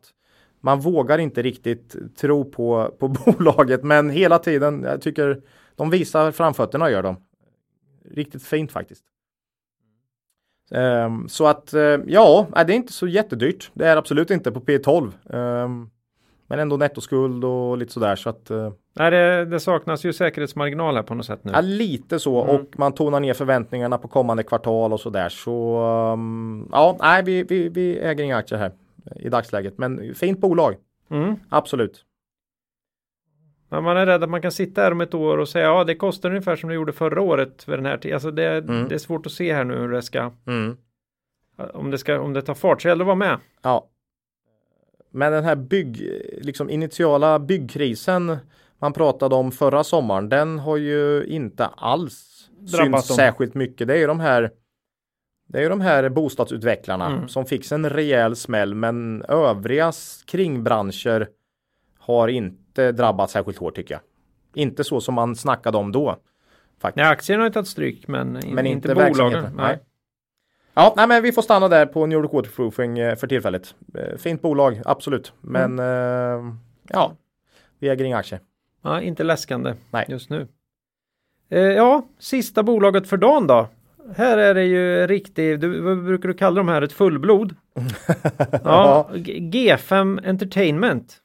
man 0.61 0.79
vågar 0.79 1.17
inte 1.17 1.41
riktigt 1.41 2.15
tro 2.17 2.51
på, 2.51 2.95
på 2.99 3.07
bolaget 3.25 3.83
men 3.83 4.09
hela 4.09 4.39
tiden, 4.39 4.83
jag 4.83 5.01
tycker 5.01 5.41
de 5.75 5.89
visar 5.89 6.31
framfötterna 6.31 6.91
gör 6.91 7.03
de. 7.03 7.15
Riktigt 8.11 8.43
fint 8.43 8.71
faktiskt. 8.71 9.03
Ehm, 10.75 11.29
så 11.29 11.47
att 11.47 11.73
eh, 11.73 11.81
ja, 12.07 12.47
det 12.53 12.59
är 12.73 12.75
inte 12.75 12.93
så 12.93 13.07
jättedyrt. 13.07 13.71
Det 13.73 13.87
är 13.87 13.97
absolut 13.97 14.31
inte 14.31 14.51
på 14.51 14.59
P12. 14.59 15.11
Ehm, 15.33 15.89
Men 16.47 16.59
ändå 16.59 16.77
nettoskuld 16.77 17.43
och 17.45 17.77
lite 17.77 17.93
sådär 17.93 18.15
så 18.15 18.29
att 18.29 18.49
eh, 18.51 18.71
Nej, 18.95 19.11
det, 19.11 19.45
det 19.45 19.59
saknas 19.59 20.03
ju 20.05 20.13
säkerhetsmarginal 20.13 20.95
här 20.95 21.03
på 21.03 21.15
något 21.15 21.25
sätt 21.25 21.39
nu. 21.43 21.51
Ja, 21.55 21.61
lite 21.61 22.19
så 22.19 22.43
Mm. 22.43 22.55
och 22.55 22.65
man 22.79 22.91
tonar 22.93 23.19
ner 23.19 23.33
förväntningarna 23.33 23.97
på 23.97 24.07
kommande 24.07 24.43
kvartal 24.43 24.93
och 24.93 24.99
så 24.99 25.09
där. 25.09 25.29
Så 25.29 25.79
um, 26.13 26.69
ja, 26.71 26.97
nej, 27.01 27.23
vi, 27.23 27.43
vi, 27.43 27.69
vi 27.69 27.97
äger 27.99 28.23
inga 28.23 28.37
aktier 28.37 28.59
här 28.59 28.71
i 29.15 29.29
dagsläget. 29.29 29.77
Men 29.77 30.15
fint 30.15 30.39
bolag, 30.39 30.75
Mm. 31.11 31.35
absolut. 31.49 32.05
Men 33.71 33.83
man 33.83 33.97
är 33.97 34.05
rädd 34.05 34.23
att 34.23 34.29
man 34.29 34.41
kan 34.41 34.51
sitta 34.51 34.81
här 34.81 34.91
om 34.91 35.01
ett 35.01 35.13
år 35.13 35.37
och 35.37 35.49
säga 35.49 35.65
ja 35.65 35.83
det 35.83 35.95
kostar 35.95 36.29
ungefär 36.29 36.55
som 36.55 36.69
det 36.69 36.75
gjorde 36.75 36.93
förra 36.93 37.21
året 37.21 37.63
för 37.63 37.77
den 37.77 37.85
här 37.85 37.97
tiden. 37.97 38.15
Alltså 38.15 38.31
det, 38.31 38.45
Mm. 38.57 38.87
det 38.87 38.95
är 38.95 38.99
svårt 38.99 39.25
att 39.25 39.31
se 39.31 39.53
här 39.53 39.63
nu 39.63 39.77
hur 39.77 39.89
det 39.91 40.01
ska 40.01 40.31
Mm. 40.47 40.77
om 41.73 41.91
det 41.91 41.97
ska 41.97 42.19
om 42.19 42.33
det 42.33 42.41
tar 42.41 42.53
fart 42.53 42.81
så 42.81 42.87
gäller 42.87 43.03
det 43.03 43.07
vara 43.07 43.15
med. 43.15 43.37
Ja. 43.61 43.87
Men 45.11 45.31
den 45.31 45.43
här 45.43 45.55
bygg, 45.55 46.21
liksom 46.41 46.69
initiala 46.69 47.39
byggkrisen 47.39 48.37
man 48.79 48.93
pratade 48.93 49.35
om 49.35 49.51
förra 49.51 49.83
sommaren, 49.83 50.29
den 50.29 50.59
har 50.59 50.77
ju 50.77 51.23
inte 51.25 51.65
alls 51.65 52.49
synts 52.67 53.07
särskilt 53.15 53.53
mycket. 53.53 53.87
Det 53.87 53.93
är 53.93 53.97
ju 53.97 54.07
de 54.07 54.19
här 54.19 54.51
det 55.47 55.57
är 55.57 55.63
ju 55.63 55.69
de 55.69 55.81
här 55.81 56.09
bostadsutvecklarna 56.09 57.07
Mm. 57.07 57.27
som 57.27 57.45
fick 57.45 57.71
en 57.71 57.89
rejäl 57.89 58.35
smäll 58.35 58.75
men 58.75 59.23
övriga 59.27 59.91
kringbranscher 60.25 61.27
har 61.99 62.27
inte 62.27 62.60
drabbats 62.75 63.33
särskilt 63.33 63.57
hårt 63.57 63.75
tycker 63.75 63.93
jag. 63.93 64.01
Inte 64.63 64.83
så 64.83 65.01
som 65.01 65.13
man 65.13 65.35
snackade 65.35 65.77
om 65.77 65.91
då. 65.91 66.17
Faktiskt. 66.81 66.95
Nej, 67.03 67.05
aktierna 67.11 67.43
har 67.43 67.49
tagit 67.49 67.67
stryk 67.67 68.07
men, 68.07 68.43
in, 68.45 68.55
men 68.55 68.65
inte, 68.65 68.91
inte, 68.91 68.95
bolagen. 69.09 69.43
Nej. 69.43 69.51
Nej. 69.55 69.79
Ja, 70.73 70.93
nej, 70.97 71.07
men 71.07 71.23
vi 71.23 71.31
får 71.31 71.41
stanna 71.41 71.67
där 71.67 71.85
på 71.85 72.05
New 72.05 72.19
York 72.19 72.33
Waterproofing 72.33 72.99
eh, 72.99 73.15
för 73.15 73.27
tillfället. 73.27 73.75
Eh, 73.95 74.17
Fint 74.17 74.41
bolag, 74.41 74.81
absolut. 74.85 75.33
Men 75.41 75.79
Mm. 75.79 76.47
eh, 76.49 76.53
ja, 76.87 77.13
vi 77.79 77.89
äger 77.89 78.05
inga 78.05 78.17
aktier. 78.17 78.41
Ja, 78.83 79.01
inte 79.01 79.23
läskande 79.23 79.73
Nej. 79.91 80.05
just 80.09 80.29
nu. 80.29 80.47
Eh, 81.49 81.59
ja, 81.61 82.05
sista 82.19 82.63
bolaget 82.63 83.07
för 83.07 83.17
dagen 83.17 83.47
då. 83.47 83.67
Här 84.15 84.37
är 84.37 84.53
det 84.53 84.63
ju 84.63 85.07
riktigt, 85.07 85.61
du, 85.61 85.81
vad 85.81 86.03
brukar 86.03 86.27
du 86.27 86.33
kalla 86.33 86.55
de 86.55 86.67
här, 86.67 86.81
ett 86.81 86.93
fullblod? 86.93 87.55
ja, 88.63 89.09
G- 89.15 89.39
G5 89.53 90.27
Entertainment. 90.29 91.17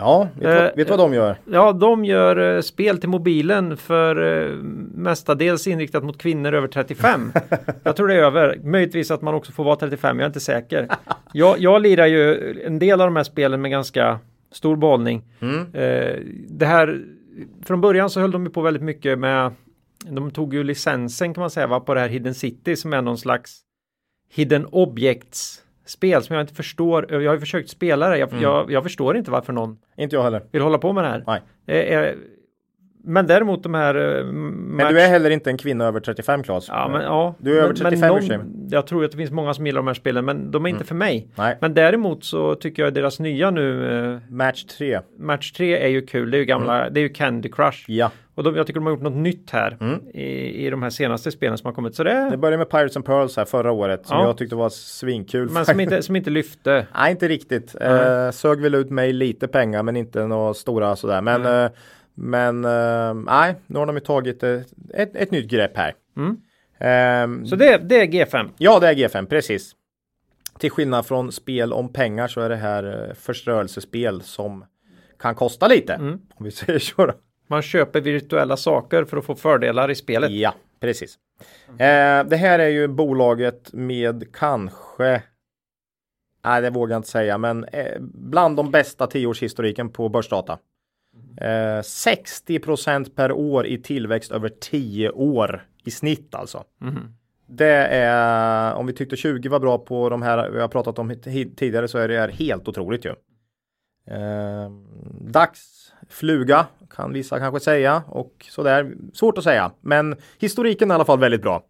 Ja, 0.00 0.28
vet, 0.40 0.76
du 0.76 0.82
Eh, 0.82 0.88
vad- 0.88 0.98
de 0.98 1.14
gör? 1.14 1.36
Ja, 1.44 1.72
de 1.72 2.04
gör 2.04 2.56
eh, 2.56 2.60
spel 2.60 2.98
till 2.98 3.08
mobilen 3.08 3.76
för 3.76 4.42
eh, 4.46 4.54
mestadels 4.94 5.66
inriktat 5.66 6.04
mot 6.04 6.18
kvinnor 6.18 6.52
över 6.54 6.68
35. 6.68 7.32
jag 7.82 7.96
tror 7.96 8.08
det 8.08 8.14
är 8.14 8.22
över. 8.22 8.60
Möjligtvis 8.64 9.10
att 9.10 9.22
man 9.22 9.34
också 9.34 9.52
får 9.52 9.64
vara 9.64 9.76
35, 9.76 10.18
jag 10.18 10.24
är 10.24 10.28
inte 10.28 10.40
säker. 10.40 10.88
Jag, 11.32 11.58
jag 11.58 11.82
lirar 11.82 12.06
ju 12.06 12.54
en 12.66 12.78
del 12.78 13.00
av 13.00 13.06
de 13.06 13.16
här 13.16 13.24
spelen 13.24 13.60
med 13.62 13.70
ganska 13.70 14.18
stor 14.52 14.76
behållning. 14.76 15.22
Mm. 15.40 15.66
Det 16.48 16.66
här, 16.66 17.00
från 17.66 17.80
början 17.80 18.10
så 18.10 18.20
höll 18.20 18.30
de 18.30 18.44
ju 18.44 18.50
på 18.50 18.60
väldigt 18.62 18.82
mycket 18.82 19.18
med, 19.18 19.52
de 20.10 20.30
tog 20.30 20.54
ju 20.54 20.64
licensen 20.64 21.34
kan 21.34 21.40
man 21.40 21.50
säga 21.50 21.66
va, 21.66 21.80
på 21.80 21.94
det 21.94 22.00
här 22.00 22.08
Hidden 22.08 22.34
City 22.34 22.76
som 22.76 22.92
är 22.92 23.02
någon 23.02 23.18
slags 23.18 23.60
Hidden 24.32 24.66
Objects 24.66 25.62
spel 25.90 26.22
som 26.22 26.36
jag 26.36 26.42
inte 26.42 26.54
förstår. 26.54 27.06
Jag 27.12 27.26
har 27.30 27.34
ju 27.34 27.40
försökt 27.40 27.70
spela 27.70 28.08
det. 28.08 28.18
Jag, 28.18 28.28
Mm. 28.30 28.42
jag, 28.42 28.70
jag 28.72 28.82
förstår 28.82 29.16
inte 29.16 29.30
varför 29.30 29.52
någon 29.52 29.78
Inte 29.96 30.16
jag 30.16 30.22
heller. 30.22 30.42
vill 30.52 30.62
hålla 30.62 30.78
på 30.78 30.92
med 30.92 31.04
det 31.04 31.08
här. 31.08 31.24
Nej. 31.26 31.42
Eh, 31.66 31.98
eh, 31.98 32.14
men 33.04 33.26
däremot 33.26 33.62
de 33.62 33.74
här 33.74 34.18
eh, 34.18 34.24
Men 34.24 34.94
du 34.94 35.00
är 35.00 35.08
heller 35.08 35.30
inte 35.30 35.50
en 35.50 35.56
kvinna 35.58 35.84
över 35.84 36.00
35 36.00 36.42
Claes. 36.42 36.68
Ja, 36.68 36.88
men 36.92 37.02
ja. 37.02 37.34
Du 37.38 37.52
är 37.52 37.56
över 37.56 37.66
men, 37.68 37.76
35 37.76 37.96
i 37.98 38.00
men 38.00 38.10
och 38.10 38.18
för 38.18 38.26
sig. 38.26 38.38
Jag 38.70 38.86
tror 38.86 39.04
att 39.04 39.10
det 39.10 39.16
finns 39.16 39.30
många 39.30 39.54
som 39.54 39.66
gillar 39.66 39.78
de 39.78 39.86
här 39.86 39.94
spelen, 39.94 40.24
men 40.24 40.50
de 40.50 40.64
är 40.64 40.68
inte 40.68 40.76
Mm. 40.78 40.86
för 40.86 40.94
mig. 40.94 41.28
Nej. 41.34 41.58
Men 41.60 41.74
däremot 41.74 42.24
så 42.24 42.54
tycker 42.54 42.82
jag 42.84 42.94
deras 42.94 43.20
nya 43.20 43.50
nu, 43.50 43.98
eh, 44.14 44.32
Match 44.34 44.64
3. 44.64 45.00
Match 45.18 45.52
3 45.52 45.78
är 45.84 45.88
ju 45.88 46.06
kul. 46.06 46.30
Det 46.30 46.36
är 46.36 46.38
ju 46.38 46.44
gamla, 46.44 46.90
det 46.90 47.00
är 47.00 47.02
ju 47.02 47.08
Candy 47.08 47.48
Crush. 47.48 47.84
Ja, 47.86 48.10
Och 48.34 48.44
de, 48.44 48.56
jag 48.56 48.66
tycker 48.66 48.80
de 48.80 48.86
har 48.86 48.92
gjort 48.92 49.02
något 49.02 49.12
nytt 49.16 49.50
här 49.50 49.76
Mm. 49.80 50.00
i, 50.14 50.66
i 50.66 50.70
de 50.70 50.82
här 50.82 50.90
senaste 50.90 51.30
spelen 51.30 51.58
som 51.58 51.66
har 51.66 51.72
kommit. 51.74 51.94
Så 51.94 52.04
det, 52.04 52.28
det 52.30 52.36
började 52.36 52.58
med 52.58 52.70
Pirates 52.70 52.96
and 52.96 53.04
Pearls 53.04 53.36
här 53.36 53.44
förra 53.44 53.72
året 53.72 54.06
som 54.06 54.18
Ja. 54.18 54.24
jag 54.26 54.36
tyckte 54.38 54.56
var 54.56 54.68
svinkul. 54.68 55.50
men 55.50 55.64
som 55.66 55.80
inte, 55.80 56.02
som 56.02 56.16
inte 56.16 56.30
lyfte. 56.30 56.86
Nej, 56.98 57.10
inte 57.10 57.28
riktigt. 57.28 57.76
Nej. 57.80 58.24
Eh, 58.26 58.30
sög 58.30 58.60
väl 58.60 58.74
ut 58.74 58.90
mig 58.90 59.12
lite 59.12 59.48
pengar 59.48 59.82
men 59.82 59.96
inte 59.96 60.26
några 60.26 60.54
stora 60.54 60.96
sådär. 60.96 61.20
Men, 61.20 61.42
Nej. 61.42 61.64
eh, 61.64 61.70
men 62.20 62.64
eh, 62.64 63.14
nej, 63.14 63.54
nu 63.66 63.78
har 63.78 63.86
de 63.86 63.96
ju 63.96 64.00
tagit 64.00 64.42
eh, 64.42 64.60
ett, 64.94 65.16
ett 65.16 65.30
nytt 65.30 65.50
grepp 65.50 65.76
här. 65.76 65.94
Mm. 66.16 66.36
Ehm, 66.78 67.46
Så 67.46 67.56
det, 67.56 67.78
det 67.78 68.00
är 68.00 68.06
G5. 68.06 68.50
Ja, 68.58 68.80
det 68.80 68.88
är 68.88 68.94
G5, 68.94 69.26
precis. 69.26 69.72
Till 70.58 70.70
skillnad 70.70 71.06
från 71.06 71.32
spel 71.32 71.72
om 71.72 71.92
pengar 71.92 72.28
så 72.28 72.40
är 72.40 72.48
det 72.48 72.56
här 72.56 73.08
eh, 73.08 73.14
förstörelsespel 73.14 74.22
som 74.22 74.64
kan 75.18 75.34
kosta 75.34 75.68
lite. 75.68 75.94
Mm. 75.94 76.20
Om 76.34 76.44
vi 76.44 76.50
säger 76.50 76.78
så 76.78 77.06
då. 77.06 77.12
Man 77.46 77.62
köper 77.62 78.00
virtuella 78.00 78.56
saker 78.56 79.04
för 79.04 79.16
att 79.16 79.24
få 79.24 79.34
fördelar 79.34 79.90
i 79.90 79.94
spelet. 79.94 80.30
Ja, 80.30 80.54
precis. 80.80 81.18
Eh, 81.70 82.24
det 82.24 82.36
här 82.36 82.58
är 82.58 82.68
ju 82.68 82.88
bolaget 82.88 83.72
med 83.72 84.32
kanske 84.32 85.22
Nej, 86.44 86.62
det 86.62 86.70
vågar 86.70 86.94
jag 86.94 86.98
inte 86.98 87.08
säga, 87.08 87.38
men 87.38 87.64
eh, 87.64 88.00
bland 88.00 88.56
de 88.56 88.70
bästa 88.70 89.06
tioårshistoriken 89.06 89.90
på 89.90 90.08
börsdata. 90.08 90.58
Eh, 91.40 91.82
60% 91.82 93.14
per 93.14 93.32
år 93.32 93.66
i 93.66 93.82
tillväxt 93.82 94.32
över 94.32 94.48
10 94.48 95.10
år 95.10 95.66
i 95.84 95.90
snitt 95.90 96.34
alltså. 96.34 96.64
Mhm. 96.78 97.14
Det 97.46 97.86
är, 97.86 98.74
om 98.74 98.86
vi 98.86 98.92
tyckte 98.92 99.16
20 99.16 99.48
var 99.48 99.60
bra 99.60 99.78
på 99.78 100.08
de 100.08 100.22
här 100.22 100.50
vi 100.50 100.60
har 100.60 100.68
pratat 100.68 100.98
om 100.98 101.14
tidigare 101.56 101.88
så 101.88 101.98
är 101.98 102.08
det 102.08 102.18
här 102.18 102.28
helt 102.28 102.68
otroligt 102.68 103.04
ju. 103.04 103.14
Eh, 104.06 104.70
dags 105.20 105.92
fluga 106.08 106.66
kan 106.90 107.12
vissa 107.12 107.38
kanske 107.38 107.60
säga 107.60 108.02
och 108.08 108.46
sådär. 108.50 108.92
Svårt 109.14 109.38
att 109.38 109.44
säga, 109.44 109.72
men 109.80 110.16
historiken 110.38 110.90
är 110.90 110.94
i 110.94 110.96
alla 110.96 111.04
fall 111.04 111.18
väldigt 111.18 111.42
bra. 111.42 111.62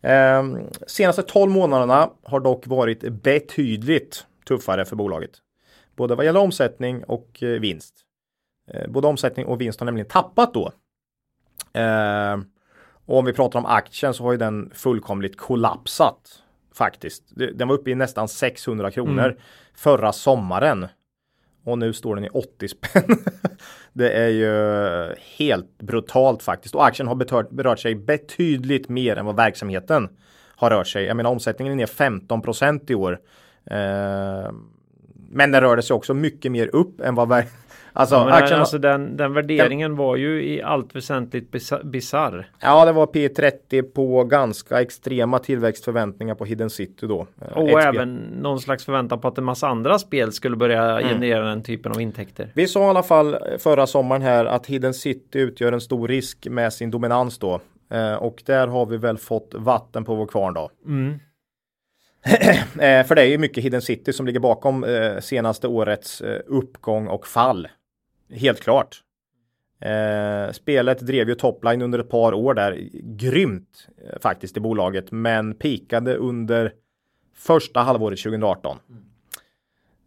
Eh, 0.00 0.44
senaste 0.86 1.22
12 1.22 1.50
månaderna 1.50 2.10
har 2.22 2.40
dock 2.40 2.66
varit 2.66 3.12
betydligt 3.12 4.26
tuffare 4.48 4.84
för 4.84 4.96
bolaget. 4.96 5.30
Både 5.96 6.14
vad 6.14 6.24
gäller 6.24 6.40
omsättning 6.40 7.04
och 7.04 7.42
eh, 7.42 7.60
vinst. 7.60 7.94
Eh, 8.74 8.88
både 8.88 9.06
omsättning 9.06 9.46
och 9.46 9.60
vinst 9.60 9.80
har 9.80 9.84
nämligen 9.84 10.08
tappat 10.08 10.54
då. 10.54 10.72
Eh, 11.80 12.36
och 13.06 13.18
om 13.18 13.24
vi 13.24 13.32
pratar 13.32 13.58
om 13.58 13.66
aktien 13.66 14.14
så 14.14 14.24
har 14.24 14.32
ju 14.32 14.38
den 14.38 14.70
fullkomligt 14.74 15.36
kollapsat. 15.36 16.42
Faktiskt. 16.74 17.22
Den 17.54 17.68
var 17.68 17.74
uppe 17.74 17.90
i 17.90 17.94
nästan 17.94 18.28
600 18.28 18.90
kronor 18.90 19.24
Mm. 19.24 19.36
förra 19.74 20.12
sommaren. 20.12 20.86
Och 21.64 21.78
nu 21.78 21.92
står 21.92 22.14
den 22.14 22.24
i 22.24 22.28
80 22.28 22.68
spänn. 22.68 23.04
det 23.92 24.10
är 24.10 24.28
ju 24.28 25.14
helt 25.36 25.78
brutalt 25.78 26.42
faktiskt. 26.42 26.74
Och 26.74 26.86
aktien 26.86 27.08
har 27.08 27.14
betört, 27.14 27.50
berört 27.50 27.78
sig 27.80 27.94
betydligt 27.94 28.88
mer 28.88 29.16
än 29.16 29.26
vad 29.26 29.36
verksamheten 29.36 30.08
har 30.56 30.70
rört 30.70 30.86
sig. 30.86 31.04
Jag 31.04 31.16
menar 31.16 31.30
omsättningen 31.30 31.72
är 31.72 31.76
ner 31.76 31.86
15 31.86 32.42
procent 32.42 32.90
i 32.90 32.94
år. 32.94 33.20
Eh, 33.64 34.52
men 35.30 35.52
den 35.52 35.60
rörde 35.60 35.82
sig 35.82 35.94
också 35.94 36.14
mycket 36.14 36.52
mer 36.52 36.74
upp 36.74 37.00
än 37.00 37.14
vad 37.14 37.28
Alltså, 37.98 38.14
Ja, 38.14 38.32
aktien, 38.32 38.60
alltså 38.60 38.78
den, 38.78 39.16
den 39.16 39.34
värderingen 39.34 39.96
var 39.96 40.16
ju 40.16 40.44
i 40.44 40.62
allt 40.62 40.96
väsentligt 40.96 41.50
bisa- 41.52 41.84
bisarr. 41.84 42.50
Ja, 42.60 42.84
det 42.84 42.92
var 42.92 43.06
P30 43.06 43.82
på 43.82 44.24
ganska 44.24 44.80
extrema 44.80 45.38
tillväxtförväntningar 45.38 46.34
på 46.34 46.44
Hidden 46.44 46.70
City 46.70 47.06
då. 47.06 47.26
Eh, 47.42 47.56
Och 47.56 47.68
ett 47.68 47.82
spel. 47.82 47.94
även 47.96 48.14
någon 48.16 48.60
slags 48.60 48.84
förväntan 48.84 49.20
på 49.20 49.28
att 49.28 49.38
en 49.38 49.44
massa 49.44 49.68
andra 49.68 49.98
spel 49.98 50.32
skulle 50.32 50.56
börja 50.56 50.98
Mm. 51.00 51.08
generera 51.08 51.44
den 51.48 51.62
typen 51.62 51.92
av 51.92 52.00
intäkter. 52.00 52.52
Vi 52.54 52.66
sa 52.66 52.80
i 52.86 52.88
alla 52.88 53.02
fall 53.02 53.36
förra 53.58 53.86
sommaren 53.86 54.22
här 54.22 54.44
att 54.44 54.66
Hidden 54.66 54.94
City 54.94 55.38
utgör 55.38 55.72
en 55.72 55.80
stor 55.80 56.08
risk 56.08 56.46
med 56.50 56.72
sin 56.72 56.90
dominans 56.90 57.38
då. 57.38 57.60
Eh, 57.90 58.14
och 58.14 58.42
där 58.46 58.66
har 58.66 58.86
vi 58.86 58.96
väl 58.96 59.18
fått 59.18 59.54
vatten 59.56 60.04
på 60.04 60.14
vår 60.14 60.26
kvarn 60.26 60.54
då. 60.54 60.70
Mm. 60.86 61.18
Eh, 62.80 63.06
för 63.06 63.14
det 63.14 63.22
är 63.22 63.26
ju 63.26 63.38
mycket 63.38 63.64
Hidden 63.64 63.82
City 63.82 64.12
som 64.12 64.26
ligger 64.26 64.40
bakom 64.40 64.84
eh, 64.84 65.18
senaste 65.20 65.68
årets 65.68 66.20
eh, 66.20 66.40
uppgång 66.46 67.08
och 67.08 67.26
fall. 67.26 67.68
Helt 68.30 68.60
klart. 68.60 69.02
Eh, 69.80 70.52
spelet 70.52 71.00
drev 71.00 71.28
ju 71.28 71.34
topline 71.34 71.82
under 71.82 71.98
ett 71.98 72.10
par 72.10 72.32
år 72.32 72.54
där. 72.54 72.88
Grymt 73.02 73.88
eh, 74.04 74.18
faktiskt 74.20 74.56
i 74.56 74.60
bolaget, 74.60 75.12
men 75.12 75.54
pikade 75.54 76.14
under 76.14 76.72
första 77.36 77.80
halvåret 77.80 78.22
2018. 78.22 78.78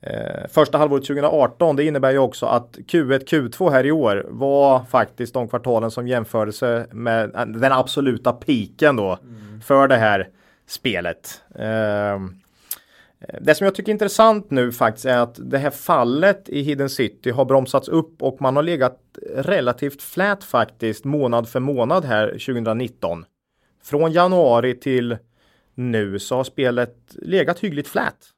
Eh, 0.01 0.47
första 0.49 0.77
halvåret 0.77 1.05
2018, 1.05 1.75
det 1.75 1.83
innebär 1.83 2.11
ju 2.11 2.17
också 2.17 2.45
att 2.45 2.77
Q1, 2.77 3.25
Q2 3.25 3.71
här 3.71 3.85
i 3.85 3.91
år 3.91 4.25
var 4.29 4.83
faktiskt 4.83 5.33
de 5.33 5.47
kvartalen 5.47 5.91
som 5.91 6.07
jämförelse 6.07 6.87
med 6.91 7.35
eh, 7.35 7.45
den 7.45 7.71
absoluta 7.71 8.33
piken 8.33 8.95
då 8.95 9.19
för 9.63 9.87
det 9.87 9.97
här 9.97 10.29
spelet. 10.67 11.41
Eh, 13.21 13.41
det 13.41 13.55
som 13.55 13.65
jag 13.65 13.75
tycker 13.75 13.89
är 13.89 13.93
intressant 13.93 14.51
nu 14.51 14.71
faktiskt 14.71 15.05
är 15.05 15.17
att 15.17 15.39
det 15.51 15.57
här 15.57 15.69
fallet 15.69 16.49
i 16.49 16.61
Hidden 16.61 16.89
City 16.89 17.31
har 17.31 17.45
bromsats 17.45 17.87
upp 17.87 18.21
och 18.21 18.41
man 18.41 18.55
har 18.55 18.63
legat 18.63 18.99
relativt 19.35 20.01
flät 20.01 20.43
faktiskt 20.43 21.05
månad 21.05 21.49
för 21.49 21.59
månad 21.59 22.05
här 22.05 22.27
2019. 22.27 23.25
Från 23.83 24.11
januari 24.11 24.79
till 24.79 25.17
nu 25.75 26.19
så 26.19 26.35
har 26.35 26.43
spelet 26.43 26.97
legat 27.15 27.59
hyggligt 27.59 27.87
flät. 27.87 28.29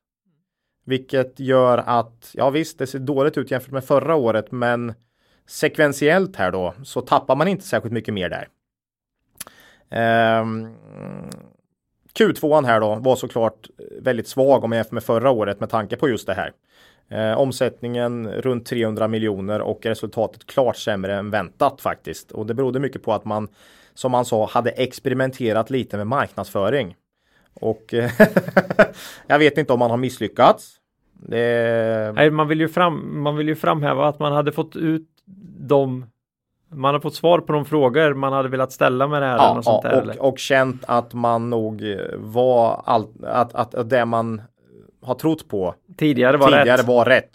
Vilket 0.86 1.40
gör 1.40 1.78
att, 1.78 2.32
ja 2.34 2.50
visst, 2.50 2.80
det 2.80 2.88
ser 2.88 3.00
dåligt 3.00 3.38
ut 3.38 3.52
jämfört 3.52 3.72
med 3.72 3.84
förra 3.84 4.16
året, 4.16 4.52
men 4.52 4.94
sekventiellt 5.48 6.36
här 6.36 6.52
då 6.52 6.74
så 6.84 7.02
tappar 7.02 7.36
man 7.36 7.48
inte 7.48 7.66
särskilt 7.66 7.94
mycket 7.94 8.14
mer 8.14 8.30
där. 8.30 8.48
Um, 10.42 10.76
Q2 12.20 12.66
här 12.66 12.80
då 12.80 12.95
var 12.95 13.16
såklart 13.16 13.68
väldigt 14.01 14.28
svag 14.28 14.64
om 14.64 14.72
jämfört 14.72 14.78
jämför 14.78 14.95
med 14.95 15.03
förra 15.03 15.32
året 15.32 15.59
med 15.59 15.70
tanke 15.70 15.95
på 15.95 16.09
just 16.09 16.28
det 16.28 16.34
här. 16.34 16.51
Eh, 17.09 17.38
omsättningen 17.38 18.32
runt 18.32 18.66
300 18.66 19.07
miljoner 19.07 19.61
och 19.61 19.86
resultatet 19.86 20.45
klart 20.47 20.78
sämre 20.78 21.16
än 21.16 21.30
väntat 21.30 21.82
faktiskt. 21.82 22.32
Och 22.32 22.45
det 22.45 22.53
berodde 22.53 22.80
mycket 22.80 23.03
på 23.03 23.14
att 23.14 23.26
man, 23.26 23.47
som 23.93 24.11
man 24.11 24.26
sa, 24.26 24.45
hade 24.45 24.70
experimenterat 24.70 25.70
lite 25.70 25.97
med 25.97 26.07
marknadsföring. 26.07 26.95
Och 27.53 27.93
eh, 27.93 28.11
jag 29.28 29.39
vet 29.39 29.57
inte 29.57 29.74
om 29.74 29.80
man 29.80 29.89
har 29.89 29.97
misslyckats. 29.97 30.76
Det... 31.14 32.14
Nej, 32.16 32.32
man, 32.32 32.47
vill 32.47 32.59
ju 32.59 32.68
fram, 32.68 33.24
man 33.24 33.36
vill 33.36 33.47
ju 33.47 33.55
framhäva 33.55 34.07
att 34.07 34.20
man 34.20 34.34
hade 34.34 34.51
fått 34.51 34.76
ut 34.76 35.07
de 35.57 36.05
man 36.74 36.94
har 36.94 37.02
fått 37.02 37.16
svar 37.16 37.40
på 37.40 37.54
de 37.54 37.66
frågor 37.66 38.14
man 38.14 38.34
hade 38.34 38.50
velat 38.50 38.72
ställa 38.72 39.08
med 39.08 39.22
det 39.22 39.26
här. 39.26 39.38
Ja, 39.38 39.62
och, 39.66 39.84
där, 39.84 40.22
och, 40.22 40.40
känt 40.40 40.84
att 40.88 41.14
man 41.14 41.50
nog 41.50 41.84
var 42.16 42.82
allt, 42.86 43.24
att, 43.24 43.56
att, 43.56 43.76
att 43.76 43.90
det 43.90 44.06
man 44.06 44.42
har 45.02 45.16
trott 45.16 45.48
på 45.48 45.76
tidigare 45.98 46.38
var 46.38 46.48
tidigare 46.48 46.78
rätt. 46.78 46.88
Var 46.88 47.06
rätt. 47.06 47.32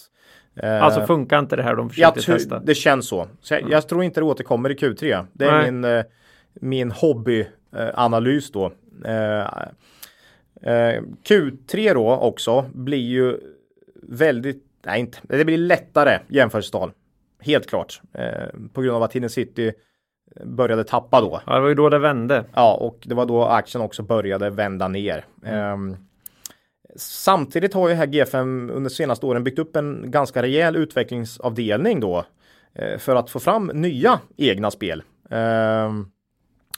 Alltså 0.62 1.06
funkar 1.06 1.38
inte 1.38 1.56
det 1.56 1.62
här 1.62 1.76
de 1.76 1.90
försökte 1.90 2.22
testa? 2.22 2.58
Det 2.58 2.74
känns 2.74 3.08
så. 3.08 3.26
så 3.40 3.54
jag, 3.54 3.70
jag, 3.70 3.88
tror 3.88 4.04
inte 4.04 4.20
det 4.20 4.24
återkommer 4.24 4.70
i 4.70 4.74
Q3. 4.74 5.26
Det 5.32 5.44
är 5.44 5.52
Nej. 5.52 5.72
min, 5.72 5.84
eh, 5.84 6.04
min 6.54 6.90
hobbyanalys 6.90 8.52
då. 8.52 8.72
Eh, 9.04 9.40
eh, 10.62 11.02
Q3 11.28 11.94
då 11.94 12.10
också 12.10 12.64
blir 12.74 12.98
ju 12.98 13.38
väldigt, 14.02 14.64
nej 14.86 15.00
inte, 15.00 15.18
det 15.22 15.44
blir 15.44 15.58
lättare 15.58 16.18
jämförelsetal. 16.28 16.90
Helt 17.40 17.66
klart. 17.66 18.00
på 18.72 18.82
grund 18.82 18.96
av 18.96 19.02
att 19.02 19.12
Hidden 19.12 19.30
City 19.30 19.72
började 20.44 20.84
tappa 20.84 21.20
då. 21.20 21.40
Ja, 21.46 21.54
det 21.54 21.60
var 21.60 21.68
ju 21.68 21.74
då 21.74 21.88
det 21.88 21.98
vände. 21.98 22.44
Ja, 22.54 22.74
och 22.74 22.98
det 23.04 23.14
var 23.14 23.26
då 23.26 23.44
aktien 23.44 23.82
också 23.82 24.02
började 24.02 24.50
vända 24.50 24.88
ner. 24.88 25.24
Mm. 25.44 25.96
Samtidigt 26.96 27.74
har 27.74 27.88
ju 27.88 27.94
här 27.94 28.06
G5 28.06 28.70
under 28.70 28.90
senaste 28.90 29.26
åren 29.26 29.44
byggt 29.44 29.58
upp 29.58 29.76
en 29.76 30.10
ganska 30.10 30.42
rejäl 30.42 30.76
utvecklingsavdelning 30.76 32.00
då 32.00 32.24
eh, 32.74 32.98
för 32.98 33.16
att 33.16 33.30
få 33.30 33.40
fram 33.40 33.66
nya 33.66 34.20
egna 34.36 34.70
spel. 34.70 35.02
Ehm, 35.30 36.10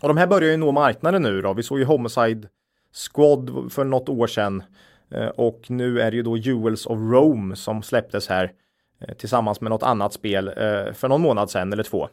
och 0.01 0.09
de 0.09 0.17
här 0.17 0.27
börjar 0.27 0.51
ju 0.51 0.57
nå 0.57 0.73
marknaden 0.73 1.23
nu 1.23 1.43
då. 1.43 1.53
Vi 1.53 1.63
såg 1.63 1.79
ju 1.79 1.85
Homicide 1.85 2.49
Squad 2.93 3.73
för 3.73 3.85
något 3.85 4.09
år 4.09 4.27
sedan 4.27 4.63
eh, 5.11 5.27
och 5.27 5.61
nu 5.69 6.01
är 6.01 6.11
det 6.11 6.17
ju 6.17 6.23
då 6.23 6.37
Jewels 6.37 6.87
of 6.87 6.99
Rome 6.99 7.57
som 7.57 7.83
släpptes 7.83 8.29
här 8.29 8.45
eh, 8.45 8.51
tillsammans 9.19 9.61
med 9.61 9.71
något 9.71 9.83
annat 9.83 10.13
spel 10.13 10.51
för 10.95 11.09
någon 11.09 11.21
månad 11.21 11.51
sedan 11.51 11.73
eller 11.73 11.83
två. 11.83 12.09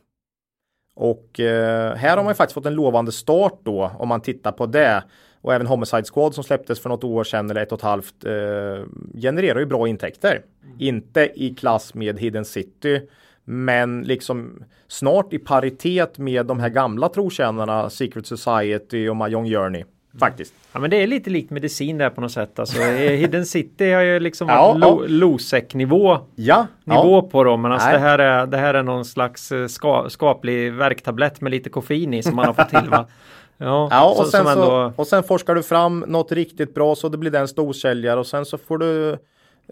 Och 0.95 1.29
här 1.39 2.17
har 2.17 2.23
man 2.23 2.31
ju 2.31 2.35
faktiskt 2.35 2.53
fått 2.53 2.65
en 2.65 2.73
lovande 2.73 3.11
start 3.11 3.59
då 3.63 3.91
om 3.99 4.07
man 4.07 4.21
tittar 4.21 4.51
på 4.51 4.65
det. 4.65 5.03
Och 5.41 5.53
även 5.53 5.67
Homicide 5.67 6.05
Squad 6.13 6.35
som 6.35 6.43
släpptes 6.43 6.79
för 6.79 6.89
något 6.89 7.03
år 7.03 7.23
sedan 7.23 7.49
eller 7.49 7.61
ett 7.61 7.71
och 7.71 7.79
ett 7.79 7.83
halvt 7.83 8.25
eh, 8.25 8.85
genererar 9.21 9.59
ju 9.59 9.65
bra 9.65 9.88
intäkter. 9.88 10.41
Mm. 10.63 10.75
Inte 10.79 11.31
i 11.35 11.55
klass 11.55 11.93
med 11.93 12.19
Hidden 12.19 12.45
City 12.45 13.01
men 13.43 14.01
liksom 14.01 14.63
snart 14.88 15.33
i 15.33 15.39
paritet 15.39 16.17
med 16.17 16.45
de 16.45 16.59
här 16.59 16.69
gamla 16.69 17.09
trotjänarna 17.09 17.89
Secret 17.89 18.27
Society 18.27 19.09
och 19.09 19.15
Mahjong 19.15 19.49
Journey. 19.49 19.83
Faktiskt. 20.20 20.53
Ja 20.72 20.80
men 20.80 20.89
det 20.89 21.03
är 21.03 21.07
lite 21.07 21.30
likt 21.30 21.51
medicin 21.51 21.97
där 21.97 22.09
på 22.09 22.22
något 22.22 22.32
sätt. 22.32 22.59
Alltså, 22.59 22.82
Hidden 22.91 23.45
City 23.45 23.91
har 23.91 24.01
ju 24.01 24.20
liksom 24.20 24.49
ja, 24.49 24.74
lo 25.07 25.38
ja. 25.51 25.61
Nivå. 25.74 26.18
Ja, 26.36 26.68
nivå 26.84 27.18
ja. 27.18 27.30
på 27.32 27.43
dem. 27.43 27.61
Men 27.61 27.72
alltså 27.72 27.89
det 27.89 27.97
här, 27.97 28.20
är, 28.20 28.45
det 28.45 28.57
här 28.57 28.74
är 28.74 28.84
någon 28.84 29.05
slags 29.05 29.51
eh, 29.51 29.68
ska, 29.68 30.09
skaplig 30.09 30.74
värktablett 30.74 31.41
med 31.41 31.51
lite 31.51 31.70
koffein 31.70 32.13
i 32.13 32.24
som 32.24 32.36
man 32.36 32.45
har 32.45 32.53
fått 32.53 32.70
till 32.70 32.89
va. 32.89 33.07
Ja, 33.59 33.88
ja 33.91 34.09
och, 34.09 34.15
så, 34.15 34.26
sen 34.26 34.47
ändå... 34.47 34.63
så, 34.63 34.93
och 34.95 35.07
sen 35.07 35.24
forskar 35.24 35.55
du 35.55 35.63
fram 35.63 35.99
något 36.07 36.32
riktigt 36.32 36.74
bra 36.74 36.95
så 36.95 37.09
det 37.09 37.18
blir 37.18 37.32
den 37.32 37.47
storsäljare 37.47 38.20
och 38.20 38.28
sen 38.28 38.45
så 38.45 38.57
får 38.57 38.78
du 38.78 39.18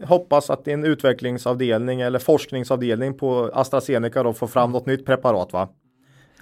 hoppas 0.03 0.49
att 0.49 0.65
din 0.65 0.85
utvecklingsavdelning 0.85 2.01
eller 2.01 2.19
forskningsavdelning 2.19 3.17
på 3.17 3.51
AstraZeneca 3.53 4.23
då 4.23 4.33
får 4.33 4.47
fram 4.47 4.71
något 4.71 4.85
nytt 4.85 5.05
preparat 5.05 5.53
va? 5.53 5.69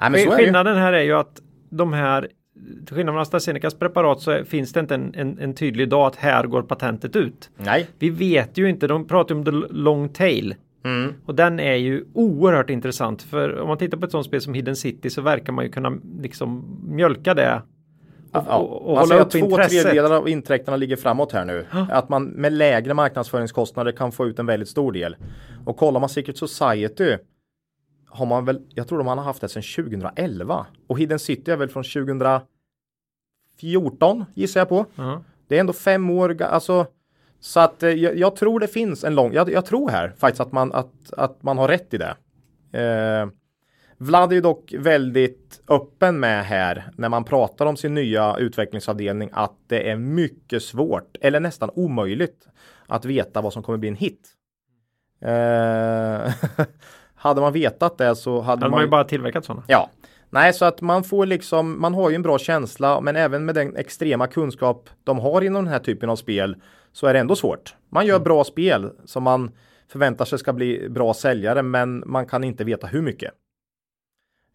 Nej, 0.01 0.09
men 0.09 0.31
Skillnaden 0.31 0.77
här 0.77 0.93
är 0.93 1.03
ju 1.03 1.13
att 1.13 1.41
de 1.69 1.93
här 1.93 2.27
till 2.85 2.95
skillnad 2.95 3.13
från 3.13 3.21
AstraZenecas 3.21 3.73
preparat 3.73 4.21
så 4.21 4.45
finns 4.45 4.73
det 4.73 4.79
inte 4.79 4.95
en, 4.95 5.13
en, 5.15 5.39
en, 5.39 5.53
tydlig 5.53 5.89
dag 5.89 6.07
att 6.07 6.15
här 6.15 6.43
går 6.43 6.61
patentet 6.61 7.15
ut. 7.15 7.49
Nej. 7.57 7.87
Vi 7.99 8.09
vet 8.09 8.57
ju 8.57 8.69
inte, 8.69 8.87
de 8.87 9.07
pratar 9.07 9.35
om 9.35 9.45
the 9.45 9.51
long 9.51 10.09
tail. 10.09 10.55
Mm. 10.85 11.13
Och 11.25 11.35
den 11.35 11.59
är 11.59 11.75
ju 11.75 12.05
oerhört 12.13 12.69
intressant 12.69 13.21
för 13.21 13.59
om 13.59 13.67
man 13.67 13.77
tittar 13.77 13.97
på 13.97 14.05
ett 14.05 14.11
sånt 14.11 14.25
spel 14.25 14.41
som 14.41 14.53
Hidden 14.53 14.75
City 14.75 15.09
så 15.09 15.21
verkar 15.21 15.53
man 15.53 15.65
ju 15.65 15.71
kunna 15.71 15.97
liksom 16.21 16.79
mjölka 16.87 17.33
det. 17.33 17.61
Och, 18.31 18.43
ja, 18.47 18.57
och, 18.57 18.91
och 18.91 18.99
alltså 18.99 19.13
hålla 19.13 19.25
upp 19.25 19.31
två 19.31 19.37
intresset. 19.37 19.83
tredjedelar 19.83 20.15
av 20.15 20.29
intäkterna 20.29 20.77
ligger 20.77 20.95
framåt 20.95 21.31
här 21.31 21.45
nu. 21.45 21.65
Ja. 21.71 21.87
Att 21.91 22.09
man 22.09 22.25
med 22.25 22.53
lägre 22.53 22.93
marknadsföringskostnader 22.93 23.91
kan 23.91 24.11
få 24.11 24.25
ut 24.25 24.39
en 24.39 24.45
väldigt 24.45 24.69
stor 24.69 24.91
del. 24.91 25.15
Och 25.65 25.77
kollar 25.77 25.99
man 25.99 26.09
Secret 26.09 26.37
Society 26.37 27.17
har 28.13 28.25
man 28.25 28.45
väl, 28.45 28.61
jag 28.69 28.87
tror 28.87 28.97
de 28.97 29.07
har 29.07 29.15
haft 29.15 29.41
det 29.41 29.49
sedan 29.49 29.63
2011. 29.85 30.65
Och 30.87 30.99
Hidden 30.99 31.19
City 31.19 31.51
är 31.51 31.57
väl 31.57 31.69
från 31.69 31.83
2014 33.61 34.25
gissar 34.33 34.59
jag 34.59 34.69
på. 34.69 34.85
Uh 34.99 35.17
Det 35.47 35.55
är 35.55 35.59
ändå 35.59 35.73
fem 35.73 36.09
år, 36.09 36.41
alltså 36.41 36.87
så 37.39 37.59
att 37.59 37.83
eh, 37.83 37.89
jag, 37.89 38.17
jag, 38.17 38.35
tror 38.35 38.59
det 38.59 38.67
finns 38.67 39.03
en 39.03 39.15
lång, 39.15 39.33
jag, 39.33 39.51
jag, 39.51 39.65
tror 39.65 39.89
här 39.89 40.13
faktiskt 40.17 40.41
att 40.41 40.51
man, 40.51 40.73
att, 40.73 41.13
att 41.17 41.43
man 41.43 41.57
har 41.57 41.67
rätt 41.67 41.93
i 41.93 41.97
det. 41.97 42.15
Eh, 42.81 43.27
Vlad 43.97 44.31
är 44.31 44.35
ju 44.35 44.41
dock 44.41 44.73
väldigt 44.77 45.61
öppen 45.67 46.19
med 46.19 46.45
här 46.45 46.91
när 46.97 47.09
man 47.09 47.23
pratar 47.23 47.65
om 47.65 47.77
sin 47.77 47.93
nya 47.93 48.37
utvecklingsavdelning 48.37 49.29
att 49.33 49.55
det 49.67 49.89
är 49.89 49.95
mycket 49.95 50.63
svårt 50.63 51.17
eller 51.21 51.39
nästan 51.39 51.69
omöjligt 51.73 52.47
att 52.87 53.05
veta 53.05 53.41
vad 53.41 53.53
som 53.53 53.63
kommer 53.63 53.77
bli 53.77 53.89
en 53.89 53.95
hit. 53.95 54.29
Eh, 55.21 56.33
hade 57.15 57.41
man 57.41 57.53
vetat 57.53 57.97
det 57.97 58.15
så 58.15 58.41
hade, 58.41 58.49
hade 58.49 58.61
man, 58.61 58.71
man 58.71 58.81
ju 58.81 58.87
bara 58.87 59.03
tillverkat 59.03 59.45
sådana. 59.45 59.63
Ja, 59.67 59.89
Nej, 60.33 60.53
så 60.53 60.65
att 60.65 60.81
man 60.81 61.03
får 61.03 61.25
liksom, 61.25 61.81
man 61.81 61.93
har 61.93 62.09
ju 62.09 62.15
en 62.15 62.21
bra 62.21 62.39
känsla, 62.39 63.01
men 63.01 63.15
även 63.15 63.45
med 63.45 63.55
den 63.55 63.75
extrema 63.75 64.27
kunskap 64.27 64.89
de 65.03 65.19
har 65.19 65.41
inom 65.41 65.63
den 65.63 65.73
här 65.73 65.79
typen 65.79 66.09
av 66.09 66.15
spel 66.15 66.55
så 66.91 67.07
är 67.07 67.13
det 67.13 67.19
ändå 67.19 67.35
svårt. 67.35 67.75
Man 67.89 68.05
gör 68.05 68.15
mm. 68.15 68.23
bra 68.23 68.43
spel 68.43 68.91
som 69.05 69.23
man 69.23 69.51
förväntar 69.87 70.25
sig 70.25 70.39
ska 70.39 70.53
bli 70.53 70.89
bra 70.89 71.13
säljare, 71.13 71.61
men 71.61 72.03
man 72.05 72.25
kan 72.25 72.43
inte 72.43 72.63
veta 72.63 72.87
hur 72.87 73.01
mycket. 73.01 73.31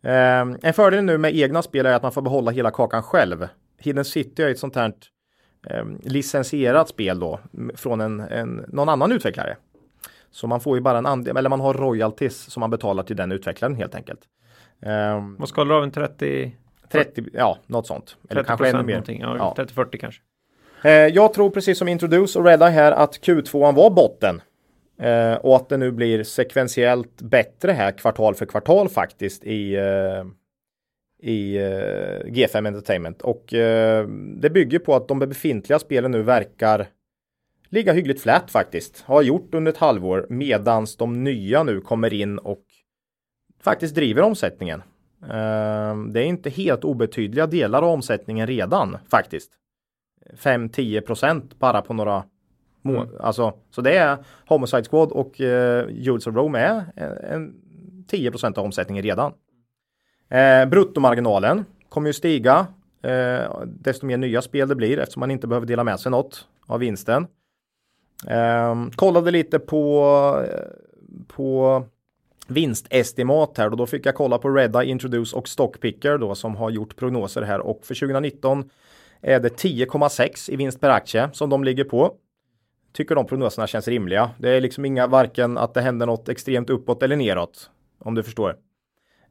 Eh, 0.03 0.41
en 0.63 0.75
fördel 0.75 1.05
nu 1.05 1.19
med 1.19 1.37
egna 1.37 1.63
spel 1.63 1.87
är 1.87 1.93
att 1.93 2.03
man 2.03 2.13
får 2.13 2.23
behålla 2.23 2.51
hela 2.51 2.71
kakan 2.71 3.03
själv. 3.03 3.49
Hidden 3.79 4.05
City 4.05 4.43
är 4.43 4.49
ett 4.49 4.59
sånt 4.59 4.77
här 4.77 4.93
eh, 5.71 5.85
licensierat 6.03 6.89
spel 6.89 7.21
då 7.21 7.41
från 7.75 8.01
en, 8.01 8.21
en, 8.21 8.65
någon 8.69 8.89
annan 8.89 9.13
utvecklare. 9.13 9.57
Så 10.31 10.47
man 10.47 10.61
får 10.61 10.77
ju 10.77 10.81
bara 10.81 10.99
en 10.99 11.07
andel, 11.07 11.37
eller 11.37 11.51
man 11.51 11.61
har 11.61 11.75
royalties 11.75 12.51
som 12.51 12.61
man 12.61 12.71
betalar 12.71 13.03
till 13.03 13.17
den 13.17 13.33
utvecklaren 13.33 13.75
helt 13.75 13.95
enkelt. 13.95 14.21
Um, 14.81 15.37
Vad 15.39 15.49
skalar 15.49 15.75
av 15.75 15.83
en 15.83 15.91
30? 15.91 16.53
30, 16.93 17.25
ja 17.33 17.59
något 17.67 17.87
sånt. 17.87 18.17
Eller 18.31 18.43
kanske 18.43 18.69
ännu 18.69 18.83
mer. 18.83 19.03
Ja, 19.07 19.37
ja. 19.37 19.65
30-40 19.65 19.97
kanske. 19.97 20.23
Uh, 20.85 20.91
jag 20.91 21.35
tror 21.35 21.51
precis 21.51 21.79
som 21.79 21.89
Introduce 21.89 22.39
och 22.39 22.45
Redda 22.45 22.69
här 22.69 22.93
att 22.93 23.21
Q2 23.21 23.75
var 23.75 23.91
botten. 23.91 24.43
Uh, 25.03 25.35
och 25.35 25.57
att 25.57 25.69
det 25.69 25.77
nu 25.77 25.91
blir 25.93 26.23
sekventiellt 26.23 27.23
bättre 27.23 27.73
här 27.73 27.93
kvartal 27.93 28.35
för 28.35 28.47
kvartal 28.47 28.89
faktiskt 28.89 29.45
i, 29.45 29.77
uh, 29.77 30.27
i 31.23 31.59
G5 32.25 32.67
Entertainment. 32.67 33.23
Och 33.23 33.45
det 34.37 34.51
bygger 34.51 34.79
på 34.79 34.95
att 34.95 35.09
de 35.09 35.19
befintliga 35.19 35.79
spelen 35.79 36.11
nu 36.11 36.23
verkar 36.23 36.87
ligga 37.69 37.93
hyggligt 37.93 38.23
flat 38.23 38.51
faktiskt. 38.51 39.03
Har 39.07 39.23
gjort 39.23 39.55
under 39.55 39.73
ett 39.73 39.79
halvår 39.79 40.27
medans 40.29 40.97
de 40.97 41.25
nya 41.25 41.63
nu 41.63 41.81
kommer 41.81 42.13
in 42.13 42.39
och 42.39 42.65
faktiskt 43.61 43.95
driver 43.95 44.23
omsättningen. 44.23 44.83
Ehm, 45.31 46.13
det 46.13 46.21
är 46.21 46.25
inte 46.25 46.51
helt 46.51 46.85
obetydliga 46.85 47.47
delar 47.47 47.83
av 47.83 47.89
omsättningen 47.89 48.47
redan 48.47 48.97
faktiskt. 49.11 49.51
5-10 50.37 51.01
procent 51.01 51.59
bara 51.59 51.83
på 51.83 51.95
några 51.95 52.25
månader. 52.83 53.11
Mm. 53.11 53.25
Alltså, 53.25 53.55
så 53.71 53.81
det 53.81 53.97
är 53.97 54.19
Homicide 54.47 54.85
Squad 54.85 55.13
och 55.13 55.41
uh, 55.41 55.91
Jules 55.91 56.27
of 56.27 56.35
Rome 56.35 56.59
är 56.59 56.85
en, 57.33 57.55
10 58.09 58.31
procent 58.31 58.59
av 58.59 58.65
omsättningen 58.65 59.03
redan. 59.03 59.33
Uh, 60.35 60.71
bruttomarginalen 60.71 61.65
kommer 61.89 62.09
ju 62.09 62.13
stiga 62.13 62.67
uh, 63.07 63.63
desto 63.67 64.07
mer 64.07 64.17
nya 64.17 64.43
spel 64.43 64.69
det 64.69 64.75
blir 64.75 64.99
eftersom 64.99 65.21
man 65.21 65.31
inte 65.31 65.47
behöver 65.47 65.67
dela 65.67 65.85
med 65.85 66.01
sig 66.01 66.11
något 66.11 66.47
av 66.67 66.81
vinsten. 66.81 67.27
Uh, 68.31 68.91
kollade 68.91 69.31
lite 69.31 69.59
på, 69.59 70.45
på 71.27 71.85
vinstestimat 72.51 73.59
här 73.59 73.71
och 73.71 73.77
då 73.77 73.87
fick 73.87 74.07
jag 74.07 74.15
kolla 74.15 74.39
på 74.39 74.49
Redeye, 74.49 74.85
Introduce 74.85 75.37
och 75.37 75.49
Stockpicker 75.49 76.19
då 76.19 76.35
som 76.35 76.57
har 76.57 76.71
gjort 76.71 76.97
prognoser 76.97 77.43
här 77.43 77.61
och 77.61 77.85
för 77.85 77.95
2019 77.95 78.71
är 79.21 79.41
det 79.41 79.63
10,6 79.63 80.51
i 80.51 80.57
vinst 80.57 80.81
per 80.81 80.91
aktie 80.91 81.31
som 81.33 81.51
de 81.51 81.65
ligger 81.65 81.85
på. 81.85 82.15
tycker 82.93 83.15
de 83.15 83.27
prognoserna 83.27 83.67
känns 83.67 83.89
rimliga. 83.89 84.31
Det 84.39 84.51
är 84.51 84.61
liksom 84.61 84.85
inga 84.85 85.07
varken 85.07 85.59
att 85.59 85.75
det 85.75 85.81
händer 85.81 86.07
något 86.07 86.29
extremt 86.29 86.71
uppåt 86.71 87.03
eller 87.03 87.17
neråt. 87.17 87.71
Om 87.99 88.15
du 88.15 88.23
förstår. 88.23 88.57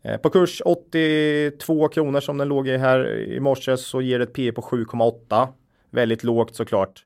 Eh, 0.01 0.17
på 0.17 0.29
kurs 0.29 0.61
82 0.65 1.87
kronor 1.87 2.19
som 2.19 2.37
den 2.37 2.47
låg 2.47 2.67
i 2.67 2.77
här 2.77 3.17
i 3.17 3.39
morse 3.39 3.77
så 3.77 4.01
ger 4.01 4.19
det 4.19 4.23
ett 4.23 4.33
P 4.33 4.51
på 4.51 4.61
7,8. 4.61 5.47
Väldigt 5.91 6.23
lågt 6.23 6.55
såklart. 6.55 7.03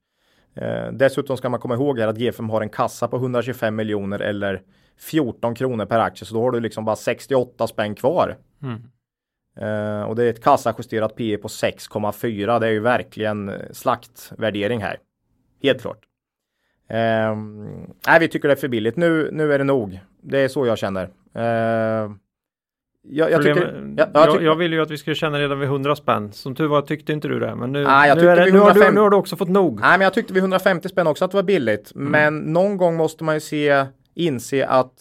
Eh, 0.55 0.91
dessutom 0.91 1.37
ska 1.37 1.49
man 1.49 1.59
komma 1.59 1.73
ihåg 1.73 1.99
här 1.99 2.07
att 2.07 2.17
G5 2.17 2.51
har 2.51 2.61
en 2.61 2.69
kassa 2.69 3.07
på 3.07 3.17
125 3.17 3.75
miljoner 3.75 4.19
eller 4.19 4.61
14 5.01 5.55
kronor 5.55 5.85
per 5.85 5.99
aktie 5.99 6.25
så 6.25 6.33
då 6.33 6.41
har 6.41 6.51
du 6.51 6.59
liksom 6.59 6.85
bara 6.85 6.95
68 6.95 7.67
spänn 7.67 7.95
kvar. 7.95 8.37
Mm. 8.63 8.81
Eh, 9.57 10.03
och 10.03 10.15
det 10.15 10.23
är 10.23 10.29
ett 10.29 10.43
kassajusterat 10.43 11.15
P 11.15 11.37
på 11.37 11.47
6,4. 11.47 12.59
Det 12.59 12.67
är 12.67 12.71
ju 12.71 12.79
verkligen 12.79 13.51
slaktvärdering 13.71 14.81
här. 14.81 14.97
Helt 15.63 15.81
klart. 15.81 15.99
Eh, 16.89 17.35
nej, 18.07 18.19
vi 18.19 18.27
tycker 18.27 18.47
det 18.47 18.53
är 18.53 18.55
för 18.55 18.67
billigt. 18.67 18.97
Nu, 18.97 19.29
nu 19.31 19.53
är 19.53 19.57
det 19.57 19.63
nog. 19.63 19.99
Det 20.21 20.39
är 20.39 20.47
så 20.47 20.65
jag 20.65 20.77
känner. 20.77 21.03
Eh, 21.33 22.11
jag, 23.03 23.31
jag, 23.31 23.41
tycker, 23.41 23.93
jag, 23.97 24.09
jag, 24.13 24.31
tycker, 24.31 24.45
jag, 24.45 24.55
vill 24.55 24.73
ju 24.73 24.81
att 24.81 24.91
vi 24.91 24.97
skulle 24.97 25.15
känna 25.15 25.39
redan 25.39 25.59
vid 25.59 25.69
100 25.69 25.95
spänn. 25.95 26.31
Som 26.31 26.55
tur 26.55 26.67
var 26.67 26.81
tyckte 26.81 27.13
inte 27.13 27.27
du 27.27 27.39
det. 27.39 27.55
Men 27.55 27.71
nu, 27.71 27.85
ah, 27.87 28.15
nu, 28.15 28.21
det, 28.21 28.51
nu, 28.51 28.59
har 28.59 28.73
du, 28.73 28.91
nu, 28.91 28.99
har 28.99 29.09
du, 29.09 29.17
också 29.17 29.35
fått 29.35 29.49
nog. 29.49 29.79
Nej, 29.79 29.91
men 29.91 30.01
jag 30.01 30.13
tyckte 30.13 30.33
vid 30.33 30.43
150 30.43 30.89
spänn 30.89 31.07
också 31.07 31.25
att 31.25 31.31
det 31.31 31.37
var 31.37 31.43
billigt. 31.43 31.95
Mm. 31.95 32.11
Men 32.11 32.53
någon 32.53 32.77
gång 32.77 32.95
måste 32.95 33.23
man 33.23 33.35
ju 33.35 33.39
se, 33.39 33.85
inse 34.13 34.67
att 34.67 34.93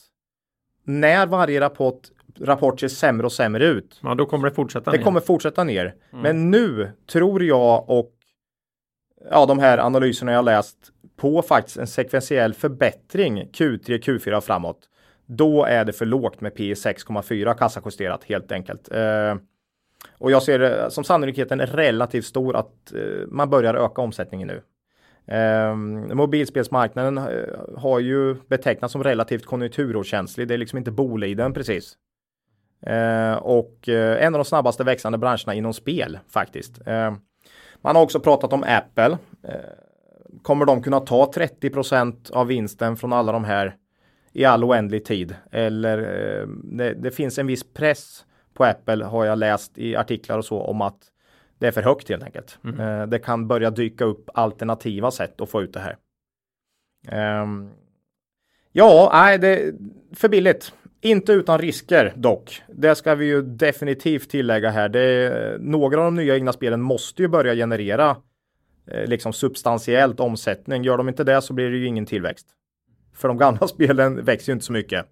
när 0.85 1.27
varje 1.27 1.61
rapport, 1.61 2.01
rapport 2.41 2.81
ser 2.81 2.89
sämre 2.89 3.27
och 3.27 3.33
sämre 3.33 3.67
ut. 3.67 4.01
Ja, 4.03 4.15
då 4.15 4.27
kommer 4.27 4.49
det 4.49 4.55
fortsätta 4.55 4.91
det 4.91 4.97
ner. 4.97 5.05
kommer 5.05 5.21
fortsätta 5.21 5.65
ner. 5.65 5.85
Mm. 5.85 6.23
Men 6.23 6.51
nu 6.51 6.93
tror 7.07 7.43
jag 7.45 7.91
och 7.91 8.13
ja, 9.31 9.47
de 9.47 9.59
här 9.59 9.79
analyserna 9.79 10.33
jag 10.33 10.45
läst 10.45 10.77
på 11.17 11.43
faktiskt 11.43 11.77
en 11.77 11.87
sekventiell 11.87 12.55
förbättring 12.55 13.49
Q3, 13.53 14.01
Q4 14.03 14.41
framåt 14.41 14.91
då 15.37 15.65
är 15.65 15.85
det 15.85 15.93
för 15.93 16.07
lågt 16.07 16.41
med 16.41 16.55
P 16.55 16.75
6,4 16.75 17.55
kassajusterat 17.55 18.25
helt 18.25 18.53
enkelt. 18.53 18.93
Eh, 18.93 19.35
och 20.19 20.31
jag 20.31 20.43
ser 20.43 20.59
det 20.59 20.91
som 20.91 21.05
sannolikheten 21.05 21.61
är 21.61 21.67
relativt 21.67 22.25
stor 22.25 22.57
att 22.57 22.93
eh, 22.95 23.27
man 23.29 23.51
börjar 23.51 23.75
öka 23.75 24.03
omsättningen 24.03 24.49
nu. 24.49 24.63
Ehm, 25.31 26.11
eh, 26.11 26.15
mobilspelsmarknaden 26.15 27.21
har 27.77 28.01
ju 28.01 28.35
betecknats 28.35 28.93
som 28.93 29.05
relativt 29.05 29.47
konjunkturokänslig. 29.47 30.49
Det 30.49 30.55
är 30.55 30.59
liksom 30.59 30.79
inte 30.79 30.91
Boliden 30.91 31.53
precis. 31.53 31.97
Eh, 32.87 33.35
och 33.35 33.89
eh, 33.89 34.25
en 34.25 34.35
av 34.35 34.39
de 34.39 34.45
snabbaste 34.45 34.85
växande 34.85 35.19
branscherna 35.19 35.55
inom 35.55 35.75
spel 35.75 36.19
faktiskt. 36.29 36.81
Ehm, 36.87 37.15
man 37.81 37.97
har 37.97 38.03
också 38.03 38.21
pratat 38.21 38.53
om 38.53 38.65
Apple. 38.67 39.19
Ehm, 39.43 40.39
kommer 40.43 40.67
de 40.67 40.83
kunna 40.83 41.01
ta 41.01 41.33
30% 41.35 42.31
av 42.31 42.47
vinsten 42.47 42.97
från 42.97 43.13
alla 43.13 43.33
de 43.33 43.45
här 43.45 43.77
i 44.33 44.45
all 44.45 44.65
oändlig 44.65 45.05
tid. 45.05 45.35
Eller 45.51 45.99
eh, 45.99 46.47
det, 46.49 46.95
det, 46.95 47.11
finns 47.11 47.39
en 47.39 47.47
viss 47.47 47.73
press 47.73 48.25
på 48.55 48.65
Apple 48.65 49.05
har 49.05 49.25
jag 49.25 49.39
läst 49.39 49.79
i 49.79 49.97
artiklar 49.97 50.39
och 50.39 50.45
så 50.45 50.61
om 50.61 50.81
att 50.81 51.10
det 51.61 51.67
är 51.67 51.71
för 51.71 51.83
högt 51.83 52.09
helt 52.09 52.23
enkelt. 52.23 52.59
Mm. 52.65 52.81
Eh, 52.81 53.07
det 53.07 53.19
kan 53.19 53.49
börja 53.49 53.71
dyka 53.71 54.05
upp 54.05 54.31
alternativa 54.35 55.11
sätt 55.11 55.41
att 55.41 55.51
få 55.51 55.63
ut 55.63 55.73
det 55.73 55.81
här. 55.81 55.97
Um, 57.43 57.71
ja, 58.73 59.11
nej, 59.13 59.39
det 59.39 59.49
är 59.49 59.73
för 60.15 60.29
billigt. 60.29 60.73
Inte 61.01 61.33
utan 61.33 61.59
risker 61.59 62.13
dock. 62.17 62.63
Det 62.69 62.95
ska 62.95 63.15
vi 63.15 63.27
ju 63.27 63.43
definitivt 63.43 64.31
tillägga 64.31 64.71
här. 64.71 64.97
Är, 64.97 65.59
några 65.59 65.99
av 65.99 66.05
de 66.05 66.15
nya 66.15 66.35
egna 66.35 66.53
spelen 66.53 66.81
måste 66.81 67.23
ju 67.23 67.29
börja 67.29 67.55
generera 67.55 68.17
eh, 68.87 69.07
liksom 69.07 69.33
substantiellt 69.33 70.21
omsättning. 70.21 70.85
Gör 70.85 70.99
de 70.99 71.09
inte 71.09 71.25
det 71.25 71.43
så 71.43 71.53
blir 71.53 71.71
det 71.71 71.77
ju 71.77 71.87
ingen 71.87 72.07
tillväxt. 72.07 72.47
För 73.15 73.29
de 73.29 73.39
gamla 73.39 73.69
spelen 73.69 74.25
växer 74.25 74.53
ju 74.53 74.55
inte 74.55 74.65
så 74.65 74.73
mycket. 74.73 75.07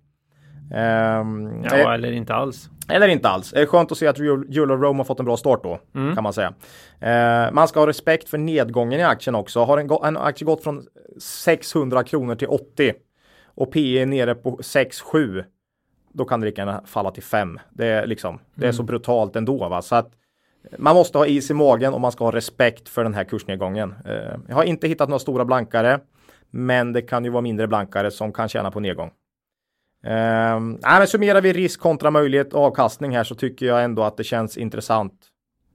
Um, 0.70 1.64
ja, 1.64 1.76
eh, 1.76 1.92
eller 1.92 2.12
inte 2.12 2.34
alls. 2.34 2.70
Eller 2.89 3.09
inte 3.09 3.28
alls. 3.28 3.51
Det 3.51 3.61
är 3.61 3.66
skönt 3.66 3.93
att 3.93 3.99
se 3.99 4.07
att 4.07 4.18
Euro 4.18 4.76
Rome 4.76 4.99
har 4.99 5.05
fått 5.05 5.18
en 5.18 5.24
bra 5.24 5.36
start 5.36 5.62
då, 5.62 5.78
mm. 5.95 6.14
kan 6.14 6.22
man 6.24 6.32
säga. 6.32 6.49
Uh, 7.03 7.55
man 7.55 7.68
ska 7.68 7.80
ha 7.80 7.86
respekt 7.86 8.28
för 8.28 8.39
nedgången 8.39 9.01
i 9.01 9.03
aktien 9.03 9.34
också. 9.34 9.64
Har 9.64 9.78
en, 9.78 9.91
en 10.05 10.16
aktie 10.16 10.47
gått 10.47 10.62
från 10.62 10.86
600 11.20 12.05
kronor 12.05 12.34
till 12.34 12.49
80 12.49 12.95
och 13.55 13.72
P 13.72 13.99
är 13.99 14.07
nere 14.07 14.34
på 14.34 14.57
6-7 14.57 15.45
då 16.12 16.24
kan 16.24 16.41
det 16.41 16.47
lika 16.47 16.62
gärna 16.62 16.82
falla 16.86 17.11
till 17.11 17.22
5. 17.22 17.61
Det 17.70 17.86
är 17.86 18.07
liksom, 18.07 18.34
mm. 18.34 18.41
det 18.55 18.68
är 18.68 18.72
så 18.72 18.82
mm. 18.82 18.86
brutalt 18.86 19.36
ändå. 19.36 19.68
Va? 19.68 19.82
Så 19.82 19.95
att 19.95 20.12
man 20.78 20.95
måste 20.97 21.18
ha 21.18 21.26
is 21.26 21.51
i 21.51 21.55
magen 21.55 21.95
och 21.95 22.01
man 22.01 22.12
ska 22.12 22.24
ha 22.24 22.32
respekt 22.32 22.89
för 22.89 23.05
den 23.05 23.14
här 23.14 23.24
kursnedgången. 23.24 23.95
Uh, 24.07 24.39
jag 24.49 24.55
har 24.55 24.64
inte 24.64 24.89
hittat 24.89 25.09
några 25.09 25.18
stora 25.18 25.45
blankare. 25.45 26.01
Men 26.51 26.93
det 26.93 27.03
kan 27.03 27.24
ju 27.24 27.30
vara 27.30 27.43
mindre 27.43 27.66
blankare 27.66 28.11
som 28.11 28.32
kan 28.32 28.49
tjäna 28.49 28.70
på 28.70 28.80
nedgång. 28.80 29.11
Nej, 30.03 30.99
men 30.99 31.07
summerar 31.07 31.40
vi 31.40 31.53
risk 31.53 31.80
kontra 31.80 32.11
möjlighet 32.11 32.55
och 32.55 32.62
avkastning 32.62 33.16
här 33.16 33.24
så 33.24 33.34
tycker 33.34 33.66
jag 33.66 33.84
ändå 33.84 34.03
att 34.03 34.16
det 34.16 34.24
känns 34.24 34.57
intressant 34.57 35.12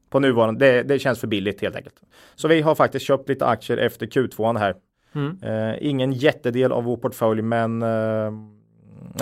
på 0.09 0.19
nuvarande. 0.19 0.65
Det, 0.65 0.84
det 0.84 0.99
känns 0.99 1.19
för 1.19 1.28
billigt 1.28 1.61
helt 1.61 1.76
enkelt. 1.76 1.95
Så 2.36 2.47
vi 2.47 2.61
har 2.61 2.76
faktiskt 2.76 3.05
köpt 3.05 3.30
lite 3.30 3.45
aktier 3.45 3.78
efter 3.78 4.05
Q2 4.05 4.57
här. 4.57 4.76
Mm. 5.15 5.38
Uh, 5.43 5.76
ingen 5.82 6.11
jättedel 6.11 6.71
av 6.71 6.84
vår 6.84 6.97
portfölj 6.97 7.41
men 7.41 7.84
uh, 7.84 8.32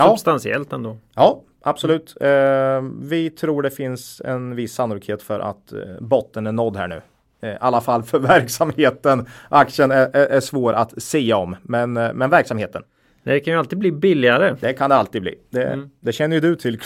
Substantiellt 0.09 0.73
ändå. 0.73 0.97
Ja, 1.15 1.41
absolut. 1.61 2.15
Mm. 2.21 3.09
vi 3.09 3.29
tror 3.29 3.61
det 3.61 3.71
finns 3.71 4.21
en 4.25 4.55
viss 4.55 4.73
sannolikhet 4.73 5.21
för 5.21 5.39
att 5.39 5.73
botten 5.99 6.47
är 6.47 6.51
nådd 6.51 6.77
här 6.77 6.87
nu. 6.87 7.01
Eh, 7.41 7.49
I 7.49 7.57
alla 7.59 7.81
fall 7.81 8.03
för 8.03 8.19
verksamheten. 8.35 9.25
Aktien 9.49 9.91
är, 9.91 10.15
är, 10.15 10.27
är 10.27 10.39
svår 10.39 10.73
att 10.73 11.01
säga 11.01 11.37
om, 11.37 11.55
men, 11.61 11.97
eh, 11.97 12.13
men 12.13 12.29
verksamheten. 12.29 12.83
Det 13.23 13.39
kan 13.39 13.53
ju 13.53 13.59
alltid 13.59 13.79
bli 13.79 13.91
billigare. 13.91 14.55
Det 14.59 14.73
kan 14.73 14.89
det 14.89 14.95
alltid 14.95 15.21
bli. 15.21 15.35
Det, 15.49 15.63
mm. 15.63 15.89
det 15.99 16.11
känner 16.11 16.35
ju 16.35 16.39
du 16.39 16.55
till. 16.55 16.79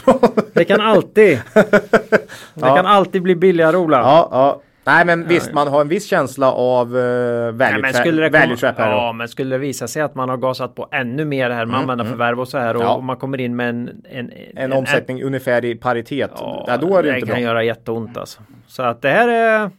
det 0.53 0.65
kan 0.65 0.81
alltid. 0.81 1.41
Det 2.53 2.67
ja. 2.67 2.75
kan 2.75 2.85
alltid 2.85 3.21
bli 3.21 3.35
billigare 3.35 3.77
Ola. 3.77 3.97
Ja, 3.97 4.29
ja. 4.31 4.61
Nej 4.85 5.05
men 5.05 5.27
visst, 5.27 5.53
man 5.53 5.67
har 5.67 5.81
en 5.81 5.87
viss 5.87 6.05
känsla 6.05 6.51
av 6.51 6.95
uh, 6.95 7.51
value, 7.51 7.81
Nej, 7.81 8.11
det 8.11 8.29
value 8.29 8.57
trap 8.57 8.77
här. 8.77 8.91
Ja, 8.91 9.13
men 9.13 9.27
skulle 9.27 9.55
det 9.55 9.59
visa 9.59 9.87
sig 9.87 10.01
att 10.01 10.15
man 10.15 10.29
har 10.29 10.37
gasat 10.37 10.75
på 10.75 10.87
ännu 10.91 11.25
mer 11.25 11.49
här 11.49 11.65
med 11.65 11.75
mm, 11.75 11.81
användarförvärv 11.81 12.29
mm. 12.29 12.39
och 12.39 12.47
så 12.47 12.57
här 12.57 12.75
och, 12.75 12.83
ja. 12.83 12.95
och, 12.95 13.03
man 13.03 13.17
kommer 13.17 13.41
in 13.41 13.55
med 13.55 13.69
en... 13.69 13.89
En, 14.09 14.31
en, 14.31 14.57
en 14.57 14.73
omsättning 14.73 15.19
en, 15.19 15.25
ungefär 15.25 15.65
i 15.65 15.75
paritet. 15.75 16.31
Ja, 16.35 16.65
ja 16.67 16.77
då 16.77 16.97
är 16.97 17.03
det, 17.03 17.09
det 17.09 17.15
inte 17.15 17.27
kan 17.27 17.35
bra. 17.35 17.43
göra 17.43 17.63
jätteont 17.63 18.17
alltså. 18.17 18.41
Så 18.67 18.83
att 18.83 19.01
det 19.01 19.09
här 19.09 19.27
är... 19.27 19.71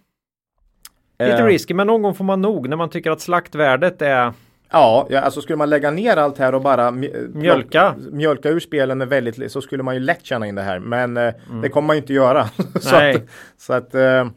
Lite 1.18 1.42
uh, 1.42 1.46
risky 1.46 1.74
men 1.74 1.86
någon 1.86 2.02
gång 2.02 2.14
får 2.14 2.24
man 2.24 2.40
nog 2.40 2.68
när 2.68 2.76
man 2.76 2.90
tycker 2.90 3.10
att 3.10 3.20
slaktvärdet 3.20 4.02
är 4.02 4.32
Ja, 4.70 5.06
ja, 5.10 5.20
alltså 5.20 5.40
skulle 5.40 5.56
man 5.56 5.70
lägga 5.70 5.90
ner 5.90 6.16
allt 6.16 6.38
här 6.38 6.54
och 6.54 6.62
bara 6.62 6.90
mjölka, 7.32 7.94
mjölka 8.10 8.48
ur 8.48 8.60
spelen 8.60 8.98
med 8.98 9.08
väldigt 9.08 9.52
så 9.52 9.60
skulle 9.60 9.82
man 9.82 9.94
ju 9.94 10.00
lätt 10.00 10.24
tjäna 10.24 10.46
in 10.46 10.54
det 10.54 10.62
här. 10.62 10.78
Men 10.78 11.16
eh, 11.16 11.34
mm. 11.50 11.60
det 11.62 11.68
kommer 11.68 11.86
man 11.86 11.96
ju 11.96 12.00
inte 12.00 12.12
göra. 12.12 12.48
så 12.80 12.96
nej. 12.96 13.14
att, 13.14 13.22
så 13.58 13.72
att 13.72 13.94
eh, 13.94 14.28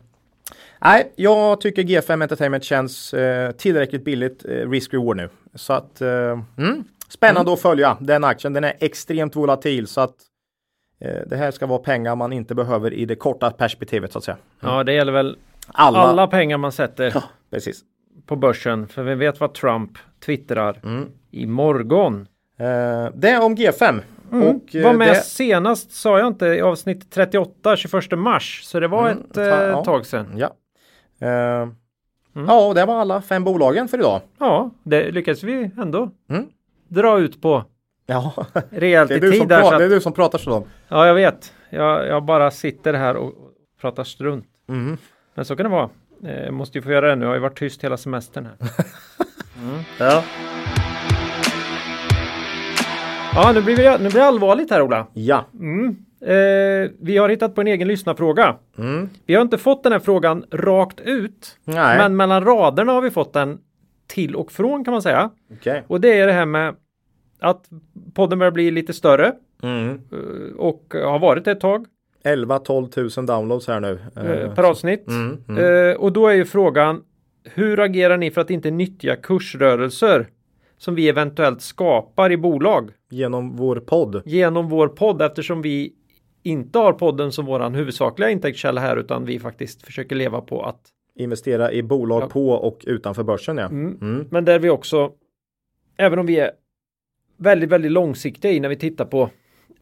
nej, 0.82 1.14
jag 1.16 1.62
tycker 1.62 1.84
G5 1.84 2.24
Entertainment 2.24 2.64
känns 2.64 3.14
eh, 3.14 3.52
tillräckligt 3.52 4.04
billigt 4.04 4.46
eh, 4.46 4.50
risk-reward 4.50 5.18
nu. 5.18 5.30
Så 5.56 5.74
att 5.74 6.02
eh, 6.02 6.10
mm, 6.58 6.84
spännande 7.10 7.42
mm. 7.50 7.54
att 7.54 7.62
följa 7.62 7.98
den 8.00 8.24
aktien. 8.24 8.54
Den 8.54 8.64
är 8.64 8.74
extremt 8.80 9.36
volatil 9.36 9.88
så 9.88 10.02
att 10.02 10.16
eh, 11.02 11.22
det 11.28 11.36
här 11.36 11.52
ska 11.52 11.66
vara 11.66 11.80
pengar 11.80 12.16
man 12.16 12.34
inte 12.34 12.56
behöver 12.56 12.94
i 12.94 13.06
det 13.06 13.16
korta 13.16 13.52
perspektivet 13.52 14.12
så 14.12 14.18
att 14.18 14.24
säga. 14.24 14.38
Ja, 14.60 14.84
det 14.84 14.94
gäller 14.94 15.12
väl 15.12 15.38
alla, 15.68 16.00
alla 16.00 16.28
pengar 16.28 16.58
man 16.58 16.72
sätter 16.72 17.12
ja, 17.16 17.24
precis. 17.52 17.84
På 18.30 18.36
börsen. 18.36 18.88
För 18.88 19.04
vi 19.04 19.16
vet 19.16 19.40
vad 19.40 19.54
Trump 19.54 19.92
twittrar 20.26 20.80
mm. 20.84 21.06
imorgon. 21.32 22.28
Eh, 22.58 23.08
det 23.14 23.30
är 23.30 23.44
om 23.44 23.56
G5. 23.56 24.02
Mm. 24.32 24.48
Och, 24.48 24.76
eh, 24.76 24.84
var 24.84 24.94
med 24.94 25.08
det... 25.08 25.16
senast 25.16 25.92
sa 25.92 26.20
jag 26.20 26.28
inte 26.28 26.46
i 26.46 26.62
avsnitt 26.62 27.12
38 27.12 27.76
21 27.76 28.12
mars. 28.12 28.62
Så 28.64 28.80
det 28.80 28.88
var 28.88 29.10
mm, 29.10 29.24
ett 29.32 29.38
eh, 29.38 29.46
ja. 29.46 29.84
tag 29.84 30.06
sedan. 30.06 30.34
Ja. 30.38 30.56
Eh, 31.28 31.62
mm. 32.36 32.48
Ja, 32.48 32.68
och 32.68 32.76
det 32.76 32.86
var 32.86 33.02
alla 33.02 33.22
fem 33.22 33.44
bolagen 33.44 33.88
för 33.88 33.98
idag. 33.98 34.22
Ja, 34.40 34.72
det 34.84 35.12
lyckades 35.12 35.44
vi 35.44 35.72
ändå 35.78 36.10
mm. 36.30 36.46
dra 36.88 37.20
ut 37.20 37.42
på. 37.42 37.64
Ja, 38.06 38.34
rejält 38.70 39.12
i 39.12 39.20
tid. 39.20 39.48
Där, 39.48 39.74
att... 39.74 39.80
Det 39.80 39.86
är 39.86 39.90
du 39.90 40.02
som 40.02 40.14
pratar 40.14 40.40
så. 40.40 40.68
Ja, 40.88 41.08
jag 41.08 41.14
vet. 41.14 41.54
Jag, 41.70 42.08
jag 42.08 42.24
bara 42.24 42.52
sitter 42.52 42.94
här 42.94 43.16
och 43.16 43.34
pratar 43.82 44.04
strunt. 44.04 44.46
Mm. 44.68 44.98
Men 45.34 45.46
så 45.46 45.56
kan 45.56 45.64
det 45.64 45.70
vara. 45.70 45.90
Eh, 46.26 46.52
måste 46.52 46.78
ju 46.78 46.82
få 46.82 46.92
göra 46.92 47.10
det 47.10 47.16
nu. 47.16 47.26
Jag 47.26 47.30
har 47.30 47.36
ju 47.36 47.42
varit 47.42 47.60
tyst 47.60 47.84
hela 47.84 47.98
semestern 47.98 48.46
här. 48.46 48.56
Mm. 49.64 49.80
Ja. 50.00 50.24
Ja, 53.36 53.52
nu 53.54 53.62
blir, 53.62 53.76
vi, 53.76 53.84
nu 53.84 54.10
blir 54.10 54.20
det 54.22 54.26
allvarligt 54.26 54.72
här 54.72 54.82
Ola. 54.82 55.08
Ja. 55.14 55.46
Mm. 55.54 55.96
Eh, 56.22 56.92
vi 57.02 57.18
har 57.18 57.30
hittat 57.30 57.56
på 57.56 57.62
en 57.62 57.68
egen 57.68 57.88
lyssnarfråga. 57.88 58.56
Mm. 58.78 59.10
Vi 59.26 59.36
har 59.36 59.42
inte 59.42 59.58
fått 59.58 59.84
den 59.84 59.92
här 59.92 60.00
frågan 60.00 60.46
rakt 60.52 61.00
ut. 61.02 61.58
Nej. 61.66 61.98
Men 61.98 62.16
mellan 62.18 62.44
raderna 62.44 62.92
har 62.92 63.02
vi 63.02 63.10
fått 63.10 63.34
den 63.34 63.58
till 64.08 64.36
och 64.36 64.52
från 64.52 64.86
kan 64.86 64.92
man 64.92 65.02
säga. 65.02 65.30
Okay. 65.54 65.82
Och 65.88 66.02
det 66.02 66.20
är 66.20 66.28
det 66.28 66.34
här 66.34 66.46
med 66.46 66.76
att 67.40 67.70
podden 68.14 68.40
börjar 68.40 68.52
bli 68.52 68.72
lite 68.72 68.94
större. 68.94 69.34
Mm. 69.64 69.90
Eh, 69.90 70.56
och 70.58 70.94
har 70.94 71.20
varit 71.20 71.48
ett 71.48 71.60
tag. 71.60 71.86
11-12 72.24 72.90
tusen 72.90 73.26
downloads 73.26 73.68
här 73.68 73.80
nu. 73.80 74.00
Eh, 74.16 74.54
per 74.56 74.64
avsnitt. 74.64 75.08
Mm, 75.08 75.38
mm. 75.50 75.90
Eh, 75.90 75.96
och 75.98 76.14
då 76.14 76.28
är 76.28 76.34
ju 76.34 76.46
frågan 76.46 77.04
hur 77.44 77.80
agerar 77.80 78.18
ni 78.18 78.32
för 78.32 78.42
att 78.42 78.50
inte 78.50 78.72
nyttja 78.72 79.16
kursrörelser 79.16 80.28
som 80.78 80.96
vi 80.96 81.10
eventuellt 81.10 81.62
skapar 81.62 82.32
i 82.32 82.38
bolag 82.38 82.92
Genom 83.10 83.56
vår 83.56 83.76
podd. 83.80 84.22
genom 84.26 84.70
vår 84.70 84.88
podd 84.88 85.22
eftersom 85.22 85.62
vi 85.62 85.94
inte 86.44 86.80
har 86.80 86.94
podden 86.94 87.32
som 87.32 87.46
våran 87.46 87.76
huvudsakliga 87.76 88.30
intäktskälla 88.30 88.82
här 88.82 88.98
utan 88.98 89.26
vi 89.26 89.40
faktiskt 89.40 89.82
försöker 89.82 90.16
leva 90.16 90.42
på 90.42 90.64
att 90.64 90.82
Investera 91.16 91.72
i 91.72 91.84
bolag 91.84 92.24
Ja. 92.24 92.28
på 92.28 92.50
och 92.50 92.84
utanför 92.88 93.24
börsen 93.24 93.58
ja. 93.58 93.66
Mm. 93.66 93.98
Mm. 94.02 94.28
Men 94.32 94.46
där 94.46 94.60
vi 94.60 94.70
också, 94.70 95.12
även 95.98 96.20
om 96.20 96.26
vi 96.26 96.40
är 96.40 96.52
väldigt, 97.38 97.70
väldigt 97.70 97.92
långsiktiga 97.92 98.52
i 98.52 98.60
när 98.60 98.70
vi 98.70 98.76
tittar 98.76 99.06
på, 99.06 99.30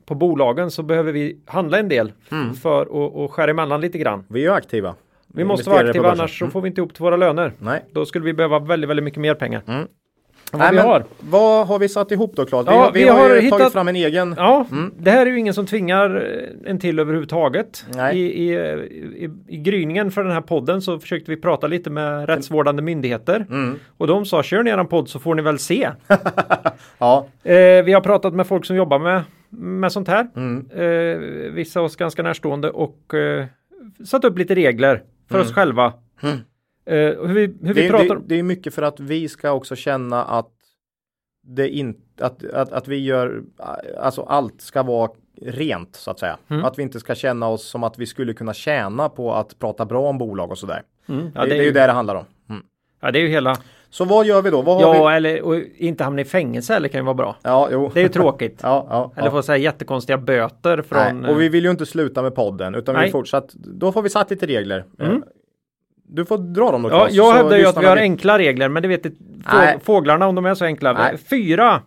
på 0.08 0.16
bolagen 0.16 0.72
så 0.72 0.84
behöver 0.84 1.12
vi 1.12 1.38
handla 1.46 1.80
en 1.80 1.90
del 1.90 2.12
Mm. 2.32 2.54
för 2.54 2.82
att 3.26 3.32
skära 3.32 3.52
emellan 3.52 3.82
lite 3.82 3.98
grann. 3.98 4.24
Vi 4.30 4.46
är 4.46 4.52
aktiva. 4.52 4.96
Vi 5.34 5.44
måste 5.44 5.70
vara 5.70 5.88
aktiva 5.88 6.12
annars 6.12 6.40
så 6.40 6.46
Mm. 6.46 6.52
får 6.52 6.62
vi 6.62 6.68
inte 6.68 6.82
ihop 6.82 6.94
till 6.94 7.04
våra 7.04 7.18
löner. 7.18 7.52
Nej. 7.60 7.86
Då 7.92 8.06
skulle 8.06 8.26
vi 8.26 8.34
behöva 8.34 8.60
väldigt, 8.60 8.90
väldigt 8.90 9.04
mycket 9.04 9.20
mer 9.22 9.34
pengar. 9.36 9.62
Mm. 9.68 9.88
Vad 10.52 10.62
Nej, 10.62 10.72
vi 10.72 10.78
har. 10.78 11.04
Vad 11.20 11.68
har 11.68 11.80
vi 11.80 11.90
satt 11.90 12.12
ihop 12.12 12.36
då 12.36 12.46
Claes? 12.46 12.68
Ja, 12.70 12.92
vi, 12.94 13.04
vi, 13.04 13.10
har, 13.10 13.30
har 13.30 13.36
hittat- 13.38 13.60
tagit 13.60 13.74
fram 13.74 13.88
en 13.88 13.96
egen. 13.96 14.36
Ja, 14.38 14.66
Mm. 14.72 14.94
det 15.00 15.12
här 15.12 15.26
är 15.26 15.30
ju 15.30 15.40
ingen 15.40 15.54
som 15.54 15.66
tvingar 15.66 16.16
eh, 16.66 16.72
en 16.72 16.80
till 16.80 17.00
överhuvudtaget. 17.00 17.86
I, 18.14 18.18
i, 18.20 18.54
i, 18.54 19.30
I 19.48 19.58
gryningen 19.58 20.12
för 20.12 20.24
den 20.24 20.34
här 20.34 20.42
podden 20.42 20.82
så 20.82 21.00
försökte 21.00 21.32
vi 21.32 21.38
prata 21.38 21.68
lite 21.68 21.90
med 21.90 22.30
rättsvårdande 22.30 22.82
myndigheter. 22.82 23.46
Mm. 23.50 23.80
Och 23.98 24.08
de 24.08 24.26
sa 24.26 24.44
kör 24.44 24.64
ni 24.64 24.70
eran 24.72 24.88
podd 24.88 25.10
så 25.10 25.20
får 25.20 25.36
ni 25.36 25.42
väl 25.42 25.60
se. 25.60 25.90
Ja. 26.98 27.28
Eh, 27.44 27.84
vi 27.84 27.94
har 27.94 28.02
pratat 28.02 28.34
med 28.34 28.48
folk 28.48 28.66
som 28.66 28.76
jobbar 28.76 29.00
med, 29.00 29.22
med 29.50 29.92
sånt 29.92 30.08
här. 30.08 30.28
Mm. 30.36 30.66
Eh, 30.76 31.52
vissa 31.52 31.82
oss 31.82 31.96
ganska 31.96 32.24
närstående 32.24 32.70
och 32.70 33.14
eh, 33.14 33.46
satt 34.06 34.24
upp 34.26 34.38
lite 34.38 34.56
regler 34.56 35.04
för 35.32 35.40
oss 35.40 35.54
själva. 35.54 35.94
Eh, 36.88 36.96
hur 36.96 37.34
vi, 37.34 37.42
hur 37.62 37.74
vi 37.74 37.82
Det, 37.82 37.90
pratar 37.90 38.16
det, 38.16 38.22
det 38.26 38.36
är 38.36 38.44
mycket 38.44 38.74
för 38.74 38.82
att 38.82 39.00
vi 39.00 39.30
ska 39.30 39.52
också 39.52 39.76
känna 39.76 40.24
att 40.24 40.52
det 41.44 41.70
inte 41.70 42.26
att, 42.26 42.44
att, 42.44 42.72
att 42.72 42.88
vi 42.88 42.98
gör 42.98 43.44
alltså 44.00 44.22
allt 44.22 44.62
ska 44.62 44.84
vara 44.84 45.12
rent 45.42 45.96
så 45.96 46.12
att 46.12 46.20
säga. 46.20 46.38
Mm. 46.48 46.66
Att 46.66 46.80
vi 46.80 46.84
inte 46.84 47.00
ska 47.00 47.16
känna 47.16 47.48
oss 47.48 47.64
som 47.64 47.84
att 47.84 48.00
vi 48.00 48.06
skulle 48.06 48.34
kunna 48.34 48.54
tjäna 48.54 49.10
på 49.10 49.34
att 49.34 49.60
prata 49.60 49.86
bra 49.86 50.10
om 50.10 50.18
bolag 50.18 50.52
och 50.52 50.58
sådär. 50.58 50.84
Mm, 51.10 51.32
ja, 51.36 51.42
det, 51.42 51.50
det, 51.50 51.58
är 51.58 51.64
ju 51.64 51.72
det 51.72 51.88
det 51.88 51.92
handlar 51.92 52.16
om. 52.16 52.26
Mm. 52.50 52.62
ja, 53.02 53.12
det 53.12 53.20
är 53.20 53.22
ju 53.22 53.28
hela. 53.28 53.58
Så 53.90 54.06
vad 54.06 54.26
gör 54.26 54.42
vi 54.42 54.50
då? 54.50 54.64
Ja, 54.66 55.08
vi? 55.08 55.16
eller 55.16 55.42
och 55.42 55.56
inte 55.78 56.04
hamna 56.04 56.22
i 56.22 56.26
fängelse 56.26 56.76
eller 56.76 56.90
kan 56.90 57.00
ju 57.02 57.06
vara 57.06 57.14
bra. 57.14 57.36
Ja, 57.44 57.70
jo. 57.72 57.92
Det 57.94 58.00
är 58.00 58.04
ju 58.04 58.10
tråkigt. 58.10 58.60
ja, 58.64 58.88
ja, 58.90 59.12
Eller 59.16 59.28
ja. 59.28 59.32
få 59.32 59.42
säga 59.42 59.58
jättekonstiga 59.58 60.18
böter 60.18 60.82
från... 60.82 61.22
Nej, 61.22 61.32
och 61.32 61.42
vi 61.42 61.50
vill 61.50 61.64
ju 61.64 61.72
inte 61.72 61.86
sluta 61.86 62.22
med 62.22 62.36
podden 62.36 62.76
utan 62.76 62.96
vi 62.96 63.02
Nej. 63.02 63.12
fortsatt. 63.12 63.54
Då 63.54 63.92
får 63.92 64.02
vi 64.02 64.10
satt 64.10 64.30
lite 64.30 64.46
regler. 64.46 64.86
Mm. 65.00 65.24
Du 66.08 66.26
får 66.26 66.38
dra 66.38 66.72
dem 66.72 66.82
då 66.82 66.90
Ja, 66.90 67.08
jag 67.12 67.34
hävdar 67.34 67.58
ju 67.58 67.66
att 67.66 67.82
vi 67.82 67.86
har 67.86 67.98
enkla 67.98 68.38
regler, 68.38 68.70
men 68.70 68.82
det 68.82 68.88
vet 68.88 69.06
inte 69.06 69.18
Nej. 69.54 69.78
fåglarna 69.84 70.28
om 70.28 70.36
de 70.36 70.46
är 70.46 70.56
så 70.56 70.66
enkla. 70.66 70.94
Nej. 70.94 71.18
Fyra 71.18 71.82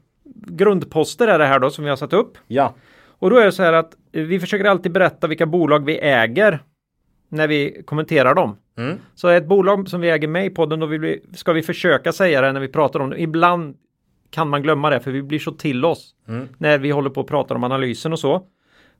grundposter 0.46 1.28
är 1.28 1.38
det 1.38 1.46
här 1.46 1.58
då 1.58 1.70
som 1.70 1.84
vi 1.84 1.90
har 1.90 1.96
satt 1.96 2.12
upp. 2.12 2.38
Ja. 2.46 2.74
Och 3.08 3.30
då 3.30 3.36
är 3.36 3.44
det 3.44 3.52
så 3.52 3.62
här 3.62 3.72
att 3.72 3.94
eh, 4.12 4.22
vi 4.22 4.40
försöker 4.40 4.64
alltid 4.64 4.92
berätta 4.92 5.26
vilka 5.26 5.46
bolag 5.46 5.84
vi 5.84 5.98
äger 5.98 6.62
när 7.28 7.48
vi 7.48 7.82
kommenterar 7.86 8.34
dem. 8.34 8.56
Mm. 8.78 8.96
Så 9.14 9.28
ett 9.28 9.46
bolag 9.46 9.88
som 9.88 10.00
vi 10.00 10.10
äger 10.10 10.28
med 10.28 10.46
i 10.46 10.50
podden, 10.50 10.80
då 10.80 10.86
vi, 10.86 11.20
ska 11.34 11.52
vi 11.52 11.62
försöka 11.62 12.12
säga 12.12 12.40
det 12.40 12.52
när 12.52 12.60
vi 12.60 12.68
pratar 12.68 13.00
om 13.00 13.10
det. 13.10 13.22
Ibland 13.22 13.76
kan 14.30 14.48
man 14.48 14.62
glömma 14.62 14.90
det, 14.90 15.00
för 15.00 15.10
vi 15.10 15.22
blir 15.22 15.38
så 15.38 15.50
till 15.52 15.84
oss 15.84 16.14
Mm. 16.28 16.48
när 16.58 16.78
vi 16.78 16.90
håller 16.90 17.10
på 17.10 17.20
och 17.20 17.28
pratar 17.28 17.54
om 17.54 17.64
analysen 17.64 18.12
och 18.12 18.18
så. 18.18 18.42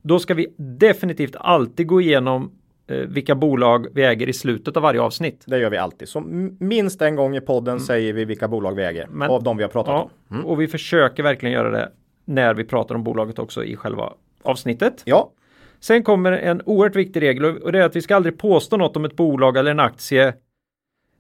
Då 0.03 0.19
ska 0.19 0.35
vi 0.35 0.47
definitivt 0.57 1.37
alltid 1.39 1.87
gå 1.87 2.01
igenom 2.01 2.51
vilka 2.95 3.35
bolag 3.35 3.87
vi 3.95 4.05
äger 4.05 4.29
i 4.29 4.33
slutet 4.33 4.77
av 4.77 4.83
varje 4.83 5.01
avsnitt. 5.01 5.45
Det 5.47 5.59
gör 5.59 5.71
vi 5.71 5.77
alltid. 5.77 6.09
Så 6.09 6.21
minst 6.61 7.03
en 7.03 7.17
gång 7.17 7.37
i 7.37 7.41
podden 7.41 7.81
säger 7.81 8.13
vi 8.13 8.25
vilka 8.25 8.49
bolag 8.49 8.75
vi 8.75 8.85
äger. 8.85 9.05
Mm. 9.05 9.19
Men- 9.19 9.31
av 9.31 9.43
de 9.43 9.57
vi 9.57 9.63
har 9.63 9.71
pratat 9.71 9.93
Ja, 9.93 10.11
om. 10.29 10.37
Mm. 10.37 10.47
och 10.47 10.61
vi 10.61 10.69
försöker 10.69 11.23
verkligen 11.23 11.53
göra 11.53 11.71
det 11.71 11.91
när 12.25 12.55
vi 12.55 12.65
pratar 12.65 12.95
om 12.95 13.05
bolaget 13.05 13.39
också 13.39 13.65
i 13.65 13.77
själva 13.77 14.13
avsnittet. 14.43 15.03
Ja. 15.05 15.31
Sen 15.81 16.03
kommer 16.03 16.33
en 16.33 16.63
oerhört 16.67 16.97
viktig 16.97 17.23
regel 17.23 17.45
och- 17.45 17.73
det 17.73 17.79
är 17.79 17.83
att 17.83 17.97
vi 17.97 18.03
ska 18.03 18.17
aldrig 18.17 18.39
påstå 18.39 18.77
något 18.77 18.97
om 18.97 19.05
ett 19.05 19.17
bolag 19.17 19.57
eller 19.57 19.71
en 19.71 19.81
aktie 19.81 20.35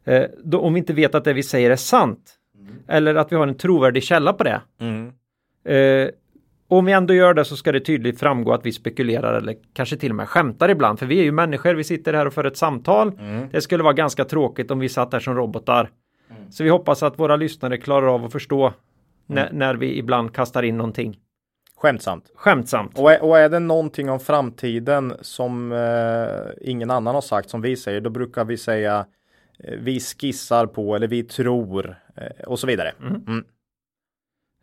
eh, 0.05 0.25
då, 0.45 0.61
om 0.61 0.75
vi 0.75 0.79
inte 0.79 0.93
vet 0.93 1.15
att 1.15 1.25
det 1.25 1.33
vi 1.33 1.43
säger 1.43 1.71
är 1.71 1.77
sant. 1.77 2.37
Eller 2.89 3.15
att 3.15 3.33
vi 3.33 3.37
har 3.37 3.47
en 3.47 3.55
trovärdig 3.57 4.03
källa 4.03 4.33
på 4.33 4.45
det. 4.45 4.61
Mm. 4.81 5.13
Eh, 6.71 6.77
om 6.79 6.85
vi 6.85 6.93
ändå 6.93 7.15
gör 7.15 7.35
det 7.35 7.45
så 7.45 7.57
ska 7.57 7.73
det 7.73 7.81
tydligt 7.81 8.21
framgå 8.21 8.53
att 8.53 8.67
vi 8.67 8.73
spekulerar 8.73 9.35
eller 9.35 9.57
kanske 9.73 9.97
till 9.97 10.11
och 10.11 10.17
med 10.17 10.29
skämtar 10.29 10.69
ibland. 10.69 10.99
För 10.99 11.07
vi 11.07 11.21
är 11.21 11.25
ju 11.25 11.33
människor, 11.33 11.75
vi 11.75 11.85
sitter 11.85 12.13
här 12.13 12.27
och 12.27 12.33
för 12.33 12.45
ett 12.45 12.57
samtal. 12.57 13.13
Mm. 13.19 13.49
Det 13.53 13.61
skulle 13.61 13.83
vara 13.83 13.93
ganska 13.93 14.25
tråkigt 14.25 14.71
om 14.71 14.79
vi 14.79 14.89
satt 14.89 15.13
här 15.13 15.21
som 15.21 15.35
robotar. 15.35 15.91
Så 16.51 16.65
vi 16.65 16.71
hoppas 16.71 17.03
att 17.03 17.19
våra 17.19 17.37
lyssnare 17.37 17.77
klarar 17.77 18.15
av 18.15 18.25
att 18.25 18.33
förstå 18.33 18.73
när, 19.27 19.53
när 19.53 19.75
vi 19.75 19.99
ibland 19.99 20.35
kastar 20.35 20.63
in 20.63 20.77
någonting 20.77 21.19
Skämtsamt. 21.77 22.31
skämtsamt. 22.35 22.99
Och 22.99 23.13
är, 23.13 23.23
och 23.23 23.39
är 23.39 23.49
det 23.49 23.59
någonting 23.59 24.11
om 24.11 24.21
framtiden 24.21 25.15
som 25.21 25.73
eh, 25.73 26.69
ingen 26.71 26.91
annan 26.91 27.15
har 27.15 27.23
sagt 27.23 27.51
som 27.51 27.61
vi 27.61 27.77
säger, 27.77 28.01
då 28.01 28.11
brukar 28.11 28.45
vi 28.45 28.57
säga 28.57 29.07
eh, 29.65 29.75
vi 29.79 30.01
skissar 30.01 30.67
på 30.67 30.97
eller 30.97 31.09
vi 31.09 31.23
tror 31.23 31.97
eh, 32.17 32.45
och 32.47 32.59
så 32.59 32.67
vidare. 32.67 32.93
Mm. 33.01 33.45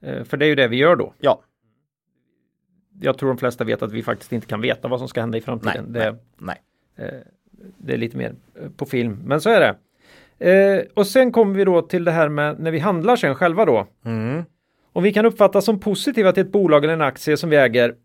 Eh, 0.02 0.24
för 0.24 0.38
det 0.38 0.46
är 0.46 0.48
ju 0.48 0.56
det 0.56 0.68
vi 0.68 0.78
gör 0.78 0.96
då. 0.96 1.14
Ja, 1.20 1.42
Jag 3.02 3.18
tror 3.18 3.30
de 3.30 3.38
flesta 3.38 3.64
vet 3.64 3.82
att 3.82 3.92
vi 3.92 4.04
faktiskt 4.04 4.32
inte 4.34 4.48
kan 4.48 4.62
veta 4.62 4.88
vad 4.88 5.00
som 5.00 5.08
ska 5.08 5.20
hända 5.22 5.38
i 5.38 5.42
framtiden. 5.42 5.86
Nej, 5.90 6.02
det, 6.02 6.18
nej. 6.38 6.62
eh, 6.96 7.20
det 7.78 7.94
är 7.94 7.98
lite 7.98 8.18
mer 8.18 8.34
eh, 8.62 8.70
på 8.78 8.86
film, 8.86 9.20
men 9.26 9.42
så 9.42 9.50
är 9.50 9.60
det. 9.60 9.76
Eh, 10.52 10.84
och 10.94 11.08
sen 11.08 11.32
kommer 11.32 11.56
vi 11.56 11.64
då 11.66 11.82
till 11.82 12.04
det 12.04 12.12
här 12.12 12.30
med 12.30 12.60
när 12.60 12.72
vi 12.72 12.80
handlar 12.80 13.16
sen 13.16 13.36
själva 13.36 13.66
då. 13.66 13.88
Mm. 14.06 14.44
Om 14.94 15.04
vi 15.04 15.14
kan 15.14 15.26
uppfattas 15.26 15.66
som 15.66 15.80
positiva 15.80 16.32
till 16.32 16.44
ett 16.46 16.52
bolag 16.52 16.84
eller 16.84 16.94
en 16.94 17.02
aktie 17.02 17.38
som 17.38 17.50
vi 17.50 17.56
äger. 17.56 17.96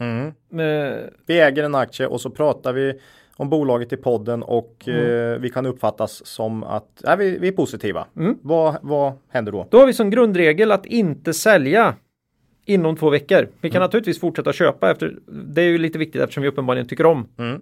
Mm. 0.00 0.26
Eh, 0.52 0.96
Vi 1.26 1.40
äger 1.40 1.64
en 1.64 1.74
aktie 1.74 2.06
och 2.06 2.20
så 2.20 2.30
pratar 2.30 2.72
vi 2.72 3.00
om 3.36 3.50
bolaget 3.50 3.92
i 3.92 3.96
podden 3.96 4.42
och 4.42 4.84
Mm. 4.88 5.32
eh, 5.32 5.38
vi 5.38 5.50
kan 5.50 5.66
uppfattas 5.66 6.26
som 6.26 6.64
att 6.64 7.02
ja, 7.04 7.16
vi, 7.16 7.38
vi 7.38 7.48
är 7.48 7.52
positiva. 7.52 8.06
Mm. 8.16 8.38
Vad, 8.42 8.76
vad 8.82 9.12
händer 9.28 9.52
då? 9.52 9.66
då 9.70 9.78
har 9.78 9.86
vi 9.86 9.92
som 9.92 10.10
grundregel 10.10 10.72
att 10.72 10.86
inte 10.86 11.34
sälja 11.34 11.94
inom 12.68 12.96
två 12.96 13.10
veckor. 13.10 13.48
Vi 13.60 13.70
kan 13.70 13.76
Mm. 13.76 13.86
naturligtvis 13.86 14.20
fortsätta 14.20 14.52
köpa 14.52 14.90
efter. 14.90 15.14
Det 15.26 15.62
är 15.62 15.66
ju 15.66 15.78
lite 15.78 15.98
viktigt 15.98 16.22
eftersom 16.22 16.42
vi 16.42 16.48
uppenbarligen 16.48 16.86
tycker 16.88 17.06
om 17.06 17.28
Mm. 17.38 17.54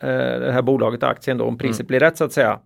eh, 0.00 0.40
det 0.40 0.52
här 0.52 0.62
bolaget 0.62 1.02
och 1.02 1.08
aktien 1.08 1.38
då 1.38 1.44
om 1.44 1.58
priset 1.58 1.86
blir 1.86 2.00
rätt 2.00 2.16
så 2.16 2.24
att 2.24 2.32
säga. 2.32 2.58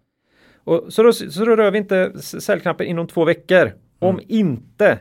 Och, 0.65 0.85
så, 0.89 1.03
då, 1.03 1.13
så 1.13 1.45
då 1.45 1.57
rör 1.57 1.71
vi 1.71 1.79
inte 1.79 2.13
säljknappen 2.23 2.87
inom 2.87 3.07
två 3.07 3.25
veckor. 3.25 3.73
Om 3.99 4.21
inte 4.29 4.99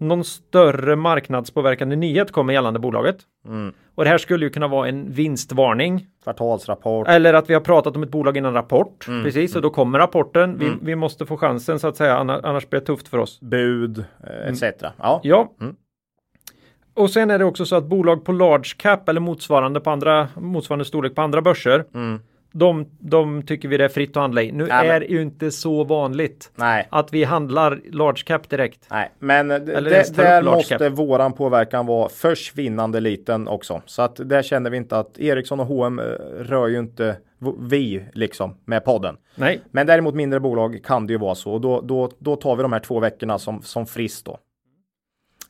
någon 0.00 0.24
större 0.24 0.96
marknadspåverkande 0.96 1.96
nyhet 1.96 2.32
kommer 2.32 2.52
gällande 2.52 2.78
bolaget. 2.80 3.16
Mm. 3.46 3.72
Och 3.94 4.04
det 4.04 4.10
här 4.10 4.18
skulle 4.18 4.44
ju 4.46 4.50
kunna 4.50 4.68
vara 4.68 4.88
en 4.88 5.12
vinstvarning. 5.12 6.06
Kvartalsrapport. 6.24 7.08
Eller 7.08 7.34
att 7.34 7.50
vi 7.50 7.54
har 7.54 7.60
pratat 7.60 7.96
om 7.96 8.02
ett 8.02 8.10
bolag 8.10 8.36
innan 8.36 8.54
rapport. 8.54 9.08
Mm. 9.08 9.24
Precis, 9.24 9.56
och 9.56 9.62
då 9.62 9.70
kommer 9.70 9.98
rapporten. 9.98 10.58
Vi, 10.58 10.72
vi 10.82 10.96
måste 10.96 11.26
få 11.26 11.36
chansen 11.36 11.78
så 11.78 11.88
att 11.88 11.96
säga, 11.96 12.16
anna- 12.18 12.40
annars 12.42 12.68
blir 12.70 12.80
det 12.80 12.86
tufft 12.86 13.08
för 13.08 13.18
oss. 13.18 13.40
bud 13.40 13.98
eh, 13.98 14.48
etc. 14.48 14.62
Ja. 14.98 15.20
Ja. 15.22 15.52
Och 16.96 17.10
sen 17.10 17.30
är 17.30 17.38
det 17.38 17.44
också 17.44 17.66
så 17.66 17.76
att 17.76 17.84
bolag 17.84 18.24
på 18.24 18.32
large 18.32 18.70
cap 18.76 19.08
eller 19.08 19.20
motsvarande 19.20 19.80
på 19.80 19.90
andra 19.90 20.28
motsvarande 20.34 20.84
storlek 20.84 21.14
på 21.14 21.22
andra 21.22 21.42
börser. 21.42 21.84
Mm. 21.94 22.20
De, 22.52 22.86
de 22.98 23.42
tycker 23.42 23.68
vi 23.68 23.76
det 23.76 23.84
är 23.84 23.88
fritt 23.88 24.10
att 24.10 24.20
handla 24.20 24.42
i. 24.42 24.52
Nu 24.52 24.66
Nej, 24.66 24.88
är 24.88 25.00
det 25.00 25.06
ju 25.06 25.22
inte 25.22 25.50
så 25.50 25.84
vanligt 25.84 26.52
Nej. 26.54 26.86
att 26.90 27.12
vi 27.12 27.24
handlar 27.24 27.80
large 27.92 28.22
cap 28.24 28.48
direkt. 28.48 28.86
Nej, 28.90 29.10
men 29.18 29.48
det, 29.48 30.16
där 30.16 30.42
måste 30.42 30.78
cap. 30.78 30.92
våran 30.92 31.32
påverkan 31.32 31.86
vara 31.86 32.08
försvinnande 32.08 33.00
liten 33.00 33.48
också. 33.48 33.82
Så 33.86 34.02
att 34.02 34.16
där 34.16 34.42
känner 34.42 34.70
vi 34.70 34.76
inte 34.76 34.98
att 34.98 35.18
Ericsson 35.18 35.60
och 35.60 35.66
H&M 35.66 36.00
rör 36.38 36.68
ju 36.68 36.78
inte 36.78 37.16
vi 37.58 38.04
liksom 38.12 38.54
med 38.64 38.84
podden. 38.84 39.16
Nej, 39.34 39.60
Men 39.70 39.86
däremot 39.86 40.14
mindre 40.14 40.40
bolag 40.40 40.80
kan 40.84 41.06
det 41.06 41.12
ju 41.12 41.18
vara 41.18 41.34
så 41.34 41.52
och 41.52 41.60
då, 41.60 41.80
då, 41.80 42.10
då 42.18 42.36
tar 42.36 42.56
vi 42.56 42.62
de 42.62 42.72
här 42.72 42.80
två 42.80 43.00
veckorna 43.00 43.38
som, 43.38 43.62
som 43.62 43.86
frist 43.86 44.26
då. 44.26 44.38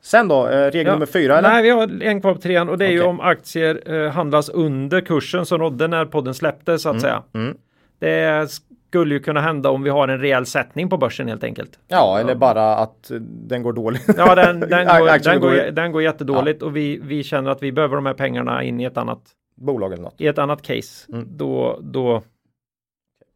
Sen 0.07 0.29
då, 0.29 0.47
eh, 0.49 0.51
regel 0.51 0.87
Ja. 0.87 0.93
nummer 0.93 1.07
fyra 1.07 1.39
eller? 1.39 1.49
Nej, 1.49 1.63
vi 1.63 1.71
har 1.71 2.03
en 2.03 2.21
kvar 2.21 2.35
på 2.35 2.41
trean 2.41 2.69
och 2.69 2.79
det 2.79 2.87
är 2.87 2.91
ju 2.91 2.99
Okej. 3.01 3.09
om 3.09 3.21
aktier 3.21 3.83
eh, 4.05 4.11
handlas 4.11 4.49
under 4.49 5.01
kursen 5.01 5.47
som 5.47 5.59
rådde 5.59 5.89
när 5.89 6.05
podden 6.05 6.35
släpptes 6.35 6.83
så 6.83 6.89
att 6.89 7.01
säga. 7.01 7.23
Mm. 7.35 7.57
Det 7.99 8.49
skulle 8.89 9.15
ju 9.15 9.21
kunna 9.21 9.41
hända 9.41 9.71
om 9.71 9.83
vi 9.83 9.91
har 9.91 10.09
en 10.09 10.21
rejäl 10.21 10.47
sättning 10.47 10.89
på 10.89 10.97
börsen 10.97 11.29
helt 11.29 11.45
enkelt. 11.45 11.71
Ja, 11.89 12.19
eller 12.21 12.35
bara 12.35 12.77
att 12.77 13.11
den 13.49 13.63
går 13.63 13.73
dåligt. 13.73 14.05
Ja, 14.17 14.35
den, 14.35 14.61
den, 14.61 14.87
går, 14.87 15.25
den, 15.31 15.41
går, 15.41 15.71
den 15.71 15.93
går 15.93 16.03
jättedåligt 16.03 16.63
och 16.63 16.77
vi, 16.77 17.01
vi 17.03 17.23
känner 17.23 17.51
att 17.51 17.63
vi 17.63 17.73
behöver 17.73 17.97
de 17.97 18.07
här 18.07 18.15
pengarna 18.15 18.63
in 18.63 18.81
i 18.81 18.85
ett 18.85 18.97
annat, 18.97 19.23
Bolag 19.57 19.93
eller 19.93 20.03
något. 20.03 20.21
i 20.21 20.27
ett 20.27 20.39
annat 20.39 20.63
case. 20.63 21.13
Mm. 21.13 21.27
Då, 21.37 21.79
då, 21.83 22.23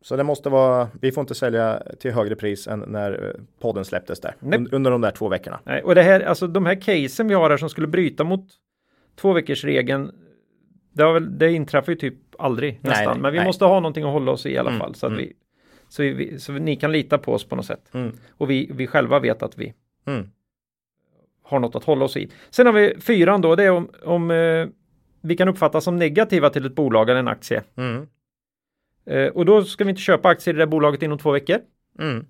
Så 0.02 0.16
det 0.16 0.24
måste 0.24 0.48
vara, 0.48 0.88
vi 1.00 1.12
får 1.12 1.20
inte 1.20 1.34
sälja 1.34 1.82
till 2.00 2.12
högre 2.12 2.36
pris 2.36 2.66
än 2.66 2.84
när 2.86 3.26
eh, 3.28 3.42
podden 3.60 3.84
släpptes 3.84 4.20
där. 4.20 4.34
Nej. 4.40 4.58
Un- 4.58 4.68
Under 4.72 4.90
de 4.90 5.00
där 5.00 5.10
två 5.10 5.28
veckorna. 5.28 5.60
nej, 5.64 5.82
och 5.82 5.94
det 5.94 6.02
här, 6.02 6.20
alltså 6.20 6.46
de 6.46 6.66
här 6.66 6.80
casen 6.80 7.28
vi 7.28 7.34
har 7.34 7.50
här 7.50 7.56
som 7.56 7.68
skulle 7.70 7.86
bryta 7.86 8.24
mot 8.24 8.46
två 9.16 9.32
veckors 9.32 9.64
regeln. 9.64 10.10
Det, 10.92 11.02
har 11.02 11.12
väl, 11.12 11.38
det 11.38 11.52
inträffar 11.52 11.92
ju 11.92 11.96
typ 11.98 12.14
aldrig 12.38 12.72
Nej, 12.72 12.90
nästan, 12.90 13.12
nej, 13.12 13.22
men 13.22 13.32
vi 13.32 13.38
nej. 13.38 13.46
måste 13.46 13.64
ha 13.64 13.80
någonting 13.80 14.04
att 14.04 14.12
hålla 14.12 14.32
oss 14.32 14.46
i 14.46 14.50
i 14.52 14.58
alla 14.58 14.70
Mm, 14.70 14.80
fall 14.80 14.94
så 14.94 15.06
att 15.06 15.12
mm. 15.12 15.24
vi 15.24 15.32
så, 15.88 16.02
vi, 16.02 16.38
så 16.38 16.52
ni 16.52 16.76
kan 16.76 16.92
lita 16.92 17.18
på 17.18 17.32
oss 17.32 17.44
på 17.44 17.56
något 17.56 17.66
sätt. 17.66 17.90
Mm. 17.94 18.12
Och 18.30 18.50
vi, 18.50 18.70
vi 18.74 18.86
själva 18.86 19.18
vet 19.18 19.42
att 19.42 19.58
vi, 19.58 19.74
Mm. 20.06 20.26
Har 21.42 21.58
något 21.60 21.76
att 21.76 21.84
hålla 21.84 22.04
oss 22.04 22.16
i. 22.16 22.30
Sen 22.50 22.66
har 22.66 22.72
vi 22.72 22.94
fyran 23.00 23.40
då, 23.40 23.56
det 23.56 23.64
är 23.64 23.70
om, 23.70 23.88
om 24.04 24.30
eh, 24.30 24.66
vi 25.20 25.36
kan 25.36 25.48
uppfattas 25.48 25.84
som 25.84 25.96
negativa 25.96 26.50
till 26.50 26.66
ett 26.66 26.74
bolag 26.74 27.10
eller 27.10 27.20
en 27.20 27.28
aktie. 27.28 27.62
Mm. 29.10 29.26
Eh, 29.26 29.32
och 29.32 29.44
då 29.44 29.64
ska 29.64 29.84
vi 29.84 29.90
inte 29.90 30.02
köpa 30.02 30.28
aktier 30.28 30.54
i 30.54 30.58
det 30.58 30.66
bolaget 30.66 31.02
inom 31.02 31.18
två 31.18 31.30
veckor. 31.30 31.56
Mm. 31.98 32.26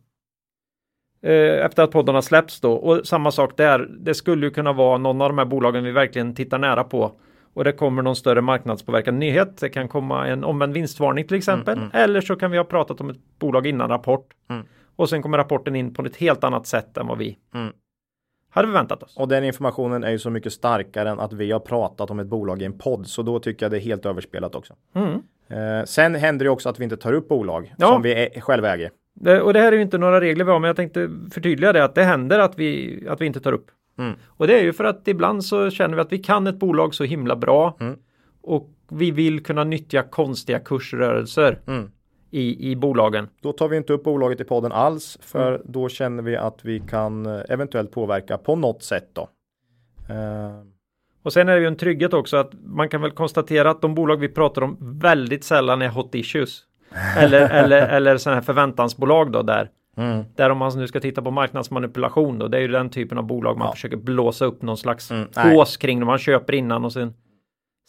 Eh, 1.22 1.64
efter 1.66 1.82
att 1.82 1.90
podden 1.90 2.14
har 2.14 2.22
släppts 2.22 2.60
då. 2.60 2.72
Och 2.72 3.06
samma 3.06 3.30
sak 3.30 3.56
där. 3.56 3.78
Det 3.98 4.14
skulle 4.14 4.46
ju 4.46 4.50
kunna 4.50 4.72
vara 4.72 4.98
någon 4.98 5.20
av 5.20 5.28
de 5.28 5.38
här 5.38 5.44
bolagen 5.44 5.84
vi 5.84 5.92
verkligen 5.92 6.34
tittar 6.34 6.58
nära 6.58 6.84
på. 6.84 7.12
Och 7.54 7.64
det 7.64 7.72
kommer 7.72 8.02
någon 8.02 8.16
större 8.16 8.40
marknadspåverkande 8.40 9.18
nyhet. 9.18 9.56
Det 9.60 9.68
kan 9.68 9.88
komma 9.88 10.26
en 10.26 10.44
omvänd 10.44 10.72
vinstvarning 10.72 11.26
till 11.26 11.36
exempel. 11.36 11.78
Mm, 11.78 11.90
Eller 11.92 12.20
så 12.20 12.36
kan 12.36 12.50
vi 12.50 12.56
ha 12.56 12.64
pratat 12.64 13.00
om 13.00 13.10
ett 13.10 13.38
bolag 13.38 13.66
innan 13.66 13.88
rapport. 13.88 14.26
Mm. 14.50 14.66
Och 14.96 15.08
sen 15.08 15.22
kommer 15.22 15.38
rapporten 15.38 15.76
in 15.76 15.94
på 15.94 16.04
ett 16.04 16.16
helt 16.16 16.44
annat 16.44 16.66
sätt 16.66 16.96
än 16.96 17.06
vad 17.06 17.18
vi 17.18 17.38
Mm. 17.54 17.72
hade 18.50 18.68
förväntat 18.68 19.02
oss. 19.02 19.16
Och 19.16 19.28
den 19.28 19.44
informationen 19.44 20.04
är 20.04 20.10
ju 20.10 20.18
så 20.18 20.30
mycket 20.30 20.52
starkare 20.52 21.10
än 21.10 21.20
att 21.20 21.32
vi 21.32 21.52
har 21.52 21.60
pratat 21.60 22.10
om 22.10 22.18
ett 22.18 22.26
bolag 22.26 22.62
i 22.62 22.64
en 22.64 22.78
podd. 22.78 23.06
Så 23.06 23.22
då 23.22 23.38
tycker 23.38 23.64
jag 23.64 23.70
det 23.70 23.78
är 23.78 23.80
helt 23.80 24.06
överspelat 24.06 24.54
också. 24.54 24.74
Mm. 24.94 25.22
Eh, 25.50 25.84
sen 25.84 26.14
händer 26.14 26.44
det 26.44 26.50
också 26.50 26.68
att 26.68 26.80
vi 26.80 26.84
inte 26.84 26.96
tar 26.96 27.12
upp 27.12 27.28
bolag 27.28 27.74
Ja. 27.78 27.86
som 27.86 28.02
vi 28.02 28.12
är, 28.12 28.40
själva 28.40 28.74
äger. 28.74 28.90
Det, 29.14 29.40
och 29.40 29.52
det 29.52 29.60
här 29.60 29.72
är 29.72 29.76
ju 29.76 29.82
inte 29.82 29.98
några 29.98 30.20
regler 30.20 30.44
vi 30.44 30.50
har, 30.50 30.58
men 30.58 30.68
jag 30.68 30.76
tänkte 30.76 31.10
förtydliga 31.32 31.72
det 31.72 31.84
att 31.84 31.94
det 31.94 32.04
händer 32.04 32.38
att 32.38 32.58
vi, 32.58 33.00
att 33.08 33.20
vi 33.20 33.26
inte 33.26 33.40
tar 33.40 33.52
upp. 33.52 33.66
Mm. 33.98 34.12
Och 34.26 34.46
det 34.46 34.58
är 34.58 34.62
ju 34.62 34.72
för 34.72 34.84
att 34.84 35.08
ibland 35.08 35.44
så 35.44 35.70
känner 35.70 35.94
vi 35.94 36.00
att 36.02 36.12
vi 36.12 36.18
kan 36.18 36.46
ett 36.46 36.58
bolag 36.58 36.94
så 36.94 37.04
himla 37.04 37.36
bra 37.36 37.76
Mm. 37.80 37.96
och 38.42 38.70
vi 38.90 39.10
vill 39.10 39.42
kunna 39.42 39.64
nyttja 39.64 40.02
konstiga 40.02 40.58
kursrörelser 40.58 41.58
Mm. 41.66 41.90
i, 42.30 42.70
i 42.70 42.76
bolagen. 42.76 43.28
Då 43.42 43.52
tar 43.52 43.68
vi 43.68 43.76
inte 43.76 43.92
upp 43.92 44.04
bolaget 44.04 44.40
i 44.40 44.44
podden 44.44 44.72
alls 44.72 45.18
för 45.22 45.48
Mm. 45.54 45.62
då 45.64 45.88
känner 45.88 46.22
vi 46.22 46.36
att 46.36 46.64
vi 46.64 46.80
kan 46.80 47.26
eh, 47.26 47.40
eventuellt 47.48 47.90
påverka 47.90 48.38
på 48.38 48.56
något 48.56 48.82
sätt 48.82 49.08
då. 49.12 49.28
Eh, 50.10 50.62
Och 51.22 51.32
sen 51.32 51.48
är 51.48 51.54
det 51.54 51.60
ju 51.60 51.66
en 51.66 51.76
trygghet 51.76 52.14
också 52.14 52.36
att 52.36 52.50
man 52.64 52.88
kan 52.88 53.00
väl 53.02 53.10
konstatera 53.10 53.70
att 53.70 53.82
de 53.82 53.94
bolag 53.94 54.16
vi 54.16 54.28
pratar 54.28 54.62
om 54.62 54.76
väldigt 55.00 55.44
sällan 55.44 55.82
är 55.82 55.88
hot 55.88 56.14
issues. 56.14 56.60
Eller, 57.18 57.50
eller, 57.50 57.88
eller 57.88 58.16
sådana 58.16 58.34
här 58.40 58.44
förväntansbolag 58.44 59.32
då 59.32 59.42
där. 59.42 59.68
mm. 59.96 60.24
Där 60.36 60.50
om 60.50 60.58
man 60.58 60.72
nu 60.78 60.86
ska 60.86 61.00
titta 61.00 61.22
på 61.22 61.30
marknadsmanipulation 61.30 62.38
då, 62.38 62.48
det 62.48 62.56
är 62.56 62.60
ju 62.60 62.68
den 62.68 62.90
typen 62.90 63.18
av 63.18 63.24
bolag 63.26 63.58
man 63.58 63.66
Ja. 63.66 63.72
försöker 63.72 63.96
blåsa 63.96 64.44
upp 64.44 64.62
någon 64.62 64.76
slags 64.76 65.10
Mm, 65.10 65.28
nej. 65.36 65.64
kring 65.80 65.98
när 65.98 66.06
man 66.06 66.18
köper 66.18 66.52
innan 66.54 66.84
och 66.84 66.92
sen 66.92 67.14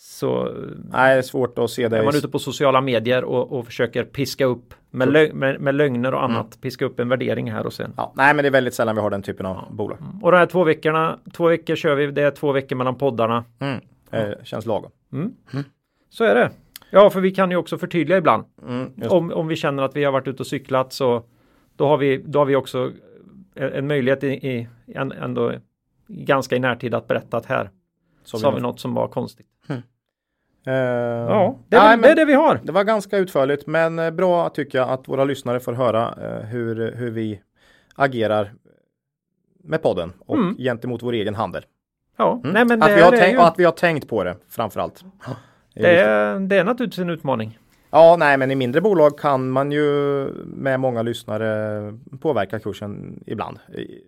så 0.04 0.44
Nej, 0.92 1.14
det 1.14 1.18
är 1.18 1.22
svårt 1.22 1.60
att 1.60 1.70
se 1.72 1.88
det. 1.88 1.98
är 1.98 2.04
man 2.04 2.16
ute 2.16 2.28
på 2.28 2.40
sociala 2.40 2.82
medier 2.82 3.24
och, 3.24 3.52
och 3.60 3.66
försöker 3.66 4.04
piska 4.04 4.46
upp 4.46 4.74
med, 4.92 5.08
lö- 5.10 5.34
med, 5.34 5.62
med 5.62 5.76
lögner 5.76 6.14
och 6.14 6.24
annat, 6.24 6.62
piska 6.62 6.86
upp 6.86 7.00
en 7.00 7.10
värdering 7.10 7.52
här 7.52 7.66
och 7.66 7.74
sen. 7.74 7.94
Ja, 7.98 8.14
nej, 8.16 8.34
men 8.34 8.44
det 8.44 8.50
är 8.50 8.52
väldigt 8.52 8.74
sällan 8.74 8.96
vi 8.96 9.02
har 9.02 9.10
den 9.10 9.22
typen 9.22 9.46
av 9.46 9.76
bolag. 9.76 9.98
Och 10.22 10.32
de 10.32 10.38
här 10.38 10.46
två 10.46 10.64
veckorna, 10.64 11.20
två 11.34 11.48
veckor 11.48 11.76
kör 11.76 11.96
vi, 11.96 12.08
det 12.12 12.22
är 12.22 12.32
två 12.32 12.52
veckor 12.52 12.76
mellan 12.76 12.96
poddarna. 12.98 13.44
Mm. 13.60 13.80
Eh, 14.12 14.30
känns 14.44 14.66
lagom. 14.66 14.92
Så 16.10 16.24
är 16.24 16.36
det. 16.36 16.52
Ja, 16.90 17.10
för 17.10 17.22
vi 17.22 17.32
kan 17.32 17.52
ju 17.52 17.58
också 17.58 17.78
förtydliga 17.78 18.18
ibland. 18.18 18.44
Mm, 18.68 18.92
Om, 19.10 19.32
om 19.32 19.48
vi 19.48 19.56
känner 19.56 19.84
att 19.84 19.96
vi 19.96 20.04
har 20.04 20.12
varit 20.12 20.28
ute 20.28 20.44
och 20.44 20.48
cyklat 20.48 20.94
så 20.94 21.24
då 21.76 21.88
har 21.88 21.98
vi, 21.98 22.18
då 22.26 22.40
har 22.40 22.46
vi 22.46 22.56
också 22.56 22.92
en, 23.56 23.74
en 23.74 23.88
möjlighet 23.88 24.24
i, 24.24 24.28
i 24.28 24.68
en, 24.88 25.12
ändå 25.12 25.52
ganska 26.08 26.56
i 26.56 26.60
närtid 26.60 26.94
att 26.94 27.08
berätta 27.08 27.38
att 27.38 27.46
här 27.46 27.70
så 28.24 28.38
sa 28.38 28.52
vi 28.52 28.62
något 28.62 28.80
som 28.80 28.94
var 28.94 29.08
konstigt. 29.08 29.48
Eh, 30.66 30.74
Ja, 30.74 31.56
det 31.70 31.78
är, 31.78 31.82
nej, 31.82 31.90
men 31.98 32.02
det, 32.02 32.10
är 32.10 32.16
det 32.16 32.26
vi 32.26 32.34
har. 32.34 32.60
det 32.64 32.72
var 32.72 32.84
ganska 32.84 33.18
utförligt, 33.18 33.68
men 33.68 34.00
eh, 34.00 34.12
bra 34.12 34.50
tycker 34.50 34.78
jag 34.78 34.90
att 34.90 35.08
våra 35.08 35.24
lyssnare 35.24 35.60
får 35.60 35.74
höra 35.74 36.14
eh, 36.22 36.46
hur, 36.46 36.92
hur 36.96 37.12
vi 37.12 37.42
agerar 37.96 38.54
med 39.64 39.82
podden 39.82 40.14
och 40.26 40.38
Mm. 40.38 40.56
gentemot 40.58 41.04
vår 41.04 41.14
egen 41.14 41.36
handel. 41.36 41.66
Ja, 42.18 42.42
nej 42.44 42.66
men 42.66 42.84
att, 42.84 42.90
det, 42.90 42.96
vi 42.96 43.02
har 43.02 43.12
tänkt, 43.12 43.34
ju, 43.36 43.42
att 43.42 43.60
vi 43.60 43.64
har 43.64 43.72
tänkt 43.72 44.10
på 44.10 44.24
det 44.24 44.36
framförallt. 44.50 45.04
Det 45.76 45.80
är 45.80 46.08
det, 46.08 46.12
är, 46.12 46.40
det 46.40 46.64
naturligtvis 46.64 47.00
en 47.00 47.10
utmaning. 47.10 47.58
Ja, 47.92 48.16
nej, 48.20 48.38
men 48.38 48.52
i 48.52 48.56
mindre 48.56 48.82
bolag 48.82 49.18
kan 49.20 49.50
man 49.50 49.72
ju 49.72 49.84
med 50.46 50.80
många 50.80 51.02
lyssnare 51.02 51.82
påverka 52.22 52.60
kursen 52.60 53.24
ibland. 53.26 53.60
I, 53.74 54.02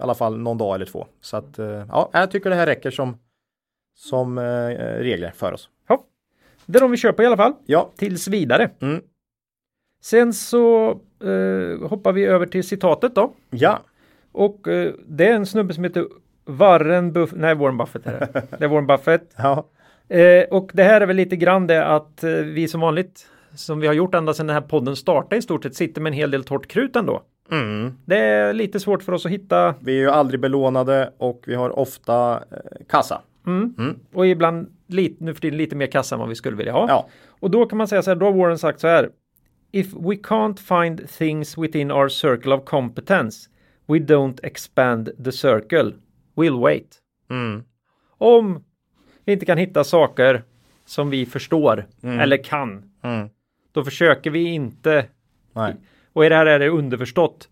alla 0.00 0.14
fall 0.14 0.38
någon 0.38 0.58
dag 0.58 0.74
eller 0.74 0.86
två. 0.86 1.06
Så 1.20 1.36
att 1.36 1.58
ja, 1.88 2.10
jag 2.12 2.30
tycker 2.30 2.50
det 2.50 2.56
här 2.56 2.66
räcker 2.66 2.90
som, 2.90 3.16
som 3.94 4.38
eh, 4.38 4.42
regler 4.98 5.30
för 5.36 5.52
oss. 5.52 5.68
Ja. 5.88 6.04
Det 6.66 6.78
är 6.78 6.80
de 6.80 6.90
vi 6.90 6.96
köper 6.96 7.22
i 7.22 7.26
alla 7.26 7.36
fall, 7.36 7.52
Ja, 7.66 7.90
tills 7.96 8.28
vidare. 8.28 8.70
mm. 8.80 9.02
Sen 10.02 10.32
så 10.32 10.90
eh, 11.24 11.88
hoppar 11.88 12.12
vi 12.12 12.24
över 12.24 12.46
till 12.46 12.64
citatet 12.68 13.14
då. 13.14 13.32
ja, 13.50 13.80
Och 14.32 14.68
eh, 14.68 14.92
det 15.06 15.26
är 15.28 15.34
en 15.34 15.46
snubbe 15.46 15.74
som 15.74 15.84
heter 15.84 16.06
Warren 16.44 17.12
Buffett. 17.12 17.38
Nej, 17.38 17.54
Warren 17.54 17.76
Buffett 17.76 18.06
är 18.06 18.12
det. 18.20 18.42
Det 18.58 18.64
är 18.64 18.68
Warren 18.68 18.86
Buffett. 18.86 19.34
ja, 19.36 19.68
Eh, 20.08 20.44
och 20.50 20.70
det 20.74 20.82
här 20.82 21.00
är 21.00 21.06
väl 21.06 21.16
lite 21.16 21.36
grann 21.36 21.66
det 21.66 21.84
att 21.86 22.24
eh, 22.24 22.30
vi 22.30 22.68
som 22.68 22.80
vanligt, 22.80 23.26
som 23.54 23.80
vi 23.80 23.86
har 23.86 23.94
gjort 23.94 24.14
ända 24.14 24.34
sedan 24.34 24.46
den 24.46 24.54
här 24.54 24.60
podden 24.60 24.96
startade 24.96 25.36
i 25.36 25.42
stort 25.42 25.62
sett, 25.62 25.74
sitter 25.74 26.00
med 26.00 26.10
en 26.10 26.14
hel 26.16 26.30
del 26.30 26.44
torrt 26.44 26.66
krut 26.66 26.96
ändå. 26.96 27.22
mm. 27.50 27.94
Det 28.04 28.16
är 28.18 28.52
lite 28.52 28.80
svårt 28.80 29.02
för 29.02 29.12
oss 29.12 29.26
att 29.26 29.32
hitta 29.32 29.74
Vi 29.80 29.92
är 29.92 30.00
ju 30.00 30.10
aldrig 30.10 30.40
belånade 30.40 31.12
och 31.18 31.42
vi 31.46 31.54
har 31.54 31.78
ofta 31.78 32.32
eh, 32.50 32.58
kassa. 32.88 33.20
Mm, 33.46 33.98
och 34.12 34.26
ibland 34.26 34.72
lite, 34.86 35.24
nu 35.24 35.34
för 35.34 35.40
tiden 35.40 35.56
lite 35.58 35.76
mer 35.76 35.86
kassa 35.86 36.14
än 36.14 36.18
vad 36.18 36.28
vi 36.28 36.34
skulle 36.34 36.56
vilja 36.56 36.72
ha. 36.72 36.88
Ja, 36.88 37.08
Och 37.28 37.50
då 37.50 37.66
kan 37.66 37.78
man 37.78 37.88
säga 37.88 38.02
så 38.02 38.10
här, 38.10 38.16
då 38.16 38.26
har 38.26 38.32
Warren 38.32 38.58
sagt 38.58 38.80
så 38.80 38.88
här. 38.88 39.10
If 39.72 39.92
we 39.94 40.14
can't 40.14 40.56
find 40.56 41.08
things 41.08 41.58
within 41.58 41.90
our 41.92 42.08
circle 42.08 42.54
of 42.54 42.64
competence, 42.64 43.48
we 43.86 43.98
don't 43.98 44.38
expand 44.42 45.10
the 45.24 45.32
circle. 45.32 45.92
We'll 46.36 46.60
wait. 46.62 46.98
mm. 47.30 47.62
Om 48.18 48.64
vi 49.24 49.32
inte 49.32 49.46
kan 49.46 49.58
hitta 49.58 49.84
saker 49.84 50.42
som 50.86 51.10
vi 51.10 51.26
förstår 51.26 51.86
eller 52.20 52.36
kan, 52.36 52.88
Mm. 53.02 53.28
då 53.72 53.84
försöker 53.84 54.30
vi 54.30 54.44
inte, 54.44 55.04
nej, 55.52 55.74
och 56.12 56.24
i 56.26 56.28
det 56.28 56.34
här 56.36 56.46
är 56.46 56.58
det 56.58 56.68
underförstått, 56.68 57.48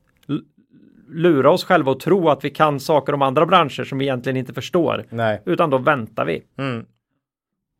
lura 1.12 1.50
oss 1.50 1.64
själva 1.64 1.90
och 1.90 2.00
tro 2.00 2.28
att 2.28 2.44
vi 2.44 2.50
kan 2.50 2.80
saker 2.80 3.12
om 3.14 3.22
andra 3.22 3.46
branscher 3.46 3.84
som 3.84 3.98
vi 3.98 4.04
egentligen 4.04 4.36
inte 4.36 4.52
förstår. 4.54 5.04
nej, 5.10 5.42
Utan 5.46 5.70
då 5.70 5.78
väntar 5.78 6.24
vi. 6.24 6.42
mm. 6.58 6.84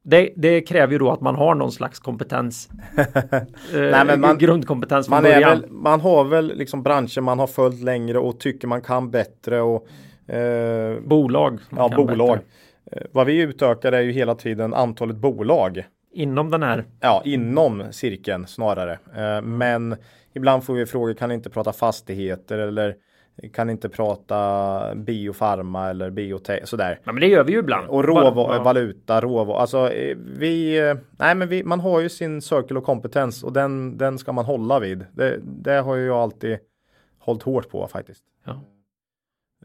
Det, 0.04 0.30
det 0.36 0.60
kräver 0.60 0.92
ju 0.92 0.98
då 0.98 1.10
att 1.10 1.20
man 1.20 1.34
har 1.36 1.54
någon 1.54 1.72
slags 1.72 1.98
kompetens. 1.98 2.68
eh, 2.96 3.04
Nej, 3.72 4.04
men 4.06 4.20
man- 4.20 4.38
grundkompetens 4.38 5.08
Man, 5.08 5.22
väl, 5.22 5.66
man 5.70 6.00
har 6.00 6.24
väl 6.24 6.52
liksom 6.56 6.82
branscher 6.82 7.20
man 7.20 7.38
har 7.38 7.46
följt 7.46 7.82
längre 7.82 8.18
och 8.18 8.40
tycker 8.40 8.68
man 8.68 8.82
kan 8.82 9.10
bättre 9.10 9.60
och 9.60 9.86
eh, 10.34 11.00
Bolag. 11.00 11.58
ja, 11.76 11.88
bolag. 11.96 12.38
bättre. 12.38 13.00
Eh, 13.00 13.06
Vad 13.12 13.26
vi 13.26 13.40
utökar 13.40 13.92
är 13.92 14.00
ju 14.00 14.12
hela 14.12 14.34
tiden 14.34 14.74
antalet 14.74 15.16
bolag. 15.16 15.84
Inom 16.12 16.50
den 16.50 16.62
här. 16.62 16.84
Ja, 17.00 17.22
inom 17.24 17.82
cirkeln 17.90 18.46
snarare. 18.46 18.98
Eh, 19.16 19.42
Men 19.42 19.96
ibland 20.34 20.64
får 20.64 20.74
vi 20.74 20.86
frågor, 20.86 21.14
kan 21.14 21.28
ni 21.28 21.34
inte 21.34 21.50
prata 21.50 21.72
fastigheter 21.72 22.58
eller 22.58 22.94
kan 23.52 23.70
inte 23.70 23.88
prata 23.88 24.94
biofarma 24.94 25.90
eller 25.90 26.10
biotech, 26.10 26.68
sådär. 26.68 27.00
Ja, 27.04 27.12
men 27.12 27.20
det 27.20 27.26
gör 27.26 27.44
vi 27.44 27.52
ju 27.52 27.58
ibland. 27.58 27.88
Och 27.88 28.04
råva, 28.04 28.56
Ja. 28.56 28.62
valuta, 28.62 29.20
råva, 29.20 29.54
alltså 29.56 29.92
eh, 29.92 30.16
vi, 30.16 30.78
eh, 30.88 30.94
nej 31.10 31.34
men 31.34 31.48
vi, 31.48 31.64
man 31.64 31.80
har 31.80 32.00
ju 32.00 32.08
sin 32.08 32.42
cirkel 32.42 32.76
och 32.76 32.84
kompetens 32.84 33.42
och 33.44 33.52
den, 33.52 33.98
den 33.98 34.18
ska 34.18 34.32
man 34.32 34.44
hålla 34.44 34.78
vid. 34.80 35.06
Det, 35.12 35.38
det 35.42 35.72
har 35.80 35.96
ju 35.96 36.06
jag 36.06 36.16
alltid 36.16 36.58
hållit 37.18 37.42
hårt 37.42 37.68
på 37.68 37.86
faktiskt. 37.88 38.24
Ja. 38.44 38.60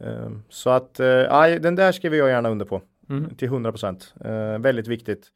Eh, 0.02 0.30
Så 0.50 0.70
att, 0.70 1.00
eh, 1.00 1.24
aj, 1.30 1.60
den 1.60 1.76
där 1.76 1.92
skriver 1.92 2.18
jag 2.18 2.30
gärna 2.30 2.50
under 2.50 2.66
på. 2.66 2.82
Mm. 3.10 3.36
Till 3.36 3.48
100 3.48 3.72
procent. 3.72 4.14
Eh, 4.26 4.58
väldigt 4.60 4.88
viktigt. 4.88 5.28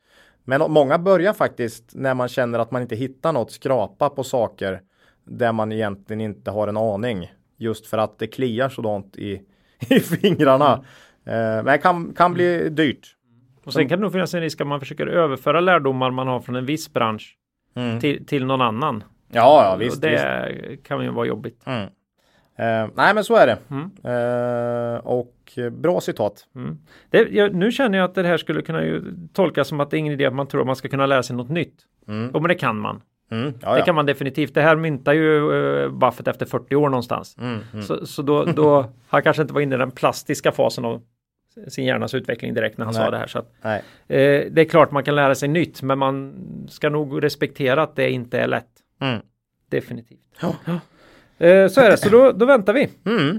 Men 0.43 0.71
många 0.71 0.97
börjar 0.99 1.33
faktiskt 1.33 1.91
när 1.95 2.13
man 2.13 2.27
känner 2.27 2.59
att 2.59 2.71
man 2.71 2.81
inte 2.81 2.95
hittar 2.95 3.33
något 3.33 3.51
skrapa 3.51 4.09
på 4.09 4.23
saker 4.23 4.81
där 5.23 5.51
man 5.51 5.71
egentligen 5.71 6.21
inte 6.21 6.51
har 6.51 6.67
en 6.67 6.77
aning. 6.77 7.33
Just 7.59 7.87
för 7.87 7.97
att 7.97 8.19
det 8.19 8.27
kliar 8.27 8.69
sådant 8.69 9.17
i, 9.17 9.41
i 9.89 9.99
fingrarna. 9.99 10.73
Eh, 11.25 11.33
men 11.33 11.65
det 11.65 11.77
kan, 11.77 12.13
kan 12.13 12.33
bli 12.33 12.69
dyrt. 12.69 13.15
Och 13.63 13.73
sen 13.73 13.89
kan 13.89 13.99
det 13.99 14.03
nog 14.03 14.11
finnas 14.11 14.33
en 14.33 14.41
risk 14.41 14.61
att 14.61 14.67
man 14.67 14.79
försöker 14.79 15.07
överföra 15.07 15.59
lärdomar 15.59 16.11
man 16.11 16.27
har 16.27 16.39
från 16.39 16.55
en 16.55 16.65
viss 16.65 16.93
bransch 16.93 17.37
till, 18.01 18.25
till 18.25 18.45
någon 18.45 18.61
annan. 18.61 19.03
Ja, 19.31 19.63
ja 19.63 19.75
visst. 19.75 19.95
och 19.95 20.01
det 20.01 20.49
visst. 20.69 20.83
kan 20.87 21.03
ju 21.03 21.09
vara 21.09 21.27
jobbigt. 21.27 21.61
Mm. 21.65 21.89
Eh, 22.59 22.89
nej, 22.95 23.13
men 23.13 23.23
så 23.23 23.35
är 23.35 23.47
det. 23.47 23.57
Mm. 23.69 23.91
Eh, 24.03 24.97
och 24.97 25.59
bra 25.71 26.01
citat. 26.01 26.47
Mm. 26.55 26.77
Det, 27.09 27.29
jag, 27.31 27.55
nu 27.55 27.71
känner 27.71 27.97
jag 27.97 28.05
att 28.05 28.15
det 28.15 28.23
här 28.23 28.37
skulle 28.37 28.61
kunna 28.61 29.01
tolkas 29.33 29.67
som 29.67 29.79
att 29.79 29.91
det 29.91 29.97
är 29.97 29.99
ingen 29.99 30.13
idé 30.13 30.25
att 30.25 30.33
man 30.33 30.47
tror 30.47 30.61
att 30.61 30.67
man 30.67 30.75
ska 30.75 30.87
kunna 30.87 31.05
lära 31.05 31.23
sig 31.23 31.35
något 31.35 31.49
nytt. 31.49 31.75
Mm. 32.07 32.31
Jo, 32.33 32.39
men 32.39 32.49
det 32.49 32.55
kan 32.55 32.79
man. 32.79 33.01
Mm. 33.31 33.53
Ja, 33.61 33.75
Det 33.75 33.81
kan 33.81 33.95
man 33.95 34.05
definitivt. 34.05 34.53
Det 34.53 34.61
här 34.61 34.75
myntar 34.75 35.13
ju 35.13 35.51
uh, 35.51 35.91
Buffett 35.91 36.27
efter 36.27 36.45
40 36.45 36.75
år 36.75 36.89
någonstans. 36.89 37.37
Mm. 37.39 37.59
Mm. 37.73 37.83
Så, 37.85 38.05
så 38.05 38.21
då, 38.21 38.45
då 38.45 38.85
han 39.07 39.23
kanske 39.23 39.41
inte 39.41 39.53
var 39.53 39.61
inne 39.61 39.75
i 39.75 39.77
den 39.77 39.91
plastiska 39.91 40.51
fasen 40.51 40.85
av 40.85 41.01
sin 41.67 41.85
hjärnas 41.85 42.13
utveckling 42.13 42.53
direkt 42.53 42.77
när 42.77 42.85
han 42.85 42.93
Nej. 42.93 43.03
sa 43.05 43.11
det 43.11 43.17
här. 43.17 43.27
Så 43.27 43.39
att, 43.39 43.51
eh, 43.63 43.77
det 44.51 44.57
är 44.61 44.69
klart 44.69 44.91
man 44.91 45.03
kan 45.03 45.15
lära 45.15 45.35
sig 45.35 45.49
nytt, 45.49 45.81
men 45.81 45.99
man 45.99 46.33
ska 46.69 46.89
nog 46.89 47.23
respektera 47.23 47.83
att 47.83 47.95
det 47.95 48.11
inte 48.11 48.39
är 48.39 48.47
lätt. 48.47 48.69
Mm. 49.01 49.19
Definitivt. 49.69 50.19
Ja. 50.41 50.55
Eh, 51.45 51.67
så 51.67 51.81
är 51.81 51.89
det, 51.89 51.97
så 51.97 52.09
då, 52.09 52.31
då 52.31 52.45
väntar 52.45 52.73
vi. 52.73 52.89
Mm. 53.05 53.35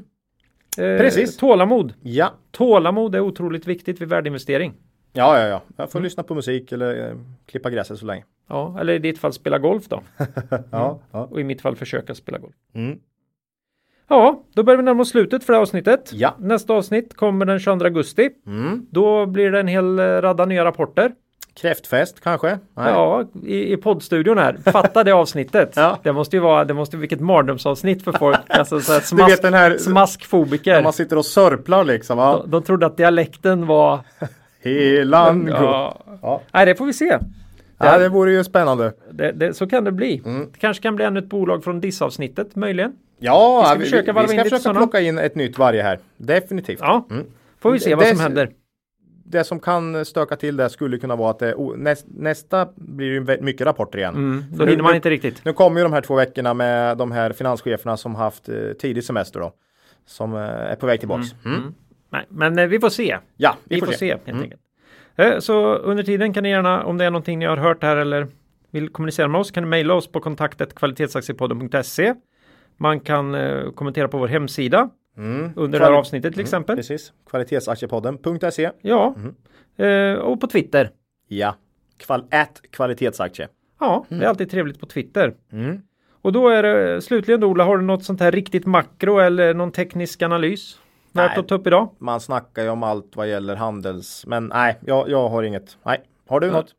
Eh, 0.79 0.99
Precis. 0.99 1.37
Tålamod. 1.37 1.95
Ja. 2.03 2.35
Tålamod 2.51 3.15
är 3.15 3.21
otroligt 3.21 3.67
viktigt 3.67 4.01
vid 4.01 4.09
värdeinvestering. 4.09 4.75
Ja, 5.13 5.39
ja, 5.41 5.47
ja. 5.47 5.63
Jag 5.77 5.91
får 5.93 6.01
lyssna 6.01 6.23
på 6.23 6.35
musik 6.35 6.73
eller 6.73 7.09
eh, 7.11 7.17
klippa 7.47 7.71
gräset 7.71 7.99
så 7.99 8.07
länge. 8.07 8.25
Ja, 8.49 8.77
eller 8.81 8.93
i 8.93 8.99
ditt 8.99 9.19
fall 9.19 9.33
spela 9.33 9.59
golf 9.59 9.89
då. 9.89 10.03
Ja, 10.71 10.99
ja. 11.13 11.29
Och 11.31 11.41
i 11.41 11.45
mitt 11.45 11.63
fall 11.63 11.77
försöka 11.77 12.15
spela 12.15 12.39
golf. 12.39 12.55
Mm. 12.75 12.99
Ja, 14.09 14.43
då 14.55 14.63
börjar 14.63 14.77
vi 14.77 14.83
närma 14.83 15.03
oss 15.03 15.11
slutet 15.11 15.45
för 15.45 15.53
det 15.53 15.57
här 15.57 15.63
avsnittet. 15.63 16.11
Ja. 16.13 16.35
Nästa 16.39 16.73
avsnitt 16.75 17.17
kommer 17.17 17.47
den 17.47 17.59
22 17.61 17.85
augusti. 17.85 18.31
Mm. 18.47 18.87
Då 18.91 19.27
blir 19.27 19.51
det 19.51 19.61
en 19.61 19.69
hel 19.69 19.99
eh, 19.99 20.03
radda 20.03 20.45
nya 20.45 20.65
rapporter. 20.65 21.13
Kräftfest 21.55 22.21
kanske? 22.21 22.49
Nej. 22.49 22.93
Ja, 22.93 23.25
i, 23.47 23.73
i 23.73 23.77
poddstudion 23.77 24.39
här. 24.39 24.57
Fatta 24.73 25.05
det 25.05 25.13
avsnittet. 25.13 25.73
Ja. 25.77 25.99
Det 26.03 26.13
måste 26.13 26.37
ju 26.37 26.41
vara, 26.43 26.65
det 26.65 26.75
måste 26.75 26.97
vilket 26.97 27.21
mardrömsavsnitt 27.21 28.05
för 28.05 28.13
folk. 28.13 28.39
Alltså 28.49 28.81
så 28.81 28.93
här 28.93 29.01
Du 29.01 29.07
smask, 29.07 29.33
vet 29.33 29.43
den 29.43 29.55
här 29.55 29.79
smaskfobiker. 29.79 30.83
man 30.83 30.93
sitter 30.93 31.19
och 31.19 31.27
sörplar 31.27 31.85
liksom. 31.85 32.17
Va? 32.19 32.37
De, 32.43 32.51
de 32.51 32.63
trodde 32.63 32.87
att 32.87 32.97
dialekten 32.97 33.67
var... 33.67 34.01
Helan 34.63 35.47
Ja. 35.47 36.01
Ja. 36.23 36.43
Nej, 36.53 36.67
det 36.67 36.75
får 36.75 36.87
vi 36.87 36.93
se. 36.93 37.19
ja, 37.79 37.99
det 37.99 38.09
vore 38.09 38.33
ju 38.33 38.45
spännande. 38.45 38.93
Det, 39.13 39.33
det, 39.33 39.55
så 39.55 39.67
kan 39.67 39.85
det 39.85 39.93
bli. 39.93 40.23
Mm. 40.25 40.49
Det 40.53 40.59
kanske 40.59 40.83
kan 40.83 40.97
bli 40.97 41.05
ännu 41.05 41.19
ett 41.19 41.29
bolag 41.29 41.65
från 41.65 41.81
DIS-avsnittet 41.81 42.57
möjligen. 42.57 42.93
Ja, 43.19 43.61
Vi 43.61 43.67
ska 43.67 43.75
vi, 43.79 43.85
försöka 43.85 44.13
vi, 44.13 44.21
vi 44.21 44.29
ska 44.29 44.45
försöka 44.57 44.75
plocka 44.75 45.01
in 45.01 45.19
ett 45.19 45.35
nytt 45.35 45.59
varje 45.59 45.83
här. 45.83 45.99
Definitivt. 46.17 46.79
Ja, 46.81 47.07
Mm. 47.11 47.25
får 47.61 47.71
vi 47.73 47.81
se 47.81 47.91
Det- 47.91 47.97
vad 47.97 48.07
som 48.07 48.17
det- 48.17 48.23
händer. 48.23 48.51
Det 49.25 49.45
som 49.45 49.61
kan 49.61 50.05
stöka 50.05 50.37
till 50.37 50.57
det 50.57 50.71
skulle 50.71 50.99
kunna 50.99 51.17
vara 51.17 51.31
att 51.31 51.39
det, 51.39 51.55
näst, 51.77 52.07
nästa 52.09 52.69
blir 52.75 53.07
ju 53.07 53.39
mycket 53.43 53.67
rapporter 53.67 53.99
igen. 53.99 54.15
Mm, 54.15 54.45
då 54.53 54.65
nu- 54.65 54.71
hinner 54.71 54.83
man 54.83 54.93
nu- 54.93 54.97
inte 54.97 55.11
riktigt. 55.11 55.45
Nu 55.45 55.53
kommer 55.53 55.81
ju 55.81 55.85
de 55.85 55.93
här 55.93 56.01
två 56.01 56.15
veckorna 56.15 56.55
med 56.55 56.97
de 56.99 57.13
här 57.13 57.33
finanscheferna 57.33 57.97
som 57.97 58.15
haft 58.15 58.49
eh, 58.49 58.55
tidig 58.81 59.05
semester 59.05 59.41
då. 59.41 59.53
Som 60.07 60.35
eh, 60.35 60.41
är 60.41 60.77
på 60.77 60.87
väg 60.87 61.01
tillbaks. 61.01 61.29
Mm. 61.45 61.75
Mm. 62.13 62.25
Nej, 62.31 62.53
men 62.55 62.59
eh, 62.59 62.67
vi 62.67 62.81
får 62.81 62.89
se. 62.91 63.19
Ja, 63.37 63.57
Vi, 63.65 63.81
får, 63.81 63.93
se, 63.93 64.07
helt 64.09 64.29
Mm. 64.29 64.43
enkelt. 64.43 64.61
Eh, 65.17 65.39
Så 65.39 65.75
under 65.75 66.03
tiden 66.03 66.33
kan 66.33 66.43
ni 66.43 66.51
gärna, 66.51 66.85
om 66.85 66.99
det 66.99 67.05
är 67.05 67.11
någonting 67.11 67.39
ni 67.39 67.45
har 67.45 67.57
hört 67.57 67.83
här 67.83 67.97
eller 67.97 68.27
vill 68.71 68.89
kommunicera 68.89 69.29
med 69.29 69.41
oss, 69.41 69.51
kan 69.51 69.63
ni 69.63 69.69
mejla 69.69 69.95
oss 69.95 70.13
på 70.13 70.21
kontaktet 70.21 70.75
kvalitetsaktiepodden.se. 70.75 72.15
Man 72.77 73.01
kan 73.01 73.35
eh, 73.35 73.71
kommentera 73.71 74.09
på 74.09 74.19
vår 74.19 74.29
hemsida 74.29 74.91
Mm. 75.17 75.53
under 75.57 75.79
det 75.79 75.85
här 75.85 75.93
Kvali- 75.93 75.97
avsnittet 75.99 76.33
till 76.33 76.41
exempel. 76.43 76.77
Precis. 76.77 77.13
Kvalitetsaktiepodden.se. 77.31 78.71
Ja, 78.83 79.15
Eh, 79.77 80.15
och 80.15 80.41
på 80.41 80.47
Twitter. 80.47 80.91
Ja. 81.29 81.57
Kval 81.99 82.25
at 82.31 82.61
kvalitetsaktie. 82.71 83.49
Ja, 83.81 84.05
det 84.09 84.15
är 84.25 84.29
alltid 84.29 84.51
trevligt 84.51 84.81
på 84.81 84.87
Twitter. 84.87 85.35
Mm. 85.53 85.81
Och 86.23 86.33
då 86.33 86.49
är 86.49 86.63
det 86.63 87.01
slutligen 87.03 87.41
då, 87.41 87.47
Ola, 87.47 87.65
har 87.65 87.79
du 87.79 87.85
något 87.85 88.05
sånt 88.05 88.21
här 88.21 88.33
riktigt 88.33 88.67
makro 88.67 89.19
eller 89.19 89.55
någon 89.55 89.73
teknisk 89.73 90.23
analys? 90.23 90.79
Värt 91.13 91.31
Nej. 91.31 91.39
att 91.39 91.49
ta 91.49 91.55
upp 91.55 91.67
idag? 91.67 91.89
Man 91.99 92.21
snackar 92.21 92.63
ju 92.63 92.69
om 92.69 92.83
allt 92.83 93.17
vad 93.17 93.29
gäller 93.29 93.57
handels... 93.57 94.25
Men 94.27 94.47
nej, 94.47 94.79
jag, 94.87 95.09
jag 95.09 95.29
har 95.29 95.43
inget. 95.43 95.77
Nej. 95.83 96.01
Har 96.29 96.41
du 96.41 96.51
något? 96.51 96.75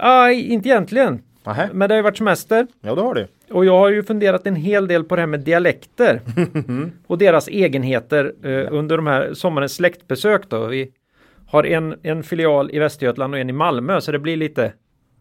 Nej, 0.00 0.52
inte 0.52 0.68
egentligen. 0.68 1.22
Nähä. 1.44 1.68
Men 1.72 1.88
det 1.88 1.94
har 1.94 1.96
ju 1.96 2.02
varit 2.02 2.18
semester. 2.18 2.66
Ja, 2.80 2.94
det 2.94 3.00
har 3.00 3.14
du. 3.14 3.26
Och 3.50 3.64
jag 3.64 3.78
har 3.78 3.88
ju 3.90 4.02
funderat 4.02 4.46
en 4.46 4.56
hel 4.56 4.88
del 4.88 5.04
på 5.04 5.16
det 5.16 5.22
här 5.22 5.26
med 5.26 5.40
dialekter 5.40 6.20
och 7.06 7.18
deras 7.18 7.48
egenheter 7.48 8.34
eh, 8.44 8.66
under 8.70 8.96
de 8.96 9.06
här 9.06 9.34
sommarens 9.34 9.74
släktbesök 9.74 10.48
då. 10.48 10.66
Vi 10.66 10.92
har 11.46 11.66
en, 11.66 11.94
en 12.02 12.22
filial 12.22 12.70
i 12.72 12.78
Västergötland 12.78 13.34
och 13.34 13.40
en 13.40 13.50
i 13.50 13.52
Malmö 13.52 14.00
så 14.00 14.12
det 14.12 14.18
blir 14.18 14.36
lite, 14.36 14.72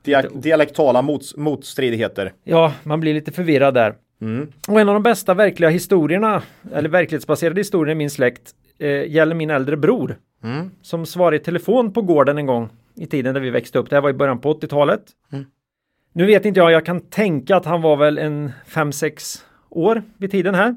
Dia 0.04 0.22
dialektala 0.22 1.02
mots 1.02 1.38
motstridigheter. 1.38 2.34
ja, 2.44 2.74
man 2.84 3.00
blir 3.00 3.14
lite 3.14 3.32
förvirrad 3.32 3.74
där. 3.74 3.96
Mm. 4.22 4.48
Och 4.68 4.82
en 4.82 4.90
av 4.90 4.94
de 4.94 5.04
bästa 5.04 5.34
verkliga 5.34 5.70
historierna, 5.70 6.44
eller 6.74 6.90
verklighetsbaserade 6.90 7.60
historierna 7.60 7.92
i 7.92 7.96
min 7.96 8.10
släkt, 8.10 8.52
eh, 8.80 9.12
gäller 9.12 9.36
min 9.36 9.50
äldre 9.50 9.78
bror. 9.78 10.18
Mm. 10.44 10.72
Som 10.82 11.06
svarade 11.06 11.36
i 11.36 11.40
telefon 11.40 11.94
på 11.94 12.02
gården 12.02 12.38
en 12.38 12.46
gång 12.46 12.70
i 12.96 13.06
tiden 13.06 13.34
där 13.34 13.42
vi 13.42 13.50
växte 13.50 13.80
upp. 13.80 13.90
Det 13.90 13.96
här 13.96 14.02
var 14.02 14.10
i 14.10 14.14
början 14.14 14.40
på 14.40 14.54
80-talet. 14.54 15.04
Mm. 15.32 15.46
Nu 16.14 16.26
vet 16.26 16.46
inte 16.46 16.60
jag, 16.60 16.72
jag 16.72 16.86
kan 16.86 17.02
tänka 17.02 17.56
att 17.56 17.66
han 17.66 17.82
var 17.82 17.98
väl 17.98 18.18
en 18.18 18.52
5-6 18.68 19.44
år 19.70 20.04
vid 20.18 20.32
tiden 20.32 20.56
här. 20.56 20.76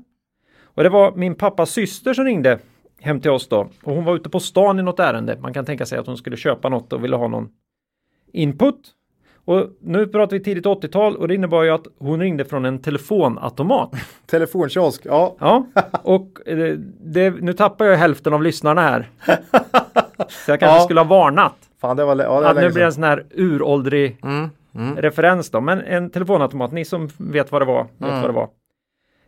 Och 0.63 0.83
det 0.83 0.89
var 0.89 1.13
min 1.13 1.35
pappas 1.35 1.71
syster 1.71 2.15
som 2.15 2.25
ringde 2.25 2.59
hem 3.01 3.21
till 3.21 3.31
oss 3.31 3.49
då. 3.49 3.69
Och 3.83 3.95
hon 3.95 4.05
var 4.05 4.17
ute 4.17 4.31
på 4.31 4.41
stan 4.41 4.79
i 4.79 4.83
något 4.83 5.01
ärende. 5.01 5.39
Man 5.41 5.55
kan 5.55 5.65
tänka 5.65 5.87
sig 5.87 5.99
att 5.99 6.07
hon 6.07 6.17
skulle 6.17 6.37
köpa 6.37 6.69
något 6.69 6.93
och 6.93 7.05
ville 7.05 7.17
ha 7.17 7.29
någon 7.29 7.49
input. 8.33 8.93
Och 9.45 9.67
nu 9.81 10.07
pratar 10.07 10.37
vi 10.37 10.43
tidigt 10.43 10.65
80-tal 10.67 11.17
och 11.17 11.29
det 11.29 11.35
innebar 11.35 11.63
ju 11.63 11.71
att 11.71 11.87
hon 11.99 12.21
ringde 12.21 12.45
från 12.45 12.65
en 12.65 12.79
telefonautomat. 12.79 13.91
Telefonkiosk. 14.27 15.03
Ja. 15.05 15.37
Ja, 15.39 15.67
och 16.03 16.39
eh, 16.47 16.75
det, 17.01 17.31
nu 17.31 17.53
tappar 17.53 17.85
jag 17.85 17.97
hälften 17.97 18.33
av 18.35 18.43
lyssnarna 18.43 18.81
här. 18.81 19.09
Så 20.29 20.51
jag 20.51 20.61
kanske 20.61 20.77
Ja. 20.79 20.81
skulle 20.85 21.01
ha 21.01 21.05
varnat. 21.09 21.55
Fan, 21.81 21.97
det 21.97 22.05
var... 22.05 22.17
Ja, 22.17 22.41
det 22.41 22.49
Att 22.49 22.57
nu 22.57 22.69
blir 22.71 22.81
det 22.81 22.85
en 22.87 22.93
sån 22.93 23.05
här 23.05 23.25
uråldrig 23.35 24.17
Mm. 24.23 24.51
Mm. 24.75 24.97
referens 24.97 25.51
då. 25.51 25.61
Men 25.61 25.81
en 25.81 26.11
telefonautomat, 26.11 26.73
ni 26.73 26.85
som 26.85 27.09
vet 27.19 27.53
vad 27.53 27.63
det 27.63 27.67
var, 27.67 27.83
vet 27.99 28.09
Mm. 28.11 28.21
vad 28.21 28.31
det 28.31 28.35
var. 28.35 28.49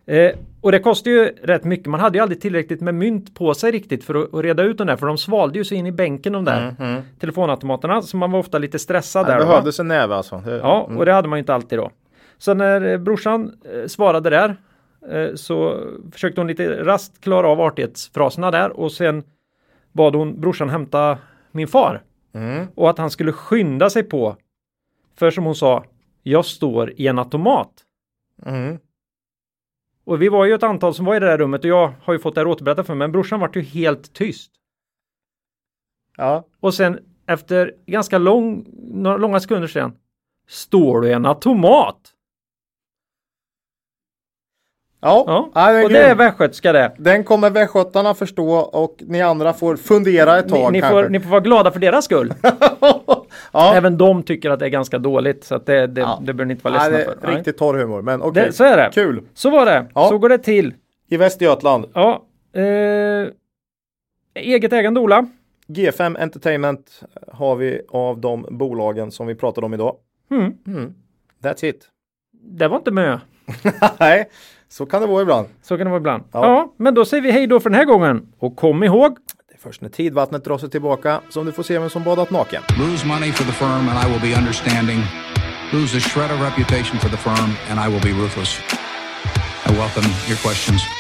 Eh, 0.07 0.33
och 0.61 0.73
det 0.73 0.79
kostar 0.79 1.11
ju 1.11 1.25
rätt 1.43 1.65
mycket. 1.65 1.87
Man 1.87 2.01
hade 2.01 2.19
ju 2.19 2.23
aldrig 2.23 2.41
tillräckligt 2.41 2.81
med 2.81 2.95
mynt 2.95 3.35
på 3.35 3.55
sig 3.55 3.71
riktigt 3.73 4.05
för 4.05 4.15
att, 4.15 4.35
att 4.35 4.45
reda 4.45 4.63
ut 4.63 4.79
den 4.79 4.87
där. 4.87 4.97
För 4.97 5.07
de 5.07 5.19
svalde 5.19 5.59
ju 5.59 5.65
så 5.65 5.75
in 5.75 5.87
i 5.87 5.93
bänken 5.93 6.33
de 6.33 6.45
där 6.45 6.63
Mm. 6.81 6.91
Mm. 6.93 7.03
telefonautomaterna. 7.21 8.03
Så 8.03 8.17
man 8.17 8.31
var 8.33 8.39
ofta 8.39 8.59
lite 8.59 8.79
stressad 8.79 9.27
Det 9.27 9.33
där. 9.33 9.39
va? 9.39 9.47
behövdes 9.47 9.81
en 9.81 9.89
näve 9.89 10.15
alltså. 10.15 10.43
Det- 10.45 10.57
Ja, 10.57 10.85
mm. 10.87 10.99
och 10.99 11.05
det 11.07 11.13
hade 11.13 11.29
man 11.29 11.39
ju 11.39 11.41
inte 11.41 11.55
alltid 11.55 11.79
då. 11.79 11.91
Så 12.39 12.55
när 12.55 12.93
eh, 12.93 12.99
brorsan 12.99 13.53
eh, 13.75 13.87
svarade 13.87 14.31
där 14.31 14.57
eh, 15.11 15.35
så 15.35 15.81
försökte 16.13 16.41
hon 16.41 16.49
lite 16.49 16.85
rast 16.85 17.21
klara 17.21 17.49
av 17.49 17.61
artighetsfraserna 17.61 18.51
där 18.51 18.81
och 18.81 18.93
sen 18.93 19.23
bad 19.93 20.15
hon 20.15 20.41
brorsan 20.41 20.69
hämta 20.71 21.19
min 21.53 21.69
far 21.69 22.03
Mm. 22.35 22.67
och 22.75 22.91
att 22.91 22.99
han 22.99 23.11
skulle 23.11 23.33
skynda 23.33 23.91
sig 23.91 24.03
på. 24.03 24.37
För 25.19 25.31
som 25.31 25.45
hon 25.45 25.55
sa, 25.55 25.85
jag 26.23 26.45
står 26.45 26.93
i 26.97 27.07
en 27.07 27.19
automat. 27.19 27.71
Och 30.07 30.23
vi 30.23 30.29
var 30.29 30.45
ju 30.45 30.55
ett 30.55 30.63
antal 30.63 30.95
som 30.95 31.05
var 31.05 31.17
i 31.17 31.21
det 31.21 31.27
där 31.27 31.39
rummet 31.39 31.61
och 31.61 31.71
jag 31.71 31.93
har 32.03 32.13
ju 32.13 32.19
fått 32.19 32.35
det 32.35 32.41
här 32.41 32.47
återberättat 32.47 32.87
för 32.87 32.95
mig, 32.95 32.99
men 32.99 33.13
brorsan 33.13 33.41
vart 33.41 33.57
ju 33.57 33.61
helt 33.61 34.13
tyst. 34.13 34.53
Ja. 36.17 36.47
Och 36.61 36.75
sen 36.75 36.99
efter 37.27 37.75
ganska 37.87 38.19
lång, 38.19 38.67
några 38.77 39.17
långa 39.17 39.41
sekunder 39.41 39.69
sedan, 39.69 39.97
står 40.49 41.01
du 41.01 41.09
i 41.09 41.13
en 41.13 41.27
automat? 41.27 42.16
Ja, 45.01 45.51
Ja, 45.55 45.61
är 45.71 45.85
och 45.85 45.91
det 45.91 45.99
är 46.03 46.15
västgötska 46.15 46.73
det. 46.73 46.93
Den 46.99 47.25
kommer 47.25 47.51
västgötarna 47.51 48.15
förstå 48.15 48.51
och 48.57 48.97
ni 49.07 49.23
andra 49.23 49.53
får 49.53 49.77
fundera 49.77 50.39
ett 50.39 50.45
Ni, 50.45 50.51
tag 50.51 50.73
ni, 50.73 50.81
kanske. 50.81 51.03
får, 51.03 51.09
ni 51.09 51.21
får 51.21 51.31
vara 51.31 51.41
glada 51.41 51.71
för 51.71 51.81
deras 51.81 52.05
skull. 52.05 52.35
ja. 53.53 53.75
Även 53.75 53.99
de 53.99 54.23
tycker 54.23 54.51
att 54.51 54.59
det 54.59 54.67
är 54.67 54.71
ganska 54.71 54.99
dåligt 54.99 55.45
så 55.45 55.55
att 55.55 55.67
det, 55.67 55.87
det, 55.87 56.01
Ja. 56.01 56.19
det 56.23 56.33
bör 56.35 56.45
ni 56.45 56.53
inte 56.53 56.65
vara 56.65 56.79
Nej, 56.79 56.91
ledsna 56.93 57.15
det 57.15 57.21
för. 57.21 57.27
Nej. 57.29 57.37
riktigt 57.37 57.59
torr 57.59 57.75
humor, 57.79 58.03
men 58.03 58.23
okej. 58.23 58.43
Det, 58.47 58.53
så 58.53 58.65
är 58.65 58.77
det. 58.77 58.91
Kul. 58.95 59.23
Så 59.35 59.51
var 59.51 59.67
det. 59.67 59.87
Ja. 59.95 60.09
Så 60.09 60.19
går 60.19 60.29
det 60.29 60.39
till. 60.39 60.75
I 61.09 61.17
Västergötland, 61.17 61.87
Ja. 61.95 62.23
Eh, 62.55 63.29
eget 64.35 64.73
ägande 64.73 65.01
Ola. 65.01 65.27
G5 65.69 66.23
Entertainment 66.23 67.03
har 67.33 67.57
vi 67.57 67.81
av 67.89 68.19
de 68.21 68.47
bolagen 68.51 69.11
som 69.11 69.27
vi 69.27 69.35
pratade 69.35 69.65
om 69.67 69.75
idag. 69.75 69.97
Mm. 70.31 70.53
Mm. 70.67 70.95
That's 71.43 71.65
it. 71.65 71.85
Det 72.33 72.69
var 72.69 72.77
inte 72.77 72.91
mö. 72.91 73.19
Nej, 74.01 74.29
så 74.69 74.87
kan 74.87 75.01
det 75.03 75.09
vara 75.09 75.23
ibland. 75.23 75.47
Så 75.63 75.77
kan 75.77 75.87
det 75.87 75.91
vara 75.91 76.01
ibland. 76.01 76.23
Ja. 76.33 76.47
Ja. 76.47 76.73
men 76.77 76.95
då 76.95 77.05
säger 77.05 77.23
vi 77.23 77.31
hej 77.31 77.47
då 77.47 77.61
för 77.61 77.71
den 77.71 77.79
här 77.79 77.85
gången. 77.85 78.27
Och 78.39 78.57
kom 78.57 78.85
ihåg. 78.85 79.17
Det 79.49 79.55
är 79.55 79.59
först 79.59 79.81
när 79.81 79.89
tidvattnet 79.89 80.45
drar 80.45 80.59
sig 80.59 80.71
tillbaka 80.71 81.21
som 81.29 81.47
du 81.47 81.53
får 81.53 81.63
se 81.63 81.79
vem 81.79 81.91
som 81.91 82.03
badat 82.03 82.31
naken. 82.31 82.63
Lose 82.79 83.07
money 83.07 83.33
for 83.33 83.45
the 83.45 83.53
firm 83.53 83.89
and 83.89 83.99
I 84.07 84.13
will 84.13 84.33
be 84.33 84.39
understanding. 84.39 84.99
Lose 85.73 85.97
a 85.97 86.01
shred 86.01 86.31
of 86.31 86.41
reputation 86.41 86.99
for 86.99 87.09
the 87.09 87.17
firm 87.17 87.51
and 87.71 87.81
I 87.81 87.93
will 87.93 88.03
be 88.03 88.23
ruthless. 88.23 88.61
I 89.67 89.73
welcome 89.73 90.09
your 90.29 90.39
questions. 90.43 90.96